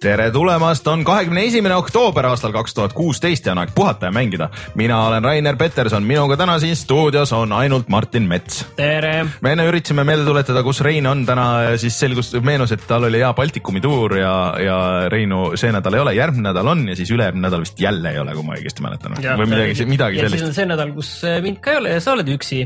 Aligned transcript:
Tere 0.00 0.30
tulemast, 0.32 0.86
on 0.88 1.02
kahekümne 1.04 1.42
esimene 1.44 1.74
oktoober 1.76 2.24
aastal 2.30 2.54
kaks 2.54 2.74
tuhat 2.74 2.92
kuusteist 2.96 3.46
ja 3.46 3.52
on 3.52 3.60
aeg 3.60 3.72
puhata 3.74 4.08
ja 4.08 4.12
mängida. 4.12 4.48
mina 4.74 4.96
olen 5.06 5.24
Rainer 5.24 5.56
Peterson, 5.56 6.02
minuga 6.02 6.36
täna 6.40 6.58
siin 6.58 6.76
stuudios 6.76 7.32
on 7.36 7.52
ainult 7.52 7.88
Martin 7.88 8.22
Mets. 8.28 8.64
tere! 8.76 9.26
me 9.40 9.52
enne 9.52 9.66
üritasime 9.68 10.04
meelde 10.04 10.24
tuletada, 10.24 10.62
kus 10.64 10.80
Rein 10.80 11.06
on 11.06 11.26
täna, 11.26 11.76
siis 11.76 11.98
selgus, 12.00 12.32
meenus, 12.42 12.72
et 12.72 12.86
tal 12.88 13.04
oli 13.10 13.20
hea 13.20 13.32
Baltikumi 13.36 13.80
tuur 13.84 14.16
ja, 14.16 14.34
ja 14.64 14.78
Reinu 15.12 15.50
see 15.60 15.72
nädal 15.72 15.98
ei 15.98 16.04
ole, 16.06 16.14
järgmine 16.16 16.48
nädal 16.48 16.72
on 16.72 16.86
ja 16.88 16.96
siis 16.96 17.12
ülejärgmine 17.12 17.48
nädal 17.48 17.66
vist 17.66 17.80
jälle 17.80 18.14
ei 18.14 18.22
ole, 18.22 18.34
kui 18.38 18.46
ma 18.46 18.56
õigesti 18.56 18.86
mäletan. 18.86 19.20
või 19.20 19.50
midagi, 19.52 19.84
midagi 19.90 20.24
sellist. 20.24 20.38
siis 20.38 20.48
on 20.48 20.56
see 20.62 20.70
nädal, 20.72 20.96
kus 20.96 21.12
äh, 21.28 21.42
mind 21.44 21.60
ka 21.60 21.76
ei 21.76 21.82
ole 21.82 21.98
ja 21.98 22.00
sa 22.00 22.16
oled 22.16 22.32
üksi. 22.38 22.64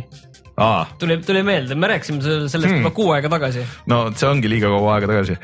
Aa, 0.55 0.85
tuli, 0.99 1.17
tuli 1.27 1.43
meelde, 1.43 1.75
me 1.75 1.89
rääkisime 1.91 2.21
sellest 2.23 2.69
hmm. 2.69 2.77
juba 2.85 2.93
kuu 2.95 3.09
aega 3.17 3.31
tagasi. 3.33 3.65
no 3.91 4.05
see 4.15 4.29
ongi 4.29 4.51
liiga 4.51 4.71
kaua 4.71 4.93
aega 4.97 5.11
tagasi. 5.11 5.39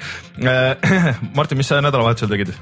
Martin, 1.37 1.59
mis 1.59 1.70
sa 1.70 1.80
nädalavahetusel 1.82 2.30
tegid? 2.30 2.55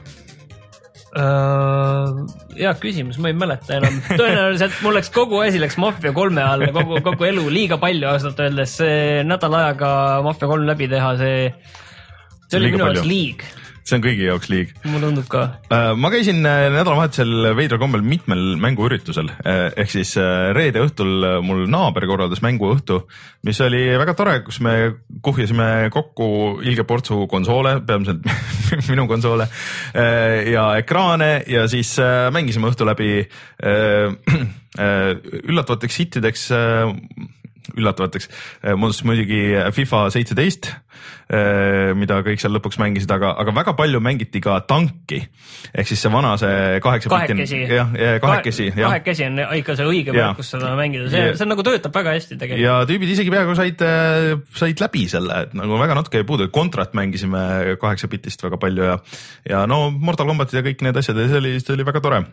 Uh, 1.19 2.25
hea 2.56 2.73
küsimus, 2.80 3.16
ma 3.20 3.30
ei 3.33 3.37
mäleta 3.37 3.79
enam, 3.79 4.01
tõenäoliselt 4.09 4.80
mul 4.84 4.97
läks 4.97 5.12
kogu 5.12 5.41
asi 5.45 5.61
läks 5.61 5.77
Mafia 5.80 6.12
kolme 6.16 6.45
alla, 6.45 6.69
kogu, 6.73 7.01
kogu 7.05 7.29
elu 7.29 7.47
liiga 7.53 7.79
palju 7.80 8.09
ausalt 8.11 8.41
öeldes, 8.45 8.77
see 8.80 9.23
nädala 9.28 9.67
ajaga 9.67 9.92
Mafia 10.25 10.51
kolm 10.51 10.69
läbi 10.69 10.89
teha, 10.92 11.15
see, 11.20 11.48
see 12.47 12.61
oli 12.61 12.75
minu 12.77 12.91
jaoks 12.91 13.09
liig 13.09 13.44
see 13.89 13.98
on 13.98 14.05
kõigi 14.05 14.28
jaoks 14.28 14.50
liig. 14.53 14.75
mulle 14.84 15.08
tundub 15.08 15.28
ka. 15.33 15.44
ma 15.97 16.12
käisin 16.12 16.42
nädalavahetusel 16.44 17.53
veidral 17.56 17.81
kombel 17.83 18.05
mitmel 18.05 18.44
mänguüritusel 18.61 19.31
ehk 19.48 19.92
siis 19.92 20.14
reede 20.56 20.83
õhtul 20.84 21.25
mul 21.44 21.64
naaber 21.70 22.06
korraldas 22.11 22.42
mänguõhtu, 22.44 23.00
mis 23.48 23.61
oli 23.64 23.83
väga 24.00 24.14
tore, 24.19 24.34
kus 24.47 24.61
me 24.64 24.75
kuhjasime 25.25 25.89
kokku 25.94 26.28
ilge 26.66 26.84
portsu 26.89 27.25
konsoole, 27.31 27.78
peamiselt 27.89 28.27
minu 28.92 29.09
konsoole 29.11 29.48
ja 30.53 30.69
ekraane 30.83 31.33
ja 31.48 31.66
siis 31.70 31.94
mängisime 32.34 32.70
õhtu 32.70 32.89
läbi 32.89 33.11
üllatavateks 35.48 36.00
hittideks 36.03 36.42
üllatavateks 37.77 38.28
muutus 38.78 39.02
muidugi 39.06 39.41
FIFA 39.77 40.05
seitseteist, 40.14 40.70
mida 41.98 42.20
kõik 42.27 42.41
seal 42.41 42.55
lõpuks 42.56 42.78
mängisid, 42.80 43.10
aga, 43.12 43.34
aga 43.42 43.55
väga 43.55 43.75
palju 43.78 44.00
mängiti 44.02 44.41
ka 44.42 44.58
tanki 44.69 45.20
ehk 45.75 45.88
siis 45.91 46.00
see 46.02 46.12
vana, 46.12 46.34
see 46.41 46.78
kaheksa. 46.84 47.10
kahekesi, 47.12 47.60
jah, 47.69 47.92
kahekesi 48.22 48.70
Kahe,. 48.72 48.84
kahekesi 48.86 49.27
on 49.28 49.42
ikka 49.58 49.77
see 49.78 49.88
õige 49.92 50.14
paik, 50.16 50.41
kus 50.41 50.52
seda 50.55 50.72
mängida, 50.78 51.08
see, 51.12 51.30
see 51.38 51.48
nagu 51.50 51.64
töötab 51.66 51.94
väga 51.94 52.16
hästi 52.16 52.38
tegelikult. 52.41 52.64
ja 52.64 52.78
tüübid 52.88 53.14
isegi 53.14 53.34
peaaegu 53.34 53.56
said, 53.58 53.86
said 54.58 54.84
läbi 54.84 55.06
selle, 55.10 55.44
et 55.47 55.56
nagu 55.58 55.80
väga 55.80 55.98
natuke 55.98 56.22
jäi 56.22 56.28
puudu, 56.28 56.48
kontrat 56.55 56.97
mängisime 56.98 57.77
kaheksa 57.80 58.10
bitist 58.10 58.44
väga 58.44 58.60
palju 58.60 58.88
ja, 58.92 58.98
ja 59.48 59.64
no 59.70 59.88
Mortal 59.92 60.30
Combatid 60.30 60.60
ja 60.60 60.66
kõik 60.66 60.86
need 60.86 61.00
asjad 61.00 61.20
ja 61.20 61.28
see 61.30 61.42
oli, 61.42 61.58
see 61.62 61.77
oli 61.77 61.86
väga 61.88 62.05
tore 62.05 62.25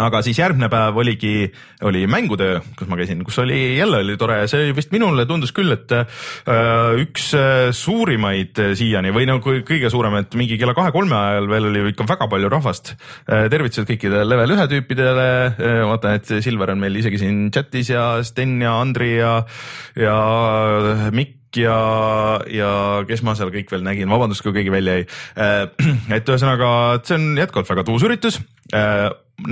aga 0.00 0.22
siis 0.24 0.38
järgmine 0.40 0.70
päev 0.72 0.96
oligi, 1.02 1.50
oli 1.84 2.06
mängutöö, 2.08 2.60
kus 2.78 2.88
ma 2.88 2.96
käisin, 2.96 3.20
kus 3.26 3.36
oli 3.42 3.76
jälle 3.76 4.00
oli 4.00 4.16
tore, 4.20 4.38
see 4.48 4.70
vist 4.76 4.92
minule 4.94 5.26
tundus 5.28 5.52
küll, 5.52 5.74
et 5.74 5.92
äh, 5.92 7.02
üks 7.02 7.32
äh, 7.36 7.68
suurimaid 7.76 8.62
siiani 8.78 9.12
või 9.12 9.28
nagu 9.28 9.58
kõige 9.68 9.90
suurem, 9.92 10.16
et 10.22 10.38
mingi 10.38 10.56
kella 10.60 10.72
kahe-kolme 10.78 11.18
ajal 11.18 11.50
veel 11.50 11.68
oli 11.68 11.84
ikka 11.92 12.08
väga 12.08 12.30
palju 12.32 12.52
rahvast 12.52 12.94
äh,. 12.94 13.50
tervitused 13.52 13.90
kõikidele 13.90 14.24
level 14.30 14.56
ühe 14.56 14.66
tüüpidele 14.72 15.28
äh,, 15.50 15.82
vaatan, 15.90 16.16
et 16.16 16.34
Silver 16.40 16.72
on 16.72 16.80
meil 16.80 16.96
isegi 17.02 17.20
siin 17.20 17.44
chatis 17.52 17.92
ja 17.92 18.06
Sten 18.24 18.56
ja 18.64 18.78
Andri 18.80 19.16
ja, 19.18 19.36
ja 20.00 20.18
Mikk 21.12 21.41
ja, 21.60 21.76
ja 22.50 22.72
kes 23.08 23.22
ma 23.26 23.36
seal 23.38 23.52
kõik 23.54 23.72
veel 23.72 23.84
nägin, 23.86 24.10
vabandust, 24.12 24.44
kui 24.44 24.54
keegi 24.56 24.72
välja 24.72 24.98
jäi. 25.00 25.06
et 26.16 26.28
ühesõnaga, 26.28 26.72
see 27.06 27.18
on 27.18 27.32
jätkuvalt 27.40 27.72
väga 27.74 27.86
tuus 27.88 28.04
üritus. 28.08 28.40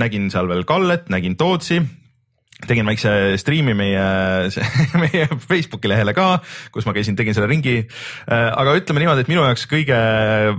Nägin 0.01 0.29
seal 0.33 0.47
veel 0.49 0.63
Kallet, 0.67 1.09
nägin 1.11 1.35
Tootsi, 1.37 1.81
tegin 2.67 2.87
väikse 2.87 3.11
striimi 3.41 3.73
meie, 3.77 4.05
meie 5.03 5.27
Facebooki 5.47 5.89
lehele 5.91 6.13
ka, 6.17 6.27
kus 6.73 6.87
ma 6.87 6.93
käisin, 6.95 7.17
tegin 7.19 7.35
selle 7.37 7.49
ringi. 7.51 7.77
aga 8.27 8.75
ütleme 8.77 9.03
niimoodi, 9.03 9.25
et 9.25 9.31
minu 9.31 9.45
jaoks 9.45 9.67
kõige 9.71 9.97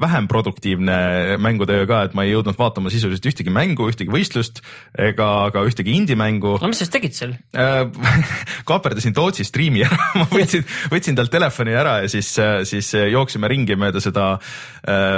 vähem 0.00 0.28
produktiivne 0.30 1.38
mängutöö 1.42 1.86
ka, 1.90 2.02
et 2.08 2.16
ma 2.18 2.26
ei 2.26 2.34
jõudnud 2.34 2.58
vaatama 2.58 2.92
sisuliselt 2.92 3.28
ühtegi 3.32 3.52
mängu, 3.54 3.88
ühtegi 3.90 4.12
võistlust 4.12 4.62
ega 4.98 5.28
ka 5.54 5.64
ühtegi 5.68 5.96
indie-mängu. 5.98 6.56
no 6.62 6.70
mis 6.70 6.82
sa 6.82 6.86
siis 6.86 6.94
tegid 6.96 7.16
seal 7.16 7.36
kaaperdasin 8.68 9.14
Tootsi 9.16 9.46
striimi 9.46 9.84
ära 9.86 10.10
ma 10.20 10.28
võtsin, 10.30 10.64
võtsin 10.92 11.18
talt 11.18 11.32
telefoni 11.32 11.76
ära 11.76 11.98
ja 12.04 12.12
siis, 12.12 12.34
siis 12.68 12.92
jooksime 13.12 13.50
ringi 13.50 13.76
mööda 13.78 14.02
seda 14.02 14.34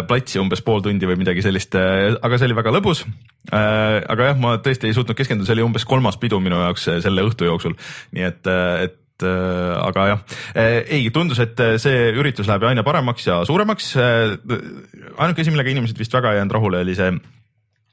platsi 0.08 0.40
umbes 0.42 0.62
pool 0.64 0.82
tundi 0.84 1.08
või 1.08 1.18
midagi 1.20 1.44
sellist, 1.44 1.76
aga 1.76 2.38
see 2.38 2.50
oli 2.50 2.58
väga 2.58 2.72
lõbus. 2.74 3.04
aga 3.52 4.30
jah, 4.30 4.38
ma 4.40 4.56
tõesti 4.64 4.88
ei 4.88 4.96
suutnud 4.96 5.16
keskenduda, 5.16 5.48
see 5.48 5.56
oli 5.56 5.64
umbes 5.66 5.86
kolmas 5.88 6.18
pidu 6.20 6.40
minu 6.42 6.58
jaoks 6.60 6.73
jaoks 6.74 7.06
selle 7.06 7.24
õhtu 7.26 7.48
jooksul, 7.48 7.78
nii 8.16 8.28
et, 8.28 8.52
et 8.88 9.00
aga 9.24 10.06
jah, 10.10 10.22
ei 10.58 11.06
tundus, 11.14 11.38
et 11.40 11.60
see 11.80 12.10
üritus 12.18 12.50
läheb 12.50 12.66
aina 12.68 12.82
paremaks 12.84 13.28
ja 13.28 13.38
suuremaks. 13.46 13.94
ainuke 13.96 15.44
asi, 15.44 15.54
millega 15.54 15.70
inimesed 15.70 15.98
vist 15.98 16.12
väga 16.12 16.34
ei 16.34 16.42
jäänud 16.42 16.56
rahule, 16.58 16.82
oli 16.84 16.96
see 16.98 17.14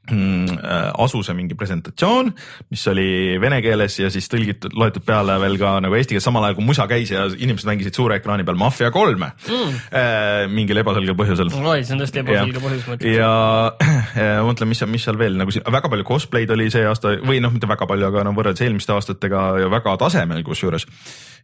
Mm, 0.10 0.58
äh, 0.58 0.92
Asuse 0.98 1.36
mingi 1.38 1.54
presentatsioon, 1.54 2.32
mis 2.74 2.82
oli 2.90 3.38
vene 3.40 3.60
keeles 3.62 4.00
ja 4.00 4.10
siis 4.12 4.26
tõlgitud, 4.34 4.74
loetud 4.74 5.06
peale 5.06 5.36
veel 5.44 5.60
ka 5.62 5.76
nagu 5.86 5.94
eesti 5.94 6.16
keeles, 6.16 6.26
samal 6.26 6.48
ajal 6.48 6.58
kui 6.58 6.66
musa 6.66 6.88
käis 6.90 7.12
ja 7.14 7.28
inimesed 7.30 7.70
mängisid 7.70 8.00
suure 8.00 8.18
ekraani 8.18 8.44
peal 8.48 8.58
Mafia 8.58 8.90
kolme 8.92 9.30
mm. 9.30 9.78
äh, 9.94 10.48
mingil 10.50 10.82
ebaselgel 10.82 11.14
põhjusel. 11.20 11.54
oi, 11.54 11.86
see 11.86 11.96
on 11.96 12.02
tõesti 12.02 12.24
ebaselge 12.24 12.66
põhjus, 12.66 12.90
ma 12.90 12.98
ütleks. 12.98 13.14
ja 13.14 13.32
äh, 14.26 14.42
mõtlen, 14.50 14.74
mis, 14.74 14.82
mis 14.90 15.06
seal 15.06 15.22
veel 15.22 15.38
nagu 15.38 15.54
väga 15.78 15.94
palju 15.94 16.10
cosplay'd 16.10 16.58
oli 16.58 16.72
see 16.74 16.84
aasta 16.90 17.14
või 17.22 17.38
noh, 17.46 17.54
mitte 17.54 17.70
väga 17.70 17.86
palju, 17.94 18.10
aga 18.10 18.26
no 18.26 18.34
võrreldes 18.36 18.66
eelmiste 18.66 18.98
aastatega 18.98 19.46
ja 19.62 19.70
väga 19.72 19.96
tasemel 20.02 20.42
kusjuures 20.50 20.90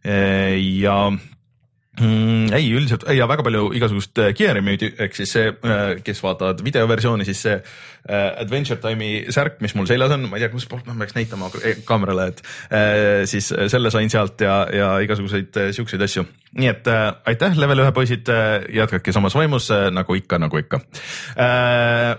äh, 0.02 0.58
ja 0.82 1.04
Mm, 1.98 2.52
ei, 2.54 2.68
üldiselt 2.78 3.02
ja 3.10 3.26
väga 3.26 3.42
palju 3.46 3.72
igasugust 3.74 4.18
äh, 4.22 4.30
gear'i 4.36 4.62
müüdi, 4.62 4.92
ehk 5.02 5.16
siis 5.18 5.32
see, 5.34 5.48
äh, 5.50 5.96
kes 6.04 6.20
vaatavad 6.22 6.60
videoversiooni, 6.62 7.26
siis 7.26 7.40
see 7.42 7.56
äh, 7.56 8.42
Adventure 8.42 8.78
Time'i 8.82 9.24
särk, 9.34 9.58
mis 9.64 9.74
mul 9.74 9.88
seljas 9.90 10.14
on, 10.14 10.28
ma 10.30 10.38
ei 10.38 10.44
tea, 10.44 10.52
kuspoolt 10.52 10.86
ma 10.86 10.94
peaks 11.00 11.16
näitama 11.16 11.50
kaamerale, 11.88 12.28
et 12.30 12.42
siis 13.30 13.50
selle 13.72 13.90
sain 13.90 14.10
sealt 14.12 14.40
ja, 14.44 14.60
ja 14.72 14.92
igasuguseid 15.02 15.58
siukseid 15.74 16.04
asju. 16.06 16.24
nii 16.58 16.70
et 16.70 16.90
äh, 16.92 17.08
aitäh, 17.32 17.58
level 17.58 17.82
ühe 17.82 17.94
poisid, 17.96 18.30
jätkake 18.74 19.14
samas 19.14 19.34
vaimus 19.34 19.72
nagu 19.92 20.14
ikka, 20.18 20.38
nagu 20.38 20.62
ikka. 20.62 20.80
Äh, 21.34 22.14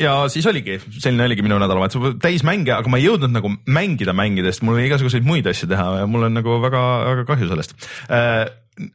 ja 0.00 0.14
siis 0.32 0.46
oligi, 0.46 0.78
selline 0.98 1.26
oligi 1.26 1.44
minu 1.44 1.58
nädalavahetus, 1.60 2.16
täis 2.22 2.44
mänge, 2.46 2.72
aga 2.74 2.90
ma 2.90 3.00
ei 3.00 3.06
jõudnud 3.06 3.32
nagu 3.34 3.52
mängida 3.70 4.14
mängidest, 4.16 4.64
mul 4.64 4.78
oli 4.78 4.88
igasuguseid 4.88 5.26
muid 5.26 5.46
asju 5.50 5.68
teha 5.70 5.86
ja 6.02 6.08
mul 6.10 6.28
on 6.28 6.36
nagu 6.38 6.58
väga, 6.62 6.82
väga 7.10 7.26
kahju 7.28 7.50
sellest. 7.52 7.76
Äh, 8.08 8.44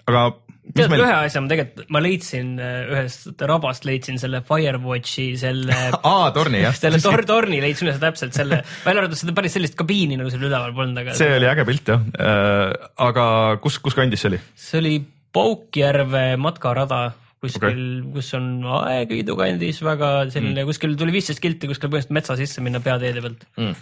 aga 0.07 0.27
tead 0.75 0.91
meil... 0.91 1.03
ühe 1.05 1.17
asja 1.27 1.41
ma 1.43 1.51
tegelikult, 1.51 1.91
ma 1.93 2.01
leidsin 2.03 2.53
äh, 2.61 2.79
ühest 2.91 3.43
rabast 3.49 3.85
leidsin 3.87 4.19
selle 4.21 4.41
Firewatchi 4.47 5.29
selle 5.39 5.77
aa, 6.11 6.31
torni 6.35 6.63
jah. 6.63 6.75
selle 6.77 7.01
tor 7.03 7.23
torni 7.27 7.61
leidsin 7.63 7.89
üles 7.89 8.01
täpselt 8.01 8.35
selle, 8.37 8.63
välja 8.85 9.03
arvatud 9.03 9.19
seda 9.19 9.35
päris 9.37 9.55
sellist 9.57 9.77
kabiini 9.79 10.19
nagu 10.19 10.33
seal 10.33 10.47
üleval 10.47 10.73
polnud, 10.77 11.03
aga. 11.03 11.15
see 11.17 11.37
oli 11.37 11.49
äge 11.49 11.67
pilt 11.67 11.93
jah 11.93 12.03
äh,, 12.17 12.89
aga 13.07 13.27
kus, 13.63 13.79
kus 13.83 13.97
kandis 13.97 14.25
see 14.25 14.33
oli? 14.33 14.41
see 14.55 14.81
oli 14.83 14.97
Paukjärve 15.37 16.37
matkarada 16.39 17.11
kuskil 17.43 17.67
okay., 17.67 18.13
kus 18.15 18.31
on 18.37 18.47
Aegviidu 18.79 19.35
kandis 19.37 19.81
väga 19.85 20.11
selline 20.33 20.63
mm., 20.63 20.69
kuskil 20.71 20.95
tuli 20.97 21.13
viisteist 21.13 21.43
kilti 21.43 21.69
kuskil 21.69 21.91
põhimõtteliselt 21.91 22.15
metsa 22.17 22.37
sisse 22.39 22.63
minna 22.65 22.81
peateede 22.83 23.21
pealt 23.23 23.45
mm.. 23.59 23.75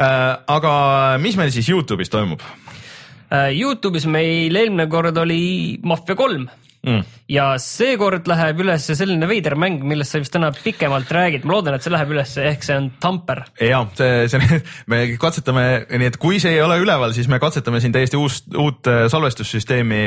Äh, 0.00 0.32
aga 0.56 0.72
mis 1.22 1.36
meil 1.38 1.52
siis 1.54 1.68
Youtube'is 1.72 2.12
toimub? 2.12 2.44
Äh, 3.26 3.50
Youtube'is 3.56 4.06
meil 4.06 4.54
eelmine 4.54 4.86
kord 4.90 5.18
oli 5.18 5.40
Mafia 5.82 6.14
kolm 6.18 6.46
mm. 6.86 7.02
ja 7.32 7.46
seekord 7.62 8.28
läheb 8.30 8.60
üles 8.62 8.86
selline 8.86 9.26
veider 9.28 9.56
mäng, 9.58 9.82
millest 9.86 10.14
sa 10.14 10.20
vist 10.22 10.34
täna 10.34 10.52
pikemalt 10.54 11.10
räägid, 11.12 11.46
ma 11.46 11.56
loodan, 11.56 11.76
et 11.76 11.84
see 11.84 11.92
läheb 11.94 12.12
üles, 12.14 12.36
ehk 12.38 12.66
see 12.66 12.76
on 12.78 12.88
Tamper. 13.02 13.42
ja 13.62 13.82
see, 13.98 14.28
see, 14.32 14.60
me 14.92 15.02
katsetame, 15.20 15.66
nii 15.90 16.10
et 16.12 16.20
kui 16.22 16.40
see 16.42 16.54
ei 16.56 16.62
ole 16.64 16.78
üleval, 16.82 17.14
siis 17.16 17.30
me 17.32 17.40
katsetame 17.42 17.82
siin 17.82 17.94
täiesti 17.96 18.20
uus, 18.20 18.42
uut 18.54 18.90
äh, 18.92 19.04
salvestussüsteemi 19.12 20.02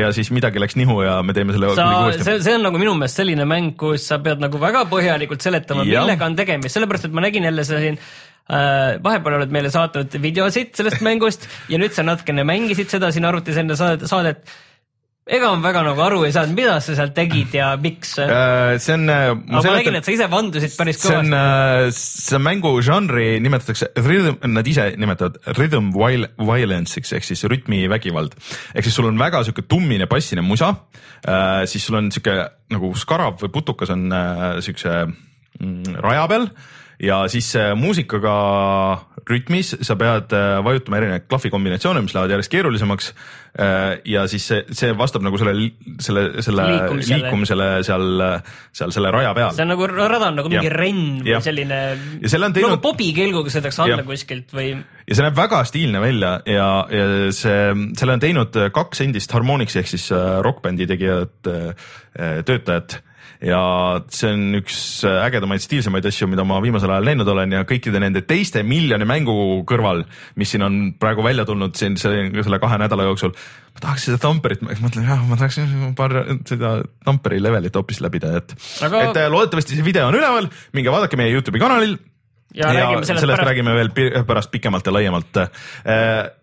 ja 0.00 0.12
siis 0.16 0.32
midagi 0.34 0.62
läks 0.62 0.78
nihu 0.80 1.02
ja 1.04 1.20
me 1.26 1.36
teeme 1.36 1.56
selle. 1.56 1.74
see, 2.16 2.40
see 2.40 2.58
on 2.58 2.68
nagu 2.70 2.80
minu 2.80 2.96
meelest 2.96 3.20
selline 3.22 3.48
mäng, 3.48 3.76
kus 3.80 4.08
sa 4.08 4.20
pead 4.24 4.42
nagu 4.42 4.60
väga 4.62 4.86
põhjalikult 4.90 5.44
seletama, 5.44 5.86
millega 5.88 6.28
on 6.28 6.38
tegemist, 6.38 6.76
sellepärast 6.78 7.10
et 7.10 7.16
ma 7.16 7.28
nägin 7.28 7.50
jälle 7.50 7.68
siin 7.68 8.00
Äh, 8.00 8.12
vahepeal 8.48 9.38
oled 9.38 9.54
meile 9.54 9.70
saatnud 9.72 10.18
videosid 10.20 10.74
sellest 10.76 11.00
mängust 11.04 11.46
ja 11.70 11.78
nüüd 11.80 11.94
sa 11.94 12.04
natukene 12.04 12.44
mängisid 12.44 12.90
seda 12.92 13.12
siin 13.14 13.24
arvutis 13.28 13.56
enne 13.62 13.78
saadet, 13.78 14.08
saadet 14.10 14.52
ega 15.22 15.52
ma 15.54 15.62
väga 15.62 15.84
nagu 15.86 16.02
aru 16.02 16.24
ei 16.26 16.32
saanud, 16.34 16.54
mida 16.56 16.74
sa 16.82 16.96
seal 16.98 17.12
tegid 17.14 17.54
ja 17.54 17.68
miks. 17.78 18.16
aga 18.18 18.34
Äh, 18.34 18.74
see 18.82 18.96
on, 18.96 19.06
ma 19.06 19.62
nägin, 19.62 19.98
et 20.00 20.06
sa 20.08 20.14
ise 20.16 20.26
vandusid 20.30 20.74
päris 20.74 20.98
see 20.98 21.14
on 21.14 21.30
kõvasti., 21.30 22.00
see 22.26 22.40
mängu 22.42 22.72
žanri 22.82 23.28
nimetatakse 23.44 23.92
rhythm, 24.02 24.40
nad 24.50 24.66
ise 24.66 24.88
nimetavad 24.98 25.38
rhythm 25.54 25.92
viol- 25.94 26.28
violence'iks 26.42 27.14
ehk 27.18 27.28
siis 27.28 27.46
rütmivägivald. 27.52 28.34
ehk 28.74 28.88
siis 28.88 28.98
sul 28.98 29.12
on 29.12 29.22
väga 29.22 29.44
sihuke 29.46 29.62
tummine 29.70 30.10
bassine 30.10 30.42
musa, 30.42 30.74
siis 31.70 31.86
sul 31.86 32.00
on 32.02 32.10
sihuke 32.10 32.36
nagu 32.74 32.94
skarab 32.98 33.38
või 33.44 33.54
putukas 33.54 33.94
on 33.94 34.08
äh, 34.10 34.46
siukse 34.64 35.04
mm, 35.06 36.00
raja 36.02 36.26
peal 36.34 36.50
ja 37.02 37.22
siis 37.30 37.48
äh, 37.58 37.72
muusikaga 37.78 38.32
rütmis 39.28 39.72
sa 39.82 39.96
pead 39.98 40.32
äh, 40.36 40.58
vajutama 40.64 41.00
erinevaid 41.00 41.26
klahvikombinatsioone, 41.30 42.02
mis 42.04 42.14
lähevad 42.14 42.36
järjest 42.36 42.52
keerulisemaks. 42.52 43.14
ja 44.08 44.22
siis 44.32 44.46
see, 44.48 44.62
see 44.72 44.94
vastab 44.96 45.20
nagu 45.26 45.36
selle, 45.36 45.52
selle, 46.00 46.22
selle 46.40 46.64
Liikumisele. 46.70 47.18
liikumisele 47.20 47.66
seal, 47.84 48.22
seal 48.72 48.94
selle 48.96 49.10
raja 49.12 49.34
peal. 49.36 49.50
see 49.52 49.66
on 49.66 49.72
nagu 49.74 49.88
rada 49.90 50.30
on 50.30 50.38
nagu 50.40 50.48
mingi 50.48 50.70
Jah. 50.70 50.76
renn 50.80 51.18
või 51.26 51.42
selline. 51.44 51.80
Ja 52.22 52.30
selle 52.32 52.48
on 52.48 52.56
teinud- 52.56 52.72
nagu 52.72 52.84
pobikelguga 52.86 53.52
sõidaks 53.52 53.82
alla 53.84 53.98
Jah. 54.00 54.06
kuskilt 54.08 54.56
või. 54.56 54.70
ja 55.04 55.18
see 55.18 55.26
näeb 55.26 55.36
väga 55.36 55.60
stiilne 55.68 56.00
välja 56.00 56.32
ja, 56.48 56.70
ja 56.88 57.06
see, 57.28 57.60
selle 58.00 58.16
on 58.16 58.24
teinud 58.24 58.56
kaks 58.72 59.04
endist 59.04 59.36
Harmonixi 59.36 59.82
ehk 59.82 59.92
siis 59.92 60.08
äh, 60.16 60.38
rokkbändi 60.46 60.88
tegijat, 60.88 61.52
töötajat 62.48 63.02
ja 63.42 63.60
see 64.12 64.30
on 64.30 64.58
üks 64.60 64.76
ägedamaid 65.08 65.62
stiilsemaid 65.64 66.06
asju, 66.06 66.28
mida 66.30 66.44
ma 66.46 66.60
viimasel 66.62 66.92
ajal 66.94 67.08
näinud 67.10 67.28
olen 67.32 67.56
ja 67.56 67.64
kõikide 67.68 67.98
nende 68.02 68.22
teiste 68.26 68.62
miljoni 68.66 69.06
mängu 69.08 69.34
kõrval, 69.68 70.04
mis 70.38 70.52
siin 70.54 70.62
on 70.66 70.78
praegu 71.00 71.24
välja 71.26 71.46
tulnud 71.48 71.74
siin 71.78 71.98
selle, 72.00 72.60
kahe 72.62 72.78
nädala 72.82 73.08
jooksul. 73.08 73.34
ma 73.74 73.82
tahaks 73.82 74.06
seda 74.08 74.20
Tamperit, 74.22 74.62
ma 74.62 74.76
mõtlen 74.84 75.08
jah, 75.08 75.24
ma 75.26 75.38
tahaksin 75.40 75.94
paar 75.98 76.14
seda 76.48 76.76
Tamperi 77.04 77.40
levelit 77.42 77.74
hoopis 77.76 78.00
läbida, 78.04 78.36
et 78.38 78.54
Aga- 78.86 79.08
et 79.08 79.20
äh, 79.24 79.30
loodetavasti 79.32 79.78
see 79.78 79.86
video 79.86 80.06
on 80.06 80.18
üleval, 80.18 80.46
minge 80.72 80.94
vaadake 80.94 81.18
meie 81.18 81.34
Youtube'i 81.34 81.62
kanalil 81.62 81.96
ja, 82.54 82.68
ja 82.68 82.84
räägime 82.84 83.02
sellest, 83.08 83.24
sellest 83.24 83.40
pärast. 83.40 83.48
räägime 83.48 83.74
veel 83.74 84.22
pärast 84.28 84.52
pikemalt 84.52 84.86
ja 84.86 84.94
laiemalt. 84.94 85.42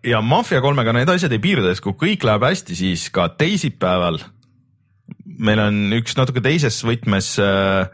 ja 0.04 0.20
Mafia 0.20 0.60
kolmega 0.60 0.92
need 0.92 1.08
asjad 1.08 1.32
ei 1.32 1.40
piirdu, 1.40 1.70
sest 1.70 1.86
kui 1.86 1.96
kõik 2.04 2.28
läheb 2.28 2.44
hästi, 2.44 2.76
siis 2.76 3.08
ka 3.14 3.30
teisipäeval 3.40 4.20
meil 5.24 5.60
on 5.62 5.82
üks 5.98 6.16
natuke 6.18 6.42
teises 6.44 6.80
võtmes 6.86 7.34
äh, 7.42 7.90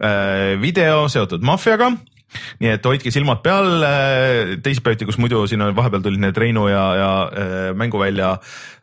äh, 0.00 0.54
video 0.62 1.06
seotud 1.12 1.44
Mafiaga 1.46 1.92
nii 2.62 2.70
et 2.74 2.86
hoidke 2.88 3.12
silmad 3.12 3.42
peal 3.44 3.84
äh, 3.86 4.54
teisipäeviti, 4.64 5.06
kus 5.08 5.18
muidu 5.22 5.42
siin 5.50 5.62
on 5.64 5.74
vahepeal 5.76 6.04
tulid 6.04 6.22
need 6.22 6.38
Reinu 6.38 6.66
ja, 6.70 6.84
ja 6.98 7.10
äh, 7.28 7.66
mänguvälja 7.78 8.34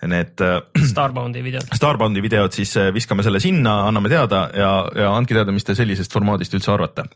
need 0.09 0.43
äh, 0.45 0.59
Starboundi 0.91 1.43
videod. 1.45 1.73
Starboundi 1.75 2.23
videod, 2.25 2.55
siis 2.55 2.75
viskame 2.93 3.25
selle 3.25 3.41
sinna, 3.43 3.81
anname 3.89 4.11
teada 4.11 4.47
ja, 4.53 4.73
ja 4.95 5.13
andke 5.15 5.37
teada, 5.37 5.55
mis 5.55 5.67
te 5.67 5.77
sellisest 5.77 6.13
formaadist 6.13 6.55
üldse 6.57 6.73
arvate. 6.75 7.09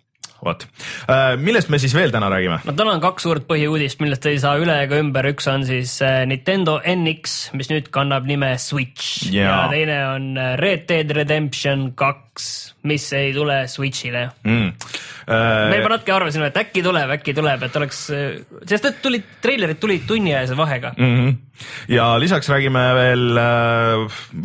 vot, 0.44 0.68
millest 1.42 1.72
me 1.74 1.80
siis 1.82 1.96
veel 1.96 2.14
täna 2.14 2.30
räägime? 2.34 2.60
no 2.68 2.76
täna 2.78 2.98
on 2.98 3.04
kaks 3.04 3.28
suurt 3.28 3.48
põhiuudist, 3.50 4.02
millest 4.04 4.26
ei 4.30 4.40
saa 4.42 4.58
üle 4.62 4.76
ega 4.86 5.00
ümber, 5.02 5.28
üks 5.32 5.48
on 5.52 5.66
siis 5.68 5.96
äh, 6.06 6.24
Nintendo 6.30 6.80
NX, 6.80 7.38
mis 7.58 7.70
nüüd 7.72 7.90
kannab 7.94 8.28
nime 8.30 8.54
Switch 8.62 9.30
Jaa. 9.34 9.46
ja 9.46 9.58
teine 9.72 10.00
on 10.12 10.30
äh, 10.38 10.54
Red 10.60 10.88
Dead 10.90 11.14
Redemption 11.16 11.92
kaks, 12.00 12.24
mis 12.90 13.06
ei 13.16 13.32
tule 13.34 13.64
Switch'ile. 13.68 14.24
mm.. 14.44 14.72
me 15.70 15.78
juba 15.78 15.92
natuke 15.94 16.14
arvasime, 16.16 16.50
et 16.50 16.58
äkki 16.60 16.84
tuleb, 16.84 17.12
äkki 17.16 17.36
tuleb, 17.38 17.62
et 17.68 17.76
oleks, 17.80 18.00
sest 18.70 18.88
et 18.90 18.98
tulid, 19.04 19.28
treilerid 19.44 19.80
tulid 19.80 20.08
tunniajase 20.10 20.58
vahega 20.58 20.94
mm.. 20.98 21.06
mm. 21.06 21.20
-hmm. 21.28 21.68
ja 21.94 22.08
lisaks 22.20 22.50
räägime 22.50 22.84
veel, 22.98 23.40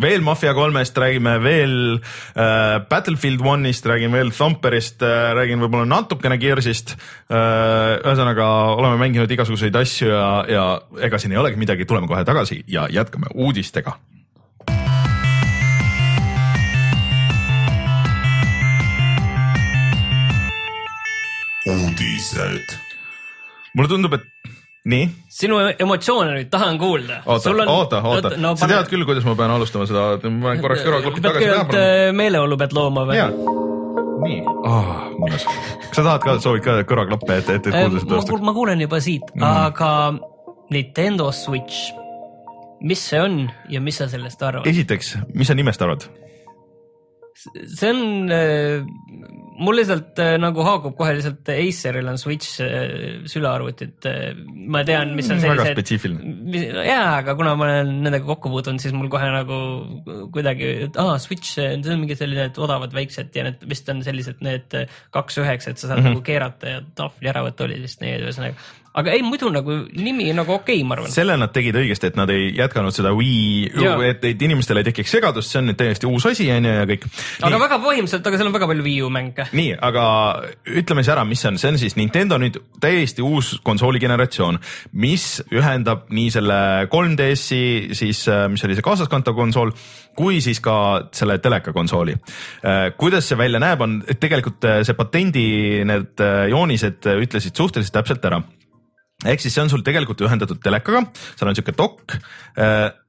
veel 0.02 0.26
Mafia 0.26 0.55
kolmest, 0.55 0.99
räägime 0.99 1.38
veel 1.43 1.75
äh, 1.99 2.87
Battlefield 2.88 3.40
One'ist, 3.40 3.87
räägime 3.87 4.20
veel 4.20 4.31
Thumperist 4.31 5.02
äh,, 5.02 5.32
räägin 5.34 5.64
võib-olla 5.64 5.88
natukene 5.88 6.38
Gearsist 6.38 6.94
äh,. 6.94 7.99
ühesõnaga 8.05 8.50
oleme 8.76 9.00
mänginud 9.00 9.31
igasuguseid 9.31 9.76
asju 9.76 10.12
ja, 10.12 10.29
ja 10.49 10.69
ega 11.00 11.19
siin 11.19 11.32
ei 11.32 11.43
olegi 11.43 11.56
midagi, 11.56 11.88
tuleme 11.88 12.06
kohe 12.06 12.25
tagasi 12.25 12.62
ja 12.69 12.87
jätkame 12.93 13.32
uudistega 13.34 13.99
uudised. 22.19 22.79
mulle 23.76 23.88
tundub, 23.91 24.17
et 24.17 24.55
nii, 24.88 25.06
sinu 25.32 25.61
emotsioone 25.70 26.35
nüüd 26.35 26.50
tahan 26.50 26.79
kuulda. 26.81 27.20
oota, 27.26 27.53
oota, 27.67 28.03
oota, 28.03 28.32
no, 28.41 28.55
sa 28.59 28.69
tead 28.70 28.91
küll, 28.91 29.06
kuidas 29.09 29.26
ma 29.29 29.37
pean 29.38 29.53
alustama 29.55 29.87
seda, 29.88 30.11
ma 30.25 30.50
panen 30.50 30.65
korraks 30.65 30.85
kõrvaklapid 30.87 31.23
pead 31.23 31.38
tagasi 31.38 31.50
peale. 31.73 31.85
äh, 32.09 32.12
meeleolu 32.17 32.59
pead 32.61 32.75
looma 32.76 33.06
või? 33.09 33.20
nii 34.25 34.41
oh,, 34.67 34.91
mõnus. 35.20 35.47
kas 35.47 36.00
sa 36.00 36.03
tahad 36.03 36.25
ka, 36.25 36.37
soovid 36.43 36.65
ka 36.65 36.81
kõrvaklappe, 36.88 37.38
et, 37.43 37.53
et, 37.59 37.70
et 37.70 37.76
kuulda 37.76 38.03
seda 38.03 38.19
õhtul? 38.19 38.43
ma 38.49 38.56
kuulen 38.56 38.82
juba 38.82 39.03
siit 39.05 39.29
mm, 39.35 39.43
-hmm. 39.43 39.67
aga 39.69 39.91
Nintendo 40.75 41.31
Switch, 41.32 41.93
mis 42.85 43.03
see 43.11 43.20
on 43.23 43.44
ja 43.70 43.81
mis 43.85 44.00
sa 44.00 44.09
sellest 44.11 44.43
arvad? 44.43 44.67
esiteks, 44.67 45.19
mis 45.35 45.50
sa 45.50 45.59
nimest 45.59 45.85
arvad? 45.87 46.09
see 47.38 47.93
on 47.93 48.32
äh,, 48.35 48.82
mul 49.58 49.81
lihtsalt 49.81 50.20
äh, 50.22 50.37
nagu 50.40 50.62
haakub 50.66 50.96
kohe 50.99 51.16
lihtsalt 51.16 51.49
Aceril 51.55 52.08
on 52.10 52.19
Switch 52.20 52.60
äh, 52.64 53.25
sülearvutid 53.28 54.06
äh,, 54.08 54.32
ma 54.46 54.84
tean, 54.87 55.16
mis 55.19 55.31
on 55.32 55.38
Mm, 55.38 55.44
väga 55.44 55.64
sellised. 55.64 55.76
spetsiifiline. 55.76 56.84
jaa, 56.87 57.19
aga 57.20 57.34
kuna 57.38 57.55
ma 57.58 57.69
olen 57.69 57.93
nendega 58.05 58.26
kokku 58.28 58.50
puutunud, 58.52 58.82
siis 58.82 58.94
mul 58.96 59.10
kohe 59.12 59.28
nagu 59.32 59.58
kuidagi, 60.34 60.70
et 60.88 60.99
aa, 61.00 61.19
Switch, 61.22 61.55
see 61.55 61.76
on 61.78 62.02
mingi 62.02 62.16
selline 62.19 62.49
et 62.50 62.58
odavad 62.58 62.94
väiksed 62.96 63.34
ja 63.37 63.46
need 63.49 63.62
vist 63.70 63.88
on 63.93 64.02
sellised 64.06 64.43
need 64.44 64.75
kaks 65.14 65.40
üheksa, 65.43 65.72
et 65.72 65.81
sa 65.81 65.87
saad 65.88 66.00
mm. 66.00 66.05
-hmm. 66.05 66.19
nagu 66.19 66.26
keerata 66.26 66.75
ja 66.76 66.82
tahvli 66.99 67.32
ära 67.32 67.44
võtta 67.46 67.69
oli 67.69 67.81
vist 67.82 68.02
need 68.05 68.25
ühesõnaga. 68.26 68.58
Aga 68.99 69.15
ei, 69.15 69.23
muidu 69.23 69.50
nagu 69.55 69.75
nimi 69.95 70.31
nagu 70.37 70.56
okei 70.56 70.81
okay,, 70.81 70.87
ma 70.87 70.97
arvan. 70.97 71.12
selle 71.12 71.37
nad 71.41 71.53
tegid 71.55 71.77
õigesti, 71.79 72.11
et 72.11 72.19
nad 72.19 72.31
ei 72.35 72.50
jätkanud 72.56 72.95
seda 72.95 73.12
Wii, 73.17 73.69
et, 74.09 74.25
et 74.33 74.47
inimestel 74.49 74.81
ei 74.81 74.89
tekiks 74.89 75.15
segadust, 75.19 75.53
see 75.53 75.62
on 75.62 75.71
nüüd 75.71 75.79
täiesti 75.79 76.09
uus 76.09 76.27
asi, 76.31 76.49
on 76.55 76.67
ju, 76.69 76.75
ja 76.81 76.89
kõik. 76.89 77.06
aga 77.47 77.62
väga 77.65 77.81
põhimõtteliselt, 77.85 78.31
aga 78.31 78.41
seal 78.41 78.50
on 78.50 78.56
väga 78.56 78.71
palju 78.73 78.87
Wii 78.89 78.99
U 79.06 79.12
mänge. 79.15 79.49
nii, 79.55 79.77
aga 79.91 80.05
ütleme 80.83 81.05
siis 81.05 81.15
ära, 81.15 81.27
mis 81.29 81.45
see 81.45 81.53
on, 81.53 81.61
see 81.62 81.73
on 81.73 81.81
siis 81.81 81.99
Nintendo 82.00 82.41
nüüd 82.43 82.59
täiesti 82.83 83.25
uus 83.25 83.55
konsooli 83.65 84.03
generatsioon, 84.03 84.61
mis 84.99 85.29
ühendab 85.55 86.09
nii 86.15 86.35
selle 86.35 86.59
3DS-i 86.91 87.97
siis, 87.99 88.25
mis 88.51 88.67
oli 88.67 88.79
see 88.79 88.87
kaasaskantav 88.87 89.37
konsool, 89.39 89.73
kui 90.19 90.43
siis 90.43 90.61
ka 90.65 90.77
selle 91.15 91.39
teleka 91.43 91.72
konsooli. 91.77 92.17
kuidas 92.99 93.29
see 93.31 93.39
välja 93.39 93.61
näeb, 93.63 93.82
on, 93.84 93.99
et 94.08 94.20
tegelikult 94.20 94.65
äh, 94.67 94.81
see 94.87 94.96
patendi 94.99 95.49
need 95.89 96.22
äh, 96.25 96.49
joonised 96.53 97.06
äh, 97.06 97.20
ütlesid 97.22 97.58
suhteliselt 97.58 97.94
täpselt 97.94 98.25
ära 98.27 98.43
ehk 99.27 99.43
siis 99.43 99.55
see 99.55 99.65
on 99.65 99.72
sul 99.72 99.82
tegelikult 99.87 100.20
ühendatud 100.22 100.60
telekaga, 100.63 101.03
seal 101.34 101.51
on 101.51 101.58
sihuke 101.58 101.75
dokk, 101.79 102.15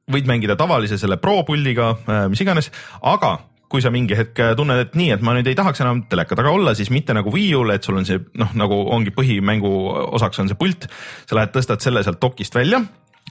võid 0.10 0.30
mängida 0.30 0.56
tavalise 0.58 0.98
selle 0.98 1.20
Pro 1.22 1.44
puldiga, 1.46 1.94
mis 2.32 2.42
iganes, 2.42 2.72
aga 3.06 3.36
kui 3.70 3.84
sa 3.86 3.92
mingi 3.94 4.18
hetk 4.18 4.40
tunned, 4.58 4.82
et 4.82 4.96
nii, 4.98 5.12
et 5.14 5.26
ma 5.26 5.36
nüüd 5.38 5.48
ei 5.52 5.58
tahaks 5.58 5.84
enam 5.84 6.02
teleka 6.10 6.34
taga 6.38 6.50
olla, 6.56 6.74
siis 6.78 6.90
mitte 6.94 7.14
nagu 7.14 7.30
Wii 7.34 7.52
U-l, 7.60 7.76
et 7.76 7.86
sul 7.86 8.00
on 8.00 8.08
see 8.08 8.18
noh, 8.42 8.56
nagu 8.58 8.80
ongi 8.96 9.14
põhimängu 9.14 9.70
osaks 10.18 10.42
on 10.42 10.50
see 10.50 10.58
pult, 10.58 10.90
sa 11.30 11.38
lähed, 11.38 11.54
tõstad 11.54 11.86
selle 11.86 12.02
sealt 12.06 12.18
dokist 12.24 12.58
välja, 12.58 12.82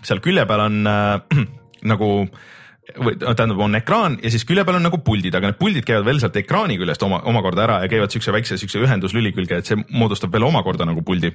seal 0.07 0.23
külje 0.23 0.47
peal 0.47 0.63
on 0.69 0.79
äh, 0.87 1.43
nagu 1.93 2.13
või 3.03 3.19
tähendab, 3.19 3.59
on 3.61 3.77
ekraan 3.77 4.15
ja 4.23 4.31
siis 4.33 4.47
külje 4.49 4.63
peal 4.65 4.79
on 4.79 4.87
nagu 4.87 5.03
puldid, 5.05 5.35
aga 5.35 5.51
need 5.51 5.59
puldid 5.59 5.85
käivad 5.85 6.07
veel 6.07 6.23
sealt 6.23 6.39
ekraani 6.41 6.79
küljest 6.81 7.03
oma, 7.05 7.19
omakorda 7.29 7.67
ära 7.67 7.83
ja 7.83 7.91
käivad 7.91 8.15
siukse 8.15 8.33
väikse 8.33 8.57
siukse 8.63 8.81
ühenduslüli 8.81 9.35
külge, 9.37 9.59
et 9.59 9.69
see 9.69 9.83
moodustab 9.91 10.33
veel 10.33 10.47
omakorda 10.47 10.87
nagu 10.89 11.03
puldi 11.05 11.35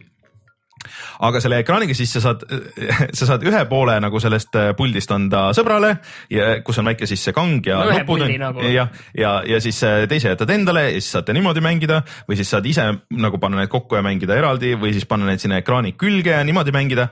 aga 1.27 1.41
selle 1.43 1.59
ekraaniga 1.63 1.95
siis 1.97 2.13
sa 2.15 2.21
saad, 2.23 2.45
sa 3.17 3.27
saad 3.29 3.45
ühe 3.47 3.63
poole 3.69 3.95
nagu 4.03 4.21
sellest 4.23 4.57
äh, 4.59 4.71
puldist 4.77 5.11
anda 5.15 5.45
sõbrale 5.57 5.95
ja 6.33 6.57
kus 6.65 6.81
on 6.81 6.91
väike 6.91 7.09
siis 7.09 7.23
see 7.27 7.35
kang 7.35 7.65
ja 7.65 7.81
No 7.83 7.97
nupud 7.97 8.25
on 8.25 8.33
nagu. 8.39 8.63
ja, 8.67 8.87
ja, 9.17 9.33
ja 9.47 9.61
siis 9.63 9.81
äh, 9.87 10.03
teise 10.11 10.33
jätad 10.33 10.53
endale 10.55 10.87
ja 10.89 10.95
siis 10.97 11.11
saate 11.17 11.35
niimoodi 11.35 11.63
mängida 11.65 12.01
või 12.29 12.39
siis 12.39 12.53
saad 12.53 12.67
ise 12.69 12.87
nagu 13.11 13.41
panna 13.41 13.61
need 13.61 13.73
kokku 13.73 13.99
ja 13.99 14.05
mängida 14.05 14.37
eraldi 14.39 14.75
või 14.79 14.95
siis 14.95 15.07
panna 15.09 15.29
need 15.29 15.43
sinna 15.43 15.61
ekraani 15.63 15.95
külge 15.99 16.35
ja 16.35 16.43
niimoodi 16.43 16.73
mängida. 16.75 17.09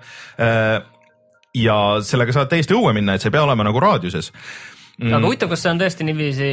ja 1.56 1.78
sellega 2.06 2.34
saad 2.34 2.50
täiesti 2.52 2.74
õue 2.74 2.94
minna, 2.96 3.16
et 3.16 3.24
see 3.24 3.30
ei 3.30 3.36
pea 3.36 3.44
olema 3.44 3.66
nagu 3.68 3.80
raadiuses 3.84 4.32
mm. 5.02 5.12
aga 5.12 5.26
huvitav, 5.26 5.52
kas 5.52 5.66
see 5.66 5.74
on 5.74 5.82
tõesti 5.82 6.08
niiviisi 6.08 6.52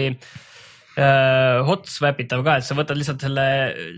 äh, 0.99 1.61
hot 1.67 1.89
swap 1.91 2.21
itav 2.23 2.43
ka, 2.47 2.59
et 2.59 2.67
sa 2.67 2.77
võtad 2.79 2.99
lihtsalt 2.99 3.25
selle, 3.25 3.47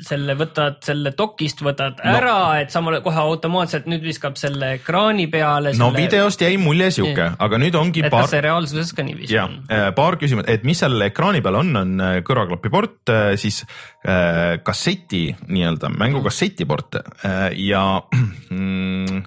selle 0.06 0.36
võtad 0.38 0.80
selle 0.86 1.14
dokist, 1.16 1.64
võtad 1.64 1.98
No. 2.00 2.14
ära, 2.16 2.36
et 2.62 2.72
samal 2.72 3.00
kohe 3.04 3.20
automaatselt 3.20 3.88
nüüd 3.90 4.04
viskab 4.04 4.38
selle 4.40 4.74
ekraani 4.78 5.26
peale. 5.32 5.74
no 5.78 5.90
videost 5.94 6.40
jäi 6.44 6.56
mulje 6.60 6.90
sihuke, 6.96 7.26
aga 7.38 7.60
nüüd 7.60 7.76
ongi 7.78 8.04
et 8.04 8.12
paar 8.12 8.24
kas 8.24 8.34
see 8.36 8.44
reaalsuses 8.44 8.94
ka 8.96 9.04
niiviisi 9.06 9.38
on? 9.42 9.58
paar 9.96 10.16
küsimust, 10.20 10.48
et 10.50 10.64
mis 10.66 10.80
seal 10.80 10.96
ekraani 11.08 11.42
peal 11.44 11.60
on, 11.60 11.74
on 11.82 11.94
äh, 12.04 12.16
kõrvaklapiport, 12.26 13.12
siis 13.40 13.62
äh, 13.64 14.58
kasseti 14.64 15.28
nii-öelda 15.48 15.92
mängu 15.92 16.22
kassetiport 16.24 17.00
äh, 17.00 17.50
ja 17.58 17.84
mm, 18.50 19.22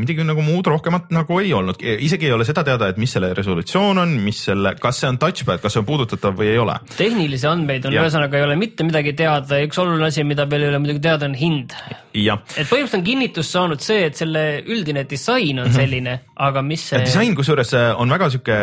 midagi 0.00 0.24
nagu 0.26 0.44
muud 0.44 0.70
rohkemat 0.70 1.10
nagu 1.14 1.38
ei 1.42 1.52
olnud, 1.56 1.80
isegi 1.80 2.28
ei 2.28 2.34
ole 2.34 2.46
seda 2.48 2.64
teada, 2.66 2.90
et 2.90 3.00
mis 3.00 3.12
selle 3.14 3.32
resolutsioon 3.36 4.02
on, 4.02 4.14
mis 4.24 4.42
selle, 4.48 4.74
kas 4.80 5.02
see 5.02 5.10
on 5.10 5.20
touchpad, 5.20 5.62
kas 5.62 5.76
see 5.76 5.82
on 5.82 5.88
puudutatav 5.88 6.36
või 6.38 6.50
ei 6.54 6.58
ole. 6.60 6.78
tehnilisi 6.96 7.48
andmeid 7.50 7.86
on, 7.88 7.96
ühesõnaga 8.00 8.40
ei 8.40 8.46
ole 8.48 8.58
mitte 8.60 8.86
midagi 8.86 9.14
teada 9.18 9.60
ja 9.60 9.68
üks 9.68 9.80
oluline 9.82 10.08
asi, 10.10 10.24
mida 10.26 10.48
veel 10.50 10.66
ei 10.66 10.72
ole 10.72 10.82
muidugi 10.82 11.04
teada, 11.06 11.28
on 11.30 11.36
hind. 11.38 11.76
et 11.76 12.66
põhimõtteliselt 12.66 12.98
on 13.00 13.06
kinnitust 13.06 13.56
saanud 13.56 13.84
see, 13.84 14.04
et 14.10 14.18
selle 14.18 14.44
üldine 14.66 15.06
disain 15.08 15.62
on 15.62 15.72
selline, 15.74 16.20
aga 16.48 16.64
mis 16.66 16.90
see. 16.92 17.04
disain 17.06 17.36
kusjuures 17.38 17.74
äh, 17.78 17.90
on 18.00 18.10
väga 18.10 18.30
sihuke 18.32 18.60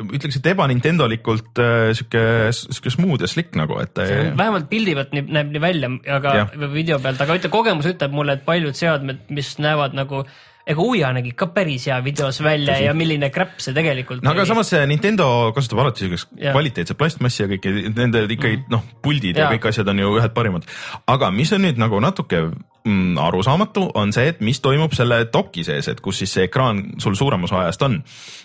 ütleks, 0.00 0.38
et 0.40 0.46
ebanintendolikult 0.52 1.58
äh, 1.60 1.90
sihuke, 1.96 2.22
sihuke 2.56 2.92
smooth 2.94 3.24
ja 3.24 3.28
slick 3.30 3.56
nagu, 3.58 3.76
et 3.82 3.98
äh, 4.00 4.30
vähemalt 4.38 4.68
pildi 4.70 4.94
pealt 4.98 5.12
nii- 5.16 5.26
näeb 5.36 5.50
nii 5.52 5.62
välja, 5.62 5.90
aga 6.16 6.32
või 6.54 6.70
video 6.78 6.98
pealt, 7.02 7.20
aga 7.20 7.36
ütle, 7.40 7.50
kogemus 7.52 7.88
ütleb 7.90 8.14
mulle, 8.16 8.38
et 8.38 8.46
paljud 8.48 8.74
seadmed, 8.78 9.26
mis 9.30 9.54
näevad 9.62 9.94
nagu, 9.98 10.24
ega 10.66 10.84
Uja 10.84 11.12
nägi 11.16 11.32
ka 11.38 11.48
päris 11.54 11.86
hea 11.90 11.98
videos 12.04 12.40
välja 12.44 12.78
ja 12.82 12.94
milline 12.94 13.30
kräpp 13.34 13.60
see 13.62 13.74
tegelikult 13.76 14.22
no 14.22 14.34
aga 14.34 14.46
samas 14.48 14.70
see 14.72 14.82
Nintendo 14.90 15.26
kasutab 15.56 15.82
alati 15.84 16.06
siukest 16.06 16.30
kvaliteetset 16.38 16.98
plastmassi 16.98 17.44
ja 17.44 17.48
kõike, 17.50 17.72
nende 17.96 18.24
ikkagi 18.28 18.62
noh, 18.72 18.84
puldid 19.02 19.36
ja 19.36 19.46
Jaa. 19.46 19.56
kõik 19.56 19.70
asjad 19.72 19.90
on 19.90 20.02
ju 20.02 20.12
ühed 20.20 20.34
parimad. 20.36 20.68
aga 21.10 21.32
mis 21.34 21.52
on 21.56 21.64
nüüd 21.66 21.80
nagu 21.82 21.98
natuke 22.02 22.44
mm, 22.84 23.18
arusaamatu, 23.22 23.88
on 23.98 24.14
see, 24.14 24.30
et 24.32 24.42
mis 24.44 24.60
toimub 24.62 24.94
selle 24.96 25.22
doki 25.34 25.66
sees, 25.66 25.88
et 25.90 26.02
kus 26.04 26.22
siis 26.22 26.34
see 26.38 26.46
ekraan 26.48 26.84
sul 27.02 27.18
suurem 27.18 27.44
osa 27.48 27.62
ajast 27.64 27.86
on. 27.88 27.98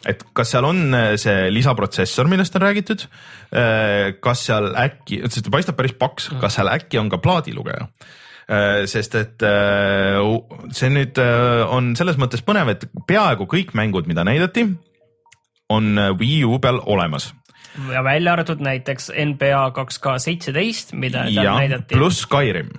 et 0.10 0.24
kas 0.38 0.56
seal 0.56 0.68
on 0.70 0.86
äh, 0.98 1.10
see 1.22 1.50
lisaprotsessor, 1.54 2.30
millest 2.32 2.56
on 2.58 2.66
räägitud, 2.66 3.08
kas 4.22 4.42
seal 4.50 4.74
äkki, 4.76 5.22
sest 5.30 5.46
ta 5.48 5.52
paistab 5.54 5.78
päris 5.78 5.94
paks, 5.96 6.32
kas 6.42 6.58
seal 6.58 6.68
äkki 6.74 7.00
on 7.00 7.12
ka 7.14 7.22
plaadilugeja? 7.24 7.88
Sest 8.88 9.16
et 9.20 9.44
äh, 9.44 10.22
see 10.72 10.92
nüüd 10.94 11.20
äh, 11.20 11.66
on 11.68 11.92
selles 12.00 12.16
mõttes 12.20 12.44
põnev, 12.48 12.72
et 12.72 12.86
peaaegu 13.10 13.48
kõik 13.50 13.74
mängud, 13.76 14.08
mida 14.08 14.24
näidati, 14.28 14.64
on 15.74 15.90
äh, 16.00 16.14
Wii 16.16 16.46
U 16.48 16.60
peal 16.64 16.80
olemas 16.86 17.34
ja 17.92 18.02
välja 18.02 18.32
arvatud 18.34 18.64
näiteks 18.64 19.12
NBA 19.12 19.60
kaks 19.76 20.00
K 20.02 20.16
seitseteist, 20.24 20.96
mida 20.98 21.28
seal 21.28 21.44
ja 21.44 21.58
näidati. 21.60 21.94
pluss 22.00 22.24
Skyrim. 22.24 22.72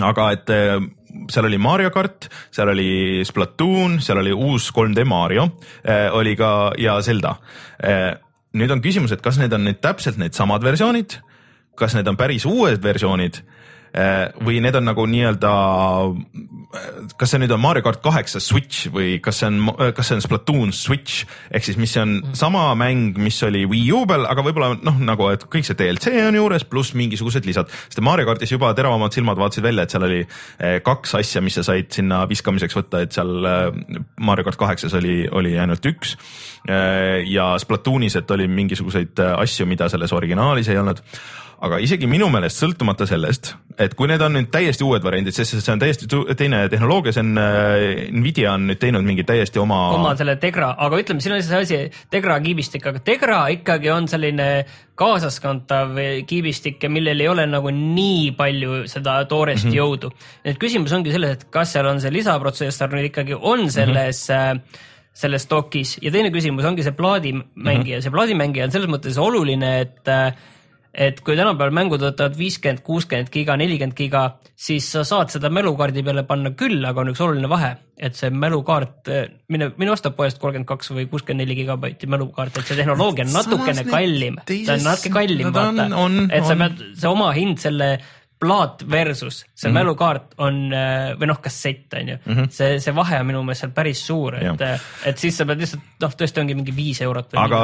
aga 0.00 0.30
et 0.32 0.50
äh, 0.50 0.80
seal 1.30 1.46
oli 1.46 1.60
Mario 1.60 1.92
kart, 1.94 2.30
seal 2.50 2.72
oli 2.72 3.20
Splatoon, 3.28 4.00
seal 4.02 4.24
oli 4.24 4.32
uus 4.32 4.72
3D 4.74 5.04
Mario, 5.06 5.50
oli 6.16 6.34
ka 6.36 6.72
ja 6.80 6.96
Zelda. 7.04 7.36
nüüd 8.54 8.72
on 8.72 8.82
küsimus, 8.82 9.12
et 9.12 9.22
kas 9.22 9.38
need 9.38 9.52
on 9.52 9.68
nüüd 9.68 9.78
täpselt 9.84 10.18
needsamad 10.18 10.64
versioonid, 10.64 11.20
kas 11.78 11.96
need 11.96 12.08
on 12.10 12.18
päris 12.18 12.46
uued 12.48 12.82
versioonid 12.82 13.40
eh, 13.94 14.30
või 14.44 14.60
need 14.62 14.76
on 14.78 14.86
nagu 14.88 15.04
nii-öelda, 15.10 15.50
kas 17.18 17.30
see 17.30 17.42
nüüd 17.42 17.52
on 17.54 17.62
Mario 17.62 17.84
kart 17.86 18.00
kaheksa 18.02 18.40
Switch 18.42 18.88
või 18.94 19.18
kas 19.22 19.42
see 19.42 19.50
on, 19.50 19.74
kas 19.94 20.10
see 20.10 20.18
on 20.18 20.24
Splatoon 20.24 20.72
Switch? 20.74 21.28
Ehk 21.54 21.66
siis 21.66 21.78
mis 21.80 21.94
on 22.00 22.16
sama 22.36 22.66
mäng, 22.78 23.18
mis 23.22 23.38
oli 23.46 23.64
Wii 23.70 23.92
U 23.94 24.02
peal, 24.10 24.26
aga 24.30 24.46
võib-olla 24.46 24.72
noh, 24.80 24.98
nagu 25.10 25.28
et 25.30 25.46
kõik 25.50 25.68
see 25.68 25.78
DLC 25.78 26.14
on 26.24 26.38
juures 26.40 26.66
pluss 26.70 26.96
mingisugused 26.98 27.46
lisad, 27.46 27.70
sest 27.86 28.02
Mario 28.04 28.26
kartis 28.30 28.54
juba 28.54 28.72
teravamad 28.74 29.14
silmad 29.14 29.38
vaatasid 29.40 29.66
välja, 29.66 29.86
et 29.86 29.94
seal 29.94 30.08
oli 30.08 30.24
kaks 30.86 31.14
asja, 31.20 31.44
mis 31.44 31.58
sa 31.60 31.66
said 31.66 31.92
sinna 31.94 32.24
viskamiseks 32.30 32.80
võtta, 32.80 33.04
et 33.04 33.14
seal 33.14 33.36
Mario 34.18 34.48
kart 34.50 34.60
kaheksas 34.64 34.98
oli, 34.98 35.22
oli 35.30 35.54
ainult 35.60 35.86
üks 35.94 36.18
ja 37.28 37.58
Splatoonis, 37.58 38.16
et 38.16 38.30
oli 38.30 38.48
mingisuguseid 38.48 39.18
eh, 39.20 39.32
asju, 39.44 39.66
mida 39.68 39.88
selles 39.92 40.12
originaalis 40.16 40.68
ei 40.72 40.78
olnud 40.80 41.02
aga 41.64 41.78
isegi 41.82 42.08
minu 42.10 42.26
meelest 42.32 42.60
sõltumata 42.60 43.06
sellest, 43.08 43.52
et 43.80 43.94
kui 43.96 44.08
need 44.10 44.22
on 44.24 44.34
nüüd 44.36 44.50
täiesti 44.52 44.84
uued 44.84 45.04
variandid, 45.04 45.34
sest 45.36 45.56
see 45.56 45.72
on 45.72 45.80
täiesti 45.80 46.08
teine 46.36 46.64
tehnoloogia, 46.72 47.14
see 47.14 47.24
on 47.24 47.40
äh, 47.40 47.84
Nvidia 48.14 48.54
on 48.54 48.66
nüüd 48.68 48.80
teinud 48.82 49.06
mingi 49.06 49.24
täiesti 49.26 49.60
oma, 49.62 49.80
oma 49.96 50.14
selle 50.18 50.36
Tegra, 50.42 50.72
aga 50.86 51.00
ütleme, 51.00 51.24
siin 51.24 51.36
on 51.36 51.44
see 51.46 51.60
asi, 51.64 51.80
Tegra 52.12 52.38
kiibistik, 52.44 52.86
aga 52.90 53.02
Tegra 53.04 53.40
ikkagi 53.54 53.92
on 53.94 54.08
selline 54.10 54.48
kaasaskantav 54.98 55.96
kiibistik 56.28 56.82
ja 56.84 56.90
millel 56.92 57.22
ei 57.22 57.30
ole 57.30 57.46
nagu 57.50 57.72
nii 57.74 58.32
palju 58.38 58.84
seda 58.90 59.20
toorest 59.30 59.66
mm 59.66 59.70
-hmm. 59.70 59.78
jõudu. 59.80 60.12
et 60.44 60.58
küsimus 60.60 60.92
ongi 60.92 61.14
selles, 61.14 61.38
et 61.38 61.46
kas 61.50 61.72
seal 61.72 61.86
on 61.86 62.00
see 62.00 62.12
lisaprotsessor 62.12 62.92
nüüd 62.92 63.10
ikkagi 63.10 63.38
on 63.40 63.70
selles 63.70 64.28
mm 64.28 64.58
-hmm 64.58 64.92
selles 65.14 65.46
dokis 65.50 65.98
ja 66.02 66.10
teine 66.14 66.32
küsimus 66.34 66.66
ongi 66.66 66.82
see 66.82 66.96
plaadimängija. 66.96 67.54
Mm, 67.54 67.84
-hmm. 67.86 68.02
see 68.02 68.14
plaadimängija 68.14 68.66
on 68.66 68.74
selles 68.74 68.90
mõttes 68.90 69.20
oluline, 69.20 69.80
et 69.80 70.10
et 70.94 71.20
kui 71.26 71.34
tänapäeval 71.34 71.74
mängud 71.74 72.02
võtavad 72.04 72.36
viiskümmend, 72.38 72.84
kuuskümmend 72.86 73.30
giga, 73.34 73.56
nelikümmend 73.58 73.96
giga, 73.98 74.22
siis 74.54 74.86
sa 74.94 75.02
saad 75.06 75.32
seda 75.34 75.50
mälukaardi 75.50 76.04
peale 76.06 76.22
panna 76.28 76.52
küll, 76.54 76.84
aga 76.86 77.02
on 77.02 77.10
üks 77.10 77.22
oluline 77.24 77.50
vahe, 77.50 77.72
et 77.98 78.14
see 78.14 78.30
mälukaart, 78.30 79.10
mine, 79.50 79.72
mine 79.80 79.90
osta 79.94 80.12
poest 80.14 80.38
kolmkümmend 80.42 80.68
kaks 80.70 80.92
või 80.94 81.08
kuuskümmend 81.10 81.42
neli 81.42 81.58
gigabaiti 81.58 82.06
mälukaarti, 82.14 82.62
et 82.62 82.70
see 82.70 82.78
tehnoloogia 82.78 83.26
on 83.26 83.34
natukene 83.34 83.82
Samas 83.82 83.96
kallim, 83.96 84.38
ta 84.38 84.46
teises- 84.52 84.74
on 84.76 84.86
natuke 84.90 85.14
kallim, 85.18 85.48
no 85.48 85.52
ta 85.52 85.66
vaata. 85.72 86.28
et 86.30 86.46
sa 86.46 86.58
pead, 86.62 86.84
see 86.94 87.10
oma 87.10 87.32
hind, 87.34 87.58
selle 87.58 87.90
plaat 88.44 88.84
versus 88.90 89.40
see 89.40 89.48
mm 89.48 89.72
-hmm. 89.72 89.78
mälukaart 89.80 90.38
on 90.38 90.60
või 91.18 91.28
noh, 91.30 91.40
kassett 91.42 91.96
on 91.96 92.08
ju 92.08 92.16
mm, 92.20 92.32
-hmm. 92.34 92.50
see, 92.50 92.78
see 92.80 92.94
vahe 92.94 93.20
on 93.20 93.26
minu 93.26 93.42
meelest 93.42 93.64
seal 93.64 93.72
päris 93.74 94.06
suur, 94.06 94.36
et 94.36 94.60
Jah., 94.60 94.80
et 95.08 95.18
siis 95.18 95.36
sa 95.36 95.46
pead 95.48 95.62
lihtsalt 95.62 95.82
noh, 96.04 96.12
tõesti 96.20 96.42
ongi 96.42 96.56
mingi 96.58 96.74
viis 96.76 97.00
eurot. 97.04 97.34
aga, 97.40 97.62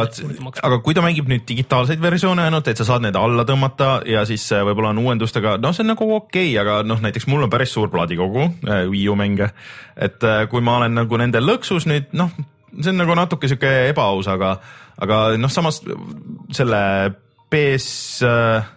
aga 0.63 0.79
kui 0.85 0.97
ta 0.97 1.05
mängib 1.05 1.29
nüüd 1.31 1.45
digitaalseid 1.49 2.03
versioone 2.03 2.47
ainult, 2.49 2.69
et 2.71 2.81
sa 2.81 2.87
saad 2.89 3.05
need 3.05 3.19
alla 3.19 3.45
tõmmata 3.49 3.91
ja 4.09 4.25
siis 4.29 4.47
äh, 4.55 4.65
võib-olla 4.67 4.95
on 4.95 5.03
uuendustega, 5.05 5.57
noh, 5.63 5.75
see 5.77 5.85
on 5.85 5.93
nagu 5.95 6.09
okei 6.17 6.53
okay,, 6.53 6.59
aga 6.63 6.81
noh, 6.87 7.01
näiteks 7.05 7.29
mul 7.31 7.47
on 7.47 7.53
päris 7.53 7.75
suur 7.77 7.91
plaadikogu 7.93 8.47
äh, 8.47 8.85
Wii 8.91 9.09
U 9.13 9.17
mänge, 9.19 9.51
et 9.97 10.25
äh, 10.27 10.45
kui 10.51 10.65
ma 10.65 10.79
olen 10.81 10.97
nagu 11.03 11.21
nende 11.21 11.43
lõksus 11.45 11.89
nüüd 11.91 12.13
noh, 12.17 12.33
see 12.79 12.93
on 12.95 13.03
nagu 13.03 13.17
natuke 13.19 13.51
sihuke 13.51 13.73
ebaaus, 13.91 14.31
aga, 14.31 14.57
aga 15.01 15.23
noh, 15.41 15.53
samas 15.53 15.83
selle 16.57 16.83
PS 17.51 18.23
äh, 18.27 18.77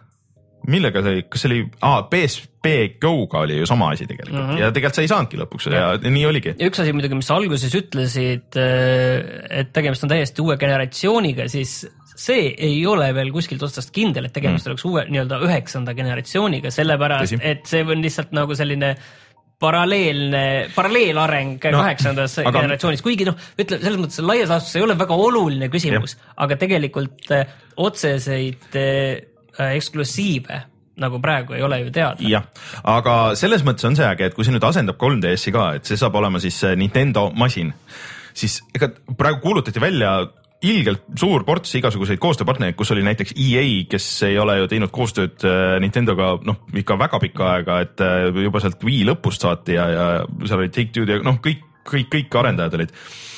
millega 0.72 1.04
see 1.04 1.14
oli, 1.16 1.24
kas 1.30 1.44
see 1.44 1.50
oli 1.52 1.62
ah,, 1.84 2.04
PSP 2.12 2.76
Go-ga 3.04 3.44
oli 3.44 3.58
ju 3.60 3.66
sama 3.68 3.90
asi 3.92 4.08
tegelikult 4.08 4.38
mm 4.38 4.50
-hmm. 4.50 4.62
ja 4.62 4.72
tegelikult 4.72 4.96
sa 5.00 5.02
ei 5.04 5.12
saanudki 5.12 5.40
lõpuks 5.42 5.68
ja, 5.72 5.90
ja 5.96 6.14
nii 6.18 6.26
oligi. 6.30 6.54
ja 6.60 6.70
üks 6.70 6.80
asi 6.82 6.94
muidugi, 6.94 7.18
mis 7.20 7.28
sa 7.28 7.36
alguses 7.36 7.76
ütlesid, 7.76 8.60
et 9.50 9.74
tegemist 9.74 10.04
on 10.04 10.14
täiesti 10.14 10.42
uue 10.42 10.58
generatsiooniga, 10.58 11.48
siis 11.52 11.84
see 12.16 12.54
ei 12.58 12.86
ole 12.88 13.10
veel 13.16 13.32
kuskilt 13.34 13.64
otsast 13.64 13.92
kindel, 13.92 14.30
et 14.30 14.34
tegemist 14.34 14.66
mm. 14.66 14.72
oleks 14.72 14.86
uue 14.86 15.06
nii-öelda 15.10 15.42
üheksanda 15.48 15.96
generatsiooniga, 15.98 16.72
sellepärast 16.72 17.34
Tõsi. 17.34 17.42
et 17.44 17.66
see 17.70 17.84
on 17.84 18.02
lihtsalt 18.02 18.32
nagu 18.32 18.56
selline 18.56 18.96
paralleelne, 19.64 20.70
paralleelareng 20.76 21.60
No, 21.64 21.78
no, 21.78 21.84
kaheksandas 21.84 22.38
aga- 22.42 22.56
generatsioonis, 22.58 23.04
kuigi 23.06 23.28
noh, 23.28 23.38
ütle 23.60 23.80
selles 23.80 24.00
mõttes 24.02 24.24
laias 24.26 24.52
laastus 24.52 24.76
ei 24.80 24.86
ole 24.86 24.98
väga 25.00 25.16
oluline 25.16 25.70
küsimus, 25.74 26.18
aga 26.36 26.58
tegelikult 26.60 27.32
äh, 27.32 27.54
otseseid 27.78 28.76
äh, 28.80 29.33
eksklusiive 29.60 30.62
nagu 31.02 31.20
praegu 31.22 31.56
ei 31.58 31.64
ole 31.66 31.80
ju 31.82 31.92
teada. 31.94 32.22
jah, 32.30 32.46
aga 32.84 33.16
selles 33.40 33.64
mõttes 33.66 33.88
on 33.90 33.98
see 33.98 34.06
äge, 34.06 34.30
et 34.30 34.38
kui 34.38 34.46
see 34.46 34.54
nüüd 34.54 34.66
asendab 34.68 35.00
3DS-i 35.02 35.54
ka, 35.56 35.66
et 35.80 35.90
see 35.90 35.98
saab 36.00 36.16
olema 36.20 36.42
siis 36.44 36.60
äh, 36.68 36.78
Nintendo 36.78 37.30
masin, 37.36 37.74
siis 38.34 38.62
ega 38.76 38.92
praegu 39.18 39.42
kuulutati 39.42 39.82
välja 39.82 40.20
ilgelt 40.64 41.04
suur 41.20 41.44
ports 41.44 41.74
igasuguseid 41.76 42.22
koostööpartnereid, 42.24 42.78
kus 42.80 42.94
oli 42.96 43.04
näiteks 43.04 43.34
EA, 43.36 43.66
kes 43.90 44.06
ei 44.30 44.38
ole 44.40 44.62
ju 44.62 44.70
teinud 44.72 44.94
koostööd 44.96 45.44
äh, 45.48 45.76
Nintendoga 45.84 46.36
noh, 46.46 46.62
ikka 46.80 46.98
väga 47.00 47.20
pikka 47.24 47.50
aega, 47.58 47.82
et 47.84 48.04
äh, 48.04 48.30
juba 48.46 48.62
sealt 48.64 48.84
Wii 48.86 49.04
lõpust 49.10 49.44
saati 49.44 49.78
ja, 49.80 49.90
ja 49.92 50.08
seal 50.46 50.62
olid 50.62 50.76
Take-Two'd 50.78 51.12
ja 51.12 51.20
noh, 51.26 51.42
kõik, 51.44 51.66
kõik, 51.88 52.08
kõik 52.14 52.38
arendajad 52.40 52.74
olid. 52.80 52.92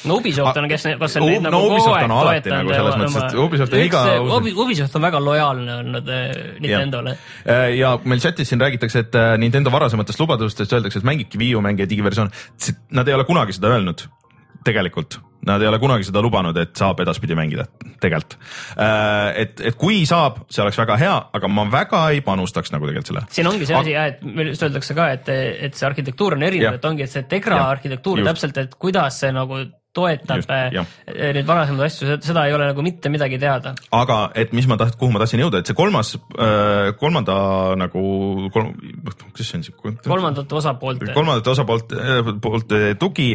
no 0.05 0.17
Ubisoft 0.19 0.57
on, 0.61 0.67
kes, 0.69 0.83
kas 0.99 1.15
on 1.17 1.23
U- 1.23 1.29
neid 1.31 1.41
no 1.41 1.49
nagu 1.55 1.69
kogu 1.75 1.93
aeg 1.95 2.09
toetanud 2.09 2.57
nagu 2.59 2.73
selles 2.75 2.97
mõttes, 3.01 3.17
et 3.25 3.39
Ubisoft 3.45 3.73
on 3.73 3.79
iga- 3.79 4.03
Ubi- 4.37 4.53
Ubisoft 4.65 4.95
on 4.99 5.01
väga 5.07 5.19
lojaalne 5.23 5.77
olnud 5.81 6.09
äh, 6.13 6.25
Nintendole. 6.59 7.15
Äh, 7.45 7.75
ja 7.79 7.95
meil 8.03 8.19
chatis 8.21 8.49
siin 8.53 8.61
räägitakse, 8.61 8.99
et 9.07 9.17
Nintendo 9.41 9.71
varasematest 9.73 10.19
lubadustest 10.19 10.73
öeldakse, 10.77 10.99
et 11.01 11.07
mängibki 11.09 11.37
Wii 11.41 11.55
U 11.55 11.61
mänge 11.65 11.87
digiversioon. 11.89 12.29
Nad 12.91 13.07
ei 13.07 13.13
ole 13.17 13.25
kunagi 13.25 13.53
seda 13.57 13.73
öelnud, 13.73 14.05
tegelikult. 14.65 15.19
Nad 15.45 15.61
ei 15.61 15.69
ole 15.69 15.79
kunagi 15.81 16.07
seda 16.07 16.23
lubanud, 16.25 16.57
et 16.57 16.73
saab 16.77 16.99
edaspidi 17.03 17.37
mängida, 17.37 17.67
tegelikult. 18.01 18.37
et, 18.75 19.61
et 19.61 19.77
kui 19.79 20.01
saab, 20.09 20.43
see 20.49 20.63
oleks 20.63 20.79
väga 20.81 20.97
hea, 21.01 21.15
aga 21.37 21.49
ma 21.51 21.67
väga 21.71 22.01
ei 22.15 22.21
panustaks 22.25 22.73
nagu 22.73 22.89
tegelikult 22.89 23.11
selle. 23.11 23.25
siin 23.35 23.49
ongi 23.49 23.69
see 23.69 23.77
asi 23.77 23.95
jah, 23.95 24.11
et 24.13 24.23
meil 24.25 24.51
just 24.53 24.65
öeldakse 24.65 24.97
ka, 24.97 25.09
et, 25.15 25.29
et 25.69 25.77
see 25.77 25.87
arhitektuur 25.89 26.37
on 26.37 26.45
erinev, 26.49 26.79
et 26.79 26.89
ongi, 26.89 27.05
et 27.05 27.13
see 27.13 27.25
Tegra 27.29 27.59
Jah, 27.61 27.73
arhitektuur 27.77 28.21
just. 28.21 28.31
täpselt, 28.31 28.61
et 28.63 28.77
kuidas 28.81 29.21
see 29.21 29.33
nagu 29.35 29.61
toetab 29.95 30.41
Just, 30.41 30.51
äh, 30.51 30.67
jah. 30.75 30.89
neid 31.07 31.47
varasemaid 31.47 31.87
asju, 31.87 32.17
seda 32.25 32.45
ei 32.49 32.55
ole 32.55 32.67
nagu 32.71 32.83
mitte 32.85 33.11
midagi 33.13 33.39
teada. 33.41 33.73
aga 33.95 34.19
et 34.35 34.51
mis 34.55 34.67
ma 34.67 34.77
taht-, 34.79 34.97
kuhu 34.99 35.13
ma 35.13 35.21
tahtsin 35.23 35.43
jõuda, 35.45 35.61
et 35.61 35.69
see 35.69 35.77
kolmas, 35.77 36.15
kolmanda 36.99 37.37
nagu, 37.79 38.03
kolm, 38.53 38.73
kuidas 39.31 39.51
see 39.51 39.59
on 39.59 39.65
siis? 39.65 39.75
kolmandate 40.03 40.59
osapoolte. 40.59 41.13
kolmandate 41.15 41.53
osapoolt, 41.53 41.95
poolt 42.43 42.75
tugi 42.99 43.31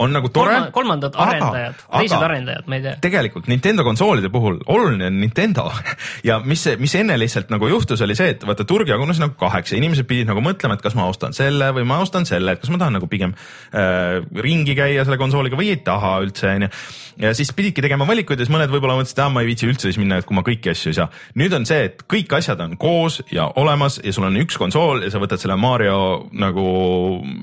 on 0.00 0.14
nagu 0.16 0.32
tore. 0.34 0.56
kolmandad 0.74 1.14
arendajad, 1.20 1.78
teised 1.94 2.26
arendajad, 2.26 2.66
ma 2.70 2.80
ei 2.80 2.84
tea. 2.88 2.96
tegelikult 3.06 3.50
Nintendo 3.52 3.86
konsoolide 3.86 4.32
puhul 4.32 4.58
oluline 4.66 5.10
on 5.10 5.20
Nintendo 5.22 5.68
ja 6.28 6.40
mis, 6.44 6.66
mis 6.80 6.96
enne 6.98 7.18
lihtsalt 7.20 7.52
nagu 7.54 7.70
juhtus, 7.70 8.02
oli 8.06 8.18
see, 8.18 8.34
et 8.34 8.46
vaata 8.46 8.66
turg 8.68 8.90
jagunes 8.90 9.22
nagu 9.22 9.38
kaheks 9.38 9.74
ja 9.74 9.80
inimesed 9.80 10.08
pidid 10.10 10.30
nagu 10.30 10.42
mõtlema, 10.44 10.74
et 10.74 10.84
kas 10.84 10.98
ma 10.98 11.06
ostan 11.10 11.36
selle 11.36 11.70
või 11.76 11.86
ma 11.86 12.00
ostan 12.02 12.26
selle, 12.28 12.56
et 12.56 12.62
kas 12.62 12.72
ma 12.74 12.82
tahan 12.82 12.98
nagu 12.98 13.10
pigem 13.10 13.36
äh, 13.70 14.18
ringi 14.42 14.74
käia 14.78 15.06
selle 15.06 15.20
konsooliga 15.20 15.58
või 15.60 15.70
ei 15.74 15.80
taha 15.84 15.99
üldse 16.24 16.48
onju. 16.50 16.70
ja 17.20 17.32
siis 17.36 17.52
pididki 17.56 17.84
tegema 17.84 18.06
valikuid 18.08 18.40
ja 18.40 18.46
siis 18.46 18.54
mõned 18.54 18.72
võib-olla 18.72 18.96
mõtlesid, 18.98 19.18
et 19.18 19.24
ah, 19.24 19.30
ma 19.32 19.44
ei 19.44 19.50
viitsi 19.50 19.68
üldse 19.68 19.88
siis 19.88 20.00
minna, 20.00 20.20
et 20.20 20.28
kui 20.28 20.36
ma 20.38 20.44
kõiki 20.46 20.72
asju 20.72 20.92
ei 20.92 20.98
saa. 21.00 21.08
nüüd 21.40 21.54
on 21.56 21.68
see, 21.68 21.86
et 21.90 22.02
kõik 22.10 22.34
asjad 22.38 22.60
on 22.64 22.76
koos 22.80 23.20
ja 23.34 23.50
olemas 23.60 24.00
ja 24.04 24.14
sul 24.16 24.28
on 24.30 24.40
üks 24.40 24.58
konsool 24.60 25.04
ja 25.04 25.12
sa 25.12 25.22
võtad 25.22 25.42
selle 25.42 25.58
Mario 25.60 26.26
nagu, 26.32 26.66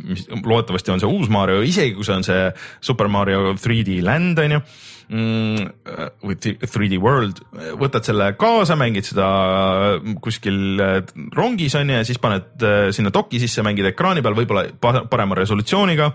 mis 0.07 0.27
loodetavasti 0.31 0.95
on 0.95 1.03
see 1.03 1.15
uus 1.17 1.31
Mario, 1.33 1.63
isegi 1.65 1.95
kui 1.97 2.07
see 2.07 2.19
on 2.19 2.27
see 2.27 2.51
Super 2.81 3.11
Mario 3.11 3.55
3D 3.57 4.01
Land 4.05 4.45
onju 4.45 4.61
mm, 5.09 5.67
või 6.25 6.37
3D 6.41 6.99
World, 7.01 7.41
võtad 7.79 8.07
selle 8.07 8.31
kaasa, 8.39 8.77
mängid 8.79 9.07
seda 9.07 9.27
kuskil 10.23 10.83
äh, 10.83 10.99
rongis 11.35 11.77
on 11.79 11.91
ju 11.91 11.99
ja 11.99 12.07
siis 12.07 12.21
paned 12.23 12.65
äh, 12.65 12.89
sinna 12.95 13.13
doki 13.13 13.41
sisse, 13.43 13.65
mängid 13.65 13.91
ekraani 13.93 14.23
peal 14.25 14.37
võib-olla 14.37 14.67
pa- 14.81 15.05
parema 15.09 15.37
resolutsiooniga. 15.39 16.11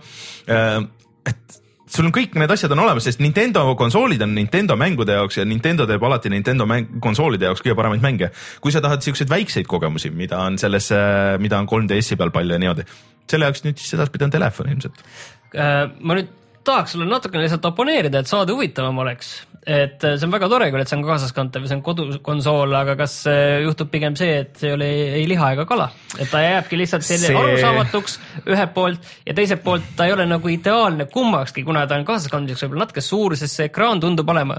et 1.27 1.62
sul 1.93 2.09
on 2.09 2.15
kõik 2.15 2.37
need 2.41 2.53
asjad 2.55 2.73
on 2.75 2.83
olemas, 2.85 3.07
sest 3.09 3.21
Nintendo 3.23 3.65
konsoolid 3.79 4.23
on 4.25 4.35
Nintendo 4.37 4.77
mängude 4.81 5.17
jaoks 5.19 5.41
ja 5.41 5.47
Nintendo 5.49 5.87
teeb 5.89 6.05
alati 6.09 6.33
Nintendo 6.33 6.67
mäng, 6.69 6.99
konsoolide 7.05 7.51
jaoks 7.51 7.65
kõige 7.65 7.77
paremaid 7.79 8.05
mänge. 8.05 8.31
kui 8.61 8.73
sa 8.73 8.81
tahad 8.85 9.05
siukseid 9.05 9.31
väikseid 9.31 9.69
kogemusi, 9.69 10.11
mida 10.11 10.41
on 10.41 10.59
selles, 10.59 10.91
mida 11.39 11.59
on 11.59 11.69
3DS-i 11.69 12.17
peal 12.17 12.33
palju 12.35 12.57
ja 12.57 12.63
niimoodi, 12.63 12.87
selle 13.31 13.51
jaoks 13.51 13.65
nüüd 13.67 13.81
siis 13.81 13.97
edaspidi 13.99 14.29
on 14.29 14.35
telefon 14.35 14.73
ilmselt. 14.73 15.05
Äh, 15.53 15.91
ma 16.01 16.17
nüüd 16.17 16.33
tahaks 16.65 16.95
sulle 16.95 17.09
natukene 17.09 17.45
lihtsalt 17.45 17.65
oponeerida, 17.73 18.23
et 18.23 18.31
saade 18.31 18.55
huvitavam 18.55 18.99
oleks. 19.05 19.33
et 19.63 20.03
äh, 20.03 20.17
see 20.19 20.27
on 20.27 20.33
väga 20.35 20.49
tore 20.51 20.67
küll, 20.73 20.83
et 20.83 20.91
see 20.91 20.99
on 20.99 21.05
kaasaskantav 21.07 21.63
ja 21.63 21.71
see 21.71 21.79
on 21.79 21.85
kodukonsool, 21.87 22.75
aga 22.75 22.97
kas 22.99 23.15
äh, 23.31 23.61
juhtub 23.63 23.93
pigem 23.93 24.17
see, 24.19 24.41
et 24.43 24.59
see 24.59 24.73
ei 24.73 24.75
ole 24.75 24.91
ei 25.21 25.25
liha 25.31 25.53
ega 25.55 25.67
kala, 25.71 25.87
et 26.19 26.31
ta 26.33 26.43
jääbki 26.43 26.81
lihtsalt 26.81 27.07
selline 27.07 27.31
see... 27.31 27.39
arusaamatuks 27.39 28.19
ühelt 28.43 28.75
poolt 28.75 29.15
ja 29.27 29.37
teiselt 29.39 29.63
poolt 29.63 29.95
ta 29.97 30.11
ei 30.11 30.17
ole 30.17 30.27
nagu 30.27 30.51
ideaalne 30.51 31.07
kummakski, 31.13 31.63
kuna 31.69 31.87
ta 31.87 32.01
on 32.01 32.09
kaasaskandmiseks 32.09 32.67
võib-olla 32.67 32.89
natuke 32.89 33.07
suur, 33.07 33.39
sest 33.39 33.61
see 33.61 33.71
ekraan 33.71 34.03
tundub 34.03 34.35
olema 34.35 34.59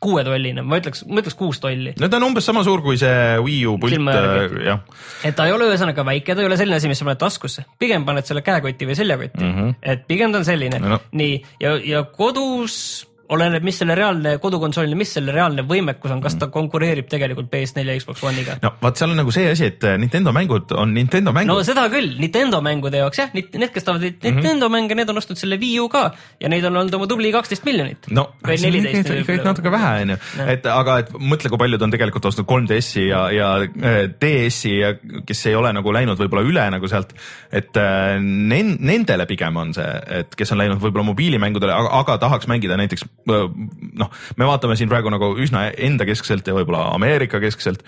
kuuetolline, 0.00 0.64
ma 0.64 0.78
ütleks, 0.80 1.04
ma 1.08 1.20
ütleks 1.20 1.36
kuus 1.38 1.60
tolli. 1.60 1.92
no 2.00 2.08
ta 2.08 2.20
on 2.20 2.28
umbes 2.30 2.46
sama 2.48 2.64
suur 2.66 2.82
kui 2.84 2.98
see 3.00 3.36
Wii 3.44 3.60
U 3.68 3.76
pult 3.80 3.94
järgi. 3.94 4.64
jah. 4.64 4.80
et 5.26 5.36
ta 5.36 5.46
ei 5.48 5.54
ole 5.56 5.68
ühesõnaga 5.68 6.04
väike, 6.08 6.34
ta 6.34 6.44
ei 6.44 6.48
ole 6.48 6.58
selline 6.60 6.80
asi, 6.80 6.90
mis 6.90 7.00
sa 7.00 7.08
paned 7.08 7.20
taskusse, 7.20 7.66
pigem 7.80 8.06
paned 8.08 8.28
selle 8.28 8.44
käekotti 8.46 8.88
või 8.88 8.96
seljakotti 8.98 9.44
mm. 9.44 9.54
-hmm. 9.56 9.76
et 9.94 10.06
pigem 10.08 10.32
ta 10.32 10.40
on 10.40 10.48
selline 10.48 10.80
no. 10.80 11.00
nii 11.12 11.36
ja, 11.60 11.76
ja 11.84 12.04
kodus 12.16 13.09
oleneb, 13.30 13.64
mis 13.66 13.78
selle 13.80 13.94
reaalne 13.98 14.36
kodukonsoolil, 14.42 14.96
mis 14.98 15.14
selle 15.16 15.32
reaalne 15.34 15.64
võimekus 15.68 16.12
on, 16.14 16.22
kas 16.24 16.36
ta 16.40 16.50
konkureerib 16.52 17.08
tegelikult 17.10 17.50
PS4 17.52 17.86
ja 17.86 17.98
Xbox 18.00 18.24
One'iga. 18.26 18.58
no 18.62 18.74
vaat 18.82 19.00
seal 19.00 19.14
on 19.14 19.20
nagu 19.22 19.34
see 19.34 19.50
asi, 19.50 19.70
et 19.70 19.86
Nintendo 20.00 20.34
mängud 20.36 20.72
on 20.76 20.94
Nintendo 20.94 21.32
mängud 21.36 21.54
no 21.54 21.60
seda 21.66 21.88
küll, 21.92 22.16
Nintendo 22.20 22.60
mängude 22.64 23.00
jaoks 23.02 23.22
jah, 23.22 23.30
need, 23.34 23.70
kes 23.74 23.86
tahavad 23.86 24.10
Mhm. 24.10 24.36
Nintendo 24.36 24.68
mänge, 24.68 24.94
need 24.94 25.08
on 25.10 25.16
ostnud 25.20 25.38
selle 25.38 25.58
Wii 25.60 25.78
U 25.80 25.88
ka 25.92 26.10
ja 26.40 26.48
neid 26.50 26.64
on 26.68 26.76
olnud 26.76 26.94
oma 26.94 27.06
tubli 27.10 27.30
kaksteist 27.32 27.64
miljonit. 27.64 28.08
no 28.10 28.26
neliteist 28.46 29.10
ikka 29.10 29.38
natuke 29.44 29.72
vähe 29.72 29.92
onju, 30.04 30.16
et 30.50 30.66
aga 30.66 30.98
et 31.04 31.12
mõtle, 31.14 31.50
kui 31.52 31.60
paljud 31.60 31.82
on 31.82 31.92
tegelikult 31.94 32.28
ostnud 32.30 32.48
3DS-i 32.48 33.06
ja, 33.08 33.22
ja 33.34 33.50
äh, 33.62 34.00
DS-i 34.20 34.74
ja 34.78 34.92
kes 35.26 35.46
ei 35.50 35.56
ole 35.58 35.72
nagu 35.76 35.92
läinud 35.94 36.20
võib-olla 36.20 36.44
üle 36.46 36.66
nagu 36.74 36.90
sealt, 36.90 37.14
et 37.52 37.76
äh, 37.80 38.18
nen-, 38.20 38.76
nendele 38.80 39.26
pigem 39.30 39.56
on 39.60 39.74
see, 39.76 39.88
et 40.20 40.36
kes 40.36 40.52
on 40.54 40.60
läinud 40.62 40.80
võib-olla 40.82 41.06
mobiilimängudele, 41.12 41.74
aga, 41.76 41.92
aga 42.02 42.18
tahaks 42.26 42.50
mängida 42.50 42.78
näiteks 42.80 43.06
äh, 43.06 43.10
noh, 43.26 44.10
me 44.36 44.48
vaatame 44.48 44.76
siin 44.78 44.90
praegu 44.90 45.12
nagu 45.12 45.32
üsna 45.40 45.68
endakeskselt 45.76 46.46
ja 46.46 46.56
võib-olla 46.56 46.90
Ameerika 46.94 47.40
keskselt, 47.42 47.84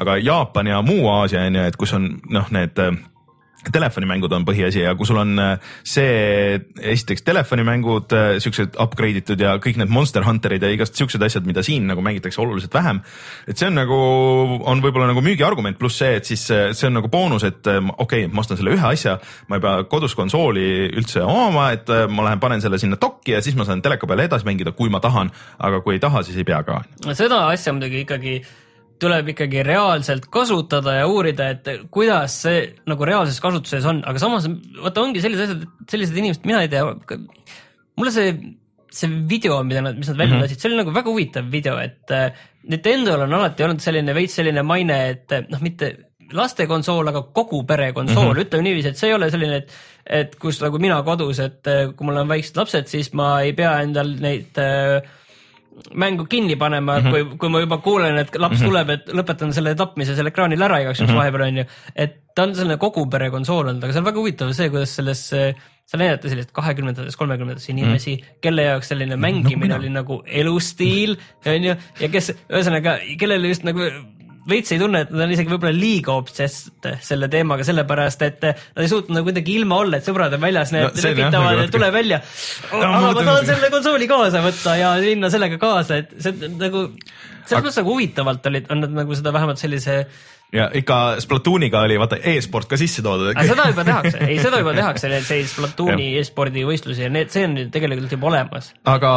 aga 0.00 0.16
Jaapan 0.20 0.72
ja 0.72 0.82
muu 0.86 1.08
Aasia 1.10 1.44
on 1.46 1.58
ju, 1.60 1.66
et 1.68 1.78
kus 1.80 1.94
on 1.98 2.12
noh, 2.30 2.48
need 2.54 2.78
telefonimängud 3.68 4.32
on 4.32 4.44
põhiasi 4.48 4.84
ja 4.84 4.94
kui 4.96 5.08
sul 5.08 5.20
on 5.20 5.34
äh, 5.40 5.72
see 5.86 6.60
esiteks 6.92 7.24
telefonimängud 7.26 8.14
äh, 8.16 8.28
siuksed 8.42 8.78
upgrade 8.80 9.20
itud 9.20 9.42
ja 9.42 9.56
kõik 9.62 9.80
need 9.80 9.92
Monster 9.92 10.24
Hunterid 10.24 10.64
ja 10.64 10.70
igast 10.72 10.96
siuksed 10.96 11.22
asjad, 11.26 11.44
mida 11.48 11.64
siin 11.66 11.88
nagu 11.90 12.02
mängitakse 12.04 12.40
oluliselt 12.40 12.74
vähem. 12.74 13.02
et 13.46 13.60
see 13.60 13.68
on 13.68 13.76
nagu, 13.76 13.98
on 14.70 14.80
võib-olla 14.84 15.10
nagu 15.10 15.24
müügiargument, 15.24 15.78
pluss 15.80 16.00
see, 16.00 16.14
et 16.20 16.30
siis 16.30 16.46
äh, 16.54 16.70
see 16.76 16.88
on 16.88 16.96
nagu 17.00 17.10
boonus, 17.12 17.44
et 17.48 17.60
okei 17.66 18.24
okay,, 18.24 18.30
ma 18.32 18.44
ostan 18.44 18.60
selle 18.60 18.74
ühe 18.76 18.86
asja, 18.92 19.18
ma 19.48 19.60
ei 19.60 19.66
pea 19.66 19.84
kodus 19.90 20.16
konsooli 20.16 20.88
üldse 20.96 21.24
omama, 21.26 21.70
et 21.76 21.90
ma 22.08 22.30
lähen 22.30 22.40
panen 22.40 22.64
selle 22.64 22.80
sinna 22.80 22.96
dokki 23.00 23.36
ja 23.36 23.44
siis 23.44 23.58
ma 23.58 23.68
saan 23.68 23.84
teleka 23.84 24.08
peal 24.08 24.24
edasi 24.24 24.48
mängida, 24.48 24.72
kui 24.76 24.92
ma 24.92 25.02
tahan, 25.04 25.32
aga 25.60 25.84
kui 25.84 25.98
ei 25.98 26.02
taha, 26.02 26.24
siis 26.24 26.40
ei 26.40 26.48
pea 26.48 26.62
ka. 26.64 26.80
seda 27.12 27.44
asja 27.52 27.76
muidugi 27.76 28.04
ikkagi 28.06 28.40
tuleb 29.00 29.32
ikkagi 29.32 29.64
reaalselt 29.66 30.28
kasutada 30.32 30.98
ja 31.00 31.08
uurida, 31.10 31.50
et 31.54 31.68
kuidas 31.92 32.40
see 32.44 32.62
nagu 32.90 33.08
reaalses 33.08 33.40
kasutuses 33.42 33.86
on, 33.88 34.02
aga 34.06 34.22
samas 34.22 34.48
vaata 34.80 35.04
ongi 35.04 35.22
sellised 35.24 35.46
asjad, 35.46 35.66
sellised 35.90 36.20
inimesed, 36.20 36.46
mina 36.48 36.64
ei 36.64 36.72
tea, 36.72 36.84
mulle 38.00 38.14
see, 38.14 38.34
see 38.92 39.10
video, 39.30 39.60
mida 39.66 39.84
nad, 39.84 39.98
mis 39.98 40.10
nad 40.12 40.20
välja 40.20 40.38
lasid 40.40 40.54
mm, 40.54 40.56
-hmm. 40.56 40.62
see 40.62 40.70
oli 40.70 40.80
nagu 40.82 40.94
väga 40.96 41.14
huvitav 41.14 41.50
video, 41.52 41.78
et 41.82 42.14
äh, 42.16 42.30
Nintendo'l 42.70 43.24
on 43.24 43.34
alati 43.38 43.64
olnud 43.64 43.80
selline 43.80 44.14
veits 44.14 44.36
selline 44.36 44.62
maine, 44.66 44.98
et 45.14 45.32
äh, 45.32 45.46
noh, 45.48 45.62
mitte 45.64 45.94
lastekonsool, 46.36 47.08
aga 47.10 47.22
kogu 47.34 47.64
pere 47.66 47.92
konsool 47.92 48.30
mm. 48.30 48.36
-hmm. 48.36 48.44
ütleme 48.44 48.66
niiviisi, 48.68 48.92
et 48.92 49.00
see 49.00 49.08
ei 49.10 49.16
ole 49.16 49.30
selline, 49.30 49.62
et 49.64 49.72
et 50.10 50.36
kus 50.42 50.58
nagu 50.62 50.78
mina 50.82 51.02
kodus, 51.06 51.38
et 51.38 51.66
äh, 51.70 51.94
kui 51.94 52.06
mul 52.06 52.20
on 52.22 52.28
väiksed 52.28 52.56
lapsed, 52.56 52.88
siis 52.90 53.12
ma 53.12 53.40
ei 53.46 53.52
pea 53.52 53.80
endal 53.84 54.16
neid 54.20 54.58
äh, 54.58 55.02
mängu 55.94 56.26
kinni 56.30 56.56
panema 56.56 56.98
mm, 56.98 57.06
-hmm. 57.06 57.10
kui, 57.10 57.38
kui 57.38 57.48
ma 57.48 57.60
juba 57.60 57.78
kuulen, 57.78 58.18
et 58.18 58.36
laps 58.36 58.58
mm 58.58 58.62
-hmm. 58.62 58.68
tuleb, 58.68 58.90
et 58.90 59.08
lõpetan 59.20 59.52
selle 59.52 59.74
tapmise 59.74 60.14
seal 60.14 60.30
ekraanil 60.30 60.62
ära 60.62 60.80
igaks 60.80 61.00
juhuks 61.00 61.12
mm 61.12 61.16
-hmm. 61.16 61.22
vahepeal 61.22 61.46
onju. 61.48 61.64
et 61.96 62.16
ta 62.34 62.42
on 62.42 62.54
selline 62.54 62.76
kogu 62.76 63.06
pere 63.10 63.30
konsool 63.30 63.66
olnud, 63.66 63.84
aga 63.84 63.92
see 63.92 64.00
on 64.00 64.10
väga 64.10 64.20
huvitav 64.20 64.52
see, 64.52 64.70
kuidas 64.70 64.94
selles, 64.96 65.28
seal 65.28 66.02
näidati 66.02 66.28
sellist 66.28 66.52
kahekümnendates, 66.52 67.16
kolmekümnendates 67.16 67.68
inimesi 67.68 68.16
mm, 68.16 68.22
-hmm. 68.22 68.38
kelle 68.40 68.62
jaoks 68.62 68.88
selline 68.88 69.16
mängimine 69.16 69.74
oli 69.74 69.90
nagu 69.90 70.22
elustiil 70.26 71.16
onju 71.46 71.74
ja 72.00 72.08
kes 72.08 72.32
ühesõnaga, 72.48 72.98
kellele 73.18 73.48
just 73.48 73.64
nagu 73.64 73.80
veits 74.48 74.72
ei 74.72 74.80
tunne, 74.80 75.02
et 75.04 75.10
nad 75.12 75.26
on 75.26 75.32
isegi 75.34 75.52
võib-olla 75.52 75.74
liiga 75.76 76.14
obsessed 76.16 76.86
selle 77.04 77.28
teemaga, 77.32 77.64
sellepärast 77.66 78.24
et 78.24 78.46
nad 78.46 78.80
ei 78.84 78.90
suutnud 78.90 79.18
nagu 79.18 79.28
kuidagi 79.28 79.56
ilma 79.60 79.80
olla, 79.84 80.00
et 80.00 80.06
sõbrad 80.08 80.36
on 80.36 80.42
väljas, 80.42 80.72
No 80.72 80.78
need 80.78 80.86
jah, 80.88 81.04
lepitavad 81.10 81.50
nagu 81.50 81.66
ja 81.66 81.72
tule 81.74 81.90
välja. 81.94 82.20
No, 82.72 82.80
aga 82.80 83.02
ma 83.04 83.26
tahan 83.28 83.48
selle 83.50 83.70
konsooli 83.74 84.08
kaasa 84.10 84.42
võtta 84.44 84.76
ja 84.80 84.94
minna 85.04 85.30
sellega 85.32 85.60
kaasa, 85.60 86.00
et 86.02 86.14
see 86.16 86.32
on 86.32 86.58
nagu, 86.60 86.84
selles 87.44 87.66
mõttes 87.66 87.80
nagu 87.82 87.94
huvitavalt 87.94 88.50
olid, 88.52 88.70
on 88.72 88.84
nad 88.86 88.98
nagu 89.02 89.18
seda 89.18 89.34
vähemalt 89.36 89.60
sellise, 89.60 90.00
ja 90.52 90.66
ikka 90.74 91.20
Splatooniga 91.22 91.80
oli 91.86 91.96
vaata 92.00 92.18
e-sport 92.32 92.68
ka 92.70 92.78
sisse 92.80 93.02
toodud. 93.02 93.30
aga 93.30 93.44
seda 93.46 93.66
juba 93.70 93.84
tehakse, 93.86 94.18
ei 94.26 94.38
seda 94.42 94.58
juba 94.58 94.72
tehakse, 94.74 95.06
selliseid 95.06 95.46
Splatooni 95.50 96.08
e-spordi 96.18 96.64
võistlusi 96.66 97.04
ja 97.04 97.10
need, 97.12 97.30
see 97.30 97.46
on 97.46 97.54
tegelikult 97.70 98.14
juba 98.16 98.30
olemas. 98.32 98.72
aga 98.90 99.12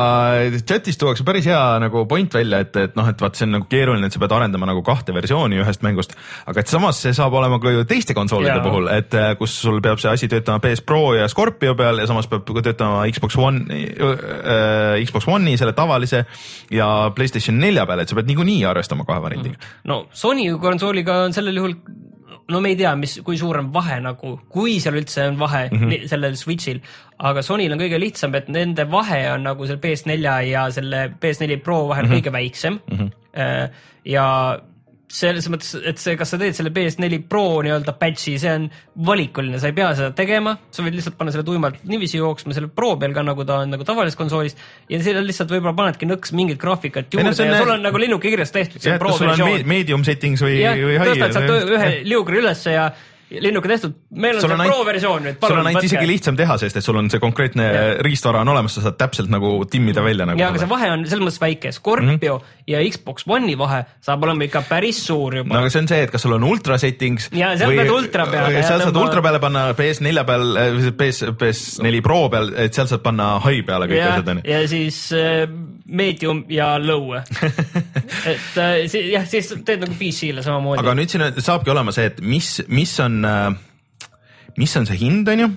chatis 0.61 0.99
tuuakse 1.01 1.25
päris 1.25 1.47
hea 1.49 1.61
nagu 1.81 2.05
point 2.09 2.37
välja, 2.37 2.61
et, 2.65 2.77
et 2.77 2.99
noh, 2.99 3.09
et 3.09 3.25
vaat 3.25 3.39
see 3.39 3.47
on 3.47 3.57
nagu 3.57 3.67
keeruline, 3.69 4.05
et 4.07 4.13
sa 4.13 4.21
pead 4.21 4.35
arendama 4.37 4.69
nagu 4.69 4.83
kahte 4.85 5.15
versiooni 5.15 5.61
ühest 5.63 5.85
mängust, 5.85 6.13
aga 6.45 6.61
et 6.61 6.69
samas 6.69 7.01
see 7.01 7.15
saab 7.17 7.33
olema 7.39 7.57
ka 7.63 7.73
ju 7.73 7.85
teiste 7.89 8.13
konsoolide 8.17 8.53
Jaa. 8.59 8.65
puhul, 8.67 8.91
et 8.93 9.17
äh, 9.17 9.33
kus 9.39 9.57
sul 9.65 9.81
peab 9.81 10.01
see 10.03 10.13
asi 10.13 10.29
töötama 10.29 10.61
PS 10.61 10.85
Pro 10.85 11.15
ja 11.17 11.25
Scorpio 11.31 11.73
peal 11.79 12.03
ja 12.03 12.07
samas 12.09 12.29
peab 12.29 12.45
töötama 12.45 13.07
Xbox 13.09 13.39
One 13.41 13.65
äh,, 13.73 15.01
Xbox 15.01 15.27
One'i 15.33 15.57
selle 15.57 15.73
tavalise 15.73 16.23
ja 16.73 17.09
Playstation 17.15 17.57
nelja 17.57 17.87
peal, 17.89 18.05
et 18.05 18.13
sa 18.13 18.21
pead 18.21 18.29
niikuinii 18.29 18.61
arvestama 18.69 19.07
kahe 19.09 19.21
variandiga. 19.23 19.57
no 19.89 20.03
Sony 20.13 20.45
konsooliga 20.61 21.22
on 21.25 21.35
sellel 21.35 21.61
juhul 21.61 21.77
no 22.51 22.59
me 22.59 22.73
ei 22.73 22.77
tea, 22.79 22.91
mis, 22.99 23.17
kui 23.23 23.37
suur 23.39 23.59
on 23.61 23.69
vahe 23.73 23.99
nagu, 24.03 24.33
kui 24.51 24.75
seal 24.83 24.97
üldse 24.99 25.27
on 25.29 25.39
vahe 25.39 25.67
mm 25.69 25.79
-hmm. 25.79 26.07
sellel 26.11 26.35
Switch'il, 26.39 26.81
aga 27.19 27.41
Sonyl 27.41 27.71
on 27.71 27.79
kõige 27.79 27.99
lihtsam, 27.99 28.35
et 28.35 28.49
nende 28.49 28.85
vahe 28.91 29.21
on 29.31 29.43
nagu 29.47 29.67
selle 29.67 29.79
PS4 29.79 30.35
ja 30.49 30.67
selle 30.71 31.05
PS4 31.21 31.59
Pro 31.63 31.87
vahel 31.87 32.05
mm 32.05 32.11
-hmm. 32.11 32.21
kõige 32.21 32.31
väiksem 32.31 32.79
mm. 32.91 32.97
-hmm. 32.97 33.69
ja 34.05 34.59
selles 35.13 35.45
mõttes, 35.53 35.75
et 35.85 35.99
see, 36.01 36.15
kas 36.17 36.31
sa 36.33 36.39
teed 36.41 36.55
selle 36.57 36.71
PS4 36.73 37.19
Pro 37.29 37.43
nii-öelda 37.61 37.93
patch'i, 37.99 38.33
see 38.41 38.49
on 38.49 38.63
valikuline, 39.05 39.59
sa 39.61 39.69
ei 39.69 39.75
pea 39.77 39.91
seda 39.97 40.09
tegema, 40.17 40.55
sa 40.73 40.81
võid 40.85 40.95
lihtsalt 40.97 41.17
panna 41.19 41.33
selle 41.35 41.45
tuimalt 41.45 41.83
niiviisi 41.85 42.17
jooksma 42.17 42.55
selle 42.57 42.71
Pro 42.73 42.95
peal 42.97 43.13
ka, 43.13 43.21
nagu 43.27 43.45
ta 43.45 43.59
on 43.61 43.69
nagu 43.75 43.85
tavalises 43.85 44.17
konsoolis 44.17 44.57
ja 44.89 44.99
seal 45.05 45.21
lihtsalt 45.27 45.53
võib-olla 45.53 45.75
panedki 45.77 46.09
nõks 46.09 46.33
mingit 46.33 46.57
graafikat 46.61 47.13
no 47.13 47.19
juurde 47.21 47.35
see 47.37 47.45
on- 47.45 47.53
ja 47.53 47.61
sul 47.61 47.73
on 47.75 47.85
nagu 47.85 48.01
linnuke 48.01 48.31
kirjas 48.33 48.51
tehtud, 48.55 48.81
see 48.81 48.89
jah, 48.89 48.97
on 48.97 49.01
et 49.01 49.05
Pro 49.05 49.13
kas 49.13 49.21
sul 49.21 49.27
on 49.29 49.35
versioon 49.37 49.57
me- 49.67 49.73
medium 49.77 50.03
settings 50.07 50.41
või, 50.41 50.57
või 50.65 50.97
high. 50.97 51.09
tõstad 51.13 51.37
sealt 51.37 51.75
ühe 51.77 51.91
liugri 52.09 52.41
ülesse 52.41 52.73
ja, 52.73 52.89
linnuke 53.41 53.69
tehtud, 53.71 53.95
meil 54.11 54.37
on 54.37 54.43
see 54.43 54.51
on 54.51 54.61
ainult- 54.61 54.75
pro-versioon 54.75 55.23
nüüd, 55.27 55.39
sul 55.41 55.59
on 55.59 55.69
ainult 55.71 55.87
isegi 55.87 56.07
lihtsam 56.09 56.37
teha, 56.39 56.57
sest 56.61 56.77
et 56.79 56.85
sul 56.85 56.97
on 56.99 57.09
see 57.09 57.21
konkreetne 57.23 57.67
riistvara 58.05 58.43
on 58.43 58.51
olemas, 58.53 58.75
sa 58.77 58.85
saad 58.85 58.97
täpselt 58.99 59.31
nagu 59.33 59.55
timmida 59.69 60.03
välja 60.05 60.27
nagu. 60.29 60.39
ja 60.39 60.49
aga 60.53 60.61
see 60.61 60.69
vahe 60.69 60.91
on 60.93 61.05
selles 61.09 61.25
mõttes 61.25 61.41
väike, 61.41 61.71
Scorpio 61.75 62.37
mm 62.37 62.43
-hmm. 62.43 62.61
ja 62.67 62.83
Xbox 62.91 63.27
One'i 63.27 63.57
vahe 63.57 63.83
saab 64.01 64.23
olema 64.23 64.43
ikka 64.43 64.63
päris 64.69 65.05
suur 65.07 65.35
juba 65.41 65.53
no 65.53 65.59
aga 65.63 65.69
see 65.73 65.81
on 65.81 65.87
see, 65.87 66.01
et 66.03 66.11
kas 66.11 66.21
sul 66.21 66.33
on 66.37 66.43
ultra 66.43 66.77
settings. 66.77 67.29
Ja 67.33 67.53
seal 67.57 67.75
pead 67.75 67.91
ultra 67.91 68.27
peale, 68.29 68.63
seal 68.63 68.79
saad 68.79 68.93
tõmba- 68.93 69.07
ultra 69.07 69.21
peale 69.21 69.39
panna 69.39 69.65
PS4 69.73 70.25
peal, 70.25 70.57
PS, 70.97 71.23
PS4 71.39 72.01
Pro 72.01 72.29
peal, 72.29 72.53
et 72.55 72.73
seal 72.73 72.87
saad 72.87 73.01
panna 73.05 73.39
high 73.43 73.65
peale 73.65 73.87
kõik 73.87 74.01
ja 74.01 74.13
asjad 74.13 74.33
onju. 74.35 74.43
ja 74.45 74.67
siis 74.67 74.99
äh, 75.13 75.47
medium 75.85 76.45
ja 76.49 76.77
low 76.79 77.11
et 77.17 78.57
äh, 78.57 78.87
si- 78.87 79.09
jah, 79.11 79.27
siis 79.27 79.51
teed 79.65 79.83
nagu 79.83 79.97
PC-le 79.99 80.45
samamoodi. 80.45 80.79
aga 80.83 80.95
nüüd 80.97 81.11
siin 81.11 81.27
saabki 81.43 81.73
olema 81.73 81.91
see, 81.95 82.07
et 82.11 82.23
mis, 82.23 82.55
mis 82.71 82.95
on, 83.03 83.21
mis 84.57 84.77
on 84.79 84.89
see 84.89 84.99
hind 85.03 85.27
onju 85.33 85.51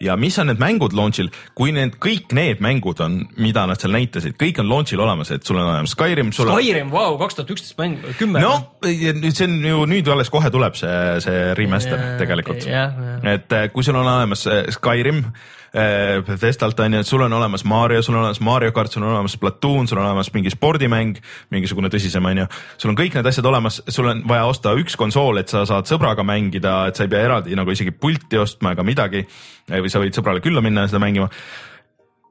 ja 0.00 0.16
mis 0.16 0.38
on 0.40 0.48
need 0.48 0.60
mängud 0.60 0.94
launch'il, 0.96 1.28
kui 1.56 1.74
need 1.76 1.96
kõik 2.00 2.32
need 2.36 2.62
mängud 2.64 3.00
on, 3.04 3.20
mida 3.40 3.66
nad 3.68 3.80
seal 3.80 3.92
näitasid, 3.94 4.36
kõik 4.40 4.62
on 4.62 4.70
launch'il 4.70 5.02
olemas, 5.02 5.32
et 5.34 5.44
sul 5.46 5.60
on 5.60 5.68
olemas 5.68 5.92
Skyrim, 5.94 6.32
sul 6.32 6.48
on 6.48 6.56
Skyrim, 6.56 6.92
vau, 6.92 7.18
kaks 7.20 7.36
tuhat 7.38 7.52
üksteist 7.54 7.76
mäng, 7.80 8.00
kümme. 8.18 8.40
no 8.42 8.54
nüüd 8.86 9.36
see 9.36 9.48
on 9.48 9.58
ju 9.68 9.84
nüüd 9.90 10.08
alles 10.12 10.32
kohe 10.32 10.50
tuleb 10.52 10.78
see, 10.80 10.96
see 11.24 11.40
remaster 11.58 12.00
Jaa, 12.00 12.18
tegelikult 12.22 12.64
jah, 12.68 12.96
jah. 12.96 13.32
et 13.36 13.56
eh, 13.58 13.66
kui 13.74 13.84
sul 13.86 13.98
on 14.00 14.08
olemas 14.08 14.46
Skyrim 14.76 15.24
Bethesdalt 15.70 16.80
on 16.82 16.96
ju, 16.96 17.00
et 17.04 17.06
sul 17.06 17.22
on 17.22 17.32
olemas 17.32 17.62
Mario, 17.68 18.02
sul 18.02 18.16
on 18.16 18.24
olemas 18.24 18.40
Mario 18.42 18.72
kart, 18.74 18.90
sul 18.90 19.04
on 19.04 19.12
olemas 19.12 19.36
Platoon, 19.38 19.86
sul 19.86 20.00
on 20.00 20.08
olemas 20.08 20.32
mingi 20.34 20.50
spordimäng, 20.50 21.20
mingisugune 21.54 21.90
tõsisem 21.92 22.26
on 22.26 22.42
ju, 22.42 22.46
sul 22.80 22.90
on 22.90 22.98
kõik 22.98 23.14
need 23.14 23.30
asjad 23.30 23.46
olemas, 23.46 23.78
sul 23.86 24.10
on 24.10 24.24
vaja 24.28 24.48
osta 24.50 24.74
üks 24.80 24.98
konsool, 24.98 25.38
et 25.38 25.52
sa 25.52 25.62
saad 25.68 25.86
sõbraga 25.90 26.26
mängida, 26.26 26.88
et 26.90 26.98
sa 26.98 27.06
ei 27.06 27.12
pea 27.12 27.22
eraldi 27.28 27.58
nagu 27.58 27.70
isegi 27.70 27.94
pulti 27.94 28.40
ostma 28.40 28.74
ega 28.74 28.86
midagi 28.86 29.22
või 29.70 29.92
sa 29.92 30.02
võid 30.02 30.18
sõbrale 30.18 30.42
külla 30.42 30.62
minna 30.64 30.86
ja 30.86 30.90
seda 30.90 31.02
mängima 31.02 31.30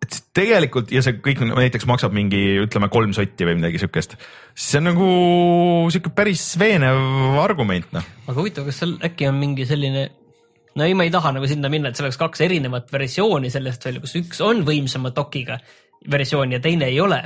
et 0.04 0.16
tegelikult 0.36 0.92
ja 0.94 1.02
see 1.04 1.18
kõik 1.24 1.42
näiteks 1.48 1.88
maksab 1.90 2.14
mingi 2.16 2.40
ütleme 2.64 2.90
kolm 2.92 3.12
sotti 3.16 3.48
või 3.48 3.58
midagi 3.60 3.82
siukest, 3.82 4.16
see 4.56 4.80
on 4.80 4.90
nagu 4.92 5.10
siuke 5.94 6.12
päris 6.16 6.44
veenev 6.60 7.40
argument 7.42 7.92
noh. 7.96 8.06
aga 8.28 8.38
huvitav, 8.40 8.68
kas 8.70 8.82
seal 8.84 8.96
äkki 9.06 9.28
on 9.30 9.40
mingi 9.40 9.68
selline 9.70 10.10
no 10.76 10.86
ei, 10.86 10.96
ma 10.98 11.06
ei 11.08 11.14
taha 11.14 11.34
nagu 11.36 11.50
sinna 11.50 11.72
minna, 11.72 11.90
et 11.90 11.98
see 11.98 12.06
oleks 12.06 12.20
kaks 12.20 12.44
erinevat 12.46 12.92
versiooni 12.94 13.52
sellest 13.54 13.86
veel, 13.88 14.00
kus 14.04 14.16
üks 14.20 14.42
on 14.46 14.64
võimsama 14.68 15.14
dokiga 15.16 15.60
versioon 16.12 16.56
ja 16.56 16.62
teine 16.64 16.90
ei 16.92 17.00
ole. 17.02 17.24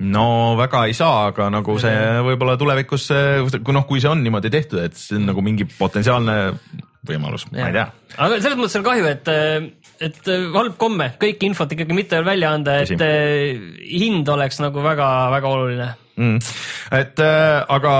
no 0.00 0.56
väga 0.56 0.84
ei 0.88 0.94
saa, 0.96 1.26
aga 1.30 1.50
nagu 1.52 1.78
see 1.80 1.96
võib-olla 2.24 2.56
tulevikus, 2.60 3.08
kui 3.60 3.76
noh, 3.76 3.86
kui 3.88 4.00
see 4.00 4.12
on 4.12 4.22
niimoodi 4.24 4.52
tehtud, 4.52 4.84
et 4.84 4.96
see 4.96 5.18
on 5.18 5.28
nagu 5.32 5.44
mingi 5.44 5.66
potentsiaalne 5.68 6.36
võimalus, 7.08 7.46
ma 7.52 7.68
ei 7.68 7.76
tea. 7.78 7.86
aga 8.16 8.40
selles 8.40 8.58
mõttes 8.60 8.78
on 8.80 8.86
kahju, 8.86 9.10
et, 9.10 9.32
et 10.00 10.28
halb 10.54 10.76
komme 10.80 11.12
kõike 11.20 11.48
infot 11.48 11.72
ikkagi 11.74 11.96
mitte 11.96 12.18
veel 12.18 12.28
välja 12.30 12.54
anda, 12.56 12.80
et 12.84 13.02
eh, 13.04 13.58
hind 14.00 14.28
oleks 14.32 14.60
nagu 14.62 14.84
väga-väga 14.84 15.50
oluline. 15.50 15.88
mm.. 16.16 16.38
et 16.96 17.20
äh, 17.24 17.60
aga 17.76 17.92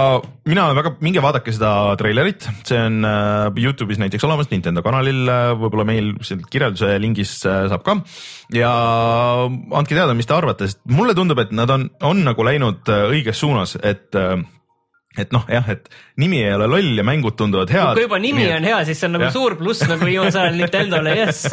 mina 0.49 0.71
väga, 0.77 0.95
minge 1.05 1.23
vaadake 1.25 1.53
seda 1.55 1.95
treilerit, 2.01 2.49
see 2.69 2.81
on 2.81 3.05
äh, 3.05 3.61
Youtube'is 3.61 4.01
näiteks 4.01 4.25
olemas, 4.29 4.49
Nintendo 4.53 4.85
kanalil 4.87 5.29
äh,, 5.29 5.53
võib-olla 5.61 5.87
meil 5.89 6.15
seal 6.27 6.41
kirjelduse 6.49 6.95
lingis 7.03 7.37
äh, 7.45 7.67
saab 7.73 7.85
ka. 7.85 7.99
ja 8.57 8.73
andke 9.47 9.93
teada, 9.97 10.17
mis 10.17 10.29
te 10.29 10.37
arvate, 10.37 10.71
sest 10.71 10.81
mulle 10.89 11.17
tundub, 11.19 11.43
et 11.45 11.53
nad 11.53 11.71
on, 11.77 11.91
on 12.01 12.25
nagu 12.25 12.49
läinud 12.49 12.89
äh, 12.89 13.07
õiges 13.13 13.45
suunas, 13.45 13.77
et 13.83 14.17
äh, 14.17 14.39
et 15.19 15.33
noh, 15.35 15.43
jah, 15.51 15.67
et 15.73 15.89
nimi 16.23 16.39
ei 16.39 16.53
ole 16.55 16.69
loll 16.71 17.01
ja 17.01 17.03
mängud 17.03 17.35
tunduvad 17.39 17.73
head. 17.75 17.97
kui 17.99 18.05
juba 18.05 18.19
nimi 18.23 18.45
on 18.55 18.63
hea, 18.63 18.77
siis 18.87 19.01
see 19.01 19.09
on 19.09 19.17
nagu 19.17 19.27
Jah. 19.27 19.33
suur 19.35 19.57
pluss 19.59 19.83
nagu 19.91 20.07
viimasel 20.07 20.45
ajal 20.45 20.59
Nintendole, 20.61 21.15
jess, 21.19 21.49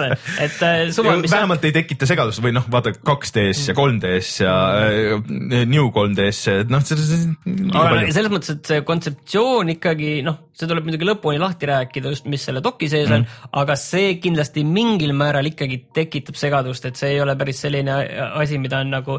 et 0.45 0.59
eh, 0.67 0.81
suvel, 0.93 1.23
mis 1.23 1.33
vähemalt 1.33 1.65
ei 1.65 1.73
tekita 1.73 2.05
segadust 2.09 2.43
või 2.45 2.53
noh, 2.53 2.67
vaata 2.69 2.93
2DS 2.93 3.63
ja 3.71 3.75
3DS 3.79 4.29
ja 4.43 4.53
äh, 4.91 5.31
New 5.73 5.89
3DS, 5.95 6.41
et 6.53 6.73
noh, 6.73 6.85
selles 6.85 8.29
mõttes, 8.29 8.53
et 8.59 8.69
see 8.69 8.85
kontseptsioon 8.85 9.73
ikkagi 9.73 10.19
noh, 10.27 10.37
see 10.53 10.69
tuleb 10.69 10.85
muidugi 10.85 11.09
lõpuni 11.09 11.41
lahti 11.41 11.71
rääkida 11.71 12.13
just, 12.13 12.29
mis 12.29 12.45
selle 12.45 12.61
doki 12.65 12.91
sees 12.93 13.09
on 13.09 13.23
mm., 13.23 13.49
aga 13.57 13.79
see 13.81 14.13
kindlasti 14.21 14.61
mingil 14.69 15.17
määral 15.17 15.49
ikkagi 15.49 15.81
tekitab 15.97 16.37
segadust, 16.37 16.85
et 16.85 17.01
see 17.01 17.15
ei 17.15 17.25
ole 17.25 17.33
päris 17.39 17.65
selline 17.65 17.97
asi, 18.37 18.61
mida 18.61 18.85
on 18.85 18.93
nagu 18.99 19.17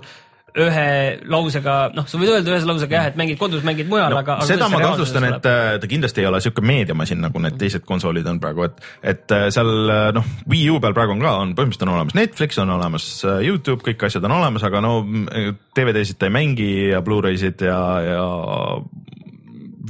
ühe 0.56 0.86
lausega, 1.28 1.74
noh, 1.96 2.06
sa 2.08 2.18
võid 2.20 2.30
öelda 2.32 2.52
ühes 2.54 2.66
lausega 2.66 2.96
jah, 2.96 3.08
et 3.10 3.18
mängid 3.20 3.38
kodus, 3.40 3.64
mängid 3.66 3.88
mujal 3.90 4.12
no,, 4.12 4.20
aga, 4.22 4.38
aga 4.40 4.48
seda 4.48 4.68
ma 4.72 4.80
kahtlustan, 4.82 5.26
et 5.28 5.44
ta 5.44 5.90
kindlasti 5.90 6.24
ei 6.24 6.28
ole 6.30 6.40
siuke 6.44 6.64
meediamasin, 6.64 7.20
nagu 7.26 7.42
need 7.44 7.58
teised 7.60 7.84
konsoolid 7.88 8.26
on 8.30 8.40
praegu, 8.42 8.64
et, 8.68 8.80
et 9.12 9.36
äh, 9.36 9.48
seal 9.54 9.92
äh, 9.92 10.08
noh, 10.16 10.26
Wii 10.48 10.70
U 10.72 10.80
peal 10.82 10.96
praegu 10.96 11.14
on 11.16 11.22
ka, 11.24 11.34
on 11.42 11.54
põhimõtteliselt 11.58 11.86
on 11.86 11.94
olemas 11.98 12.16
Netflix, 12.18 12.60
on 12.62 12.72
olemas 12.74 13.10
äh, 13.28 13.42
Youtube, 13.48 13.84
kõik 13.90 14.08
asjad 14.08 14.24
on 14.28 14.38
olemas, 14.38 14.64
aga 14.68 14.82
no 14.84 14.94
mm, 15.04 15.60
DVD-sid 15.76 16.20
ta 16.20 16.30
ei 16.30 16.36
mängi 16.38 16.70
ja 16.94 17.02
Blu-raysid 17.04 17.66
ja, 17.68 17.80
ja 18.06 18.24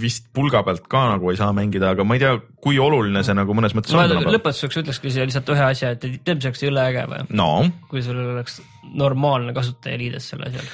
vist 0.00 0.28
pulga 0.34 0.62
pealt 0.66 0.86
ka 0.90 1.04
nagu 1.12 1.32
ei 1.32 1.38
saa 1.40 1.50
mängida, 1.56 1.92
aga 1.94 2.06
ma 2.06 2.18
ei 2.18 2.22
tea, 2.22 2.34
kui 2.64 2.78
oluline 2.82 3.22
see 3.26 3.36
nagu 3.36 3.56
mõnes 3.56 3.74
mõttes 3.76 3.96
ma 3.96 4.06
on 4.06 4.28
lõpetuseks 4.34 4.82
ütlekski 4.82 5.12
siia 5.14 5.26
lihtsalt 5.28 5.52
ühe 5.54 5.64
asja, 5.68 5.94
et 5.96 6.06
see 6.08 6.36
oleks 6.36 6.64
jõle 6.64 6.84
äge 6.90 7.06
või, 7.10 7.24
no. 7.38 7.50
Kui 7.90 8.04
sul 8.04 8.20
oleks 8.22 8.60
normaalne 8.98 9.54
kasutajaliides 9.56 10.30
selle 10.32 10.50
asjal. 10.50 10.70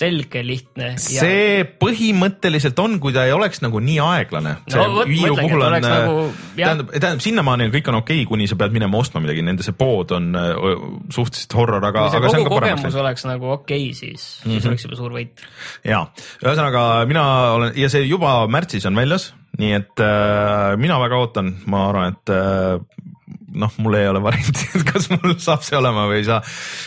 selge, 0.00 0.42
lihtne. 0.46 0.92
see 1.00 1.64
põhimõtteliselt 1.80 2.78
on, 2.82 2.98
kui 3.02 3.14
ta 3.16 3.26
ei 3.28 3.34
oleks 3.36 3.62
nagu 3.64 3.82
nii 3.84 3.98
aeglane. 4.04 4.56
No 4.72 4.86
vot, 4.96 5.10
mõtlengi, 5.10 5.46
et 5.46 5.66
oleks 5.70 5.86
nagu- 5.86 6.26
jah. 6.56 6.70
tähendab, 6.70 6.92
tähendab 6.96 7.24
sinnamaani 7.24 7.68
on 7.68 7.74
kõik 7.74 7.90
on 7.92 8.00
okei 8.00 8.22
okay,, 8.22 8.28
kuni 8.30 8.48
sa 8.50 8.58
pead 8.60 8.76
minema 8.76 9.00
ostma 9.00 9.22
midagi, 9.24 9.44
nende 9.46 9.66
see 9.66 9.76
pood 9.76 10.14
on 10.16 10.30
öö, 10.34 10.76
suhteliselt 11.12 11.58
horror, 11.58 11.84
aga, 11.84 12.06
kui 12.06 12.14
see 12.14 12.22
aga 12.22 12.32
see 12.34 12.44
kogu 12.44 12.56
paremaks 12.56 12.80
kogemus 12.82 13.00
oleks 13.04 13.26
nagu 13.28 13.52
okei 13.56 13.90
okay,, 13.90 13.94
siis 13.94 14.40
mm, 14.44 14.50
-hmm. 14.50 14.54
siis 14.54 14.70
oleks 14.72 14.86
juba 14.88 14.96
suur 14.96 15.16
võit. 15.16 15.44
ja, 15.84 16.06
ühesõnaga 16.44 17.06
mina 17.10 17.26
olen 17.58 17.76
ja 17.78 17.90
see 17.92 18.06
juba 18.06 18.46
märtsis 18.48 18.86
on 18.86 18.96
väljas, 18.96 19.32
nii 19.58 19.72
et 19.76 20.04
äh, 20.04 20.76
mina 20.80 20.98
väga 21.02 21.20
ootan, 21.20 21.54
ma 21.66 21.88
arvan, 21.90 22.16
et 22.16 22.34
äh, 22.34 22.80
noh, 23.54 23.72
mul 23.82 23.96
ei 23.98 24.08
ole 24.10 24.22
varianti, 24.22 24.66
et 24.78 24.84
kas 24.88 25.08
mul 25.12 25.34
saab 25.42 25.64
see 25.66 25.78
olema 25.78 26.06
või 26.10 26.20
ei 26.20 26.26
saa. 26.28 26.40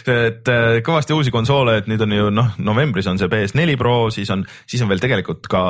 et 0.09 0.51
äh, 0.51 0.77
kõvasti 0.85 1.15
uusi 1.15 1.33
konsoole, 1.33 1.79
et 1.81 1.89
nüüd 1.91 2.03
on 2.05 2.15
ju 2.17 2.29
noh, 2.33 2.53
novembris 2.63 3.09
on 3.11 3.19
see 3.21 3.31
PS4 3.31 3.77
Pro, 3.79 3.97
siis 4.13 4.31
on, 4.33 4.45
siis 4.69 4.83
on 4.85 4.91
veel 4.91 5.03
tegelikult 5.03 5.49
ka 5.51 5.63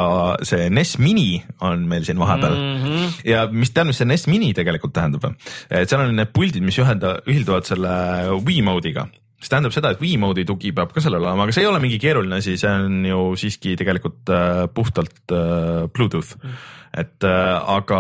see 0.46 0.70
NES 0.74 0.98
Mini 1.04 1.42
on 1.66 1.88
meil 1.90 2.06
siin 2.08 2.22
vahepeal 2.22 2.56
mm. 2.58 2.86
-hmm. 2.86 3.18
ja 3.30 3.48
mis 3.52 3.74
tead, 3.74 3.90
mis 3.90 4.02
see 4.02 4.10
NES 4.10 4.28
Mini 4.32 4.54
tegelikult 4.54 4.94
tähendab? 4.94 5.34
et 5.70 5.90
seal 5.90 6.04
on 6.04 6.16
need 6.16 6.34
puldid, 6.34 6.64
mis 6.64 6.80
ühenda, 6.82 7.18
ühilduvad 7.30 7.68
selle 7.68 7.94
Wii 8.44 8.64
mode'iga 8.66 9.08
see 9.44 9.52
tähendab 9.52 9.76
seda, 9.76 9.92
et 9.94 10.02
Wii 10.02 10.18
mode'i 10.22 10.46
tugi 10.48 10.72
peab 10.76 10.94
ka 10.96 11.04
sellel 11.04 11.24
olema, 11.24 11.46
aga 11.46 11.56
see 11.56 11.66
ei 11.66 11.70
ole 11.70 11.82
mingi 11.84 12.00
keeruline 12.02 12.40
asi, 12.40 12.56
see 12.60 12.72
on 12.72 13.04
ju 13.08 13.26
siiski 13.40 13.76
tegelikult 13.80 14.32
äh, 14.32 14.64
puhtalt 14.74 15.36
äh, 15.36 15.84
Bluetooth 15.92 16.38
mm.. 16.40 16.80
Et 16.94 17.26
äh, 17.26 17.74
aga 17.74 18.00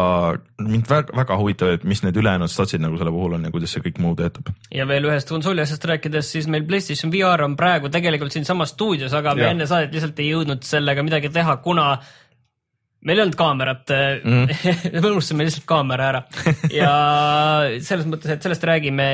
mind 0.61 0.89
väga, 0.89 1.15
väga 1.17 1.37
huvitab, 1.39 1.71
et 1.77 1.85
mis 1.89 2.03
need 2.05 2.17
ülejäänud 2.19 2.51
statsid 2.51 2.83
nagu 2.83 2.99
selle 2.99 3.13
puhul 3.13 3.37
on 3.37 3.47
ja 3.47 3.51
kuidas 3.53 3.73
see 3.73 3.81
kõik 3.87 3.97
muu 4.03 4.13
töötab. 4.19 4.51
ja 4.73 4.85
veel 4.89 5.07
ühest 5.09 5.31
konsooli 5.33 5.63
asjast 5.63 5.87
rääkides, 5.89 6.29
siis 6.35 6.49
meil 6.51 6.67
PlayStation 6.69 7.13
VR 7.13 7.45
on 7.47 7.57
praegu 7.59 7.89
tegelikult 7.93 8.35
siinsamas 8.35 8.75
stuudios, 8.75 9.15
aga 9.17 9.33
me 9.37 9.47
Jah. 9.47 9.55
enne 9.55 9.69
saadet 9.69 9.95
lihtsalt 9.95 10.21
ei 10.21 10.29
jõudnud 10.29 10.67
sellega 10.67 11.05
midagi 11.05 11.33
teha, 11.33 11.57
kuna 11.65 11.87
meil 13.03 13.17
ei 13.17 13.25
olnud 13.25 13.39
kaamerat 13.39 13.93
mm. 14.23 14.63
me 14.93 15.05
unustasime 15.09 15.49
lihtsalt 15.49 15.67
kaamera 15.69 16.09
ära 16.13 16.23
ja 16.71 16.93
selles 17.83 18.05
mõttes, 18.07 18.35
et 18.35 18.45
sellest 18.45 18.69
räägime 18.69 19.07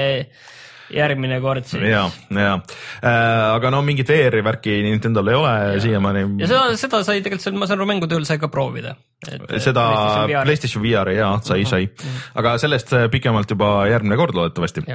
järgmine 0.93 1.39
kord 1.43 1.67
siis. 1.69 1.83
ja, 1.89 2.05
ja 2.33 2.53
äh, 2.55 3.11
aga 3.55 3.71
no 3.73 3.81
mingit 3.85 4.09
VR-i 4.09 4.43
värki 4.45 4.79
Nintendo'l 4.85 5.31
ei 5.31 5.37
ole 5.37 5.53
siiamaani. 5.83 6.25
ja 6.41 6.49
seda, 6.49 6.63
seda 6.79 7.03
sai 7.07 7.21
tegelikult 7.23 7.45
seal, 7.45 7.59
ma 7.59 7.69
saan 7.69 7.79
aru, 7.79 7.89
mängude 7.89 8.17
üle 8.19 8.27
sai 8.27 8.39
ka 8.41 8.49
proovida. 8.51 8.95
seda 9.59 9.83
PlayStation 10.47 10.83
VR-i 10.83 11.17
jaa, 11.17 11.31
sai, 11.43 11.65
sai, 11.69 11.89
aga 12.39 12.55
sellest 12.61 12.93
äh, 12.97 13.07
pikemalt 13.11 13.51
juba 13.51 13.71
järgmine 13.91 14.17
kord 14.19 14.37
loodetavasti. 14.37 14.85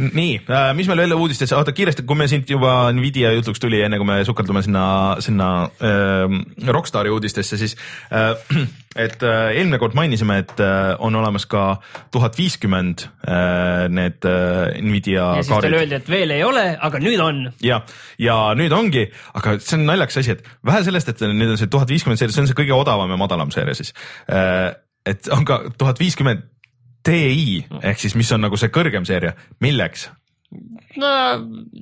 Nii, 0.00 0.40
mis 0.78 0.90
meil 0.90 1.04
veel 1.04 1.16
uudistes, 1.16 1.54
oota 1.56 1.74
kiiresti, 1.76 2.04
kui 2.08 2.18
me 2.18 2.28
siit 2.30 2.50
juba 2.50 2.90
Nvidia 2.94 3.32
jutuks 3.36 3.62
tuli, 3.62 3.82
enne 3.86 4.00
kui 4.00 4.08
me 4.08 4.20
sukeldume 4.26 4.64
sinna, 4.66 4.84
sinna 5.22 5.50
äh, 5.78 6.40
Rockstari 6.68 7.12
uudistesse, 7.14 7.60
siis 7.60 7.76
äh, 8.10 8.34
et 8.98 9.22
äh, 9.22 9.52
eelmine 9.54 9.78
kord 9.78 9.94
mainisime, 9.94 10.40
et 10.42 10.60
äh, 10.62 10.96
on 10.98 11.14
olemas 11.14 11.46
ka 11.50 11.78
tuhat 12.10 12.38
viiskümmend 12.38 13.04
äh, 13.22 13.86
need 13.92 14.26
Nvidia 14.82 15.28
ja 15.38 15.44
siis 15.44 15.52
kaardid 15.52 15.76
öeldi, 15.78 15.98
et 16.00 16.10
veel 16.10 16.34
ei 16.34 16.42
ole, 16.42 16.64
aga 16.74 17.02
nüüd 17.02 17.22
on. 17.22 17.42
ja, 17.62 17.82
ja 18.18 18.38
nüüd 18.58 18.74
ongi, 18.74 19.06
aga 19.38 19.58
see 19.62 19.78
on 19.78 19.86
naljakas 19.92 20.22
asi, 20.24 20.34
et 20.34 20.54
vähe 20.66 20.82
sellest, 20.86 21.12
et 21.14 21.22
nüüd 21.28 21.54
on 21.54 21.60
see 21.60 21.70
tuhat 21.70 21.92
viiskümmend 21.92 22.18
seeria, 22.18 22.34
see 22.34 22.42
on 22.42 22.50
see 22.50 22.58
kõige 22.64 22.74
odavam 22.74 23.14
ja 23.14 23.20
madalam 23.20 23.54
seeria 23.54 23.78
siis. 23.78 23.94
et 25.06 25.30
on 25.34 25.46
ka 25.46 25.62
tuhat 25.78 26.02
viiskümmend 26.02 26.48
Ti 27.00 27.64
ehk 27.80 27.96
siis, 27.96 28.12
mis 28.12 28.28
on 28.36 28.42
nagu 28.44 28.58
see 28.60 28.68
kõrgem 28.68 29.06
seeria, 29.08 29.32
milleks? 29.64 30.10
No 30.98 31.12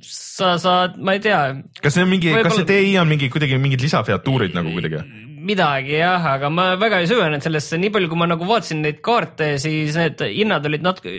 sa 0.05 0.53
saad, 0.61 0.99
ma 1.01 1.15
ei 1.17 1.23
tea, 1.23 1.39
kas 1.81 1.95
see 1.97 2.05
on 2.05 2.11
mingi, 2.11 2.33
kas 2.45 2.59
see 2.59 2.67
Ti 2.69 2.93
on 3.01 3.09
mingi 3.09 3.31
kuidagi 3.33 3.57
mingid 3.61 3.81
lisafeatuurid 3.81 4.53
nagu 4.57 4.75
kuidagi? 4.75 5.01
midagi 5.49 5.95
jah, 5.97 6.25
aga 6.35 6.49
ma 6.51 6.65
väga 6.79 6.99
ei 7.01 7.07
süvenenud 7.09 7.43
sellesse, 7.45 7.79
nii 7.79 7.91
palju, 7.95 8.09
kui 8.11 8.19
ma 8.19 8.27
nagu 8.29 8.45
vaatasin 8.47 8.83
neid 8.83 8.99
kaarte, 9.05 9.53
siis 9.61 9.95
need 9.97 10.21
hinnad 10.35 10.67
olid 10.67 10.83
natuke, 10.85 11.13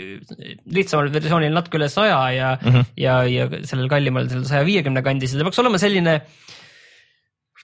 lihtsamal 0.77 1.11
versioonil 1.15 1.57
natuke 1.57 1.81
üle 1.81 1.89
saja 1.93 2.21
ja 2.37 2.51
mm, 2.59 2.71
-hmm. 2.75 2.93
ja, 3.01 3.17
ja 3.25 3.49
sellel 3.65 3.89
kallimal 3.93 4.29
seal 4.31 4.45
saja 4.49 4.67
viiekümne 4.69 5.03
kandis 5.07 5.35
ja 5.35 5.41
ta 5.41 5.49
peaks 5.49 5.63
olema 5.65 5.81
selline 5.81 6.21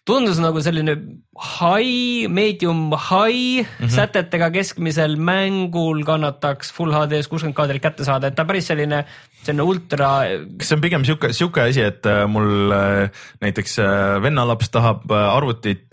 tundus 0.07 0.39
nagu 0.39 0.61
selline 0.63 0.95
high, 1.35 2.29
medium 2.31 2.93
high 2.95 3.65
mm 3.67 3.87
-hmm. 3.87 3.91
sätetega 3.91 4.51
keskmisel 4.55 5.17
mängul 5.19 6.05
kannataks 6.07 6.71
full 6.73 6.93
HD-s 6.95 7.29
kuuskümmend 7.29 7.57
kaadrit 7.59 7.83
kätte 7.83 8.05
saada, 8.07 8.27
et 8.31 8.35
ta 8.39 8.45
päris 8.45 8.67
selline, 8.71 9.05
selline 9.43 9.63
ultra 9.67 10.11
kas 10.59 10.69
see 10.69 10.77
on 10.77 10.81
pigem 10.81 11.05
sihuke, 11.05 11.33
sihuke 11.33 11.61
asi, 11.63 11.83
et 11.83 12.07
äh, 12.07 12.23
mul 12.31 12.73
äh, 12.73 13.11
näiteks 13.43 13.79
äh, 13.79 14.23
vennalaps 14.23 14.71
tahab 14.71 15.11
arvutit, 15.11 15.91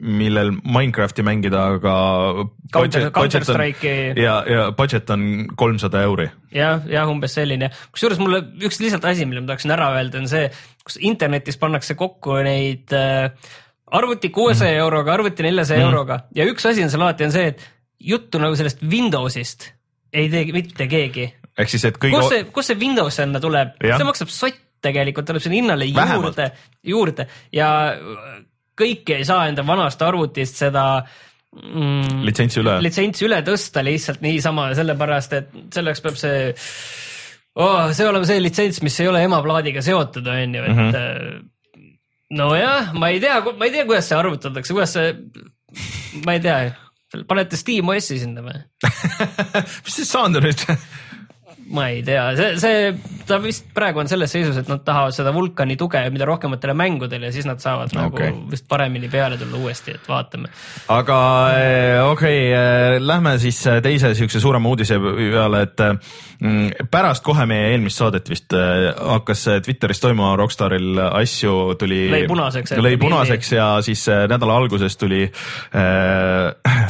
millel 0.00 0.52
Minecrafti 0.64 1.22
mängida, 1.22 1.64
aga 1.78 1.94
Counter- 2.74 3.06
on- 3.06 3.12
Counter-Strike'i- 3.12 4.18
ja, 4.22 4.42
ja 4.46 4.72
budget 4.72 5.10
on 5.10 5.46
kolmsada 5.56 6.02
euri. 6.02 6.30
jah, 6.54 6.86
jah, 6.90 7.10
umbes 7.10 7.36
selline, 7.38 7.70
kusjuures 7.94 8.20
mulle 8.22 8.42
üks 8.66 8.80
lihtsalt 8.82 9.04
asi, 9.10 9.26
mille 9.28 9.42
ma 9.44 9.52
tahaksin 9.52 9.74
ära 9.74 9.90
öelda, 9.96 10.22
on 10.22 10.30
see, 10.30 10.48
kus 10.84 10.98
internetis 11.02 11.60
pannakse 11.60 11.96
kokku 11.98 12.38
neid 12.46 12.94
äh, 12.96 13.52
arvuti 13.92 14.32
kuuesaja 14.34 14.76
mm. 14.76 14.82
euroga, 14.86 15.14
arvuti 15.16 15.46
neljasaja 15.46 15.82
mm. 15.82 15.90
euroga 15.90 16.18
ja 16.36 16.48
üks 16.48 16.66
asi 16.68 16.84
on 16.84 16.92
seal 16.92 17.04
alati 17.04 17.28
on 17.28 17.34
see, 17.34 17.52
et 17.52 17.64
juttu 18.02 18.40
nagu 18.42 18.58
sellest 18.58 18.82
Windowsist 18.82 19.70
ei 20.12 20.28
tee 20.32 20.44
mitte 20.52 20.88
keegi. 20.90 21.28
ehk 21.58 21.72
siis, 21.72 21.86
et 21.88 21.98
kõige 22.00 22.18
kus 22.18 22.32
see, 22.32 22.44
kus 22.52 22.70
see 22.70 22.80
Windows 22.80 23.16
sinna 23.20 23.40
tuleb, 23.42 23.76
see 23.80 24.08
maksab 24.08 24.32
sott 24.32 24.60
tegelikult, 24.82 25.28
tuleb 25.28 25.42
sinna 25.44 25.60
hinnale 25.60 25.86
Vähemalt. 25.94 26.24
juurde, 26.24 26.46
juurde 26.82 27.28
ja 27.54 27.68
kõike 28.78 29.20
ei 29.20 29.26
saa 29.28 29.46
enda 29.50 29.64
vanast 29.66 30.02
arvutist 30.02 30.58
seda 30.64 31.04
mm, 31.56 32.22
litsentsi 32.26 32.60
üle. 32.62 32.76
litsentsi 32.84 33.26
üle 33.28 33.40
tõsta 33.46 33.84
lihtsalt 33.84 34.22
niisama, 34.24 34.70
sellepärast 34.78 35.38
et 35.38 35.56
selleks 35.74 36.04
peab 36.04 36.18
see 36.20 36.52
oh,, 37.54 37.90
see 37.92 38.08
olema 38.08 38.28
see 38.28 38.42
litsents, 38.42 38.82
mis 38.84 39.00
ei 39.02 39.10
ole 39.10 39.24
emaplaadiga 39.26 39.84
seotud, 39.84 40.26
on 40.26 40.56
ju, 40.58 40.62
et 40.62 40.76
mm. 40.76 40.92
-hmm. 40.92 41.42
nojah, 42.38 42.92
ma 42.96 43.12
ei 43.12 43.20
tea, 43.20 43.40
ma 43.50 43.68
ei 43.68 43.74
tea, 43.76 43.86
kuidas 43.88 44.08
see 44.08 44.18
arvutatakse, 44.18 44.76
kuidas 44.76 44.96
see, 44.96 45.14
ma 46.26 46.38
ei 46.38 46.44
tea, 46.44 46.58
panete 47.28 47.60
SteamOS-i 47.60 48.20
sinna 48.22 48.44
või? 48.44 48.58
mis 49.84 50.00
siis 50.00 50.12
saanud 50.12 50.40
on 50.42 50.48
nüüd? 50.48 50.66
Ma 51.72 51.88
ei 51.88 52.02
tea, 52.04 52.24
see, 52.36 52.56
see, 52.60 52.90
ta 53.28 53.38
vist 53.42 53.68
praegu 53.74 54.02
on 54.02 54.10
selles 54.10 54.32
seisus, 54.32 54.58
et 54.60 54.68
nad 54.70 54.82
tahavad 54.84 55.14
seda 55.16 55.32
vulkani 55.34 55.76
tuge, 55.80 56.02
mida 56.12 56.26
rohkematele 56.28 56.74
mängudele 56.76 57.30
ja 57.30 57.34
siis 57.34 57.48
nad 57.48 57.62
saavad 57.62 57.92
okay. 57.92 58.32
Nagu 58.32 58.50
vist 58.52 58.66
paremini 58.68 59.08
peale 59.12 59.38
tulla 59.40 59.60
uuesti, 59.60 59.96
et 59.96 60.08
vaatame. 60.08 60.50
aga 60.92 61.18
eh, 61.56 62.00
okei 62.04 62.42
okay,, 62.52 63.00
lähme 63.02 63.36
siis 63.42 63.62
eh, 63.66 63.80
teise 63.84 64.12
siukse 64.18 64.40
suurema 64.42 64.68
uudise 64.68 64.98
peale, 65.00 65.62
et 65.68 65.84
mm, 65.86 66.88
pärast 66.92 67.24
kohe 67.24 67.46
meie 67.48 67.72
eelmist 67.72 68.02
saadet 68.02 68.28
vist 68.32 68.52
eh, 68.58 68.90
hakkas 68.92 69.46
eh, 69.54 69.62
Twitteris 69.64 70.02
toimuma 70.02 70.34
Rockstaril 70.40 71.00
asju, 71.08 71.56
tuli. 71.80 72.04
Lõi 72.12 72.26
punaseks, 72.28 72.76
lõi 72.80 72.96
punaseks 73.00 73.54
ja 73.56 73.68
siis 73.86 74.04
eh, 74.12 74.26
nädala 74.30 74.60
alguses 74.60 74.96
tuli, 75.00 75.24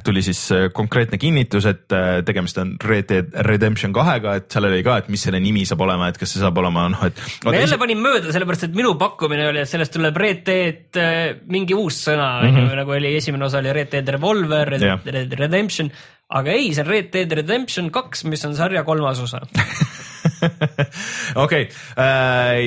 tuli 0.04 0.22
siis 0.22 0.42
eh, 0.52 0.68
konkreetne 0.72 1.18
kinnitus, 1.18 1.66
et 1.66 1.92
eh, 1.92 2.22
tegemist 2.26 2.58
on 2.58 2.74
Red 2.84 3.08
Dead 3.10 3.34
Redemption 3.46 3.92
kahega, 3.94 4.36
et 4.38 4.48
seal 4.52 4.66
oli 4.68 4.71
ka, 4.86 4.96
et 5.02 5.08
mis 5.12 5.22
selle 5.22 5.40
nimi 5.42 5.64
saab 5.68 5.82
olema, 5.84 6.08
et 6.08 6.18
kas 6.20 6.32
see 6.32 6.40
saab 6.42 6.56
olema 6.62 6.86
noh, 6.92 7.02
et. 7.08 7.18
ma 7.44 7.54
jälle 7.56 7.78
panin 7.80 8.00
mööda, 8.02 8.32
sellepärast 8.34 8.66
et 8.68 8.78
minu 8.78 8.94
pakkumine 9.00 9.50
oli, 9.50 9.60
et 9.62 9.70
sellest 9.70 9.92
tuleb 9.96 10.16
Red 10.22 10.40
Dead 10.46 11.00
äh, 11.00 11.18
mingi 11.52 11.76
uus 11.76 12.00
sõna 12.06 12.30
Mhm. 12.46 12.58
ju, 12.58 12.78
nagu 12.80 12.94
oli 12.96 13.12
esimene 13.18 13.46
osa 13.46 13.60
oli 13.60 13.72
Red 13.76 13.92
Dead 13.92 14.08
Revolver, 14.16 14.72
Red. 14.74 15.04
Dead 15.04 15.36
Redemption, 15.38 15.90
aga 16.32 16.56
ei, 16.56 16.72
see 16.72 16.84
on 16.84 16.90
Red 16.90 17.12
Dead 17.12 17.36
Redemption 17.42 17.90
kaks, 17.94 18.24
mis 18.24 18.44
on 18.48 18.56
sarja 18.56 18.84
kolmas 18.88 19.20
osa. 19.20 19.42
okei, 21.44 21.68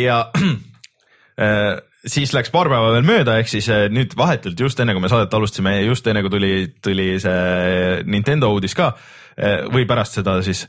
ja 0.03 0.21
äh, 1.45 1.73
siis 2.05 2.33
läks 2.35 2.53
paar 2.53 2.69
päeva 2.71 2.93
veel 2.93 3.07
mööda, 3.07 3.39
ehk 3.41 3.49
siis 3.51 3.67
äh, 3.73 3.87
nüüd 3.89 4.13
vahetult 4.17 4.59
just 4.59 4.79
enne, 4.79 4.93
kui 4.95 5.03
me 5.03 5.11
saadet 5.11 5.33
alustasime, 5.33 5.79
just 5.87 6.07
enne 6.07 6.21
kui 6.25 6.33
tuli, 6.37 6.55
tuli 6.83 7.13
see 7.23 8.01
Nintendo 8.05 8.51
uudis 8.53 8.77
ka 8.77 8.93
äh, 8.93 9.13
või 9.35 9.83
pärast 9.87 10.21
seda 10.21 10.37
siis, 10.45 10.61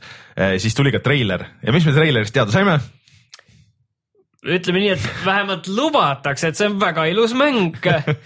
siis 0.59 0.75
tuli 0.75 0.91
ka 0.91 0.99
treiler 0.99 1.45
ja 1.63 1.71
mis 1.71 1.85
me 1.87 1.93
treilerist 1.95 2.35
teada 2.35 2.51
saime? 2.51 2.79
ütleme 4.47 4.81
nii, 4.81 4.91
et 4.93 5.07
vähemalt 5.25 5.67
lubatakse, 5.71 6.51
et 6.51 6.59
see 6.59 6.69
on 6.69 6.77
väga 6.79 7.07
ilus 7.11 7.33
mäng, 7.37 7.75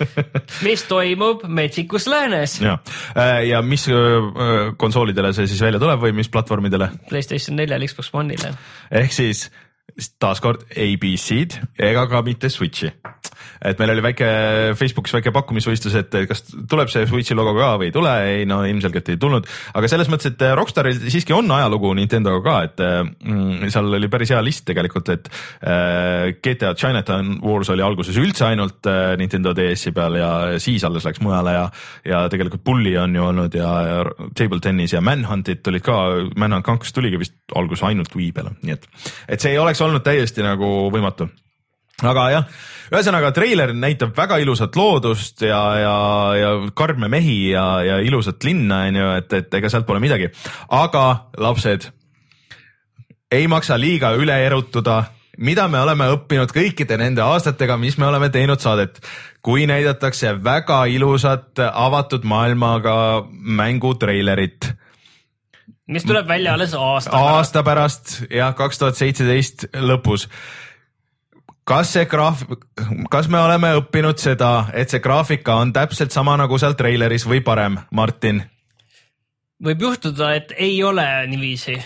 mis 0.68 0.84
toimub 0.90 1.46
Metsikus 1.48 2.08
läänes. 2.12 2.60
ja, 2.62 2.78
ja 3.48 3.62
mis 3.66 3.88
konsoolidele 4.78 5.34
see 5.38 5.50
siis 5.50 5.64
välja 5.64 5.82
tuleb 5.82 6.04
või 6.04 6.16
mis 6.20 6.30
platvormidele? 6.32 6.92
Playstation 7.10 7.58
neljale, 7.58 7.90
Xbox 7.90 8.12
One'ile. 8.14 8.54
ehk 9.02 9.16
siis 9.16 9.48
taaskord 10.22 10.66
abc-d 10.70 11.60
ega 11.82 12.08
ka 12.10 12.22
mitte 12.26 12.50
Switch'i. 12.52 12.92
et 13.62 13.78
meil 13.78 13.94
oli 13.94 14.04
väike 14.04 14.28
Facebookis 14.78 15.14
väike 15.14 15.34
pakkumisvõistlus, 15.36 15.96
et 16.00 16.16
kas 16.30 16.44
tuleb 16.70 16.90
see 16.90 17.06
Switch'i 17.10 17.38
logo 17.38 17.54
ka 17.58 17.76
või 17.82 17.90
ei 17.90 17.96
tule, 17.96 18.14
ei 18.26 18.46
no 18.50 18.62
ilmselgelt 18.66 19.12
ei 19.14 19.20
tulnud, 19.22 19.48
aga 19.78 19.90
selles 19.92 20.10
mõttes, 20.10 20.34
et 20.34 20.46
Rockstaril 20.58 20.98
siiski 21.04 21.36
on 21.38 21.50
ajalugu 21.54 21.94
Nintendoga 21.98 22.42
ka, 22.46 22.56
et 22.70 22.82
mm, 22.82 23.70
seal 23.74 23.92
oli 24.00 24.10
päris 24.12 24.34
hea 24.34 24.42
list 24.46 24.66
tegelikult, 24.70 25.12
et 25.14 25.30
äh, 25.62 26.32
GTA 26.42 26.74
Chinatown 26.78 27.38
Wars 27.46 27.70
oli 27.74 27.86
alguses 27.86 28.18
üldse 28.22 28.48
ainult 28.50 28.90
äh, 28.90 29.14
Nintendo 29.22 29.54
DS-i 29.58 29.94
peal 29.96 30.18
ja 30.18 30.32
siis 30.62 30.84
alles 30.88 31.06
läks 31.08 31.22
mujale 31.22 31.56
ja, 31.56 31.68
ja 32.08 32.24
tegelikult 32.32 32.66
Bully 32.66 32.96
on 33.02 33.16
ju 33.16 33.28
olnud 33.30 33.56
ja, 33.58 33.72
ja 33.88 34.30
Table 34.38 34.62
Tennis 34.64 34.96
ja 34.96 35.04
Manhuntid 35.06 35.62
tulid 35.66 35.86
ka, 35.86 35.98
Manhunt 36.40 36.66
kaks 36.66 36.94
tuligi 36.96 37.22
vist 37.22 37.38
alguses 37.56 37.84
ainult 37.88 38.16
Wii 38.16 38.32
peale, 38.36 38.56
nii 38.66 38.76
et, 38.76 38.88
et 39.36 39.44
see 39.44 39.54
ei 39.56 39.62
oleks 39.62 39.81
olnud 39.82 40.04
täiesti 40.06 40.44
nagu 40.46 40.89
võimatu. 40.94 41.30
Aga 42.02 42.24
jah, 42.34 42.46
ühesõnaga 42.89 43.30
treiler 43.36 43.76
näitab 43.78 44.15
väga 44.17 44.39
ilusat 44.41 44.76
loodust 44.76 45.44
ja, 45.46 45.62
ja, 45.78 45.96
ja 46.39 46.52
karme 46.74 47.12
mehi 47.12 47.52
ja, 47.52 47.65
ja 47.86 48.00
ilusat 48.02 48.44
linna 48.48 48.84
on 48.89 48.98
ju, 48.98 49.10
et, 49.20 49.34
et 49.38 49.58
ega 49.60 49.70
sealt 49.70 49.86
pole 49.86 50.02
midagi, 50.02 50.32
aga 50.74 51.06
lapsed 51.38 51.91
ei 53.32 53.48
maksa 53.48 53.78
liiga 53.80 54.12
üle 54.20 54.36
erutuda, 54.48 55.04
mida 55.38 55.67
me 55.72 55.80
oleme 55.80 56.10
õppinud 56.15 56.52
kõikide 56.52 56.98
nende 57.00 57.24
aastatega, 57.24 57.78
mis 57.80 57.98
me 58.02 58.10
oleme 58.10 58.32
teinud 58.34 58.60
saadet. 58.60 59.00
kui 59.41 59.65
näidatakse 59.65 60.36
väga 60.44 60.86
ilusat 60.86 61.60
avatud 61.74 62.26
maailmaga 62.30 63.26
mängutreilerit 63.32 64.74
mis 65.92 66.08
tuleb 66.08 66.28
välja 66.28 66.54
alles 66.54 66.74
aasta 66.74 67.12
pärast. 67.12 67.36
aasta 67.36 67.64
pärast 67.64 68.18
jah, 68.32 68.56
kaks 68.56 68.80
tuhat 68.80 69.00
seitseteist 69.00 69.66
lõpus. 69.76 70.28
kas 71.68 71.94
see 71.94 72.06
graaf, 72.06 72.44
kas 73.12 73.30
me 73.30 73.40
oleme 73.40 73.74
õppinud 73.82 74.20
seda, 74.20 74.72
et 74.74 74.90
see 74.90 75.04
graafika 75.04 75.60
on 75.62 75.74
täpselt 75.74 76.12
sama 76.12 76.38
nagu 76.40 76.58
seal 76.58 76.74
treileris 76.80 77.28
või 77.28 77.44
parem, 77.44 77.80
Martin? 77.92 78.44
võib 79.62 79.82
juhtuda, 79.82 80.34
et 80.36 80.54
ei 80.58 80.84
ole 80.84 81.06
niiviisi. 81.28 81.78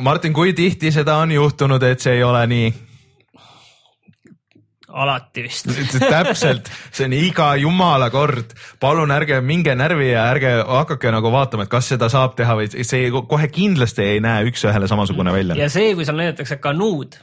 Martin, 0.00 0.32
kui 0.32 0.52
tihti 0.52 0.90
seda 0.92 1.16
on 1.22 1.32
juhtunud, 1.32 1.82
et 1.82 2.00
see 2.00 2.18
ei 2.18 2.24
ole 2.24 2.46
nii? 2.46 2.72
Alati 4.92 5.46
vist. 5.46 5.70
täpselt, 6.14 6.70
see 6.92 7.08
on 7.08 7.16
iga 7.16 7.48
jumala 7.60 8.10
kord, 8.14 8.54
palun 8.82 9.12
ärge 9.14 9.40
minge 9.44 9.74
närvi 9.78 10.12
ja 10.12 10.28
ärge 10.32 10.54
hakake 10.68 11.12
nagu 11.14 11.32
vaatama, 11.34 11.66
et 11.66 11.72
kas 11.72 11.92
seda 11.94 12.10
saab 12.12 12.36
teha 12.38 12.56
või 12.58 12.70
see 12.72 13.10
kohe 13.12 13.50
kindlasti 13.52 14.06
ei 14.14 14.22
näe 14.24 14.46
üks-ühele 14.50 14.90
samasugune 14.90 15.34
välja. 15.34 15.58
ja 15.58 15.70
see, 15.72 15.94
kui 15.98 16.08
seal 16.08 16.20
näidatakse 16.20 16.60
kanuud, 16.62 17.18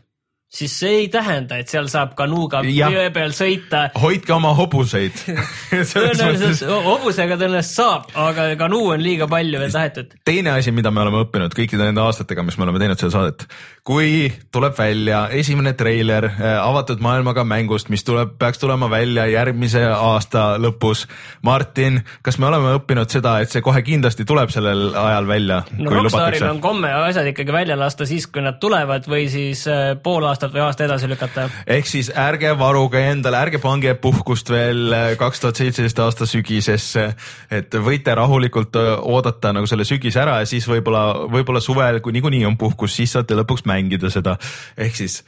siis 0.50 0.74
see 0.80 0.94
ei 1.04 1.10
tähenda, 1.14 1.60
et 1.62 1.70
seal 1.70 1.86
saab 1.92 2.16
kanuuga 2.18 2.64
jõe 2.66 3.06
peal 3.14 3.34
sõita. 3.38 3.84
hoidke 4.02 4.34
oma 4.34 4.56
hobuseid. 4.58 5.14
tõenäoliselt 5.94 6.64
hobusega 6.88 7.38
tõenäoliselt 7.38 7.76
saab, 7.76 8.08
aga 8.18 8.48
kanuu 8.58 8.88
on 8.96 9.04
liiga 9.04 9.28
palju 9.30 9.62
veel 9.62 9.74
tahetud. 9.74 10.16
teine 10.26 10.56
asi, 10.58 10.74
mida 10.74 10.90
me 10.92 11.04
oleme 11.04 11.22
õppinud 11.22 11.54
kõikide 11.54 11.86
nende 11.86 12.02
aastatega, 12.02 12.46
mis 12.48 12.58
me 12.58 12.66
oleme 12.66 12.82
teinud 12.82 13.02
seda 13.02 13.14
saadet, 13.14 13.46
kui 13.86 14.32
tuleb 14.50 14.74
välja 14.78 15.28
esimene 15.38 15.76
treiler 15.78 16.32
äh, 16.32 16.58
avatud 16.64 17.06
maailmaga 17.06 17.46
mängust, 17.46 17.94
mis 17.94 18.04
tuleb, 18.08 18.34
peaks 18.42 18.58
tulema 18.62 18.90
välja 18.90 19.28
järgmise 19.30 19.86
aasta 19.86 20.56
lõpus. 20.58 21.06
Martin, 21.46 22.02
kas 22.26 22.42
me 22.42 22.50
oleme 22.50 22.74
õppinud 22.80 23.14
seda, 23.14 23.36
et 23.44 23.54
see 23.54 23.62
kohe 23.62 23.84
kindlasti 23.86 24.26
tuleb 24.26 24.50
sellel 24.50 24.98
ajal 24.98 25.30
välja, 25.30 25.62
no 25.78 25.94
Rockstaril 25.94 26.50
on? 26.50 26.66
komme 26.66 26.90
asjad 27.06 27.30
ikkagi 27.30 27.54
välja 27.54 27.78
lasta 27.78 28.10
siis, 28.10 28.26
kui 28.34 28.42
nad 28.42 28.58
tulevad 28.58 29.06
või 29.06 29.30
siis 29.30 29.68
äh, 29.70 29.94
pool 30.02 30.26
aastat 30.26 30.39
või 30.48 30.62
aasta 30.64 30.86
edasi 30.86 31.10
lükata. 31.12 31.50
ehk 31.68 31.90
siis 31.90 32.12
ärge 32.16 32.54
varuge 32.60 33.02
endale, 33.12 33.38
ärge 33.38 33.60
pange 33.64 33.94
puhkust 34.00 34.50
veel 34.50 34.94
äh, 34.94 35.08
kaks 35.20 35.44
tuhat 35.44 35.60
seitseteist 35.60 36.00
aasta 36.00 36.28
sügisesse, 36.30 37.10
et 37.52 37.76
võite 37.76 38.16
rahulikult 38.16 38.76
öö, 38.80 38.96
oodata 39.16 39.54
nagu 39.54 39.68
selle 39.68 39.86
sügise 39.88 40.22
ära 40.24 40.40
ja 40.44 40.48
siis 40.50 40.68
võib-olla, 40.70 41.28
võib-olla 41.32 41.62
suvel, 41.64 42.00
kui 42.00 42.16
niikuinii 42.16 42.46
on 42.48 42.58
puhkus, 42.58 42.96
siis 42.96 43.18
saate 43.18 43.38
lõpuks 43.40 43.68
mängida 43.70 44.10
seda. 44.14 44.38
ehk 44.78 44.96
siis 44.96 45.24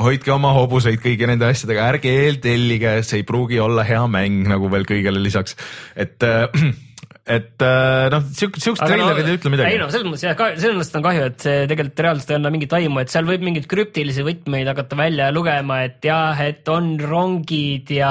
hoidke 0.00 0.32
oma 0.34 0.52
hobuseid 0.56 0.98
kõigi 1.02 1.28
nende 1.28 1.46
asjadega, 1.46 1.86
ärge 1.94 2.10
eeltellige, 2.24 2.96
see 3.06 3.22
ei 3.22 3.26
pruugi 3.28 3.60
olla 3.62 3.84
hea 3.86 4.02
mäng 4.10 4.48
nagu 4.50 4.70
veel 4.72 4.86
kõigele 4.88 5.22
lisaks, 5.22 5.56
et, 5.96 6.18
et 7.24 7.62
äh, 7.64 8.10
noh, 8.12 8.24
siukest 8.36 8.82
treilerid 8.84 9.24
ei 9.24 9.36
ütle 9.38 9.48
ei 9.48 9.52
midagi 9.54 9.76
no 9.80 9.86
selles 9.88 10.04
mõttes 10.10 10.24
jah, 10.26 10.40
selles 10.60 10.76
mõttes 10.76 10.98
on 10.98 11.04
kahju, 11.06 11.28
et 11.30 11.44
see 11.46 11.62
tegelikult 11.70 12.02
reaalselt 12.04 12.32
ei 12.32 12.36
anna 12.36 12.50
mingit 12.52 12.74
aimu, 12.76 13.00
et 13.00 13.12
seal 13.12 13.24
võib 13.28 13.46
mingeid 13.46 13.68
krüptilisi 13.70 14.26
võtmeid 14.26 14.68
hakata 14.68 14.98
välja 14.98 15.30
lugema, 15.32 15.78
et 15.88 16.04
jah, 16.04 16.42
et 16.44 16.68
on 16.68 16.90
rongid 17.00 17.94
ja 17.96 18.10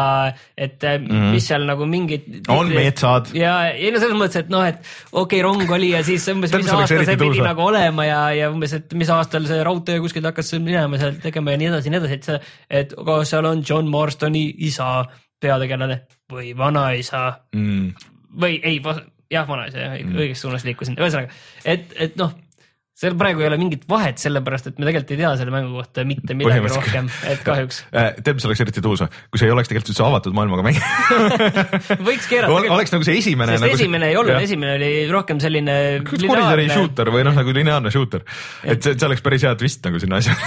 et 0.58 0.82
mm 0.82 1.06
-hmm. 1.06 1.36
mis 1.36 1.46
seal 1.46 1.68
nagu 1.70 1.86
mingid. 1.86 2.26
On 2.50 2.74
metsad. 2.74 3.30
ja 3.38 3.54
ei 3.70 3.92
no 3.94 4.02
selles 4.02 4.18
mõttes, 4.18 4.40
et 4.42 4.50
noh, 4.50 4.66
et 4.66 4.82
okei 5.12 5.44
okay,, 5.44 5.44
rong 5.46 5.76
oli 5.78 5.92
ja 5.94 6.02
siis 6.02 6.26
umbes, 6.34 6.50
mis 6.50 6.66
see 6.66 6.74
oleks 6.74 6.94
aasta 6.96 7.06
see 7.12 7.20
pidi 7.22 7.46
nagu 7.46 7.68
olema 7.70 8.08
ja, 8.08 8.22
ja 8.34 8.50
umbes, 8.50 8.74
et 8.74 8.96
mis 8.98 9.12
aastal 9.14 9.46
see 9.46 9.62
raudtee 9.62 10.00
kuskilt 10.02 10.26
hakkas 10.26 10.56
minema 10.58 10.98
seal 10.98 11.22
tegema 11.22 11.54
ja 11.54 11.62
nii 11.62 11.70
edasi 11.70 11.92
ja 11.92 11.94
nii 11.94 12.02
edasi, 12.02 12.18
et 12.18 12.32
see, 12.32 12.40
et 12.82 12.98
kas 12.98 13.30
seal 13.30 13.46
on 13.46 13.62
John 13.62 13.94
Marstoni 13.94 14.48
isa 14.58 15.06
peategelane 15.44 16.00
või 16.34 16.58
vanaisa 16.58 17.28
mm.. 17.54 18.13
Või 18.42 18.60
ei, 18.64 18.80
jah, 19.34 19.48
vanaisa 19.48 19.80
jah 19.82 19.98
õiges 20.00 20.42
suunas 20.44 20.66
liikusin, 20.68 20.98
ühesõnaga, 21.00 21.34
et, 21.66 21.94
et 22.02 22.18
noh, 22.20 22.34
seal 22.94 23.16
praegu 23.18 23.42
ei 23.42 23.48
ole 23.50 23.58
mingit 23.58 23.88
vahet, 23.90 24.20
sellepärast 24.22 24.68
et 24.70 24.78
me 24.78 24.86
tegelikult 24.86 25.12
ei 25.16 25.20
tea 25.24 25.30
selle 25.40 25.54
mängu 25.54 25.72
kohta 25.80 26.04
mitte 26.06 26.36
midagi 26.38 26.70
rohkem, 26.70 27.08
et 27.26 27.42
kahjuks 27.46 27.80
tead, 27.90 28.36
mis 28.38 28.46
oleks 28.46 28.62
eriti 28.62 28.84
tuus, 28.86 29.02
kui 29.34 29.42
see 29.42 29.50
ei 29.50 29.54
oleks 29.54 29.72
tegelikult 29.72 29.90
üldse 29.90 30.04
avatud 30.06 30.36
maailmaga 30.38 30.66
mäng 30.68 30.78
võiks 32.10 32.28
keerata. 32.30 32.60
oleks 32.76 32.94
nagu 32.94 33.08
see 33.08 33.18
esimene. 33.18 33.56
sest 33.58 33.80
esimene 33.80 34.12
ei 34.12 34.18
olnud, 34.20 34.38
esimene 34.46 34.76
oli 34.78 34.92
rohkem 35.10 35.42
selline. 35.42 35.76
koridori 36.06 36.68
shooter 36.70 37.10
või 37.16 37.26
noh, 37.26 37.34
nagu 37.40 37.56
lineaarne 37.58 37.94
shooter, 37.94 38.28
et 38.62 38.86
see, 38.86 38.94
see 38.94 39.10
oleks 39.10 39.26
päris 39.26 39.48
hea 39.48 39.56
twist 39.58 39.90
nagu 39.90 40.04
sinna 40.04 40.22
asja. 40.22 40.38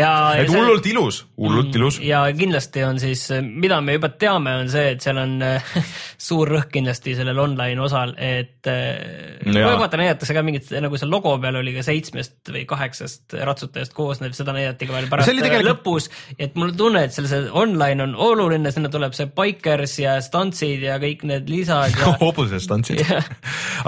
ja, 0.00 0.14
et 0.40 0.48
hullult 0.54 0.88
ilus, 0.88 1.20
hullult 1.36 1.76
ilus. 1.76 2.00
ja 2.00 2.22
kindlasti 2.32 2.86
on 2.88 3.02
siis, 3.02 3.26
mida 3.44 3.82
me 3.84 3.98
juba 3.98 4.08
teame, 4.16 4.56
on 4.64 4.72
see, 4.72 4.94
et 4.96 5.04
seal 5.04 5.20
on 5.20 5.36
äh, 5.44 5.76
suur 6.30 6.48
rõhk 6.56 6.72
kindlasti 6.78 7.12
sellel 7.20 7.44
online 7.44 7.84
osal, 7.84 8.16
et 8.16 8.72
äh, 8.72 9.44
vaata 9.52 10.00
näidatakse 10.00 10.32
ka 10.32 10.48
mingit, 10.48 10.72
nagu 10.80 10.96
seal 10.96 11.12
logo 11.12 11.36
peal 11.44 11.60
oli 11.60 11.76
ka 11.76 11.89
seitsmest 11.90 12.52
või 12.54 12.64
kaheksast 12.70 13.36
ratsutajast 13.50 13.94
koosnev, 13.96 14.34
seda 14.36 14.54
näidati 14.56 14.88
ka 14.88 14.96
veel 14.96 15.08
pärast 15.10 15.32
oli 15.32 15.44
tegelikult- 15.44 15.68
lõpus, 15.70 16.08
et 16.38 16.56
mul 16.58 16.72
on 16.72 16.78
tunne, 16.78 17.04
et 17.06 17.14
seal 17.14 17.28
see 17.30 17.48
online 17.62 18.06
on 18.06 18.14
oluline, 18.30 18.72
sinna 18.74 18.90
tuleb 18.92 19.16
see 19.16 19.28
bikers 19.36 19.98
ja 20.02 20.16
stuntsid 20.24 20.86
ja 20.86 20.98
kõik 21.02 21.26
need 21.28 21.50
lisad 21.52 21.94
ja 21.98 22.14
hobusest 22.22 22.72
andsid 22.74 23.02
Jah.. 23.04 23.26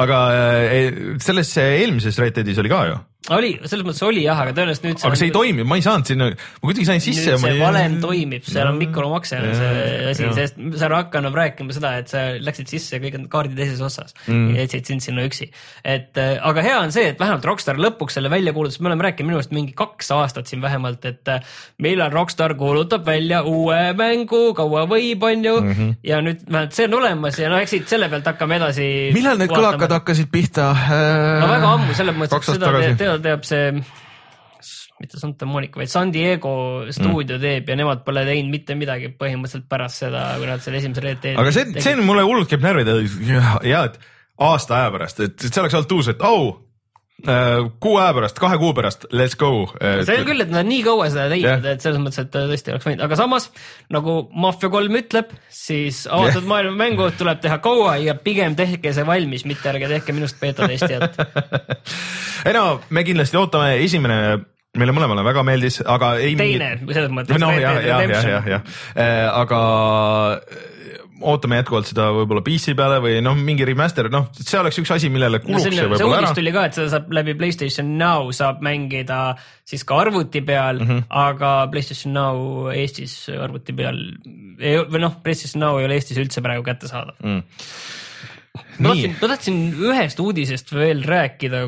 aga 0.02 0.20
äh, 0.34 1.00
selles 1.22 1.54
eelmises 1.62 2.18
Red 2.22 2.38
Deadis 2.38 2.60
oli 2.62 2.72
ka 2.72 2.84
ju, 2.90 2.98
oli, 3.30 3.52
selles 3.70 3.84
mõttes 3.86 4.02
oli 4.02 4.24
jah, 4.24 4.38
aga 4.42 4.50
tõenäoliselt 4.56 4.86
nüüd 4.88 5.02
aga 5.06 5.18
see 5.18 5.28
ei 5.28 5.34
toimi, 5.34 5.62
ma 5.68 5.76
ei 5.78 5.84
saanud 5.84 6.08
sinna, 6.10 6.26
ma 6.34 6.64
kuidagi 6.64 6.86
sain 6.88 7.02
sisse 7.04 7.36
see 7.38 7.52
ei. 7.52 7.60
valem 7.60 8.00
toimib, 8.02 8.42
seal 8.48 8.66
on 8.72 8.80
mikromakse 8.80 9.38
on 9.38 9.52
see 9.54 9.82
asi 10.10 10.30
sest 10.34 10.58
sa 10.80 10.88
ei 10.88 10.96
hakka 10.96 11.20
enam 11.22 11.36
rääkima 11.38 11.76
seda, 11.76 11.92
et 12.02 12.10
sa 12.10 12.24
läksid 12.42 12.72
sisse 12.72 12.98
kõik 13.02 13.20
on 13.20 13.28
kaardi 13.30 13.54
teises 13.58 13.78
otsas 13.84 14.16
mm. 14.26 14.56
ja 14.56 14.64
jätsid 14.64 14.90
sind 14.90 15.06
sinna 15.06 15.26
üksi. 15.28 15.52
et 15.86 16.18
äh, 16.18 16.34
aga 16.42 16.64
hea 16.66 16.80
on 16.80 16.94
see, 16.94 17.12
et 17.12 17.22
vähemalt 17.22 17.46
Rockstar 17.46 17.78
lõpuks 17.78 18.18
selle 18.18 18.32
välja 18.32 18.54
kuulutas, 18.56 18.80
me 18.82 18.90
oleme 18.90 19.06
rääkinud 19.06 19.30
minu 19.30 19.38
arust 19.38 19.54
mingi 19.54 19.76
kaks 19.78 20.10
aastat 20.16 20.50
siin 20.50 20.64
vähemalt, 20.64 21.06
et 21.06 21.30
äh, 21.30 21.46
millal 21.78 22.10
Rockstar 22.10 22.56
kuulutab 22.58 23.06
välja 23.06 23.44
uue 23.46 23.78
mängu, 23.98 24.42
kaua 24.58 24.82
võib, 24.90 25.22
on 25.30 25.46
ju 25.46 25.54
mm, 25.60 25.72
-hmm. 25.78 25.94
ja 26.10 26.18
nüüd 26.26 26.42
vähemalt 26.48 26.74
see 26.74 26.90
on 26.90 26.98
olemas 26.98 27.38
ja 27.38 27.54
noh, 27.54 27.62
eks 27.62 27.76
siit 27.76 27.86
selle 27.94 28.10
pealt 28.10 28.26
hakkame 28.32 28.58
edasi. 28.58 28.90
millal 29.14 29.38
need 29.38 29.54
kõlakad 29.54 29.94
hakkasid 30.00 30.34
pihta? 30.34 30.72
no 30.74 31.54
väga 31.54 31.72
ammu, 31.78 31.94
selles 31.94 32.18
mõttes, 32.18 32.42
et 32.42 32.50
seda 32.50 32.66
tagasi. 32.66 33.11
Teab, 33.12 33.26
teab 33.26 33.46
see, 33.48 33.84
mitte 35.02 35.20
Santa 35.20 35.48
Monica, 35.48 35.80
vaid 35.82 35.92
San 35.92 36.12
Diego 36.14 36.54
stuudio 36.94 37.36
mm. 37.36 37.42
teeb 37.42 37.70
ja 37.72 37.78
nemad 37.78 38.02
pole 38.06 38.24
teinud 38.28 38.52
mitte 38.52 38.76
midagi 38.78 39.12
põhimõtteliselt 39.18 39.68
pärast 39.70 40.04
seda, 40.04 40.26
kui 40.40 40.50
nad 40.50 40.64
selle 40.64 40.82
esimese 40.82 41.04
Red 41.04 41.22
Deadi 41.24 41.40
aga 41.42 41.54
see, 41.54 41.70
see 41.82 41.96
on 41.98 42.04
mulle 42.06 42.26
hullult 42.26 42.50
käib 42.50 42.64
närvide 42.64 42.98
ja, 43.28 43.56
ja 43.66 43.86
et 43.90 43.98
aasta 44.42 44.80
aja 44.80 44.92
pärast, 44.94 45.24
et 45.26 45.48
see 45.48 45.62
oleks 45.62 45.78
olnud 45.78 45.96
uus, 45.98 46.12
et 46.12 46.22
au 46.26 46.38
äh, 46.50 46.60
kuu 47.22 47.96
aja 48.00 48.12
pärast, 48.16 48.40
kahe 48.42 48.58
kuu 48.58 48.72
pärast, 48.76 49.06
let's 49.14 49.36
go. 49.38 49.68
see 49.78 50.18
on 50.18 50.26
küll, 50.28 50.44
et 50.44 50.52
nad 50.52 50.66
nii 50.68 50.82
kaua 50.86 51.08
seda 51.12 51.28
teinud 51.32 51.48
yeah., 51.48 51.76
et 51.76 51.84
selles 51.84 52.02
mõttes, 52.02 52.22
et 52.24 52.32
tõesti 52.34 52.74
oleks 52.74 52.88
võinud, 52.88 53.04
aga 53.06 53.18
samas 53.20 53.48
nagu 53.94 54.16
Mafia 54.44 54.72
kolm 54.72 54.98
ütleb, 55.02 55.34
siis 55.52 56.04
avatud 56.10 56.42
yeah. 56.42 56.50
maailma 56.54 56.78
mängu 56.84 57.10
tuleb 57.18 57.42
teha 57.44 57.58
kaua 57.64 57.98
ja 58.02 58.16
pigem 58.18 58.56
tehke 58.58 58.94
see 58.94 59.06
valmis, 59.06 59.46
mitte 59.48 59.70
ärge 59.72 59.90
tehke 59.92 60.16
minust 60.16 60.40
beeta 60.42 60.68
testijat. 60.70 61.20
ei 62.48 62.56
no 62.56 62.80
me 62.90 63.06
kindlasti 63.06 63.38
ootame, 63.40 63.76
esimene 63.84 64.18
meile 64.78 64.94
mõlemale 64.96 65.24
väga 65.26 65.44
meeldis, 65.44 65.80
aga 65.84 66.14
ei. 66.22 66.34
teine, 66.38 66.74
selles 66.88 67.12
mõttes. 67.12 67.40
noh, 67.40 67.52
jah, 67.60 67.80
jah, 67.84 68.04
jah, 68.08 68.46
jah, 68.56 68.62
aga 69.36 69.62
äh, 70.40 70.71
ootame 71.28 71.58
jätkuvalt 71.60 71.88
seda 71.88 72.08
võib-olla 72.14 72.42
PC 72.46 72.74
peale 72.78 72.98
või 73.04 73.20
noh, 73.24 73.38
mingi 73.38 73.66
remaster, 73.68 74.08
noh, 74.12 74.28
see 74.36 74.58
oleks 74.60 74.80
üks 74.82 74.92
asi, 74.96 75.10
millele 75.12 75.40
no 75.40 75.44
kuluks 75.46 75.64
see, 75.66 75.74
see 75.74 75.82
see 75.82 75.90
võib-olla 75.92 76.20
ära. 76.20 76.32
tuli 76.36 76.52
ka, 76.54 76.66
et 76.68 76.78
seda 76.78 76.92
saab 76.94 77.12
läbi 77.14 77.34
Playstation 77.38 77.94
Now 78.00 78.30
saab 78.36 78.62
mängida 78.64 79.20
siis 79.68 79.86
ka 79.88 80.00
arvuti 80.04 80.42
peal 80.46 80.82
mm. 80.82 80.88
-hmm. 80.88 81.06
aga 81.22 81.52
Playstation 81.72 82.14
Now 82.16 82.70
Eestis 82.74 83.16
arvuti 83.32 83.74
peal 83.76 83.98
ei, 84.58 84.78
või 84.82 85.02
noh, 85.04 85.18
Playstation 85.24 85.64
Now 85.64 85.80
ei 85.80 85.88
ole 85.88 85.98
Eestis 86.00 86.20
üldse 86.22 86.44
praegu 86.44 86.64
kättesaadav 86.66 87.18
mm.. 87.22 87.42
ma 88.78 88.94
tahtsin, 88.94 89.16
ma 89.20 89.32
tahtsin 89.34 89.60
ühest 89.90 90.22
uudisest 90.22 90.72
veel 90.76 91.04
rääkida, 91.08 91.66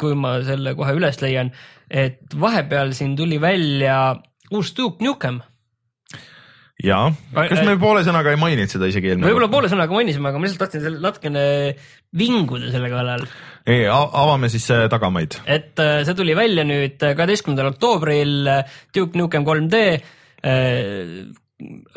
kui 0.00 0.16
ma 0.18 0.38
selle 0.46 0.74
kohe 0.78 0.96
üles 0.98 1.20
leian, 1.24 1.52
et 1.90 2.22
vahepeal 2.40 2.92
siin 2.96 3.16
tuli 3.18 3.40
välja 3.40 4.16
uus 4.50 4.74
Duke 4.76 5.04
Nukem. 5.04 5.40
ja, 6.84 6.98
kas 7.34 7.62
me 7.66 7.74
poole 7.80 8.04
sõnaga 8.06 8.30
ei 8.30 8.38
maininud 8.38 8.70
seda 8.70 8.86
isegi 8.90 9.10
eelmine 9.10 9.26
võib-olla 9.26 9.50
poole 9.50 9.70
sõnaga 9.70 9.96
mainisime, 9.96 10.30
aga 10.30 10.38
ma 10.38 10.46
lihtsalt 10.46 10.62
tahtsin 10.62 10.84
selle 10.84 11.00
natukene 11.02 11.42
vinguda 12.18 12.70
selle 12.70 12.90
kallal 12.92 13.24
ei, 13.66 13.86
avame 13.90 14.50
siis 14.52 14.68
äh, 14.74 14.86
tagamaid. 14.92 15.40
et 15.50 15.82
äh, 15.82 16.02
see 16.06 16.18
tuli 16.18 16.36
välja 16.38 16.62
nüüd 16.68 17.00
kaheteistkümnendal 17.02 17.72
oktoobril 17.72 18.52
äh, 18.52 18.78
Duke 18.94 19.18
Nukem 19.18 19.46
3D 19.48 19.82
äh, 19.90 21.26